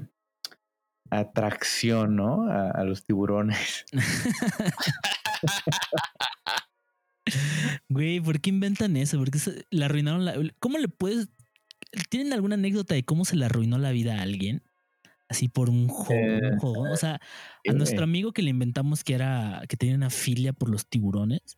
atracción, 1.10 2.16
¿no? 2.16 2.50
A, 2.52 2.70
a 2.70 2.84
los 2.84 3.04
tiburones. 3.04 3.86
Güey, 7.90 8.20
¿por 8.20 8.40
qué 8.42 8.50
inventan 8.50 8.98
eso? 8.98 9.18
¿Por 9.18 9.32
qué 9.32 9.40
se- 9.40 9.66
le 9.72 9.86
arruinaron 9.86 10.26
la... 10.26 10.36
¿Cómo 10.60 10.78
le 10.78 10.88
puedes... 10.88 11.30
¿Tienen 12.10 12.34
alguna 12.34 12.56
anécdota 12.56 12.96
de 12.96 13.06
cómo 13.06 13.24
se 13.26 13.36
le 13.36 13.46
arruinó 13.46 13.78
la 13.78 13.92
vida 13.92 14.18
a 14.18 14.22
alguien? 14.22 14.64
Así 15.30 15.48
por 15.48 15.70
un 15.70 15.88
juego. 15.88 16.22
Eh, 16.46 16.52
un 16.54 16.60
juego. 16.60 16.82
O 16.92 16.98
sea, 16.98 17.20
a 17.68 17.74
nuestro 17.74 18.04
amigo 18.04 18.34
que 18.34 18.42
le 18.42 18.50
inventamos 18.52 19.04
que 19.04 19.14
era... 19.16 19.64
que 19.68 19.78
tenía 19.78 19.96
una 19.96 20.10
filia 20.10 20.54
por 20.54 20.70
los 20.70 20.86
tiburones. 20.88 21.58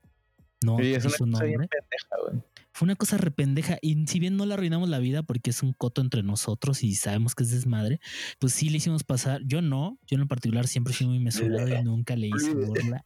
No, 0.63 0.78
Sí, 0.78 0.93
es 0.93 1.20
una 1.20 1.39
bien 1.39 1.51
nombre. 1.59 1.68
pendeja, 1.68 2.16
güey. 2.30 2.43
Fue 2.72 2.86
una 2.88 2.95
cosa 2.95 3.18
rependeja. 3.18 3.78
Y 3.82 4.05
si 4.07 4.20
bien 4.20 4.36
no 4.38 4.45
le 4.45 4.53
arruinamos 4.53 4.89
la 4.89 4.99
vida 4.99 5.24
porque 5.24 5.49
es 5.49 5.63
un 5.63 5.72
coto 5.74 6.01
entre 6.01 6.24
nosotros 6.24 6.84
y 6.84 6.95
sabemos 6.95 7.34
que 7.36 7.43
es 7.43 7.51
desmadre, 7.51 7.99
pues 8.39 8.53
sí 8.53 8.70
le 8.70 8.78
hicimos 8.78 9.03
pasar. 9.03 9.41
Yo 9.45 9.61
no, 9.61 9.97
yo 10.07 10.16
en 10.16 10.22
lo 10.22 10.28
particular 10.28 10.68
siempre 10.68 10.93
he 10.93 10.97
sido 10.97 11.09
muy 11.09 11.20
mesurado 11.20 11.68
y 11.68 11.84
nunca 11.84 12.16
le 12.16 12.28
hice 12.28 12.53
burla. 12.53 13.05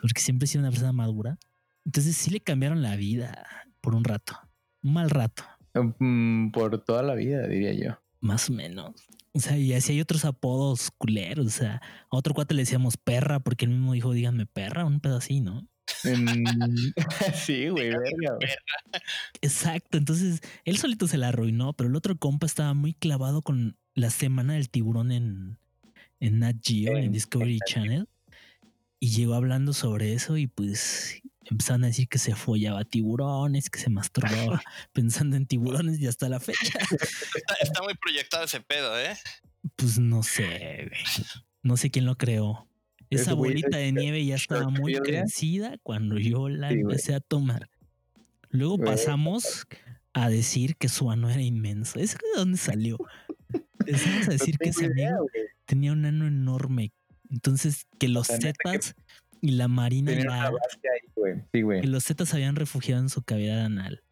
Porque 0.00 0.20
siempre 0.20 0.44
he 0.44 0.48
sido 0.48 0.60
una 0.62 0.70
persona 0.70 0.92
madura. 0.92 1.38
Entonces 1.84 2.16
sí 2.16 2.30
le 2.30 2.40
cambiaron 2.40 2.82
la 2.82 2.94
vida 2.96 3.46
por 3.80 3.94
un 3.96 4.04
rato. 4.04 4.34
Un 4.82 4.92
mal 4.94 5.10
rato, 5.10 5.42
Mm, 5.98 6.50
por 6.50 6.82
toda 6.84 7.02
la 7.02 7.14
vida, 7.14 7.46
diría 7.46 7.72
yo. 7.72 8.00
más 8.20 8.48
o 8.50 8.52
menos. 8.52 8.92
O 9.32 9.40
sea, 9.40 9.56
y 9.58 9.72
así 9.72 9.92
hay 9.92 10.00
otros 10.00 10.24
apodos 10.24 10.90
culeros. 10.98 11.46
O 11.46 11.50
sea, 11.50 11.80
a 12.10 12.16
otro 12.16 12.34
cuate 12.34 12.54
le 12.54 12.62
decíamos 12.62 12.96
perra 12.96 13.40
porque 13.40 13.64
él 13.66 13.70
mismo 13.72 13.92
dijo, 13.92 14.12
díganme 14.12 14.46
perra, 14.46 14.84
un 14.84 15.00
pedo 15.00 15.16
así, 15.16 15.40
¿no? 15.40 15.66
Sí, 17.34 17.68
güey, 17.68 17.90
verga. 17.90 18.38
Exacto. 19.40 19.98
Entonces 19.98 20.40
él 20.64 20.78
solito 20.78 21.06
se 21.08 21.18
la 21.18 21.28
arruinó, 21.28 21.72
pero 21.72 21.88
el 21.88 21.96
otro 21.96 22.16
compa 22.18 22.46
estaba 22.46 22.74
muy 22.74 22.94
clavado 22.94 23.42
con 23.42 23.76
la 23.94 24.10
semana 24.10 24.54
del 24.54 24.68
tiburón 24.70 25.12
en, 25.12 25.58
en 26.20 26.38
Nat 26.40 26.56
Geo, 26.62 26.96
en 26.96 27.04
En- 27.04 27.12
Discovery 27.12 27.58
Channel. 27.66 28.08
Y 29.00 29.10
llegó 29.10 29.34
hablando 29.34 29.72
sobre 29.72 30.12
eso 30.12 30.36
y 30.36 30.48
pues 30.48 31.20
empezaron 31.50 31.84
a 31.84 31.88
decir 31.88 32.08
que 32.08 32.18
se 32.18 32.34
follaba 32.34 32.84
tiburones, 32.84 33.70
que 33.70 33.78
se 33.80 33.90
masturbaba 33.90 34.62
pensando 34.92 35.36
en 35.36 35.46
tiburones 35.46 35.98
y 36.00 36.06
hasta 36.06 36.28
la 36.28 36.40
fecha. 36.40 36.78
Está, 37.34 37.54
está 37.60 37.82
muy 37.82 37.94
proyectado 37.94 38.44
ese 38.44 38.60
pedo, 38.60 38.98
¿eh? 38.98 39.16
Pues 39.76 39.98
no 39.98 40.22
sé, 40.22 40.88
güey. 40.88 41.26
No 41.62 41.76
sé 41.76 41.90
quién 41.90 42.06
lo 42.06 42.16
creó. 42.16 42.68
Esa 43.10 43.32
bolita 43.32 43.78
de 43.78 43.90
nieve 43.92 44.24
ya 44.24 44.34
estaba 44.34 44.68
muy 44.68 44.94
crecida 44.94 45.76
cuando 45.82 46.18
yo 46.18 46.48
la 46.48 46.70
empecé 46.70 47.14
a 47.14 47.20
tomar. 47.20 47.70
Luego 48.50 48.78
pasamos 48.78 49.66
a 50.12 50.28
decir 50.28 50.76
que 50.76 50.88
su 50.88 51.10
ano 51.10 51.30
era 51.30 51.40
inmenso. 51.42 51.98
¿Eso 52.00 52.18
de 52.34 52.38
dónde 52.40 52.58
salió? 52.58 52.98
Empezamos 53.78 54.28
a 54.28 54.32
decir 54.32 54.54
No 54.54 54.64
que 54.64 54.68
ese 54.70 54.80
tengo 54.82 54.94
idea, 54.94 55.08
amigo 55.10 55.26
güey. 55.32 55.44
tenía 55.64 55.92
un 55.92 56.04
ano 56.04 56.26
enorme. 56.26 56.92
Entonces, 57.30 57.86
que 57.98 58.08
los 58.08 58.26
zetas 58.26 58.94
y 59.40 59.52
la 59.52 59.68
marina 59.68 60.10
Tenía 60.10 60.24
ya, 60.24 60.30
una 60.30 60.50
base 60.50 60.78
ahí, 60.92 61.10
güey. 61.14 61.34
Sí, 61.52 61.62
güey. 61.62 61.80
que 61.80 61.86
los 61.86 62.04
zetas 62.04 62.28
se 62.28 62.36
habían 62.36 62.56
refugiado 62.56 63.02
en 63.02 63.08
su 63.08 63.22
cavidad 63.22 63.64
anal. 63.64 64.02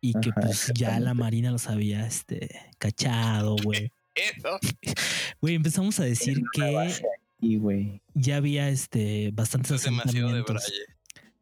Y 0.00 0.12
que 0.12 0.30
Ajá, 0.30 0.42
pues 0.42 0.70
ya 0.74 1.00
la 1.00 1.14
marina 1.14 1.50
los 1.50 1.68
había 1.68 2.06
este, 2.06 2.60
cachado, 2.78 3.56
güey. 3.64 3.92
Eso. 4.14 4.58
Güey, 5.40 5.56
empezamos 5.56 5.98
a 6.00 6.04
decir 6.04 6.40
que 6.52 7.00
ya 8.14 8.36
había 8.36 8.68
este 8.68 9.30
bastantes 9.32 9.72
Es 9.72 9.82
demasiado 9.82 10.32
de 10.32 10.42
braille. 10.42 10.86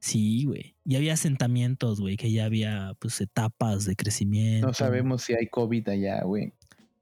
Sí, 0.01 0.45
güey. 0.47 0.75
Ya 0.85 0.99
había 0.99 1.13
asentamientos, 1.13 2.01
güey, 2.01 2.17
que 2.17 2.33
ya 2.33 2.47
había 2.47 2.95
pues 2.99 3.21
etapas 3.21 3.85
de 3.85 3.95
crecimiento. 3.95 4.67
No 4.67 4.75
sabemos 4.75 5.23
si 5.23 5.35
hay 5.35 5.47
COVID 5.47 5.89
allá, 5.91 6.23
güey. 6.25 6.53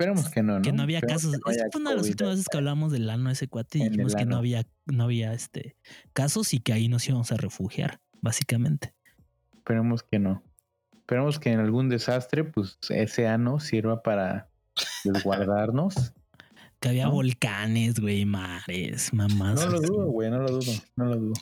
Esperemos 0.01 0.31
que 0.31 0.43
no, 0.43 0.55
¿no? 0.57 0.63
que 0.63 0.73
no 0.73 0.83
había 0.83 0.99
Esperemos 0.99 1.23
casos. 1.25 1.41
no 1.45 1.53
Esa 1.53 1.67
fue 1.71 1.81
una 1.83 1.91
de 1.91 1.97
las 1.97 2.07
últimas 2.09 2.33
veces 2.33 2.49
que 2.51 2.57
hablamos 2.57 2.91
del 2.91 3.11
ano 3.11 3.31
ese 3.31 3.49
cuate 3.49 3.79
y 3.81 3.89
dijimos 3.91 4.15
que 4.15 4.25
no 4.25 4.37
había, 4.37 4.67
no 4.87 5.05
había 5.05 5.35
este 5.35 5.77
casos 6.15 6.55
y 6.55 6.61
que 6.61 6.73
ahí 6.73 6.89
nos 6.89 7.07
íbamos 7.07 7.31
a 7.33 7.37
refugiar, 7.37 8.01
básicamente. 8.23 8.95
Esperemos 9.57 10.03
que 10.03 10.19
no. 10.19 10.43
Esperemos 10.97 11.39
que 11.39 11.53
en 11.53 11.61
algún 11.61 11.91
desastre, 11.91 12.45
pues 12.45 12.79
ese 12.89 13.29
ano 13.29 13.61
sirva 13.61 14.03
para 14.03 14.49
resguardarnos. 15.05 15.95
Que 16.81 16.89
había 16.89 17.05
¿No? 17.05 17.11
volcanes, 17.13 18.01
güey, 18.01 18.25
mares, 18.25 19.13
mamás. 19.13 19.63
No 19.67 19.71
lo 19.71 19.81
dudo, 19.83 20.07
güey, 20.07 20.31
no 20.31 20.39
lo 20.39 20.49
dudo, 20.49 20.73
no 20.97 21.05
lo 21.05 21.17
dudo. 21.17 21.35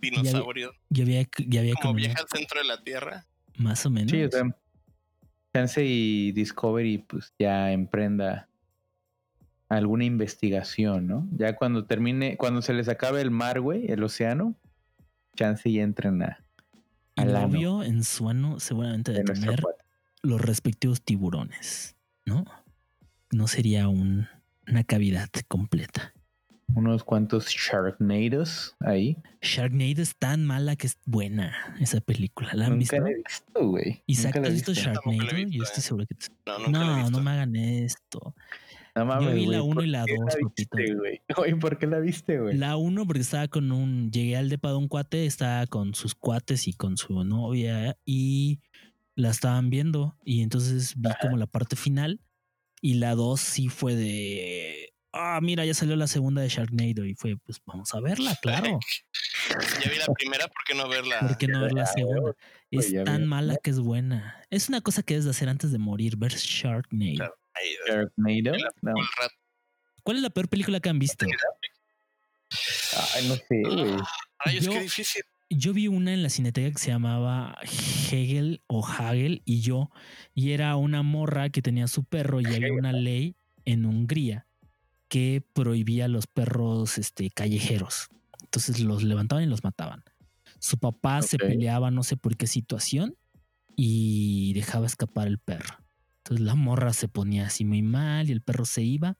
Dinosaurio. 0.00 0.70
Ya 0.90 1.02
había, 1.02 1.26
ya 1.44 1.58
había 1.58 1.72
Como 1.74 1.88
como 1.88 1.94
viaja 1.94 2.20
al 2.20 2.28
centro 2.28 2.60
de 2.60 2.68
la 2.68 2.80
Tierra. 2.84 3.26
más 3.58 3.84
o 3.84 3.90
menos. 3.90 4.12
Sí, 4.12 4.22
o 4.22 4.30
sea, 4.30 4.44
Chance 5.52 5.84
y 5.84 6.32
Discovery, 6.32 6.98
pues 6.98 7.34
ya 7.38 7.72
emprenda 7.72 8.48
alguna 9.68 10.04
investigación, 10.04 11.06
¿no? 11.06 11.28
Ya 11.32 11.54
cuando 11.56 11.84
termine, 11.86 12.36
cuando 12.36 12.62
se 12.62 12.72
les 12.72 12.88
acabe 12.88 13.20
el 13.20 13.30
mar, 13.30 13.60
güey, 13.60 13.90
el 13.90 14.02
océano, 14.02 14.54
chance 15.36 15.68
y 15.68 15.80
entren 15.80 16.22
a, 16.22 16.44
al 17.16 17.28
en 17.82 18.04
su 18.04 18.28
ano 18.28 18.60
seguramente 18.60 19.12
de 19.12 19.18
tener 19.40 19.60
los 20.22 20.40
respectivos 20.40 21.02
tiburones, 21.02 21.96
¿no? 22.26 22.44
No 23.32 23.46
sería 23.46 23.88
un- 23.88 24.28
una 24.68 24.84
cavidad 24.84 25.28
completa. 25.48 26.12
Unos 26.74 27.04
cuantos 27.04 27.46
Sharknados 27.48 28.76
ahí. 28.80 29.16
Sharknado 29.42 30.02
es 30.02 30.16
tan 30.16 30.44
mala 30.46 30.76
que 30.76 30.86
es 30.86 30.98
buena 31.04 31.52
esa 31.80 32.00
película. 32.00 32.50
¿La 32.54 32.66
han 32.66 32.78
visto? 32.78 32.96
Nunca 32.96 33.08
la 33.10 33.14
he 33.14 33.22
visto, 33.22 33.66
güey. 33.68 34.02
Isaac, 34.06 34.36
¿has 34.36 34.52
visto 34.52 34.72
Sharknado? 34.74 35.34
visto, 35.36 35.50
Yo 35.50 35.62
estoy 35.64 35.82
seguro 35.82 36.06
que... 36.06 36.16
No, 36.46 36.58
nunca 36.58 36.68
he 36.68 36.84
No, 36.84 36.96
visto. 36.96 37.10
no 37.10 37.20
me 37.22 37.30
hagan 37.30 37.56
esto. 37.56 38.34
No 38.94 39.04
mames, 39.06 39.34
vi 39.34 39.46
la 39.46 39.58
güey, 39.60 39.68
uno 39.70 39.74
¿por 39.76 39.84
y 39.84 39.88
la 39.88 40.04
qué 40.04 40.14
dos, 40.16 40.26
viste, 40.56 40.74
papito. 40.76 40.98
güey? 40.98 41.20
Oye, 41.36 41.56
¿por 41.56 41.78
qué 41.78 41.86
la 41.86 41.98
viste, 42.00 42.38
güey? 42.40 42.56
La 42.56 42.76
uno 42.76 43.06
porque 43.06 43.20
estaba 43.22 43.48
con 43.48 43.72
un... 43.72 44.10
Llegué 44.10 44.36
al 44.36 44.48
depa 44.48 44.70
de 44.70 44.76
un 44.76 44.88
cuate, 44.88 45.26
estaba 45.26 45.66
con 45.66 45.94
sus 45.94 46.14
cuates 46.14 46.66
y 46.68 46.72
con 46.72 46.96
su 46.96 47.24
novia 47.24 47.96
y 48.04 48.60
la 49.16 49.30
estaban 49.30 49.70
viendo 49.70 50.16
y 50.24 50.42
entonces 50.42 50.94
vi 50.96 51.10
como 51.20 51.36
la 51.36 51.46
parte 51.46 51.76
final 51.76 52.20
y 52.80 52.94
la 52.94 53.14
dos 53.14 53.40
sí 53.40 53.68
fue 53.68 53.94
de... 53.94 54.92
Ah, 55.12 55.40
mira, 55.42 55.64
ya 55.64 55.74
salió 55.74 55.96
la 55.96 56.06
segunda 56.06 56.40
de 56.42 56.48
Sharknado 56.48 57.04
y 57.04 57.14
fue, 57.14 57.36
pues 57.36 57.60
vamos 57.66 57.92
a 57.94 58.00
verla, 58.00 58.36
claro. 58.40 58.78
Ya 59.84 59.90
vi 59.90 59.98
la 59.98 60.06
primera, 60.14 60.46
¿por 60.46 60.62
qué 60.64 60.74
no 60.74 60.88
verla? 60.88 61.18
¿Por 61.20 61.36
qué 61.36 61.48
no 61.48 61.60
ver 61.62 61.72
la 61.72 61.86
segunda? 61.86 62.30
Es 62.70 62.90
Pues 62.92 63.04
tan 63.04 63.22
vi. 63.22 63.26
mala 63.26 63.56
que 63.62 63.70
es 63.70 63.80
buena. 63.80 64.40
Es 64.50 64.68
una 64.68 64.80
cosa 64.80 65.02
que 65.02 65.14
debes 65.14 65.24
de 65.24 65.30
hacer 65.32 65.48
antes 65.48 65.72
de 65.72 65.78
morir, 65.78 66.16
ver 66.16 66.32
Sharknado. 66.32 67.34
Sharknado. 67.88 68.56
No. 68.82 68.92
¿Cuál 70.04 70.16
es 70.18 70.22
la 70.22 70.30
peor 70.30 70.48
película 70.48 70.78
que 70.80 70.88
han 70.88 70.98
visto? 71.00 71.26
Ay, 73.14 73.28
no 73.28 73.34
sé. 73.36 73.62
Rayos, 74.44 74.64
Yo- 74.64 74.72
qué 74.72 74.80
difícil. 74.82 75.22
Yo 75.52 75.72
vi 75.72 75.88
una 75.88 76.14
en 76.14 76.22
la 76.22 76.30
cineteca 76.30 76.70
que 76.70 76.78
se 76.78 76.90
llamaba 76.92 77.58
Hegel 78.12 78.62
o 78.68 78.86
Hagel 78.86 79.42
y 79.44 79.62
yo, 79.62 79.90
y 80.32 80.52
era 80.52 80.76
una 80.76 81.02
morra 81.02 81.50
que 81.50 81.60
tenía 81.60 81.88
su 81.88 82.04
perro 82.04 82.40
y 82.40 82.46
había 82.46 82.72
una 82.72 82.92
ley 82.92 83.34
en 83.64 83.84
Hungría 83.84 84.46
que 85.10 85.44
prohibía 85.52 86.06
a 86.06 86.08
los 86.08 86.26
perros 86.26 86.96
este, 86.96 87.30
callejeros. 87.30 88.08
Entonces 88.44 88.80
los 88.80 89.02
levantaban 89.02 89.44
y 89.44 89.48
los 89.48 89.64
mataban. 89.64 90.04
Su 90.60 90.78
papá 90.78 91.20
se 91.20 91.36
peleaba 91.36 91.90
no 91.90 92.02
sé 92.02 92.16
por 92.16 92.36
qué 92.36 92.46
situación 92.46 93.16
y 93.76 94.52
dejaba 94.54 94.86
escapar 94.86 95.26
el 95.26 95.38
perro. 95.38 95.78
Entonces 96.18 96.46
la 96.46 96.54
morra 96.54 96.92
se 96.92 97.08
ponía 97.08 97.46
así 97.46 97.64
muy 97.64 97.82
mal 97.82 98.28
y 98.28 98.32
el 98.32 98.40
perro 98.40 98.64
se 98.64 98.82
iba. 98.82 99.18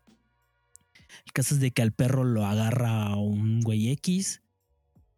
El 1.26 1.32
caso 1.32 1.55
es 1.55 1.61
de 1.61 1.72
que 1.72 1.82
al 1.82 1.93
perro 1.93 2.24
lo 2.24 2.47
agarra 2.47 3.16
un 3.16 3.61
güey 3.61 3.91
X 3.91 4.43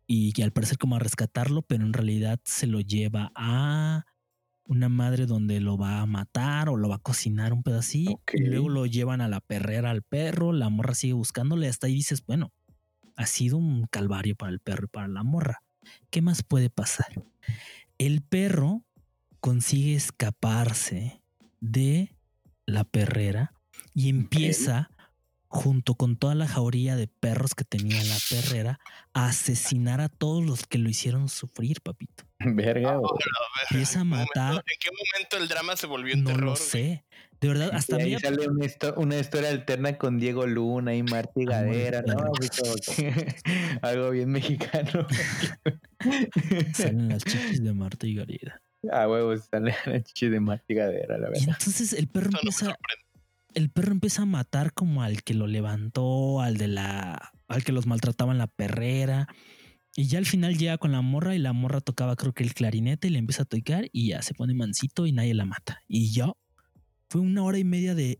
y 0.06 0.32
que 0.32 0.42
al 0.42 0.52
parecer 0.52 0.78
como 0.78 0.96
a 0.96 1.00
rescatarlo, 1.00 1.62
pero 1.62 1.84
en 1.84 1.92
realidad 1.92 2.40
se 2.44 2.66
lo 2.66 2.80
lleva 2.80 3.30
a 3.34 4.06
una 4.64 4.88
madre 4.88 5.26
donde 5.26 5.60
lo 5.60 5.76
va 5.76 6.00
a 6.00 6.06
matar 6.06 6.68
o 6.68 6.76
lo 6.76 6.88
va 6.88 6.96
a 6.96 7.00
cocinar 7.00 7.52
un 7.52 7.62
pedacito 7.62 8.20
y 8.32 8.44
luego 8.44 8.68
lo 8.68 8.86
llevan 8.86 9.20
a 9.20 9.28
la 9.28 9.40
perrera 9.40 9.90
al 9.90 10.02
perro, 10.02 10.52
la 10.52 10.68
morra 10.68 10.94
sigue 10.94 11.14
buscándole, 11.14 11.68
hasta 11.68 11.86
ahí 11.86 11.94
dices, 11.94 12.24
bueno, 12.24 12.52
ha 13.16 13.26
sido 13.26 13.58
un 13.58 13.86
calvario 13.86 14.36
para 14.36 14.52
el 14.52 14.60
perro 14.60 14.86
y 14.86 14.88
para 14.88 15.08
la 15.08 15.22
morra. 15.22 15.62
¿Qué 16.10 16.22
más 16.22 16.42
puede 16.42 16.70
pasar? 16.70 17.22
El 17.98 18.22
perro 18.22 18.84
consigue 19.40 19.94
escaparse 19.94 21.22
de 21.60 22.16
la 22.66 22.84
perrera 22.84 23.52
y 23.94 24.08
empieza 24.08 24.90
junto 25.48 25.96
con 25.96 26.16
toda 26.16 26.34
la 26.34 26.48
jauría 26.48 26.96
de 26.96 27.08
perros 27.08 27.54
que 27.54 27.64
tenía 27.64 28.00
en 28.00 28.08
la 28.08 28.16
perrera 28.30 28.80
a 29.12 29.26
asesinar 29.26 30.00
a 30.00 30.08
todos 30.08 30.42
los 30.44 30.66
que 30.66 30.78
lo 30.78 30.88
hicieron 30.88 31.28
sufrir, 31.28 31.82
papito. 31.82 32.24
Verga, 32.54 32.96
güey. 32.96 33.10
Empieza 33.70 34.00
a 34.00 34.02
¿En 34.02 34.08
qué 34.08 34.14
momento- 34.14 34.32
matar, 34.34 34.54
¿En 34.54 34.78
qué 34.80 34.90
momento 34.90 35.36
el 35.38 35.48
drama 35.48 35.76
se 35.76 35.86
volvió 35.86 36.14
en 36.14 36.22
no 36.24 36.30
terror? 36.30 36.44
lo 36.44 36.50
güey? 36.52 36.62
sé. 36.62 37.04
De 37.40 37.48
verdad, 37.48 37.70
hasta 37.72 37.98
y 37.98 38.02
ahí 38.02 38.14
mí 38.14 38.20
sale 38.20 38.48
una, 38.48 38.64
histo- 38.64 38.94
una 38.96 39.18
historia 39.18 39.48
alterna 39.50 39.98
con 39.98 40.20
Diego 40.20 40.46
Luna 40.46 40.94
y 40.94 41.02
Marty 41.02 41.44
Gadera, 41.44 42.02
¿no? 42.02 42.14
algo 43.82 44.10
bien 44.10 44.30
mexicano. 44.30 45.06
salen 46.74 47.08
las 47.08 47.24
chichis 47.24 47.62
de 47.62 47.72
Marta 47.74 48.06
y 48.06 48.14
Garida. 48.14 48.60
A 48.90 49.08
huevos 49.08 49.46
sale 49.50 49.74
la 49.86 50.02
chichi 50.02 50.28
de 50.28 50.40
Marty 50.40 50.74
Gadera, 50.74 51.18
la 51.18 51.28
Y 51.28 51.32
verdad. 51.32 51.56
entonces 51.58 51.92
el 51.92 52.08
perro 52.08 52.30
no 52.30 52.38
empieza, 52.38 52.76
el 53.54 53.70
perro 53.70 53.92
empieza 53.92 54.22
a 54.22 54.26
matar 54.26 54.72
como 54.72 55.02
al 55.02 55.22
que 55.22 55.34
lo 55.34 55.46
levantó, 55.46 56.40
al 56.40 56.56
de 56.56 56.68
la, 56.68 57.32
al 57.48 57.64
que 57.64 57.72
los 57.72 57.86
maltrataba 57.86 58.32
en 58.32 58.38
la 58.38 58.46
perrera. 58.48 59.28
Y 59.94 60.06
ya 60.06 60.18
al 60.18 60.26
final 60.26 60.56
llega 60.56 60.78
con 60.78 60.92
la 60.92 61.02
morra 61.02 61.34
y 61.34 61.38
la 61.38 61.52
morra 61.52 61.80
tocaba 61.80 62.16
creo 62.16 62.32
que 62.32 62.42
el 62.42 62.54
clarinete 62.54 63.08
y 63.08 63.10
le 63.10 63.18
empieza 63.18 63.42
a 63.42 63.46
tocar 63.46 63.88
y 63.92 64.08
ya 64.08 64.22
se 64.22 64.34
pone 64.34 64.54
mansito 64.54 65.06
y 65.06 65.12
nadie 65.12 65.34
la 65.34 65.44
mata. 65.44 65.82
Y 65.86 66.12
yo 66.12 66.36
fue 67.10 67.20
una 67.20 67.44
hora 67.44 67.58
y 67.58 67.64
media 67.64 67.94
de 67.94 68.18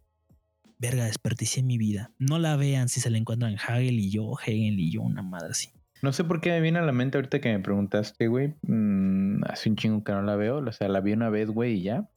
verga, 0.79 1.07
desperdicié 1.07 1.63
mi 1.63 1.79
vida. 1.79 2.11
No 2.19 2.39
la 2.39 2.57
vean 2.57 2.89
si 2.89 3.01
se 3.01 3.09
la 3.09 3.17
encuentran 3.17 3.57
Hagel 3.57 3.99
y 3.99 4.11
yo, 4.11 4.33
Hegel 4.45 4.79
y 4.81 4.91
yo, 4.91 5.01
una 5.01 5.23
madre 5.23 5.49
así. 5.53 5.71
No 6.03 6.13
sé 6.13 6.25
por 6.25 6.41
qué 6.41 6.51
me 6.51 6.61
viene 6.61 6.81
a 6.81 6.83
la 6.83 6.93
mente 6.93 7.17
ahorita 7.17 7.41
que 7.41 7.53
me 7.53 7.61
preguntaste, 7.61 8.27
güey. 8.27 8.55
Mm, 8.63 9.45
hace 9.45 9.71
un 9.71 9.77
chingo 9.77 10.03
que 10.03 10.11
no 10.11 10.23
la 10.23 10.35
veo. 10.35 10.59
O 10.59 10.73
sea, 10.73 10.89
la 10.89 11.01
vi 11.01 11.13
una 11.13 11.31
vez, 11.31 11.49
güey, 11.49 11.75
y 11.75 11.83
ya. 11.83 12.11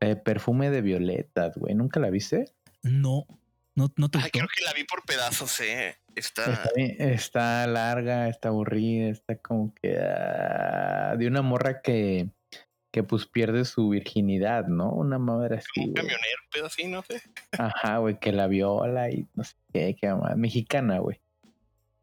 Eh, 0.00 0.16
perfume 0.16 0.68
de 0.68 0.82
violetas, 0.82 1.56
güey. 1.56 1.74
¿Nunca 1.74 1.98
la 1.98 2.10
viste? 2.10 2.52
No, 2.82 3.24
no, 3.74 3.90
no 3.96 4.10
te 4.10 4.18
Ay, 4.18 4.30
creo 4.30 4.46
que 4.54 4.62
la 4.64 4.74
vi 4.74 4.84
por 4.84 5.04
pedazos, 5.06 5.60
eh. 5.60 5.96
Está. 6.16 6.52
Está, 6.52 6.70
bien- 6.76 6.96
está 6.98 7.66
larga, 7.66 8.28
está 8.28 8.48
aburrida, 8.48 9.08
está 9.08 9.36
como 9.36 9.74
que 9.74 9.96
ah, 9.98 11.14
de 11.18 11.26
una 11.26 11.42
morra 11.42 11.80
que, 11.82 12.28
que 12.90 13.02
pues 13.02 13.26
pierde 13.26 13.64
su 13.64 13.88
virginidad, 13.90 14.66
¿no? 14.66 14.90
Una 14.90 15.18
madre 15.18 15.56
así. 15.58 15.66
como 15.74 15.86
un 15.88 15.94
camionero, 15.94 16.38
un 16.44 16.50
pedo 16.52 16.66
así, 16.66 16.86
no 16.88 17.02
sé. 17.02 17.22
Ajá, 17.52 17.98
güey, 17.98 18.18
que 18.18 18.32
la 18.32 18.46
viola 18.46 19.10
y 19.10 19.26
no 19.34 19.44
sé 19.44 19.54
qué, 19.72 19.96
qué 20.00 20.12
más. 20.14 20.36
Mexicana, 20.36 20.98
güey. 20.98 21.20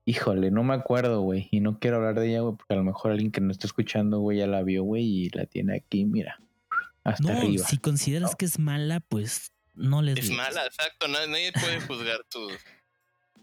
Híjole, 0.06 0.49
no 0.49 0.64
me 0.64 0.73
acuerdo, 0.73 1.22
güey. 1.22 1.48
Y 1.52 1.60
no 1.60 1.77
quiero 1.80 1.98
hablar 1.98 2.19
de 2.19 2.30
ella, 2.30 2.40
güey, 2.41 2.56
porque 2.56 2.73
a 2.73 2.77
lo 2.77 2.84
mejor 2.84 3.11
alguien 3.11 3.31
que 3.31 3.41
no 3.41 3.52
está 3.52 3.68
escuchando, 3.68 4.19
güey, 4.19 4.40
ya 4.40 4.48
la 4.48 4.64
vio, 4.64 4.84
güey, 4.84 5.03
y 5.06 5.30
la 5.30 5.45
tiene 5.45 5.76
aquí, 5.76 6.06
mira. 6.06 6.40
Hasta 7.03 7.31
No, 7.31 7.38
arriba. 7.40 7.65
si 7.68 7.77
consideras 7.77 8.36
que 8.36 8.45
es 8.45 8.57
mala, 8.57 9.02
pues 9.02 9.53
no 9.76 10.02
les 10.02 10.18
Es 10.18 10.30
digas. 10.30 10.48
mala, 10.48 10.65
exacto. 10.65 11.07
na- 11.07 11.27
Nadie 11.27 11.52
puede 11.53 11.80
juzgar 11.81 12.22
tus, 12.30 12.52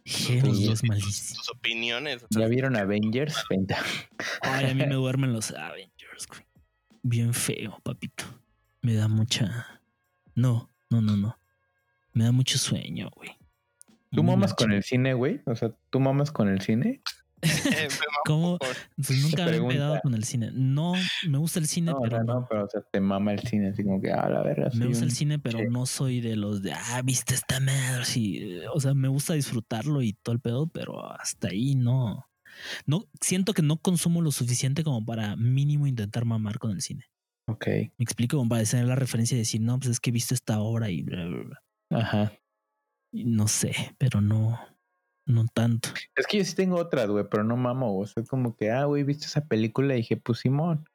Genio, 0.07 0.73
es 0.73 0.81
tus- 0.81 0.89
malísimo. 0.89 1.41
tus 1.41 1.51
opiniones. 1.51 2.23
o 2.23 2.27
sea, 2.31 2.43
¿Ya 2.43 2.49
vieron 2.49 2.77
Avengers? 2.77 3.45
Venta. 3.51 3.79
Ay, 4.43 4.67
a 4.71 4.75
mí 4.75 4.87
me 4.87 4.95
duermen 4.95 5.33
los 5.33 5.51
Avengers, 5.51 6.27
güey. 6.29 6.43
Bien 7.03 7.35
feo, 7.35 7.81
papito. 7.83 8.25
Me 8.83 8.95
da 8.95 9.09
mucha. 9.09 9.81
No, 10.35 10.71
no, 10.91 11.01
no, 11.01 11.17
no. 11.17 11.39
Me 12.13 12.25
da 12.25 12.33
mucho 12.33 12.57
sueño, 12.59 13.11
güey. 13.15 13.31
¿Tú 14.13 14.23
mamas 14.23 14.55
con 14.55 14.73
el 14.73 14.83
cine, 14.83 15.13
güey? 15.15 15.41
O 15.47 15.55
sea, 15.57 15.71
¿tú 15.91 16.01
mamas 16.01 16.31
con 16.31 16.49
el 16.49 16.61
cine? 16.63 17.03
eh, 17.73 17.89
¿Cómo? 18.25 18.59
Pues 18.59 19.23
nunca 19.23 19.45
me 19.47 19.57
he 19.57 20.01
con 20.01 20.15
el 20.15 20.25
cine. 20.25 20.51
No, 20.53 20.95
me 21.29 21.39
gusta 21.39 21.59
el 21.59 21.67
cine, 21.67 21.93
No, 21.93 22.01
pero 22.01 22.23
no, 22.25 22.41
no. 22.41 22.47
pero 22.49 22.65
o 22.65 22.69
sea, 22.69 22.83
te 22.83 23.01
mama 23.01 23.33
el 23.33 23.41
cine, 23.41 23.69
así 23.69 23.85
como 23.85 24.01
que, 24.01 24.13
ah, 24.13 24.29
la 24.29 24.43
verga. 24.43 24.71
Me 24.75 24.87
gusta 24.87 25.05
el 25.05 25.13
cine, 25.13 25.39
pero 25.39 25.59
sí. 25.59 25.67
no 25.71 25.87
soy 25.87 26.21
de 26.21 26.37
los 26.37 26.63
de, 26.63 26.73
ah, 26.73 27.03
viste 27.05 27.35
esta 27.35 27.61
madre. 27.61 28.05
Sí, 28.05 28.39
eh, 28.39 28.65
o 28.73 28.81
sea, 28.81 28.95
me 28.95 29.09
gusta 29.09 29.35
disfrutarlo 29.35 30.03
y 30.03 30.13
todo 30.13 30.35
el 30.35 30.41
pedo, 30.41 30.67
pero 30.69 31.11
hasta 31.13 31.49
ahí 31.49 31.75
no. 31.75 32.27
No, 32.87 33.05
siento 33.21 33.53
que 33.53 33.63
no 33.63 33.77
consumo 33.77 34.23
lo 34.23 34.31
suficiente 34.31 34.83
como 34.83 35.05
para 35.05 35.37
mínimo 35.37 35.87
intentar 35.87 36.25
mamar 36.25 36.59
con 36.59 36.71
el 36.71 36.81
cine. 36.81 37.05
Ok, 37.49 37.67
Me 37.67 38.03
explico, 38.03 38.37
como 38.39 38.49
para 38.49 38.65
tener 38.65 38.87
la 38.87 38.97
referencia 38.97 39.37
y 39.37 39.39
decir, 39.39 39.61
no, 39.61 39.79
pues 39.79 39.91
es 39.91 40.01
que 40.01 40.11
he 40.11 40.13
visto 40.13 40.35
esta 40.35 40.59
obra 40.61 40.91
y 40.91 41.03
bla, 41.03 41.27
bla, 41.27 41.43
bla. 41.45 41.63
ajá. 42.01 42.33
Y 43.13 43.25
no 43.25 43.47
sé, 43.47 43.73
pero 43.99 44.21
no, 44.21 44.59
no 45.27 45.47
tanto. 45.53 45.91
Es 46.15 46.27
que 46.27 46.39
yo 46.39 46.45
sí 46.45 46.55
tengo 46.55 46.77
otras, 46.77 47.09
güey, 47.09 47.25
pero 47.31 47.45
no 47.45 47.57
mamo, 47.57 47.93
güey. 47.93 48.05
O 48.05 48.07
sea, 48.07 48.23
es 48.23 48.29
como 48.29 48.57
que, 48.57 48.71
ah, 48.71 48.85
güey, 48.85 49.03
¿viste 49.03 49.27
esa 49.27 49.45
película? 49.45 49.95
Y 49.95 49.99
dije, 49.99 50.17
pues 50.17 50.39
Simón, 50.41 50.89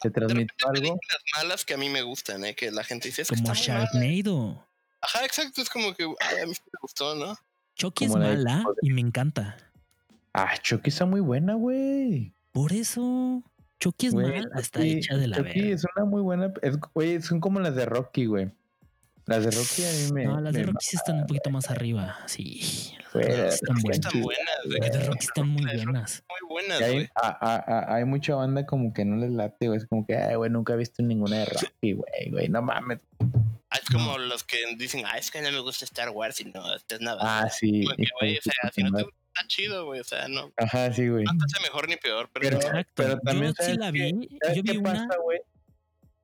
¿te 0.00 0.08
De 0.08 0.20
hay 0.20 0.24
algo? 0.30 0.48
películas 0.72 1.00
malas 1.36 1.64
que 1.64 1.74
a 1.74 1.76
mí 1.76 1.88
me 1.90 2.02
gustan, 2.02 2.44
eh, 2.44 2.54
que 2.54 2.70
la 2.70 2.84
gente 2.84 3.08
dice 3.08 3.22
es 3.22 3.28
que 3.28 3.34
Como 3.36 3.48
mala". 3.48 3.60
Sharknado. 3.60 4.66
Ajá, 5.00 5.24
exacto. 5.24 5.60
Es 5.62 5.68
como 5.70 5.94
que, 5.94 6.04
ay, 6.04 6.42
a 6.42 6.46
mí 6.46 6.54
sí 6.54 6.62
me 6.64 6.78
gustó, 6.80 7.14
¿no? 7.14 7.36
Chucky 7.74 8.04
es 8.04 8.10
Como 8.12 8.22
de- 8.24 8.36
mala 8.36 8.64
y 8.82 8.90
me 8.90 9.00
encanta. 9.00 9.56
Ah, 10.32 10.54
Chucky 10.62 10.90
está 10.90 11.04
muy 11.04 11.20
buena, 11.20 11.54
güey. 11.54 12.32
Por 12.52 12.72
eso, 12.72 13.42
Chucky 13.80 14.06
es 14.06 14.12
Güey, 14.14 14.26
mala, 14.42 14.60
está 14.60 14.82
hecha 14.82 15.16
de 15.16 15.26
la 15.26 15.36
Chucky 15.38 15.60
verga. 15.60 15.74
es 15.74 15.84
una 15.96 16.04
muy 16.04 16.22
buena. 16.22 16.52
Es, 16.62 16.76
güey, 16.94 17.20
son 17.22 17.40
como 17.40 17.60
las 17.60 17.74
de 17.74 17.84
Rocky, 17.86 18.26
güey. 18.26 18.52
Las 19.26 19.44
de 19.44 19.50
Rocky 19.52 19.84
a 19.84 19.92
mí 20.06 20.12
me. 20.12 20.24
No, 20.24 20.40
las 20.40 20.52
de 20.52 20.64
Rocky 20.64 20.84
sí 20.84 20.96
están 20.96 21.16
un 21.20 21.26
poquito 21.26 21.50
más 21.50 21.70
arriba. 21.70 22.18
Sí, 22.26 22.92
las 23.14 23.24
de 23.24 23.28
Rocky 23.28 23.42
las 23.42 23.54
están 23.54 23.74
de 23.74 23.82
Rocky 23.82 23.82
buenas. 23.82 23.98
Están 24.06 24.22
buenas, 24.22 24.56
güey. 24.66 24.80
Las 24.80 24.92
de 24.92 25.04
Rocky 25.06 25.24
están 25.26 25.48
muy 25.48 25.62
buenas. 25.64 26.24
Muy 26.28 26.48
buenas, 26.50 26.80
hay, 26.82 26.92
güey. 26.94 27.08
a- 27.14 27.38
a- 27.40 27.64
a- 27.92 27.94
hay 27.96 28.04
mucha 28.04 28.34
banda 28.34 28.66
como 28.66 28.92
que 28.92 29.04
no 29.04 29.16
les 29.16 29.30
late, 29.30 29.66
güey. 29.68 29.78
Es 29.78 29.86
como 29.86 30.04
que, 30.06 30.16
ay, 30.16 30.34
güey, 30.34 30.50
nunca 30.50 30.72
he 30.72 30.76
visto 30.76 31.02
ninguna 31.02 31.38
de 31.38 31.44
Rocky, 31.46 31.92
güey, 31.92 32.30
güey. 32.30 32.48
No 32.48 32.62
mames. 32.62 32.98
Ah, 33.70 33.78
Es 33.82 33.88
como 33.88 34.18
los 34.18 34.44
que 34.44 34.58
dicen, 34.76 35.04
ah, 35.06 35.16
es 35.18 35.30
que 35.30 35.40
no 35.40 35.50
me 35.50 35.60
gusta 35.60 35.84
Star 35.86 36.10
Wars 36.10 36.40
y 36.40 36.44
no, 36.46 36.74
esto 36.74 36.96
es 36.96 37.00
nada. 37.00 37.20
Ah, 37.22 37.48
sí. 37.48 37.84
Como 37.84 37.96
que, 37.96 38.02
hijo 38.02 38.16
güey, 38.20 38.36
o 38.38 38.42
sea, 38.42 38.70
si 38.74 38.82
no 38.82 38.90
te 38.92 39.02
está 39.02 39.46
chido, 39.46 39.86
güey. 39.86 40.00
O 40.00 40.04
sea, 40.04 40.28
no, 40.28 40.52
Ajá, 40.58 40.92
sí, 40.92 41.08
güey. 41.08 41.24
no 41.24 41.30
te 41.38 41.44
hace 41.46 41.62
mejor 41.62 41.88
ni 41.88 41.96
peor, 41.96 42.28
pero, 42.34 42.48
Pero- 42.48 42.56
Exacto. 42.60 42.92
pero 42.96 43.18
también, 43.20 43.46
yo 43.46 43.54
sí 43.56 43.62
¿sabes 43.62 43.78
la 43.78 43.86
qué? 43.92 44.12
vi. 44.12 44.28
¿Sabes 44.42 44.56
Yo 44.58 44.62
vi 44.62 44.72
qué 44.72 44.78
una. 44.78 44.92
pasa, 44.92 45.20
güey? 45.22 45.38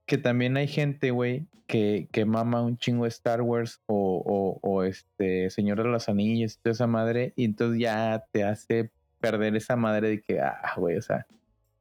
Que 0.09 0.17
también 0.19 0.57
hay 0.57 0.67
gente, 0.67 1.11
güey, 1.11 1.47
que, 1.67 2.09
que 2.11 2.25
mama 2.25 2.63
un 2.63 2.79
chingo 2.79 3.05
de 3.05 3.11
Star 3.11 3.43
Wars 3.43 3.81
o, 3.87 4.59
o, 4.63 4.69
o 4.69 4.83
este 4.85 5.51
Señor 5.51 5.83
de 5.83 5.89
los 5.91 6.09
Anillos 6.09 6.55
y 6.55 6.59
toda 6.63 6.73
esa 6.73 6.87
madre, 6.87 7.35
y 7.37 7.45
entonces 7.45 7.79
ya 7.81 8.25
te 8.33 8.43
hace 8.43 8.91
perder 9.21 9.55
esa 9.55 9.77
madre 9.77 10.09
de 10.09 10.23
que, 10.23 10.41
ah, 10.41 10.73
güey, 10.79 10.97
o 10.97 11.03
sea, 11.03 11.27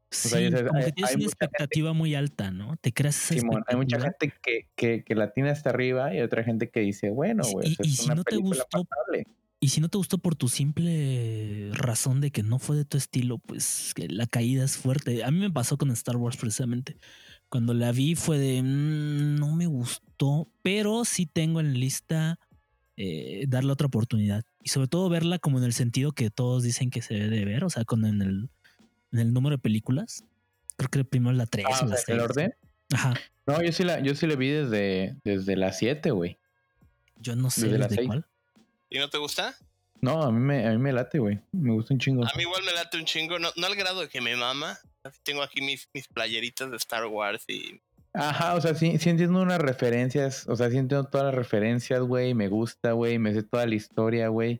Sí, 0.09 0.29
sea, 0.29 0.39
como 0.67 0.79
hay- 0.79 0.85
que 0.85 0.91
tienes 0.93 1.11
hay 1.11 1.15
una 1.15 1.23
mucha 1.25 1.29
gente- 1.29 1.45
expectativa 1.45 1.93
muy 1.93 2.15
alta, 2.15 2.51
¿no? 2.51 2.75
Te 2.77 2.93
creas 2.93 3.15
esa 3.31 3.39
Simón, 3.41 3.63
hay 3.67 3.75
mucha 3.77 3.99
gente 3.99 4.33
que, 4.41 4.67
que, 4.75 5.03
que 5.03 5.15
la 5.15 5.31
tiene 5.31 5.49
hasta 5.49 5.69
arriba 5.69 6.13
y 6.13 6.21
otra 6.21 6.43
gente 6.43 6.69
que 6.69 6.79
dice, 6.81 7.09
bueno, 7.09 7.43
si- 7.43 7.53
güey, 7.53 7.67
o 7.67 7.69
y- 7.69 7.87
y 7.87 7.91
es 7.91 7.97
si 7.97 8.05
una 8.05 8.15
no 8.15 8.23
te 8.25 8.35
gustó, 8.37 8.65
pasable. 8.85 9.25
Y 9.59 9.69
si 9.69 9.81
no 9.81 9.89
te 9.89 9.97
gustó 9.97 10.17
por 10.17 10.35
tu 10.35 10.49
simple 10.49 11.71
razón 11.73 12.21
de 12.21 12.31
que 12.31 12.43
no 12.43 12.59
fue 12.59 12.75
de 12.75 12.85
tu 12.85 12.95
estilo, 12.97 13.37
pues 13.39 13.93
que 13.95 14.07
la 14.07 14.27
caída 14.27 14.63
es 14.63 14.77
fuerte. 14.77 15.23
A 15.23 15.31
mí 15.31 15.39
me 15.39 15.49
pasó 15.51 15.77
con 15.77 15.89
Star 15.91 16.15
Wars 16.17 16.37
precisamente. 16.37 16.97
Cuando 17.49 17.73
la 17.73 17.91
vi 17.91 18.15
fue 18.15 18.37
de 18.37 18.61
"Mm, 18.61 19.35
no 19.39 19.51
me 19.55 19.67
gustó, 19.67 20.47
pero 20.61 21.05
sí 21.05 21.25
tengo 21.25 21.59
en 21.59 21.79
lista 21.79 22.39
eh, 22.97 23.45
darle 23.47 23.71
otra 23.71 23.87
oportunidad. 23.87 24.43
Y 24.63 24.69
sobre 24.69 24.87
todo 24.87 25.07
verla 25.07 25.37
como 25.39 25.59
en 25.59 25.63
el 25.63 25.73
sentido 25.73 26.11
que 26.13 26.29
todos 26.31 26.63
dicen 26.63 26.89
que 26.89 27.01
se 27.03 27.13
debe 27.13 27.29
de 27.37 27.45
ver, 27.45 27.63
o 27.63 27.69
sea, 27.69 27.85
con 27.85 28.05
en 28.05 28.21
el, 28.21 28.49
en 29.11 29.19
el 29.19 29.33
número 29.33 29.55
de 29.57 29.61
películas. 29.61 30.23
Creo 30.77 30.89
que 30.89 31.03
primero 31.05 31.31
la 31.35 31.45
3 31.45 31.65
Ah, 31.69 31.79
o 31.81 31.85
o 31.85 31.89
la 31.89 31.97
sea, 31.97 32.15
¿el 32.15 32.21
6. 32.21 32.29
orden? 32.31 32.55
Ajá. 32.93 33.13
No, 33.45 33.61
yo 33.63 33.71
sí 33.71 33.83
la, 33.83 33.99
yo 33.99 34.15
sí 34.15 34.25
la 34.27 34.35
vi 34.35 34.49
desde, 34.49 35.15
desde 35.23 35.55
las 35.55 35.77
7, 35.77 36.09
güey. 36.11 36.37
Yo 37.19 37.35
no 37.35 37.49
sé 37.49 37.61
Desde 37.61 37.73
de 37.73 37.79
las 37.79 37.93
seis. 37.93 38.07
cuál. 38.07 38.25
¿y 38.89 38.99
no 38.99 39.09
te 39.09 39.17
gusta? 39.19 39.55
No, 40.01 40.21
a 40.23 40.31
mí 40.31 40.39
me, 40.39 40.65
a 40.67 40.71
mí 40.71 40.77
me 40.77 40.91
late, 40.93 41.17
güey. 41.19 41.39
Me 41.51 41.71
gusta 41.73 41.93
un 41.93 41.99
chingo. 41.99 42.23
A 42.25 42.31
mí 42.35 42.43
igual 42.43 42.63
me 42.63 42.73
late 42.73 42.97
un 42.97 43.05
chingo, 43.05 43.37
no, 43.39 43.49
no 43.55 43.65
al 43.67 43.75
grado 43.75 44.01
de 44.01 44.09
que 44.09 44.21
me 44.21 44.35
mama. 44.35 44.77
Tengo 45.23 45.41
aquí 45.43 45.61
mis, 45.61 45.89
mis 45.93 46.07
playeritas 46.07 46.69
de 46.71 46.77
Star 46.77 47.05
Wars 47.07 47.43
y 47.47 47.79
Ajá, 48.13 48.55
o 48.55 48.61
sea, 48.61 48.73
sí, 48.73 48.97
sí 48.97 49.09
entiendo 49.09 49.41
unas 49.41 49.59
referencias, 49.59 50.47
o 50.47 50.55
sea, 50.55 50.69
sí 50.71 50.77
entiendo 50.77 51.07
todas 51.07 51.25
las 51.25 51.35
referencias, 51.35 51.99
güey, 52.01 52.33
me 52.33 52.47
gusta, 52.47 52.93
güey, 52.93 53.19
me 53.19 53.33
sé 53.33 53.43
toda 53.43 53.65
la 53.67 53.75
historia, 53.75 54.29
güey. 54.29 54.59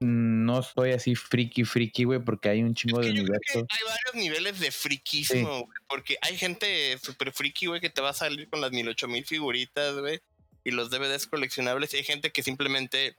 Mm, 0.00 0.44
No 0.44 0.62
soy 0.62 0.92
así 0.92 1.14
friki, 1.14 1.64
friki, 1.64 2.04
güey, 2.04 2.18
porque 2.20 2.50
hay 2.50 2.62
un 2.62 2.74
chingo 2.74 3.00
Es 3.00 3.06
de 3.06 3.14
que 3.14 3.20
universos. 3.20 3.64
hay 3.68 3.78
varios 3.86 4.14
niveles 4.14 4.60
de 4.60 4.70
friquismo, 4.72 5.60
güey, 5.60 5.78
porque 5.88 6.16
hay 6.20 6.36
gente 6.36 6.98
súper 6.98 7.32
friki, 7.32 7.66
güey, 7.66 7.80
que 7.80 7.88
te 7.88 8.02
va 8.02 8.10
a 8.10 8.14
salir 8.14 8.50
con 8.50 8.60
las 8.60 8.72
mil 8.72 8.86
ocho 8.88 9.08
mil 9.08 9.24
figuritas, 9.24 9.96
güey, 9.96 10.20
y 10.64 10.72
los 10.72 10.90
DVDs 10.90 11.26
coleccionables, 11.28 11.94
y 11.94 11.98
hay 11.98 12.04
gente 12.04 12.30
que 12.30 12.42
simplemente, 12.42 13.14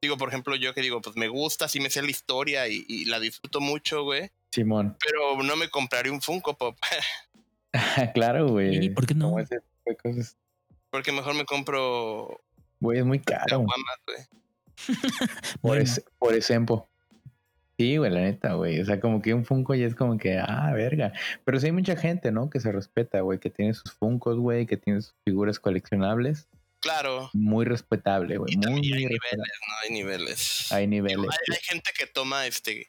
digo, 0.00 0.16
por 0.16 0.28
ejemplo, 0.30 0.56
yo 0.56 0.72
que 0.72 0.80
digo, 0.80 1.02
pues 1.02 1.16
me 1.16 1.28
gusta, 1.28 1.68
sí 1.68 1.80
me 1.80 1.90
sé 1.90 2.00
la 2.02 2.10
historia 2.10 2.66
y, 2.68 2.84
y 2.88 3.04
la 3.04 3.20
disfruto 3.20 3.60
mucho, 3.60 4.04
güey, 4.04 4.30
Simón. 4.50 4.96
pero 5.04 5.42
no 5.42 5.56
me 5.56 5.68
compraré 5.68 6.10
un 6.10 6.20
Funko 6.20 6.56
Pop, 6.56 6.76
claro, 8.14 8.48
güey. 8.48 8.84
¿Y 8.84 8.90
por 8.90 9.06
qué 9.06 9.14
no? 9.14 9.34
Porque 10.90 11.12
mejor 11.12 11.34
me 11.34 11.44
compro 11.44 12.40
Güey, 12.80 13.00
es 13.00 13.04
muy 13.04 13.18
caro. 13.18 13.64
Por, 13.66 14.96
Bueno, 15.60 15.82
ese, 15.82 16.04
por 16.18 16.34
ejemplo. 16.34 16.88
Sí, 17.76 17.96
güey, 17.96 18.10
la 18.10 18.20
neta, 18.20 18.54
güey. 18.54 18.80
O 18.80 18.84
sea, 18.84 19.00
como 19.00 19.20
que 19.20 19.34
un 19.34 19.44
Funko 19.44 19.74
ya 19.74 19.86
es 19.86 19.94
como 19.94 20.18
que, 20.18 20.38
ah, 20.38 20.72
verga. 20.74 21.12
Pero 21.44 21.60
sí 21.60 21.66
hay 21.66 21.72
mucha 21.72 21.96
gente, 21.96 22.32
¿no? 22.32 22.48
Que 22.50 22.60
se 22.60 22.72
respeta, 22.72 23.20
güey, 23.20 23.38
que 23.38 23.50
tiene 23.50 23.74
sus 23.74 23.92
Funkos, 23.92 24.36
güey, 24.36 24.66
que 24.66 24.76
tiene 24.76 25.02
sus 25.02 25.14
figuras 25.24 25.58
coleccionables. 25.58 26.48
Claro, 26.80 27.28
Muy 27.32 27.64
respetable, 27.64 28.36
güey. 28.36 28.54
y 28.54 28.56
Muy, 28.56 28.62
también 28.64 28.84
hay 28.84 28.90
muy 28.90 28.98
niveles, 29.00 29.18
respetable. 29.20 29.52
¿no? 29.66 29.74
Hay 29.82 29.90
niveles. 29.92 30.72
Hay 30.72 30.86
niveles. 30.86 31.26
hay, 31.30 31.54
hay 31.56 31.60
gente 31.62 31.90
que 31.96 32.06
toma 32.06 32.46
este 32.46 32.88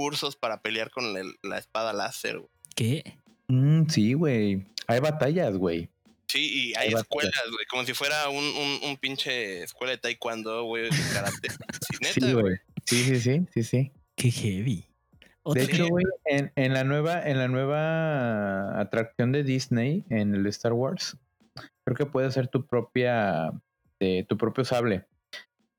cursos 0.00 0.34
para 0.34 0.62
pelear 0.62 0.90
con 0.90 1.14
el- 1.14 1.34
la 1.42 1.58
espada 1.58 1.92
láser, 1.92 2.38
güey. 2.38 2.50
¿Qué? 2.74 3.18
Mm, 3.48 3.86
sí, 3.88 4.14
güey. 4.14 4.64
Hay 4.86 4.98
batallas, 5.00 5.54
güey. 5.58 5.90
Sí, 6.26 6.70
y 6.70 6.74
hay 6.74 6.94
escuelas, 6.94 7.42
güey, 7.52 7.66
como 7.68 7.84
si 7.84 7.92
fuera 7.92 8.30
un, 8.30 8.42
un, 8.44 8.80
un 8.88 8.96
pinche 8.96 9.62
escuela 9.62 9.90
de 9.90 9.98
taekwondo, 9.98 10.64
güey, 10.64 10.84
de 10.84 10.90
karate. 11.12 11.48
Sí, 11.90 11.96
neta, 12.00 12.14
Sí, 12.14 12.32
güey. 12.32 12.56
Sí, 12.86 13.04
sí, 13.04 13.20
sí, 13.20 13.46
sí, 13.52 13.62
sí. 13.62 13.92
Qué 14.16 14.30
heavy. 14.30 14.86
Otra 15.42 15.62
De 15.66 15.70
hecho, 15.70 15.86
güey, 15.88 16.04
en, 16.24 16.50
en 16.56 16.72
la 16.72 16.84
nueva, 16.84 17.20
en 17.28 17.36
la 17.36 17.48
nueva 17.48 18.80
atracción 18.80 19.32
de 19.32 19.42
Disney, 19.44 20.04
en 20.08 20.34
el 20.34 20.46
Star 20.46 20.72
Wars, 20.72 21.18
creo 21.84 21.96
que 21.96 22.06
puedes 22.06 22.30
hacer 22.30 22.48
tu 22.48 22.64
propia, 22.66 23.50
eh, 23.98 24.24
tu 24.26 24.38
propio 24.38 24.64
sable. 24.64 25.04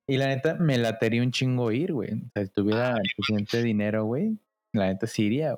Y 0.07 0.17
la 0.17 0.27
neta, 0.27 0.55
me 0.55 0.77
latería 0.77 1.21
un 1.21 1.31
chingo 1.31 1.71
ir, 1.71 1.93
güey. 1.93 2.13
O 2.13 2.29
sea, 2.33 2.45
si 2.45 2.51
tuviera 2.51 2.97
suficiente 3.15 3.61
dinero, 3.63 4.05
güey, 4.05 4.37
la 4.73 4.87
neta 4.87 5.07
sí 5.07 5.23
iría. 5.23 5.57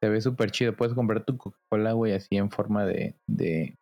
Se 0.00 0.08
ve 0.08 0.20
súper 0.20 0.50
chido. 0.50 0.76
Puedes 0.76 0.94
comprar 0.94 1.24
tu 1.24 1.36
Coca-Cola, 1.36 1.92
güey, 1.92 2.12
así 2.12 2.36
en 2.36 2.50
forma 2.50 2.84
de, 2.86 3.16
de, 3.26 3.76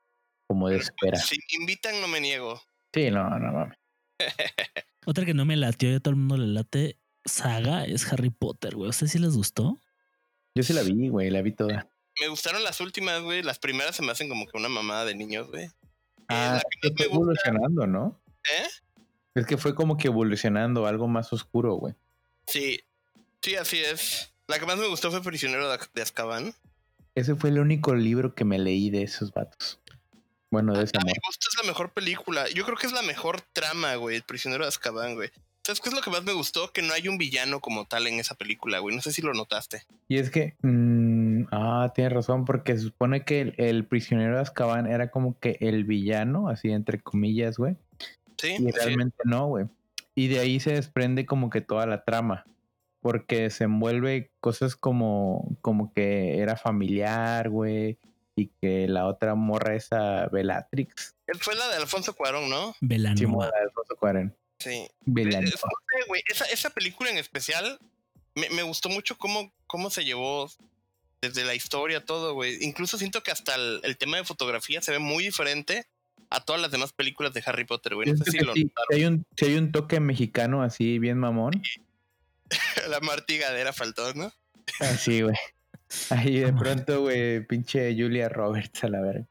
como 0.48 0.68
de 0.68 0.76
esfera. 0.76 1.18
Si 1.18 1.36
me 1.36 1.62
invitan, 1.62 2.00
no 2.00 2.08
me 2.08 2.20
niego. 2.20 2.60
Sí, 2.94 3.10
no, 3.10 3.28
no, 3.38 3.52
mames. 3.52 3.78
Otra 5.06 5.24
que 5.24 5.34
no 5.34 5.44
me 5.44 5.56
latió 5.56 5.90
y 5.90 5.94
a 5.94 6.00
todo 6.00 6.10
el 6.12 6.16
mundo 6.20 6.36
le 6.38 6.46
late 6.46 6.98
saga 7.24 7.84
es 7.84 8.10
Harry 8.12 8.30
Potter, 8.30 8.76
güey. 8.76 8.86
¿A 8.86 8.90
ustedes 8.90 9.12
sí 9.12 9.18
les 9.18 9.36
gustó? 9.36 9.78
Yo 10.54 10.62
sí 10.62 10.72
la 10.72 10.82
vi, 10.82 11.08
güey, 11.08 11.28
la 11.30 11.42
vi 11.42 11.52
toda. 11.52 11.88
Me 12.18 12.28
gustaron 12.28 12.64
las 12.64 12.80
últimas, 12.80 13.20
güey. 13.20 13.42
Las 13.42 13.58
primeras 13.58 13.94
se 13.94 14.02
me 14.02 14.10
hacen 14.12 14.28
como 14.30 14.46
que 14.46 14.56
una 14.56 14.70
mamada 14.70 15.04
de 15.04 15.14
niños, 15.14 15.48
güey. 15.50 15.68
Ah, 16.28 16.52
la 16.52 16.56
es 16.58 16.64
que 16.70 16.78
fue 16.80 16.90
me 16.90 17.04
gusta- 17.08 17.14
evolucionando, 17.14 17.86
¿no? 17.86 18.22
¿Eh? 18.44 18.68
Es 19.36 19.44
que 19.44 19.58
fue 19.58 19.74
como 19.74 19.98
que 19.98 20.08
evolucionando, 20.08 20.86
algo 20.86 21.08
más 21.08 21.30
oscuro, 21.30 21.74
güey. 21.74 21.94
Sí. 22.46 22.80
Sí, 23.42 23.54
así 23.54 23.78
es. 23.78 24.32
La 24.48 24.58
que 24.58 24.64
más 24.64 24.78
me 24.78 24.88
gustó 24.88 25.10
fue 25.10 25.22
Prisionero 25.22 25.68
de, 25.68 26.02
Azkaban. 26.02 26.54
Ese 27.14 27.34
fue 27.34 27.50
el 27.50 27.58
único 27.58 27.94
libro 27.94 28.34
que 28.34 28.46
me 28.46 28.58
leí 28.58 28.88
de 28.88 29.02
esos 29.02 29.32
vatos. 29.34 29.78
Bueno, 30.50 30.72
de 30.72 30.84
ese 30.84 30.96
A 30.96 31.02
amor. 31.02 31.12
gusto 31.26 31.48
es 31.50 31.56
la 31.62 31.68
mejor 31.68 31.92
película. 31.92 32.48
Yo 32.48 32.64
creo 32.64 32.78
que 32.78 32.86
es 32.86 32.94
la 32.94 33.02
mejor 33.02 33.42
trama, 33.52 33.96
güey. 33.96 34.16
El 34.16 34.22
Prisionero 34.22 34.64
de 34.64 34.68
Azkaban, 34.68 35.16
güey. 35.16 35.28
¿Sabes 35.62 35.80
qué 35.80 35.90
es 35.90 35.94
lo 35.94 36.00
que 36.00 36.10
más 36.10 36.24
me 36.24 36.32
gustó? 36.32 36.72
Que 36.72 36.80
no 36.80 36.94
hay 36.94 37.06
un 37.06 37.18
villano 37.18 37.60
como 37.60 37.84
tal 37.84 38.06
en 38.06 38.18
esa 38.18 38.36
película, 38.36 38.78
güey. 38.78 38.96
No 38.96 39.02
sé 39.02 39.12
si 39.12 39.20
lo 39.20 39.34
notaste. 39.34 39.82
Y 40.08 40.16
es 40.16 40.30
que, 40.30 40.54
mm, 40.62 41.48
ah, 41.50 41.92
tienes 41.94 42.14
razón, 42.14 42.46
porque 42.46 42.74
se 42.78 42.84
supone 42.84 43.26
que 43.26 43.42
el, 43.42 43.54
el 43.58 43.84
prisionero 43.84 44.36
de 44.36 44.40
Azkaban 44.40 44.86
era 44.86 45.10
como 45.10 45.38
que 45.38 45.58
el 45.60 45.84
villano, 45.84 46.48
así 46.48 46.70
entre 46.70 47.00
comillas, 47.00 47.58
güey. 47.58 47.76
Sí, 48.38 48.56
Y 48.58 48.70
realmente 48.70 49.16
no, 49.24 49.46
güey. 49.46 49.66
Y 50.14 50.28
de 50.28 50.40
ahí 50.40 50.60
se 50.60 50.72
desprende 50.72 51.26
como 51.26 51.50
que 51.50 51.60
toda 51.60 51.86
la 51.86 52.04
trama. 52.04 52.44
Porque 53.00 53.50
se 53.50 53.64
envuelve 53.64 54.32
cosas 54.40 54.74
como, 54.74 55.56
como 55.60 55.92
que 55.92 56.38
era 56.38 56.56
familiar, 56.56 57.50
güey. 57.50 57.98
Y 58.34 58.48
que 58.60 58.88
la 58.88 59.06
otra 59.06 59.34
morra 59.34 59.74
esa 59.74 60.26
Bellatrix. 60.28 61.14
Fue 61.40 61.54
la 61.54 61.68
de 61.68 61.76
Alfonso 61.76 62.14
Cuarón, 62.14 62.50
¿no? 62.50 62.72
Sí, 62.72 62.78
Velanoa. 62.80 63.46
la 63.46 63.58
de 63.58 63.64
Alfonso 63.64 63.96
Cuarón. 63.96 64.36
Sí. 64.58 64.88
Villanoa. 65.04 65.40
Eh, 65.40 65.44
no 65.44 65.50
sé, 65.50 66.08
güey, 66.08 66.22
esa, 66.28 66.44
esa 66.46 66.70
película 66.70 67.10
en 67.10 67.18
especial 67.18 67.78
me, 68.34 68.48
me 68.50 68.62
gustó 68.62 68.88
mucho 68.88 69.18
cómo, 69.18 69.52
cómo 69.66 69.90
se 69.90 70.04
llevó 70.04 70.50
desde 71.20 71.44
la 71.44 71.54
historia, 71.54 72.04
todo, 72.04 72.34
güey. 72.34 72.62
Incluso 72.62 72.98
siento 72.98 73.22
que 73.22 73.30
hasta 73.30 73.54
el, 73.54 73.80
el 73.82 73.96
tema 73.96 74.18
de 74.18 74.24
fotografía 74.24 74.80
se 74.82 74.92
ve 74.92 74.98
muy 74.98 75.24
diferente 75.24 75.86
a 76.30 76.44
todas 76.44 76.60
las 76.60 76.70
demás 76.70 76.92
películas 76.92 77.32
de 77.34 77.42
Harry 77.46 77.64
Potter, 77.64 77.94
güey. 77.94 78.10
No 78.10 78.16
sé 78.16 78.30
si 78.30 78.38
lo 78.38 78.52
sí, 78.54 78.70
si 78.90 78.94
hay 78.94 79.04
un, 79.04 79.24
si 79.36 79.46
hay 79.46 79.54
un 79.56 79.72
toque 79.72 80.00
mexicano 80.00 80.62
así 80.62 80.98
bien 80.98 81.18
mamón. 81.18 81.62
La 82.88 83.00
martigadera 83.00 83.72
faltó, 83.72 84.12
¿no? 84.14 84.32
Así, 84.80 85.22
güey. 85.22 85.36
Ahí 86.10 86.40
de 86.40 86.52
pronto, 86.52 87.02
güey, 87.02 87.46
pinche 87.46 87.94
Julia 87.96 88.28
Roberts 88.28 88.82
a 88.82 88.88
la 88.88 89.00
verga. 89.00 89.26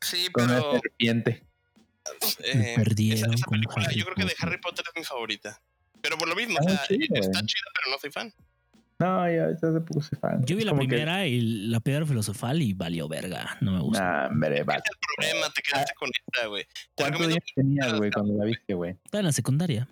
Sí, 0.00 0.28
Con 0.30 0.46
pero 0.46 0.70
una 0.70 0.80
serpiente. 0.80 1.44
eh, 2.44 2.74
perdieron 2.76 3.34
esa, 3.34 3.46
película 3.46 3.88
yo 3.92 4.04
creo 4.04 4.14
que 4.16 4.24
de. 4.24 4.34
Harry 4.38 4.58
Potter 4.58 4.84
es 4.88 4.98
mi 5.00 5.04
favorita. 5.04 5.60
Pero 6.00 6.16
por 6.16 6.28
lo 6.28 6.34
mismo, 6.36 6.56
Ah, 6.60 6.64
o 6.64 6.68
sea, 6.68 6.82
está 6.84 7.44
chida, 7.44 7.66
pero 7.74 7.90
no 7.90 7.98
soy 7.98 8.10
fan. 8.10 8.32
No, 9.00 9.28
ya 9.32 9.44
ahorita 9.44 9.70
de 9.72 9.80
poco 9.80 10.02
se 10.02 10.14
fan. 10.16 10.44
Yo 10.44 10.56
vi 10.56 10.64
la 10.64 10.72
que- 10.72 10.78
primera 10.78 11.26
y 11.26 11.40
la 11.68 11.80
piedra 11.80 12.04
filosofal 12.06 12.60
y 12.62 12.74
valió 12.74 13.08
verga. 13.08 13.56
No 13.62 13.72
me 13.72 13.80
gusta. 13.80 14.04
Nah, 14.04 14.26
hombre, 14.28 14.62
va. 14.62 14.74
Ese 14.74 14.82
es 14.84 14.90
el 14.92 15.16
problema, 15.16 15.52
te 15.54 15.62
quedaste 15.62 15.92
con 15.98 16.10
esta, 16.10 16.46
güey. 16.48 16.64
¿Cuántos 16.94 17.28
días 17.28 17.44
tenías, 17.54 17.94
güey, 17.94 18.10
cuando 18.10 18.34
la 18.36 18.44
viste, 18.44 18.74
güey? 18.74 18.96
Estaba 19.04 19.20
en 19.20 19.26
la 19.26 19.32
secundaria. 19.32 19.88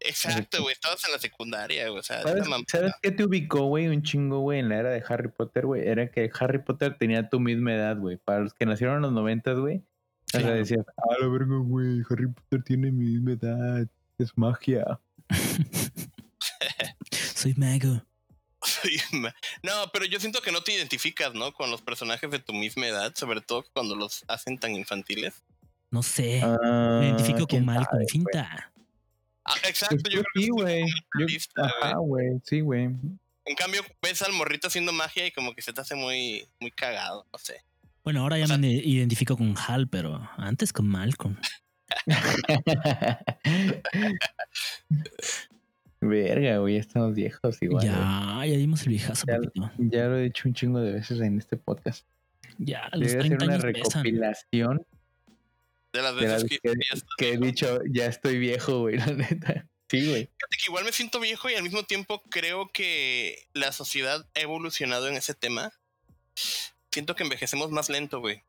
Exacto, 0.00 0.62
güey. 0.62 0.72
Estabas 0.72 1.04
en 1.06 1.12
la 1.12 1.18
secundaria, 1.18 1.88
güey. 1.88 2.00
O 2.00 2.02
sea, 2.02 2.22
¿Sabes, 2.22 2.40
esa 2.42 2.48
mamada. 2.50 2.64
¿Sabes 2.68 2.92
qué 3.02 3.10
te 3.10 3.24
ubicó, 3.24 3.64
güey? 3.66 3.88
Un 3.88 4.02
chingo, 4.02 4.40
güey, 4.40 4.60
en 4.60 4.68
la 4.68 4.76
era 4.76 4.90
de 4.90 5.02
Harry 5.08 5.28
Potter, 5.28 5.66
güey. 5.66 5.86
Era 5.86 6.10
que 6.10 6.30
Harry 6.38 6.58
Potter 6.62 6.96
tenía 6.98 7.28
tu 7.28 7.40
misma 7.40 7.74
edad, 7.74 7.96
güey. 7.98 8.16
Para 8.16 8.40
los 8.40 8.54
que 8.54 8.66
nacieron 8.66 8.96
en 8.96 9.02
los 9.02 9.12
noventas, 9.12 9.58
güey. 9.58 9.78
O 9.78 9.82
sea, 10.32 10.40
Claro. 10.40 10.56
decías, 10.56 10.84
ah, 10.96 11.14
la 11.20 11.28
verga, 11.28 11.56
güey, 11.58 12.02
Harry 12.10 12.26
Potter 12.28 12.62
tiene 12.62 12.90
mi 12.92 13.04
misma 13.06 13.32
edad. 13.32 13.86
Es 14.18 14.32
magia. 14.36 14.98
Soy 17.34 17.54
mago. 17.56 18.02
No, 19.62 19.72
pero 19.92 20.04
yo 20.04 20.20
siento 20.20 20.40
que 20.42 20.52
no 20.52 20.62
te 20.62 20.72
identificas, 20.72 21.34
¿no? 21.34 21.52
Con 21.52 21.70
los 21.70 21.82
personajes 21.82 22.30
de 22.30 22.38
tu 22.38 22.52
misma 22.52 22.86
edad, 22.86 23.14
sobre 23.14 23.40
todo 23.40 23.64
cuando 23.72 23.96
los 23.96 24.24
hacen 24.28 24.58
tan 24.58 24.74
infantiles. 24.74 25.42
No 25.90 26.02
sé. 26.02 26.40
Ah, 26.42 26.98
me 27.00 27.06
identifico 27.08 27.46
con 27.46 27.64
mal, 27.64 27.86
con 27.86 28.06
finta. 28.08 28.72
Ah, 29.44 29.54
Pues 29.60 29.64
exacto, 29.70 30.10
yo 30.10 30.20
yo 30.20 30.24
sí, 30.34 30.48
güey. 30.50 30.84
Ajá, 31.56 31.96
güey. 31.98 32.40
Sí, 32.44 32.60
güey. 32.60 32.84
En 33.44 33.54
cambio, 33.56 33.82
ves 34.02 34.22
al 34.22 34.32
morrito 34.32 34.66
haciendo 34.66 34.92
magia 34.92 35.26
y 35.26 35.30
como 35.30 35.54
que 35.54 35.62
se 35.62 35.72
te 35.72 35.80
hace 35.80 35.94
muy, 35.94 36.48
muy 36.60 36.70
cagado, 36.72 37.24
no 37.32 37.38
sé. 37.38 37.62
Bueno, 38.02 38.22
ahora 38.22 38.38
ya 38.38 38.44
O 38.44 38.48
sea- 38.48 38.58
me 38.58 38.68
identifico 38.72 39.36
con 39.36 39.54
Hal, 39.56 39.88
pero 39.88 40.28
antes 40.36 40.72
con 40.72 40.88
Malcolm. 40.88 41.36
Verga, 46.06 46.58
güey, 46.58 46.76
estamos 46.76 47.14
viejos 47.14 47.60
igual. 47.62 47.84
güey. 47.86 47.94
ya, 47.96 48.46
ya 48.46 48.56
dimos 48.56 48.82
el 48.82 48.88
viejazo, 48.90 49.26
Ya- 49.78 50.06
lo 50.08 50.18
he 50.18 50.22
dicho 50.24 50.48
un 50.48 50.54
chingo 50.54 50.80
de 50.80 50.92
veces 50.92 51.20
en 51.20 51.38
este 51.38 51.56
podcast. 51.56 52.06
Ya, 52.58 52.88
los 52.92 53.00
Debe 53.00 53.10
ser 53.10 53.20
30 53.20 53.44
una 53.44 53.54
años 53.54 53.64
pesan. 53.64 53.84
recopilación 54.04 54.86
De 55.92 56.02
las 56.02 56.14
de 56.14 56.20
veces 56.22 56.42
las 56.42 56.44
que, 56.50 56.58
que, 56.58 56.68
ya 56.68 56.94
está 56.94 57.06
que 57.18 57.32
he 57.32 57.36
dicho, 57.38 57.80
ya 57.90 58.06
estoy 58.06 58.38
viejo, 58.38 58.80
güey, 58.80 58.96
la 58.98 59.06
neta. 59.06 59.66
Sí, 59.90 60.08
güey. 60.08 60.24
Fíjate 60.24 60.56
que 60.58 60.64
igual 60.66 60.84
me 60.84 60.92
siento 60.92 61.20
viejo 61.20 61.48
y 61.50 61.54
al 61.54 61.62
mismo 61.62 61.82
tiempo 61.84 62.22
creo 62.30 62.68
que 62.72 63.46
la 63.52 63.70
sociedad 63.72 64.26
ha 64.34 64.40
evolucionado 64.40 65.06
en 65.08 65.14
ese 65.14 65.34
tema. 65.34 65.72
Siento 66.90 67.14
que 67.14 67.22
envejecemos 67.22 67.70
más 67.70 67.88
lento, 67.88 68.20
güey. 68.20 68.42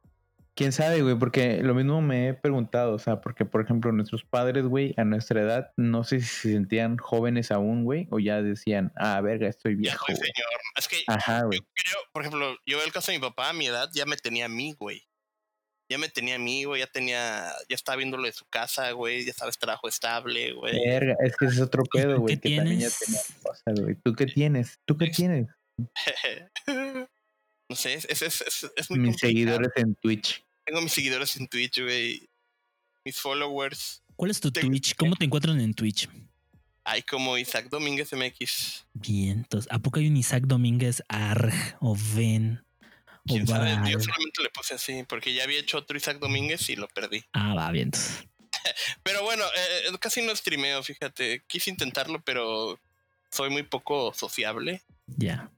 Quién 0.58 0.72
sabe, 0.72 1.04
güey, 1.04 1.18
porque 1.20 1.62
lo 1.62 1.76
mismo 1.76 2.02
me 2.02 2.30
he 2.30 2.34
preguntado, 2.34 2.94
o 2.96 3.00
sea, 3.00 3.22
porque 3.22 3.46
por 3.46 3.62
ejemplo 3.62 3.92
nuestros 3.92 4.24
padres, 4.26 4.66
güey, 4.66 4.94
a 4.98 5.04
nuestra 5.04 5.42
edad, 5.42 5.72
no 5.78 6.04
sé 6.04 6.20
si 6.20 6.26
se 6.28 6.52
sentían 6.54 6.98
jóvenes 6.98 7.52
aún, 7.52 7.84
güey, 7.84 8.08
o 8.10 8.18
ya 8.20 8.42
decían, 8.42 8.92
ah, 8.96 9.22
verga, 9.22 9.48
estoy 9.48 9.74
Ya 9.76 9.82
viejo. 9.82 10.06
soy 10.08 10.16
güey". 10.16 10.32
señor. 10.36 10.62
Es 10.76 10.88
que 10.88 11.04
Ajá, 11.08 11.44
güey. 11.44 11.60
yo 11.60 11.66
creo, 11.76 11.98
por 12.12 12.24
ejemplo, 12.24 12.58
yo 12.66 12.84
el 12.84 12.92
caso 12.92 13.12
de 13.12 13.20
mi 13.20 13.22
papá, 13.22 13.50
a 13.50 13.54
mi 13.54 13.68
edad, 13.68 13.88
ya 13.94 14.06
me 14.08 14.18
tenía 14.18 14.46
a 14.46 14.50
mí, 14.50 14.74
güey. 14.74 15.04
Ya 15.90 15.98
me 16.00 16.10
tenía 16.10 16.36
a 16.36 16.40
mí, 16.40 16.64
güey, 16.66 16.82
ya 16.82 16.88
tenía, 16.88 17.46
ya 17.70 17.76
estaba 17.76 17.96
viendo 17.96 18.18
lo 18.18 18.24
de 18.24 18.34
su 18.34 18.46
casa, 18.48 18.92
güey, 18.92 19.26
ya 19.26 19.34
sabes, 19.34 19.58
trabajo 19.60 19.88
estable, 19.88 20.54
güey. 20.54 20.74
Verga, 20.86 21.16
es 21.24 21.38
que 21.38 21.46
ese 21.46 21.56
es 21.56 21.62
otro 21.62 21.84
¿Y 21.86 21.90
tú 21.90 21.98
pedo, 22.00 22.20
güey, 22.20 22.38
que 22.40 22.56
también 22.56 22.80
ya 22.80 22.90
tenía 23.06 23.22
cosas, 23.44 23.80
güey. 23.80 23.96
¿Tú 24.04 24.14
qué 24.14 24.26
tienes? 24.26 24.80
¿Tú 24.86 24.98
qué 24.98 25.08
tienes? 25.08 25.48
no 27.70 27.76
sé, 27.76 27.94
es, 27.94 28.06
es, 28.06 28.22
es, 28.22 28.42
es- 28.42 28.72
es 28.76 28.90
muy 28.90 29.00
Mis 29.00 29.12
complicado. 29.12 29.30
seguidores 29.30 29.70
en 29.76 29.96
Twitch. 29.96 30.44
Tengo 30.68 30.82
mis 30.82 30.92
seguidores 30.92 31.34
en 31.38 31.48
Twitch, 31.48 31.80
güey. 31.82 32.30
Mis 33.06 33.18
followers. 33.22 34.04
¿Cuál 34.18 34.32
es 34.32 34.42
tu 34.42 34.52
Te- 34.52 34.60
Twitch? 34.60 34.96
¿Cómo 34.96 35.16
te 35.16 35.24
encuentran 35.24 35.62
en 35.62 35.74
Twitch? 35.74 36.10
Hay 36.84 37.04
como 37.04 37.38
Isaac 37.38 37.70
Domínguez 37.70 38.12
MX. 38.12 38.86
Bien, 38.94 39.40
entonces, 39.40 39.72
¿a 39.72 39.80
poco 39.80 40.00
hay 40.00 40.08
un 40.08 40.18
Isaac 40.18 40.44
Domínguez 40.46 41.02
Arg 41.08 41.54
o 41.80 41.96
Ven 42.16 42.62
o 43.30 43.34
¿Quién 43.34 43.48
sabe? 43.48 43.70
Yo 43.90 44.00
solamente 44.00 44.44
le 44.44 44.50
puse 44.50 44.74
así, 44.76 45.04
porque 45.08 45.34
ya 45.34 45.46
había 45.46 45.60
hecho 45.60 45.78
otro 45.78 45.96
Isaac 45.96 46.20
Domínguez 46.20 46.70
y 46.70 46.76
lo 46.76 46.90
perdí. 46.90 47.24
Ah, 47.32 47.54
va, 47.56 47.72
bien. 47.72 47.92
Pero 49.04 49.24
bueno, 49.24 49.46
eh, 49.46 49.98
casi 50.02 50.22
no 50.22 50.36
streameo, 50.36 50.84
fíjate. 50.84 51.44
Quise 51.48 51.70
intentarlo, 51.70 52.22
pero 52.22 52.78
soy 53.32 53.50
muy 53.50 53.64
poco 53.64 54.14
sociable. 54.14 54.82
Ya. 55.08 55.50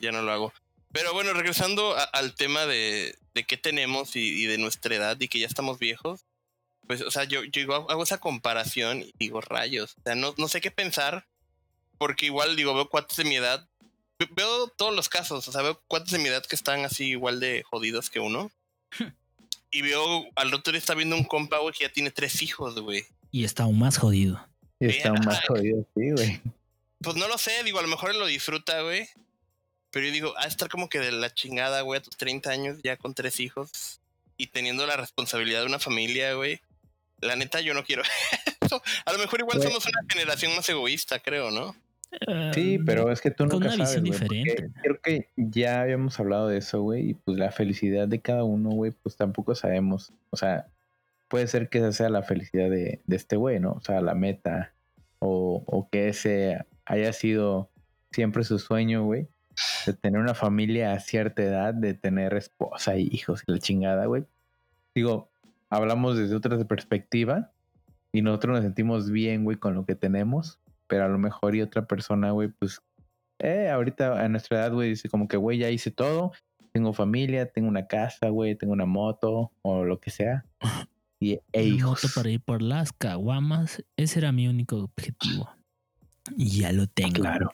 Ya 0.00 0.12
no 0.12 0.22
lo 0.22 0.32
hago. 0.32 0.52
Pero 0.96 1.12
bueno, 1.12 1.32
regresando 1.34 1.96
a- 1.96 2.02
al 2.04 2.34
tema 2.34 2.66
de, 2.66 3.16
de 3.34 3.44
qué 3.44 3.56
tenemos 3.56 4.16
y, 4.16 4.20
y 4.42 4.46
de 4.46 4.58
nuestra 4.58 4.94
edad 4.94 5.16
y 5.20 5.28
que 5.28 5.38
ya 5.38 5.46
estamos 5.46 5.78
viejos. 5.78 6.24
Pues, 6.86 7.00
o 7.02 7.10
sea, 7.10 7.24
yo, 7.24 7.42
yo 7.44 7.60
igual 7.60 7.84
hago 7.88 8.02
esa 8.02 8.18
comparación 8.18 9.02
y 9.02 9.12
digo, 9.18 9.40
rayos. 9.40 9.94
O 9.98 10.02
sea, 10.02 10.14
no, 10.14 10.34
no 10.38 10.48
sé 10.48 10.60
qué 10.60 10.70
pensar. 10.70 11.26
Porque 11.98 12.26
igual, 12.26 12.56
digo, 12.56 12.74
veo 12.74 12.88
cuates 12.88 13.16
de 13.16 13.24
mi 13.24 13.36
edad. 13.36 13.68
ve- 14.18 14.28
Veo 14.36 14.68
todos 14.68 14.94
los 14.94 15.08
casos. 15.08 15.46
O 15.48 15.52
sea, 15.52 15.62
veo 15.62 15.80
cuates 15.88 16.10
de 16.12 16.18
mi 16.18 16.28
edad 16.28 16.44
que 16.44 16.54
están 16.56 16.84
así 16.84 17.06
igual 17.10 17.40
de 17.40 17.62
jodidos 17.64 18.10
que 18.10 18.20
uno. 18.20 18.50
Y 19.72 19.82
veo, 19.82 20.24
al 20.36 20.54
otro 20.54 20.72
día 20.72 20.78
está 20.78 20.94
viendo 20.94 21.16
un 21.16 21.24
compa, 21.24 21.58
güey, 21.58 21.74
que 21.74 21.84
ya 21.84 21.92
tiene 21.92 22.10
tres 22.10 22.40
hijos, 22.40 22.78
güey. 22.80 23.04
Y 23.30 23.44
está 23.44 23.64
aún 23.64 23.78
más 23.78 23.98
jodido. 23.98 24.42
Y 24.80 24.86
está 24.86 25.10
Verga. 25.10 25.26
más 25.26 25.44
jodido, 25.46 25.84
sí, 25.94 26.10
güey. 26.12 26.40
Pues 27.00 27.16
no 27.16 27.28
lo 27.28 27.36
sé, 27.36 27.62
digo, 27.64 27.78
a 27.78 27.82
lo 27.82 27.88
mejor 27.88 28.10
él 28.12 28.18
lo 28.18 28.26
disfruta, 28.26 28.80
güey. 28.82 29.06
Pero 29.96 30.08
yo 30.08 30.12
digo, 30.12 30.34
a 30.36 30.44
estar 30.46 30.68
como 30.68 30.90
que 30.90 30.98
de 31.00 31.10
la 31.10 31.32
chingada, 31.32 31.80
güey, 31.80 31.98
a 31.98 32.02
tus 32.02 32.18
30 32.18 32.50
años, 32.50 32.78
ya 32.84 32.98
con 32.98 33.14
tres 33.14 33.40
hijos 33.40 33.98
y 34.36 34.48
teniendo 34.48 34.84
la 34.84 34.94
responsabilidad 34.98 35.60
de 35.60 35.66
una 35.68 35.78
familia, 35.78 36.34
güey. 36.34 36.60
La 37.22 37.34
neta, 37.34 37.62
yo 37.62 37.72
no 37.72 37.82
quiero 37.82 38.02
eso. 38.60 38.82
A 39.06 39.12
lo 39.14 39.18
mejor 39.18 39.40
igual 39.40 39.56
Güey. 39.56 39.66
somos 39.68 39.86
una 39.86 40.02
generación 40.06 40.54
más 40.54 40.68
egoísta, 40.68 41.18
creo, 41.18 41.50
¿no? 41.50 41.74
Sí, 42.52 42.74
Eh, 42.74 42.80
pero 42.84 43.10
es 43.10 43.22
que 43.22 43.30
tú 43.30 43.48
con 43.48 43.58
nunca 43.60 43.74
una 43.74 43.86
sabes, 43.86 44.02
visión 44.02 44.28
güey, 44.28 44.44
porque 44.44 44.44
diferente. 44.50 44.80
Creo 44.82 45.00
que 45.00 45.28
ya 45.36 45.80
habíamos 45.80 46.20
hablado 46.20 46.48
de 46.48 46.58
eso, 46.58 46.82
güey, 46.82 47.12
y 47.12 47.14
pues 47.14 47.38
la 47.38 47.50
felicidad 47.50 48.06
de 48.06 48.20
cada 48.20 48.44
uno, 48.44 48.68
güey, 48.68 48.92
pues 49.02 49.16
tampoco 49.16 49.54
sabemos. 49.54 50.12
O 50.28 50.36
sea, 50.36 50.66
puede 51.28 51.46
ser 51.46 51.70
que 51.70 51.78
esa 51.78 51.92
sea 51.92 52.10
la 52.10 52.22
felicidad 52.22 52.68
de, 52.68 53.00
de 53.06 53.16
este 53.16 53.36
güey, 53.36 53.60
¿no? 53.60 53.72
O 53.72 53.80
sea, 53.80 54.02
la 54.02 54.14
meta, 54.14 54.74
o, 55.20 55.62
o 55.66 55.88
que 55.88 56.08
ese 56.10 56.58
haya 56.84 57.14
sido 57.14 57.70
siempre 58.12 58.44
su 58.44 58.58
sueño, 58.58 59.02
güey, 59.02 59.26
de 59.86 59.92
tener 59.94 60.20
una 60.20 60.34
familia 60.34 60.92
a 60.92 61.00
cierta 61.00 61.42
edad, 61.42 61.74
de 61.74 61.94
tener 61.94 62.34
esposa 62.34 62.96
y 62.96 63.08
hijos 63.12 63.42
y 63.46 63.52
la 63.52 63.58
chingada, 63.58 64.06
güey. 64.06 64.24
Digo, 64.94 65.30
hablamos 65.70 66.16
desde 66.16 66.34
otra 66.34 66.58
perspectiva 66.64 67.52
y 68.12 68.22
nosotros 68.22 68.56
nos 68.56 68.64
sentimos 68.64 69.10
bien, 69.10 69.44
güey, 69.44 69.56
con 69.56 69.74
lo 69.74 69.84
que 69.84 69.94
tenemos, 69.94 70.58
pero 70.86 71.04
a 71.04 71.08
lo 71.08 71.18
mejor 71.18 71.54
y 71.54 71.62
otra 71.62 71.86
persona, 71.86 72.30
güey, 72.30 72.48
pues 72.48 72.80
eh, 73.38 73.68
ahorita 73.68 74.20
a 74.20 74.28
nuestra 74.28 74.58
edad, 74.58 74.72
güey, 74.72 74.90
dice 74.90 75.08
como 75.08 75.28
que, 75.28 75.36
güey, 75.36 75.58
ya 75.58 75.70
hice 75.70 75.90
todo, 75.90 76.32
tengo 76.72 76.92
familia, 76.92 77.46
tengo 77.46 77.68
una 77.68 77.86
casa, 77.86 78.28
güey, 78.28 78.54
tengo 78.54 78.72
una 78.72 78.86
moto 78.86 79.52
o 79.62 79.84
lo 79.84 80.00
que 80.00 80.10
sea. 80.10 80.44
Y 81.18 81.40
e 81.52 81.64
hijos. 81.64 82.04
moto 82.04 82.14
para 82.14 82.28
ir 82.28 82.42
por 82.42 82.60
las 82.60 82.92
caguamas. 82.92 83.82
Ese 83.96 84.18
era 84.18 84.32
mi 84.32 84.48
único 84.48 84.76
objetivo. 84.76 85.48
Y 86.36 86.60
ya 86.60 86.72
lo 86.72 86.86
tengo. 86.86 87.14
Claro. 87.14 87.52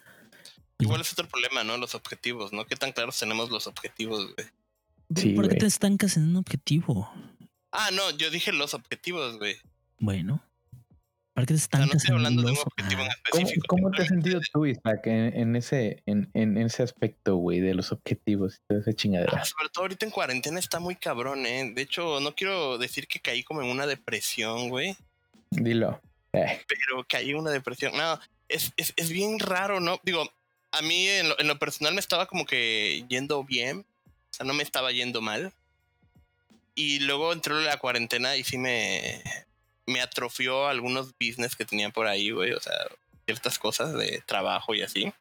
Igual 0.82 1.00
es 1.00 1.12
otro 1.12 1.28
problema, 1.28 1.64
¿no? 1.64 1.76
Los 1.76 1.94
objetivos, 1.94 2.52
¿no? 2.52 2.66
¿Qué 2.66 2.76
tan 2.76 2.92
claros 2.92 3.18
tenemos 3.18 3.50
los 3.50 3.66
objetivos, 3.66 4.34
güey? 4.34 4.46
Sí, 5.16 5.30
¿Por 5.34 5.44
qué 5.44 5.48
güey. 5.50 5.58
te 5.60 5.66
estancas 5.66 6.16
en 6.16 6.24
un 6.24 6.36
objetivo? 6.36 7.10
Ah, 7.70 7.90
no, 7.92 8.10
yo 8.12 8.30
dije 8.30 8.52
los 8.52 8.74
objetivos, 8.74 9.38
güey. 9.38 9.56
Bueno. 9.98 10.42
¿Para 11.34 11.46
qué 11.46 11.54
te 11.54 11.58
O 11.58 11.58
sea, 11.60 11.78
no 11.78 11.84
estancas 11.86 12.02
estoy 12.02 12.14
hablando 12.16 12.40
en 12.42 12.46
de 12.46 12.52
un 12.52 12.56
los- 12.58 12.66
objetivo 12.66 13.02
en 13.02 13.08
Ah, 13.10 13.14
¿Cómo, 13.30 13.40
específico. 13.42 13.66
cómo 13.68 13.90
te 13.90 14.02
has 14.02 14.08
sentido 14.08 14.40
tú, 14.52 14.66
Isaac, 14.66 15.06
en, 15.06 15.34
en 15.34 15.56
ese, 15.56 16.02
en, 16.04 16.30
en 16.34 16.58
ese 16.58 16.82
aspecto, 16.82 17.36
güey, 17.36 17.60
de 17.60 17.74
los 17.74 17.90
objetivos 17.90 18.56
y 18.56 18.58
toda 18.68 18.80
esa 18.82 18.92
chingadera? 18.92 19.38
Ah, 19.40 19.44
sobre 19.46 19.70
todo 19.70 19.84
ahorita 19.84 20.04
en 20.04 20.12
cuarentena 20.12 20.58
está 20.58 20.78
muy 20.78 20.94
cabrón, 20.96 21.46
¿eh? 21.46 21.72
De 21.74 21.80
hecho, 21.82 22.20
no 22.20 22.34
quiero 22.34 22.76
decir 22.76 23.06
que 23.08 23.20
caí 23.20 23.42
como 23.44 23.62
en 23.62 23.68
una 23.70 23.86
depresión, 23.86 24.68
güey, 24.68 24.94
Dilo. 25.50 26.00
Eh, 26.34 26.60
pero 26.66 27.04
caí 27.08 27.30
en 27.30 27.36
una 27.36 27.50
depresión. 27.50 27.94
No, 27.96 28.18
es, 28.48 28.72
es, 28.76 28.92
es 28.96 29.10
bien 29.10 29.38
raro, 29.38 29.80
¿no? 29.80 29.98
Digo, 30.02 30.30
a 30.72 30.82
mí 30.82 31.08
en 31.08 31.28
lo, 31.28 31.38
en 31.38 31.46
lo 31.46 31.58
personal 31.58 31.94
me 31.94 32.00
estaba 32.00 32.26
como 32.26 32.46
que 32.46 33.04
yendo 33.08 33.44
bien, 33.44 33.86
o 34.30 34.34
sea, 34.34 34.46
no 34.46 34.54
me 34.54 34.62
estaba 34.62 34.90
yendo 34.92 35.20
mal. 35.20 35.52
Y 36.74 37.00
luego 37.00 37.32
entró 37.32 37.60
la 37.60 37.76
cuarentena 37.76 38.36
y 38.36 38.44
sí 38.44 38.56
me, 38.56 39.22
me 39.86 40.00
atrofió 40.00 40.66
algunos 40.66 41.12
business 41.20 41.54
que 41.54 41.66
tenía 41.66 41.90
por 41.90 42.06
ahí, 42.06 42.30
güey, 42.30 42.52
o 42.52 42.60
sea, 42.60 42.74
ciertas 43.26 43.58
cosas 43.58 43.92
de 43.92 44.22
trabajo 44.26 44.74
y 44.74 44.82
así. 44.82 45.12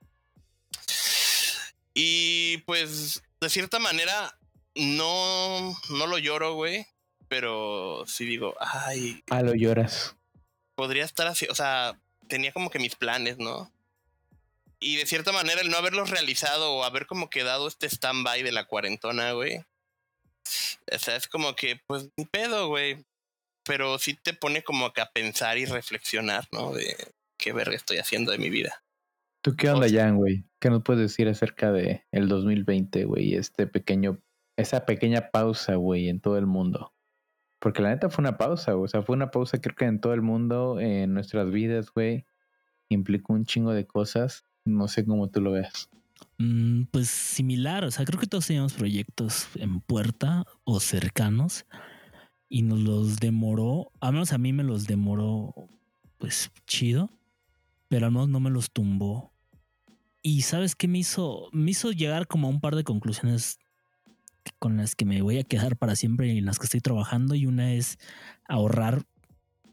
Y 1.93 2.59
pues, 2.59 3.21
de 3.41 3.49
cierta 3.49 3.79
manera, 3.79 4.37
no, 4.75 5.77
no 5.89 6.07
lo 6.07 6.17
lloro, 6.17 6.53
güey, 6.53 6.87
pero 7.27 8.05
sí 8.07 8.25
digo, 8.25 8.55
ay, 8.59 9.21
ah, 9.29 9.41
lo 9.41 9.53
lloras. 9.53 10.15
podría 10.75 11.03
estar 11.03 11.27
así, 11.27 11.47
o 11.49 11.55
sea, 11.55 11.99
tenía 12.29 12.53
como 12.53 12.69
que 12.69 12.79
mis 12.79 12.95
planes, 12.95 13.37
¿no? 13.37 13.69
Y 14.83 14.95
de 14.97 15.05
cierta 15.05 15.31
manera 15.31 15.61
el 15.61 15.69
no 15.69 15.77
haberlos 15.77 16.09
realizado 16.09 16.73
o 16.73 16.83
haber 16.83 17.05
como 17.05 17.29
quedado 17.29 17.67
este 17.67 17.85
stand-by 17.87 18.41
de 18.41 18.51
la 18.51 18.65
cuarentona, 18.65 19.31
güey. 19.33 19.59
O 20.91 20.99
sea, 20.99 21.15
es 21.15 21.27
como 21.27 21.55
que, 21.55 21.79
pues, 21.87 22.09
ni 22.17 22.25
pedo, 22.25 22.67
güey. 22.67 23.05
Pero 23.63 23.99
sí 23.99 24.15
te 24.15 24.33
pone 24.33 24.63
como 24.63 24.91
que 24.91 25.01
a 25.01 25.11
pensar 25.11 25.59
y 25.59 25.65
reflexionar, 25.65 26.47
¿no? 26.51 26.73
De 26.73 26.95
qué 27.37 27.53
verga 27.53 27.75
estoy 27.75 27.97
haciendo 27.99 28.31
de 28.31 28.39
mi 28.39 28.49
vida. 28.49 28.83
¿Tú 29.43 29.55
qué 29.55 29.69
onda, 29.69 29.85
O 29.85 29.89
sea- 29.89 30.03
Jan, 30.05 30.17
güey? 30.17 30.45
¿Qué 30.59 30.69
nos 30.71 30.81
puedes 30.83 31.01
decir 31.03 31.27
acerca 31.27 31.71
de 31.71 32.05
el 32.11 32.27
2020, 32.27 33.05
güey? 33.05 33.35
Este 33.35 33.67
pequeño, 33.67 34.19
esa 34.57 34.85
pequeña 34.87 35.29
pausa, 35.29 35.75
güey, 35.75 36.09
en 36.09 36.19
todo 36.21 36.37
el 36.39 36.47
mundo. 36.47 36.93
Porque 37.59 37.83
la 37.83 37.89
neta 37.89 38.09
fue 38.09 38.23
una 38.23 38.37
pausa, 38.39 38.71
güey. 38.73 38.85
O 38.85 38.87
sea, 38.87 39.03
fue 39.03 39.15
una 39.15 39.29
pausa 39.29 39.61
creo 39.61 39.75
que 39.75 39.85
en 39.85 40.01
todo 40.01 40.13
el 40.15 40.23
mundo, 40.23 40.79
en 40.79 41.13
nuestras 41.13 41.51
vidas, 41.51 41.91
güey. 41.91 42.25
Implicó 42.89 43.33
un 43.33 43.45
chingo 43.45 43.73
de 43.73 43.85
cosas. 43.85 44.43
No 44.71 44.87
sé 44.87 45.05
cómo 45.05 45.29
tú 45.29 45.41
lo 45.41 45.51
veas. 45.51 45.89
Mm, 46.37 46.85
pues 46.91 47.09
similar, 47.09 47.83
o 47.83 47.91
sea, 47.91 48.05
creo 48.05 48.19
que 48.19 48.27
todos 48.27 48.47
teníamos 48.47 48.73
proyectos 48.73 49.47
en 49.55 49.79
puerta 49.79 50.43
o 50.63 50.79
cercanos 50.79 51.65
y 52.49 52.63
nos 52.63 52.79
los 52.79 53.17
demoró, 53.17 53.91
al 53.99 54.13
menos 54.13 54.33
a 54.33 54.37
mí 54.37 54.51
me 54.51 54.63
los 54.63 54.85
demoró, 54.87 55.53
pues 56.17 56.51
chido, 56.65 57.09
pero 57.87 58.07
al 58.07 58.11
menos 58.11 58.29
no 58.29 58.39
me 58.39 58.49
los 58.49 58.71
tumbó. 58.71 59.31
Y 60.21 60.41
sabes 60.41 60.75
qué 60.75 60.87
me 60.87 60.99
hizo, 60.99 61.49
me 61.51 61.71
hizo 61.71 61.91
llegar 61.91 62.27
como 62.27 62.47
a 62.47 62.49
un 62.49 62.59
par 62.59 62.75
de 62.75 62.83
conclusiones 62.83 63.57
con 64.59 64.77
las 64.77 64.95
que 64.95 65.05
me 65.05 65.21
voy 65.21 65.37
a 65.37 65.43
quedar 65.43 65.77
para 65.77 65.95
siempre 65.95 66.33
y 66.33 66.39
en 66.39 66.45
las 66.45 66.59
que 66.59 66.65
estoy 66.65 66.81
trabajando 66.81 67.35
y 67.35 67.45
una 67.45 67.73
es 67.73 67.99
ahorrar, 68.47 69.05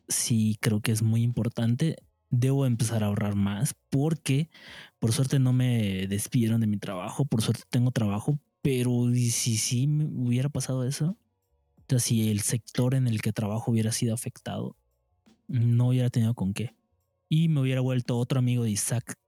sí 0.08 0.56
creo 0.60 0.80
que 0.80 0.92
es 0.92 1.02
muy 1.02 1.22
importante. 1.22 1.96
Debo 2.30 2.66
empezar 2.66 3.02
a 3.02 3.06
ahorrar 3.06 3.34
más 3.34 3.74
porque 3.88 4.50
por 4.98 5.12
suerte 5.12 5.38
no 5.38 5.52
me 5.52 6.06
despidieron 6.06 6.60
de 6.60 6.66
mi 6.66 6.76
trabajo, 6.76 7.24
por 7.24 7.42
suerte 7.42 7.62
tengo 7.70 7.90
trabajo, 7.90 8.38
pero 8.62 9.10
¿y 9.10 9.30
si 9.30 9.56
sí 9.56 9.86
me 9.86 10.04
hubiera 10.04 10.48
pasado 10.48 10.84
eso? 10.84 11.16
O 11.76 11.84
sea, 11.88 11.98
si 12.00 12.30
el 12.30 12.40
sector 12.40 12.94
en 12.94 13.08
el 13.08 13.22
que 13.22 13.32
trabajo 13.32 13.70
hubiera 13.70 13.92
sido 13.92 14.12
afectado, 14.14 14.76
no 15.46 15.88
hubiera 15.88 16.10
tenido 16.10 16.34
con 16.34 16.52
qué. 16.52 16.74
Y 17.30 17.48
me 17.48 17.60
hubiera 17.60 17.80
vuelto 17.80 18.18
otro 18.18 18.38
amigo 18.40 18.64
de 18.64 18.70
Isaac 18.70 19.18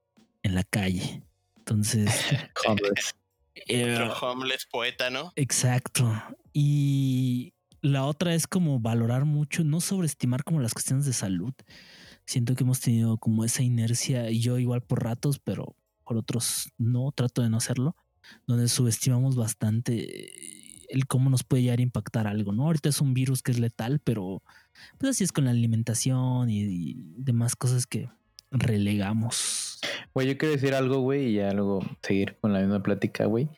en 0.42 0.54
la 0.54 0.64
calle. 0.64 1.22
Entonces, 1.56 2.10
Homeless. 2.66 3.14
eh, 3.54 3.94
Otro 3.94 4.12
homeless 4.32 4.66
poeta, 4.66 5.08
¿no? 5.08 5.32
Exacto. 5.36 6.12
Y 6.52 7.54
la 7.80 8.04
otra 8.04 8.34
es 8.34 8.46
como 8.46 8.78
valorar 8.80 9.24
mucho, 9.24 9.64
no 9.64 9.80
sobreestimar 9.80 10.44
como 10.44 10.60
las 10.60 10.74
cuestiones 10.74 11.06
de 11.06 11.12
salud. 11.14 11.54
Siento 12.30 12.54
que 12.54 12.62
hemos 12.62 12.78
tenido 12.78 13.18
como 13.18 13.44
esa 13.44 13.64
inercia, 13.64 14.30
y 14.30 14.38
yo 14.38 14.56
igual 14.56 14.82
por 14.82 15.02
ratos, 15.02 15.40
pero 15.40 15.74
por 16.04 16.16
otros 16.16 16.70
no, 16.78 17.10
trato 17.10 17.42
de 17.42 17.50
no 17.50 17.56
hacerlo, 17.56 17.96
donde 18.46 18.68
subestimamos 18.68 19.34
bastante 19.34 20.30
el 20.90 21.08
cómo 21.08 21.28
nos 21.28 21.42
puede 21.42 21.64
llegar 21.64 21.80
a 21.80 21.82
impactar 21.82 22.28
algo, 22.28 22.52
¿no? 22.52 22.66
Ahorita 22.66 22.88
es 22.88 23.00
un 23.00 23.14
virus 23.14 23.42
que 23.42 23.50
es 23.50 23.58
letal, 23.58 23.98
pero 23.98 24.44
pues 24.96 25.10
así 25.10 25.24
es 25.24 25.32
con 25.32 25.46
la 25.46 25.50
alimentación 25.50 26.50
y, 26.50 26.94
demás 27.16 27.56
cosas 27.56 27.84
que 27.84 28.08
relegamos. 28.52 29.80
Güey, 30.14 30.28
yo 30.28 30.38
quiero 30.38 30.54
decir 30.54 30.72
algo, 30.72 31.00
güey, 31.00 31.30
y 31.30 31.34
ya 31.34 31.52
luego 31.52 31.80
seguir 32.00 32.36
con 32.40 32.52
la 32.52 32.60
misma 32.60 32.80
plática, 32.80 33.24
güey. 33.24 33.48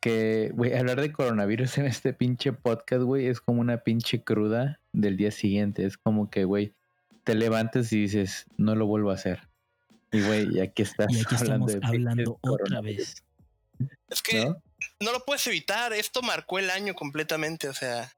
Que, 0.00 0.50
güey, 0.56 0.74
hablar 0.74 1.00
de 1.00 1.12
coronavirus 1.12 1.78
en 1.78 1.86
este 1.86 2.12
pinche 2.12 2.52
podcast, 2.52 3.02
güey, 3.02 3.28
es 3.28 3.40
como 3.40 3.60
una 3.60 3.78
pinche 3.78 4.24
cruda 4.24 4.80
del 4.92 5.16
día 5.16 5.30
siguiente. 5.30 5.86
Es 5.86 5.96
como 5.96 6.30
que, 6.30 6.42
güey, 6.42 6.74
te 7.28 7.34
levantas 7.34 7.92
y 7.92 8.00
dices, 8.02 8.46
no 8.56 8.74
lo 8.74 8.86
vuelvo 8.86 9.10
a 9.10 9.14
hacer. 9.14 9.40
Y, 10.10 10.22
güey, 10.22 10.48
y 10.56 10.60
aquí 10.60 10.80
estás 10.82 11.06
Y 11.12 11.20
aquí 11.20 11.34
hablando, 11.34 11.66
estamos 11.68 11.90
hablando 11.94 12.38
otra 12.40 12.80
vez. 12.80 13.22
Es 14.08 14.22
que 14.22 14.46
¿no? 14.46 14.62
no 15.00 15.12
lo 15.12 15.24
puedes 15.26 15.46
evitar. 15.46 15.92
Esto 15.92 16.22
marcó 16.22 16.58
el 16.58 16.70
año 16.70 16.94
completamente. 16.94 17.68
O 17.68 17.74
sea, 17.74 18.10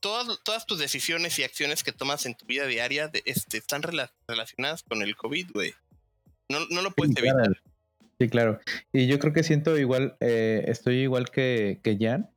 todas, 0.00 0.40
todas 0.42 0.64
tus 0.64 0.78
decisiones 0.78 1.38
y 1.38 1.42
acciones 1.44 1.84
que 1.84 1.92
tomas 1.92 2.24
en 2.24 2.34
tu 2.34 2.46
vida 2.46 2.66
diaria 2.66 3.08
de- 3.08 3.22
este, 3.26 3.58
están 3.58 3.82
rela- 3.82 4.10
relacionadas 4.26 4.82
con 4.82 5.02
el 5.02 5.14
COVID, 5.16 5.50
güey. 5.52 5.74
No, 6.48 6.60
no 6.70 6.80
lo 6.80 6.90
puedes 6.92 7.14
Sí, 7.14 7.20
evitar. 7.20 7.36
claro. 7.42 7.54
Sí, 8.18 8.28
claro. 8.28 8.60
Y 8.92 9.06
yo 9.06 9.18
creo 9.18 9.32
que 9.34 9.42
siento 9.42 9.76
igual, 9.76 10.16
eh, 10.20 10.64
estoy 10.68 11.00
igual 11.00 11.30
que, 11.30 11.80
que 11.82 11.98
Jan. 12.00 12.30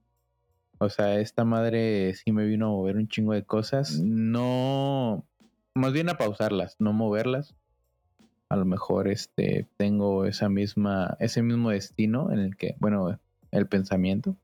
O 0.79 0.89
sea, 0.89 1.19
esta 1.19 1.45
madre 1.45 2.13
sí 2.15 2.31
me 2.33 2.45
vino 2.45 2.65
a 2.67 2.69
mover 2.69 2.97
un 2.97 3.07
chingo 3.07 3.33
de 3.33 3.43
cosas. 3.43 3.99
No, 3.99 5.25
más 5.77 5.93
bien 5.93 6.09
a 6.09 6.17
pausarlas, 6.17 6.75
no 6.79 6.93
moverlas. 6.93 7.55
A 8.49 8.55
lo 8.55 8.65
mejor 8.65 9.07
este 9.09 9.67
tengo 9.77 10.25
esa 10.25 10.47
misma, 10.49 11.17
ese 11.19 11.41
mismo 11.41 11.69
destino 11.71 12.31
en 12.31 12.39
el 12.39 12.55
que, 12.55 12.75
bueno, 12.79 13.19
el 13.51 13.67
pensamiento. 13.67 14.35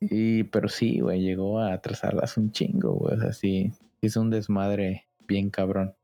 Y, 0.00 0.44
pero 0.44 0.68
sí, 0.68 1.00
güey, 1.00 1.20
llegó 1.22 1.60
a 1.60 1.72
atrasarlas 1.72 2.36
un 2.36 2.50
chingo, 2.52 2.92
güey. 2.94 3.16
O 3.16 3.20
sea, 3.20 3.32
sí, 3.32 3.72
es 4.00 4.16
un 4.16 4.30
desmadre 4.30 5.06
bien 5.28 5.48
cabrón. 5.50 5.94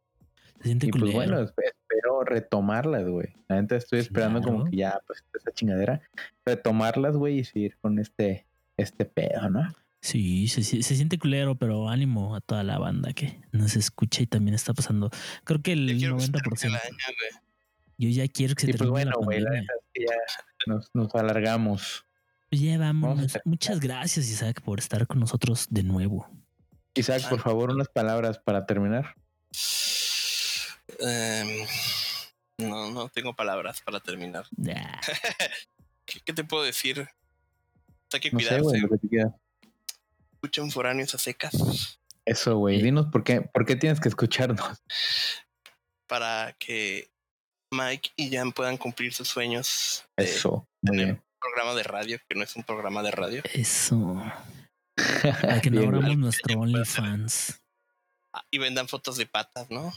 Se 0.58 0.64
siente 0.64 0.86
Y 0.86 0.90
pues 0.90 1.12
bueno, 1.12 1.40
esp- 1.40 1.54
espero 1.64 2.22
retomarlas, 2.24 3.06
güey. 3.08 3.28
La 3.48 3.60
neta 3.60 3.76
estoy 3.76 3.98
esperando 3.98 4.40
como 4.40 4.64
que 4.64 4.76
ya, 4.76 5.00
pues, 5.06 5.24
esa 5.34 5.50
chingadera, 5.52 6.00
retomarlas, 6.46 7.16
güey, 7.16 7.40
y 7.40 7.44
seguir 7.44 7.76
con 7.80 7.98
este, 7.98 8.46
este 8.76 9.04
pedo, 9.04 9.50
¿no? 9.50 9.62
Sí, 10.00 10.46
se, 10.48 10.62
se- 10.62 10.82
se 10.82 10.94
siente 10.96 11.18
culero, 11.18 11.56
pero 11.56 11.88
ánimo 11.88 12.36
a 12.36 12.40
toda 12.40 12.62
la 12.62 12.78
banda 12.78 13.12
que 13.12 13.40
nos 13.52 13.74
escucha 13.76 14.22
y 14.22 14.26
también 14.26 14.54
está 14.54 14.72
pasando. 14.74 15.10
Creo 15.44 15.60
que 15.60 15.74
Yo 15.98 16.14
el 16.14 16.20
se 16.20 16.30
90%. 16.30 16.32
termine 16.32 16.58
el 16.62 16.74
año, 16.76 17.14
güey. 17.18 17.42
Yo 18.00 18.08
ya 18.10 18.28
quiero 18.28 18.54
que 18.54 18.60
se 18.62 18.66
Y 18.68 18.70
pues 18.74 18.78
termine 18.78 18.92
bueno, 18.92 19.10
la 19.18 19.24
güey, 19.24 19.40
la 19.40 19.44
pandemia. 19.50 19.60
neta 19.62 19.74
es 19.74 19.86
que 19.92 20.04
ya 20.06 20.72
nos, 20.72 20.90
nos 20.94 21.14
alargamos. 21.16 22.04
Pues 22.48 22.60
ya 22.62 22.78
vámonos. 22.78 23.38
Muchas 23.44 23.80
gracias, 23.80 24.28
Isaac, 24.30 24.62
por 24.62 24.78
estar 24.78 25.06
con 25.08 25.18
nosotros 25.18 25.66
de 25.70 25.82
nuevo. 25.82 26.30
Isaac, 26.94 27.28
por 27.28 27.40
favor, 27.40 27.70
unas 27.70 27.88
palabras 27.88 28.38
para 28.38 28.66
terminar. 28.66 29.14
Em, 31.00 31.66
no, 32.58 32.90
no 32.90 33.08
tengo 33.08 33.34
palabras 33.34 33.80
para 33.82 34.00
terminar. 34.00 34.46
Ya. 34.56 35.00
¿Qué, 36.06 36.20
qué 36.24 36.32
te 36.32 36.44
puedo 36.44 36.62
decir? 36.62 37.08
Hay 38.12 38.20
que 38.20 38.30
No 38.30 38.40
sé, 38.40 38.60
cuidarse. 38.60 39.34
Escuchen 40.39 40.70
foráneos 40.70 41.15
a 41.16 41.19
secas 41.19 41.98
Eso, 42.24 42.56
güey. 42.59 42.81
Dinos 42.81 43.06
por 43.06 43.24
qué, 43.24 43.40
por 43.40 43.66
qué 43.66 43.74
tienes 43.74 43.98
que 43.98 44.09
escucharnos. 44.09 44.82
para 46.06 46.55
que 46.59 47.10
Mike 47.73 48.10
y 48.16 48.31
Jan 48.31 48.52
puedan 48.52 48.77
cumplir 48.77 49.12
sus 49.12 49.28
sueños 49.28 50.05
de 50.16 50.24
Eso. 50.24 50.66
Tener 50.82 51.05
bien. 51.05 51.16
un 51.16 51.39
programa 51.40 51.74
de 51.74 51.82
radio, 51.82 52.19
que 52.28 52.36
no 52.36 52.44
es 52.44 52.55
un 52.56 52.62
programa 52.62 53.02
de 53.02 53.10
radio. 53.10 53.43
Eso. 53.52 54.23
Para 55.43 55.60
que 55.60 55.70
no 55.70 55.81
abramos 55.82 56.16
nuestro 56.16 56.59
OnlyFans. 56.60 57.60
Ah, 58.32 58.44
y 58.51 58.59
vendan 58.59 58.89
fotos 58.89 59.16
de 59.16 59.27
patas, 59.27 59.70
¿no? 59.70 59.93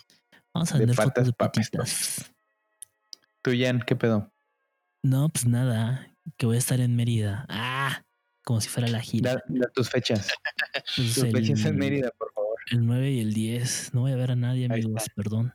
Vamos 0.54 0.72
a 0.72 0.74
De 0.74 0.80
vender 0.80 0.96
patas 0.96 1.14
fotos 1.14 1.26
de 1.28 1.34
patitas. 1.34 2.32
Tú, 3.42 3.52
Jan, 3.58 3.82
¿qué 3.86 3.96
pedo? 3.96 4.32
No, 5.04 5.30
pues 5.30 5.46
nada, 5.46 6.14
que 6.38 6.46
voy 6.46 6.56
a 6.58 6.60
estar 6.60 6.80
en 6.80 6.96
Mérida. 6.96 7.46
Ah, 7.50 8.04
como 8.44 8.62
si 8.62 8.70
fuera 8.70 8.88
la 8.88 9.00
gira. 9.00 9.36
Da, 9.36 9.44
da 9.48 9.68
tus 9.70 9.90
fechas. 9.90 10.30
Tus 10.96 11.18
el, 11.20 11.32
fechas 11.32 11.66
en 11.66 11.78
Mérida, 11.78 12.12
por 12.18 12.32
favor. 12.34 12.58
el 12.72 12.86
9 12.86 13.12
y 13.12 13.20
el 13.20 13.34
10. 13.34 13.94
No 13.94 14.02
voy 14.02 14.12
a 14.12 14.16
ver 14.16 14.32
a 14.32 14.36
nadie, 14.36 14.66
amigos, 14.66 15.06
perdón. 15.16 15.54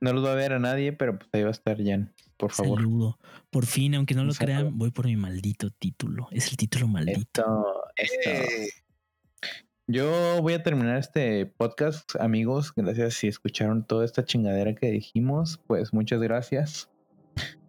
No 0.00 0.12
los 0.12 0.24
va 0.24 0.32
a 0.32 0.36
ver 0.36 0.52
a 0.52 0.58
nadie, 0.58 0.92
pero 0.92 1.18
pues 1.18 1.28
ahí 1.32 1.42
va 1.42 1.48
a 1.48 1.52
estar 1.52 1.82
Jan, 1.82 2.14
por 2.36 2.52
favor. 2.52 2.78
Saludo. 2.78 3.18
Por 3.50 3.66
fin, 3.66 3.94
aunque 3.96 4.14
no 4.14 4.24
lo 4.24 4.32
crean, 4.32 4.78
voy 4.78 4.90
por 4.92 5.06
mi 5.06 5.16
maldito 5.16 5.70
título. 5.70 6.28
Es 6.30 6.50
el 6.50 6.56
título 6.56 6.86
maldito. 6.86 7.42
Esto, 7.96 8.30
esto. 8.30 8.78
Yo 9.90 10.42
voy 10.42 10.52
a 10.52 10.62
terminar 10.62 10.98
este 10.98 11.46
podcast, 11.46 12.14
amigos. 12.20 12.72
Gracias 12.76 13.14
si 13.14 13.26
escucharon 13.26 13.86
toda 13.86 14.04
esta 14.04 14.22
chingadera 14.24 14.74
que 14.74 14.90
dijimos. 14.90 15.60
Pues 15.66 15.94
muchas 15.94 16.20
gracias. 16.20 16.90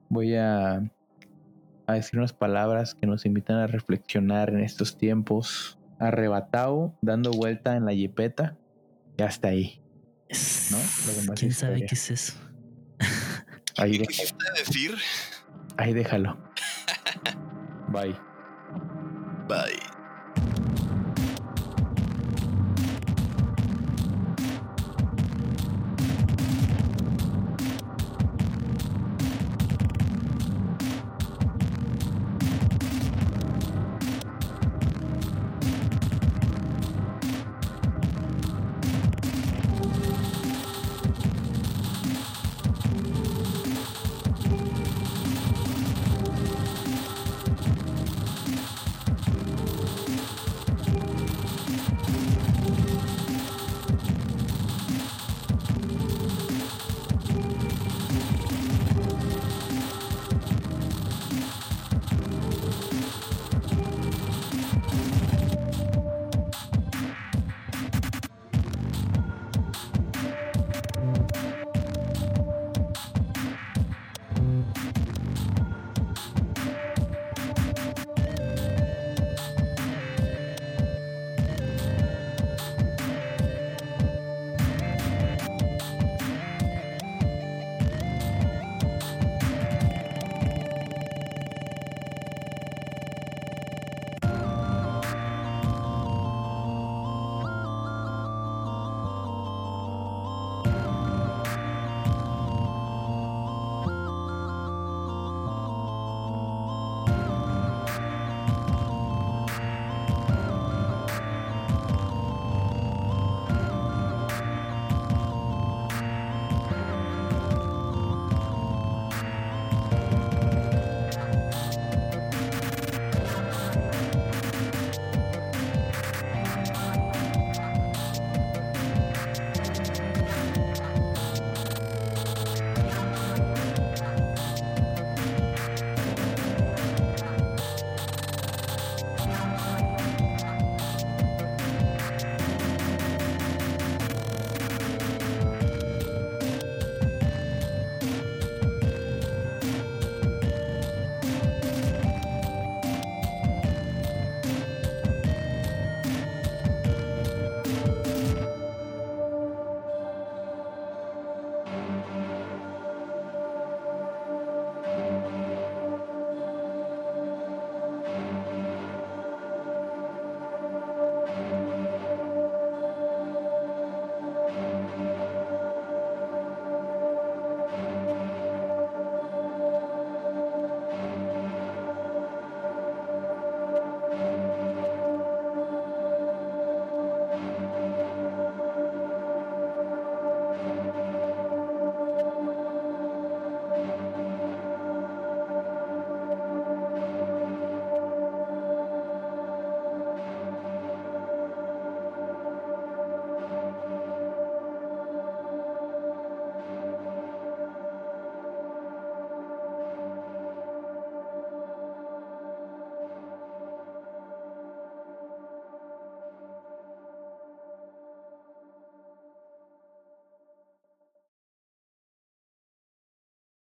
Voy 0.10 0.36
a, 0.36 0.91
a 1.91 1.95
decir 1.95 2.20
unas 2.20 2.34
palabras 2.34 2.94
que 2.95 3.07
nos 3.07 3.26
invitan 3.26 3.57
a 3.57 3.68
reflexionar 3.68 4.49
en 4.49 4.60
estos 4.61 4.98
tiempos. 4.98 5.78
Arrebatado, 5.99 6.98
dando 7.02 7.32
vuelta 7.32 7.76
en 7.76 7.86
la 7.86 7.94
jipeta. 7.94 8.57
Y 9.18 9.24
hasta 9.24 9.49
ahí. 9.49 9.82
Es- 10.28 10.70
¿no? 10.72 10.78
Lo 11.11 11.20
demás 11.20 11.40
¿Quién 11.40 11.52
sabe 11.53 11.86
qué 11.86 11.95
es 11.95 12.11
eso? 12.11 12.34
Ahí, 13.78 13.98
¿Qué 13.99 14.26
decir? 14.57 14.95
ahí 15.78 15.94
déjalo. 15.94 16.38
Bye. 17.88 18.16
Bye. 19.48 19.78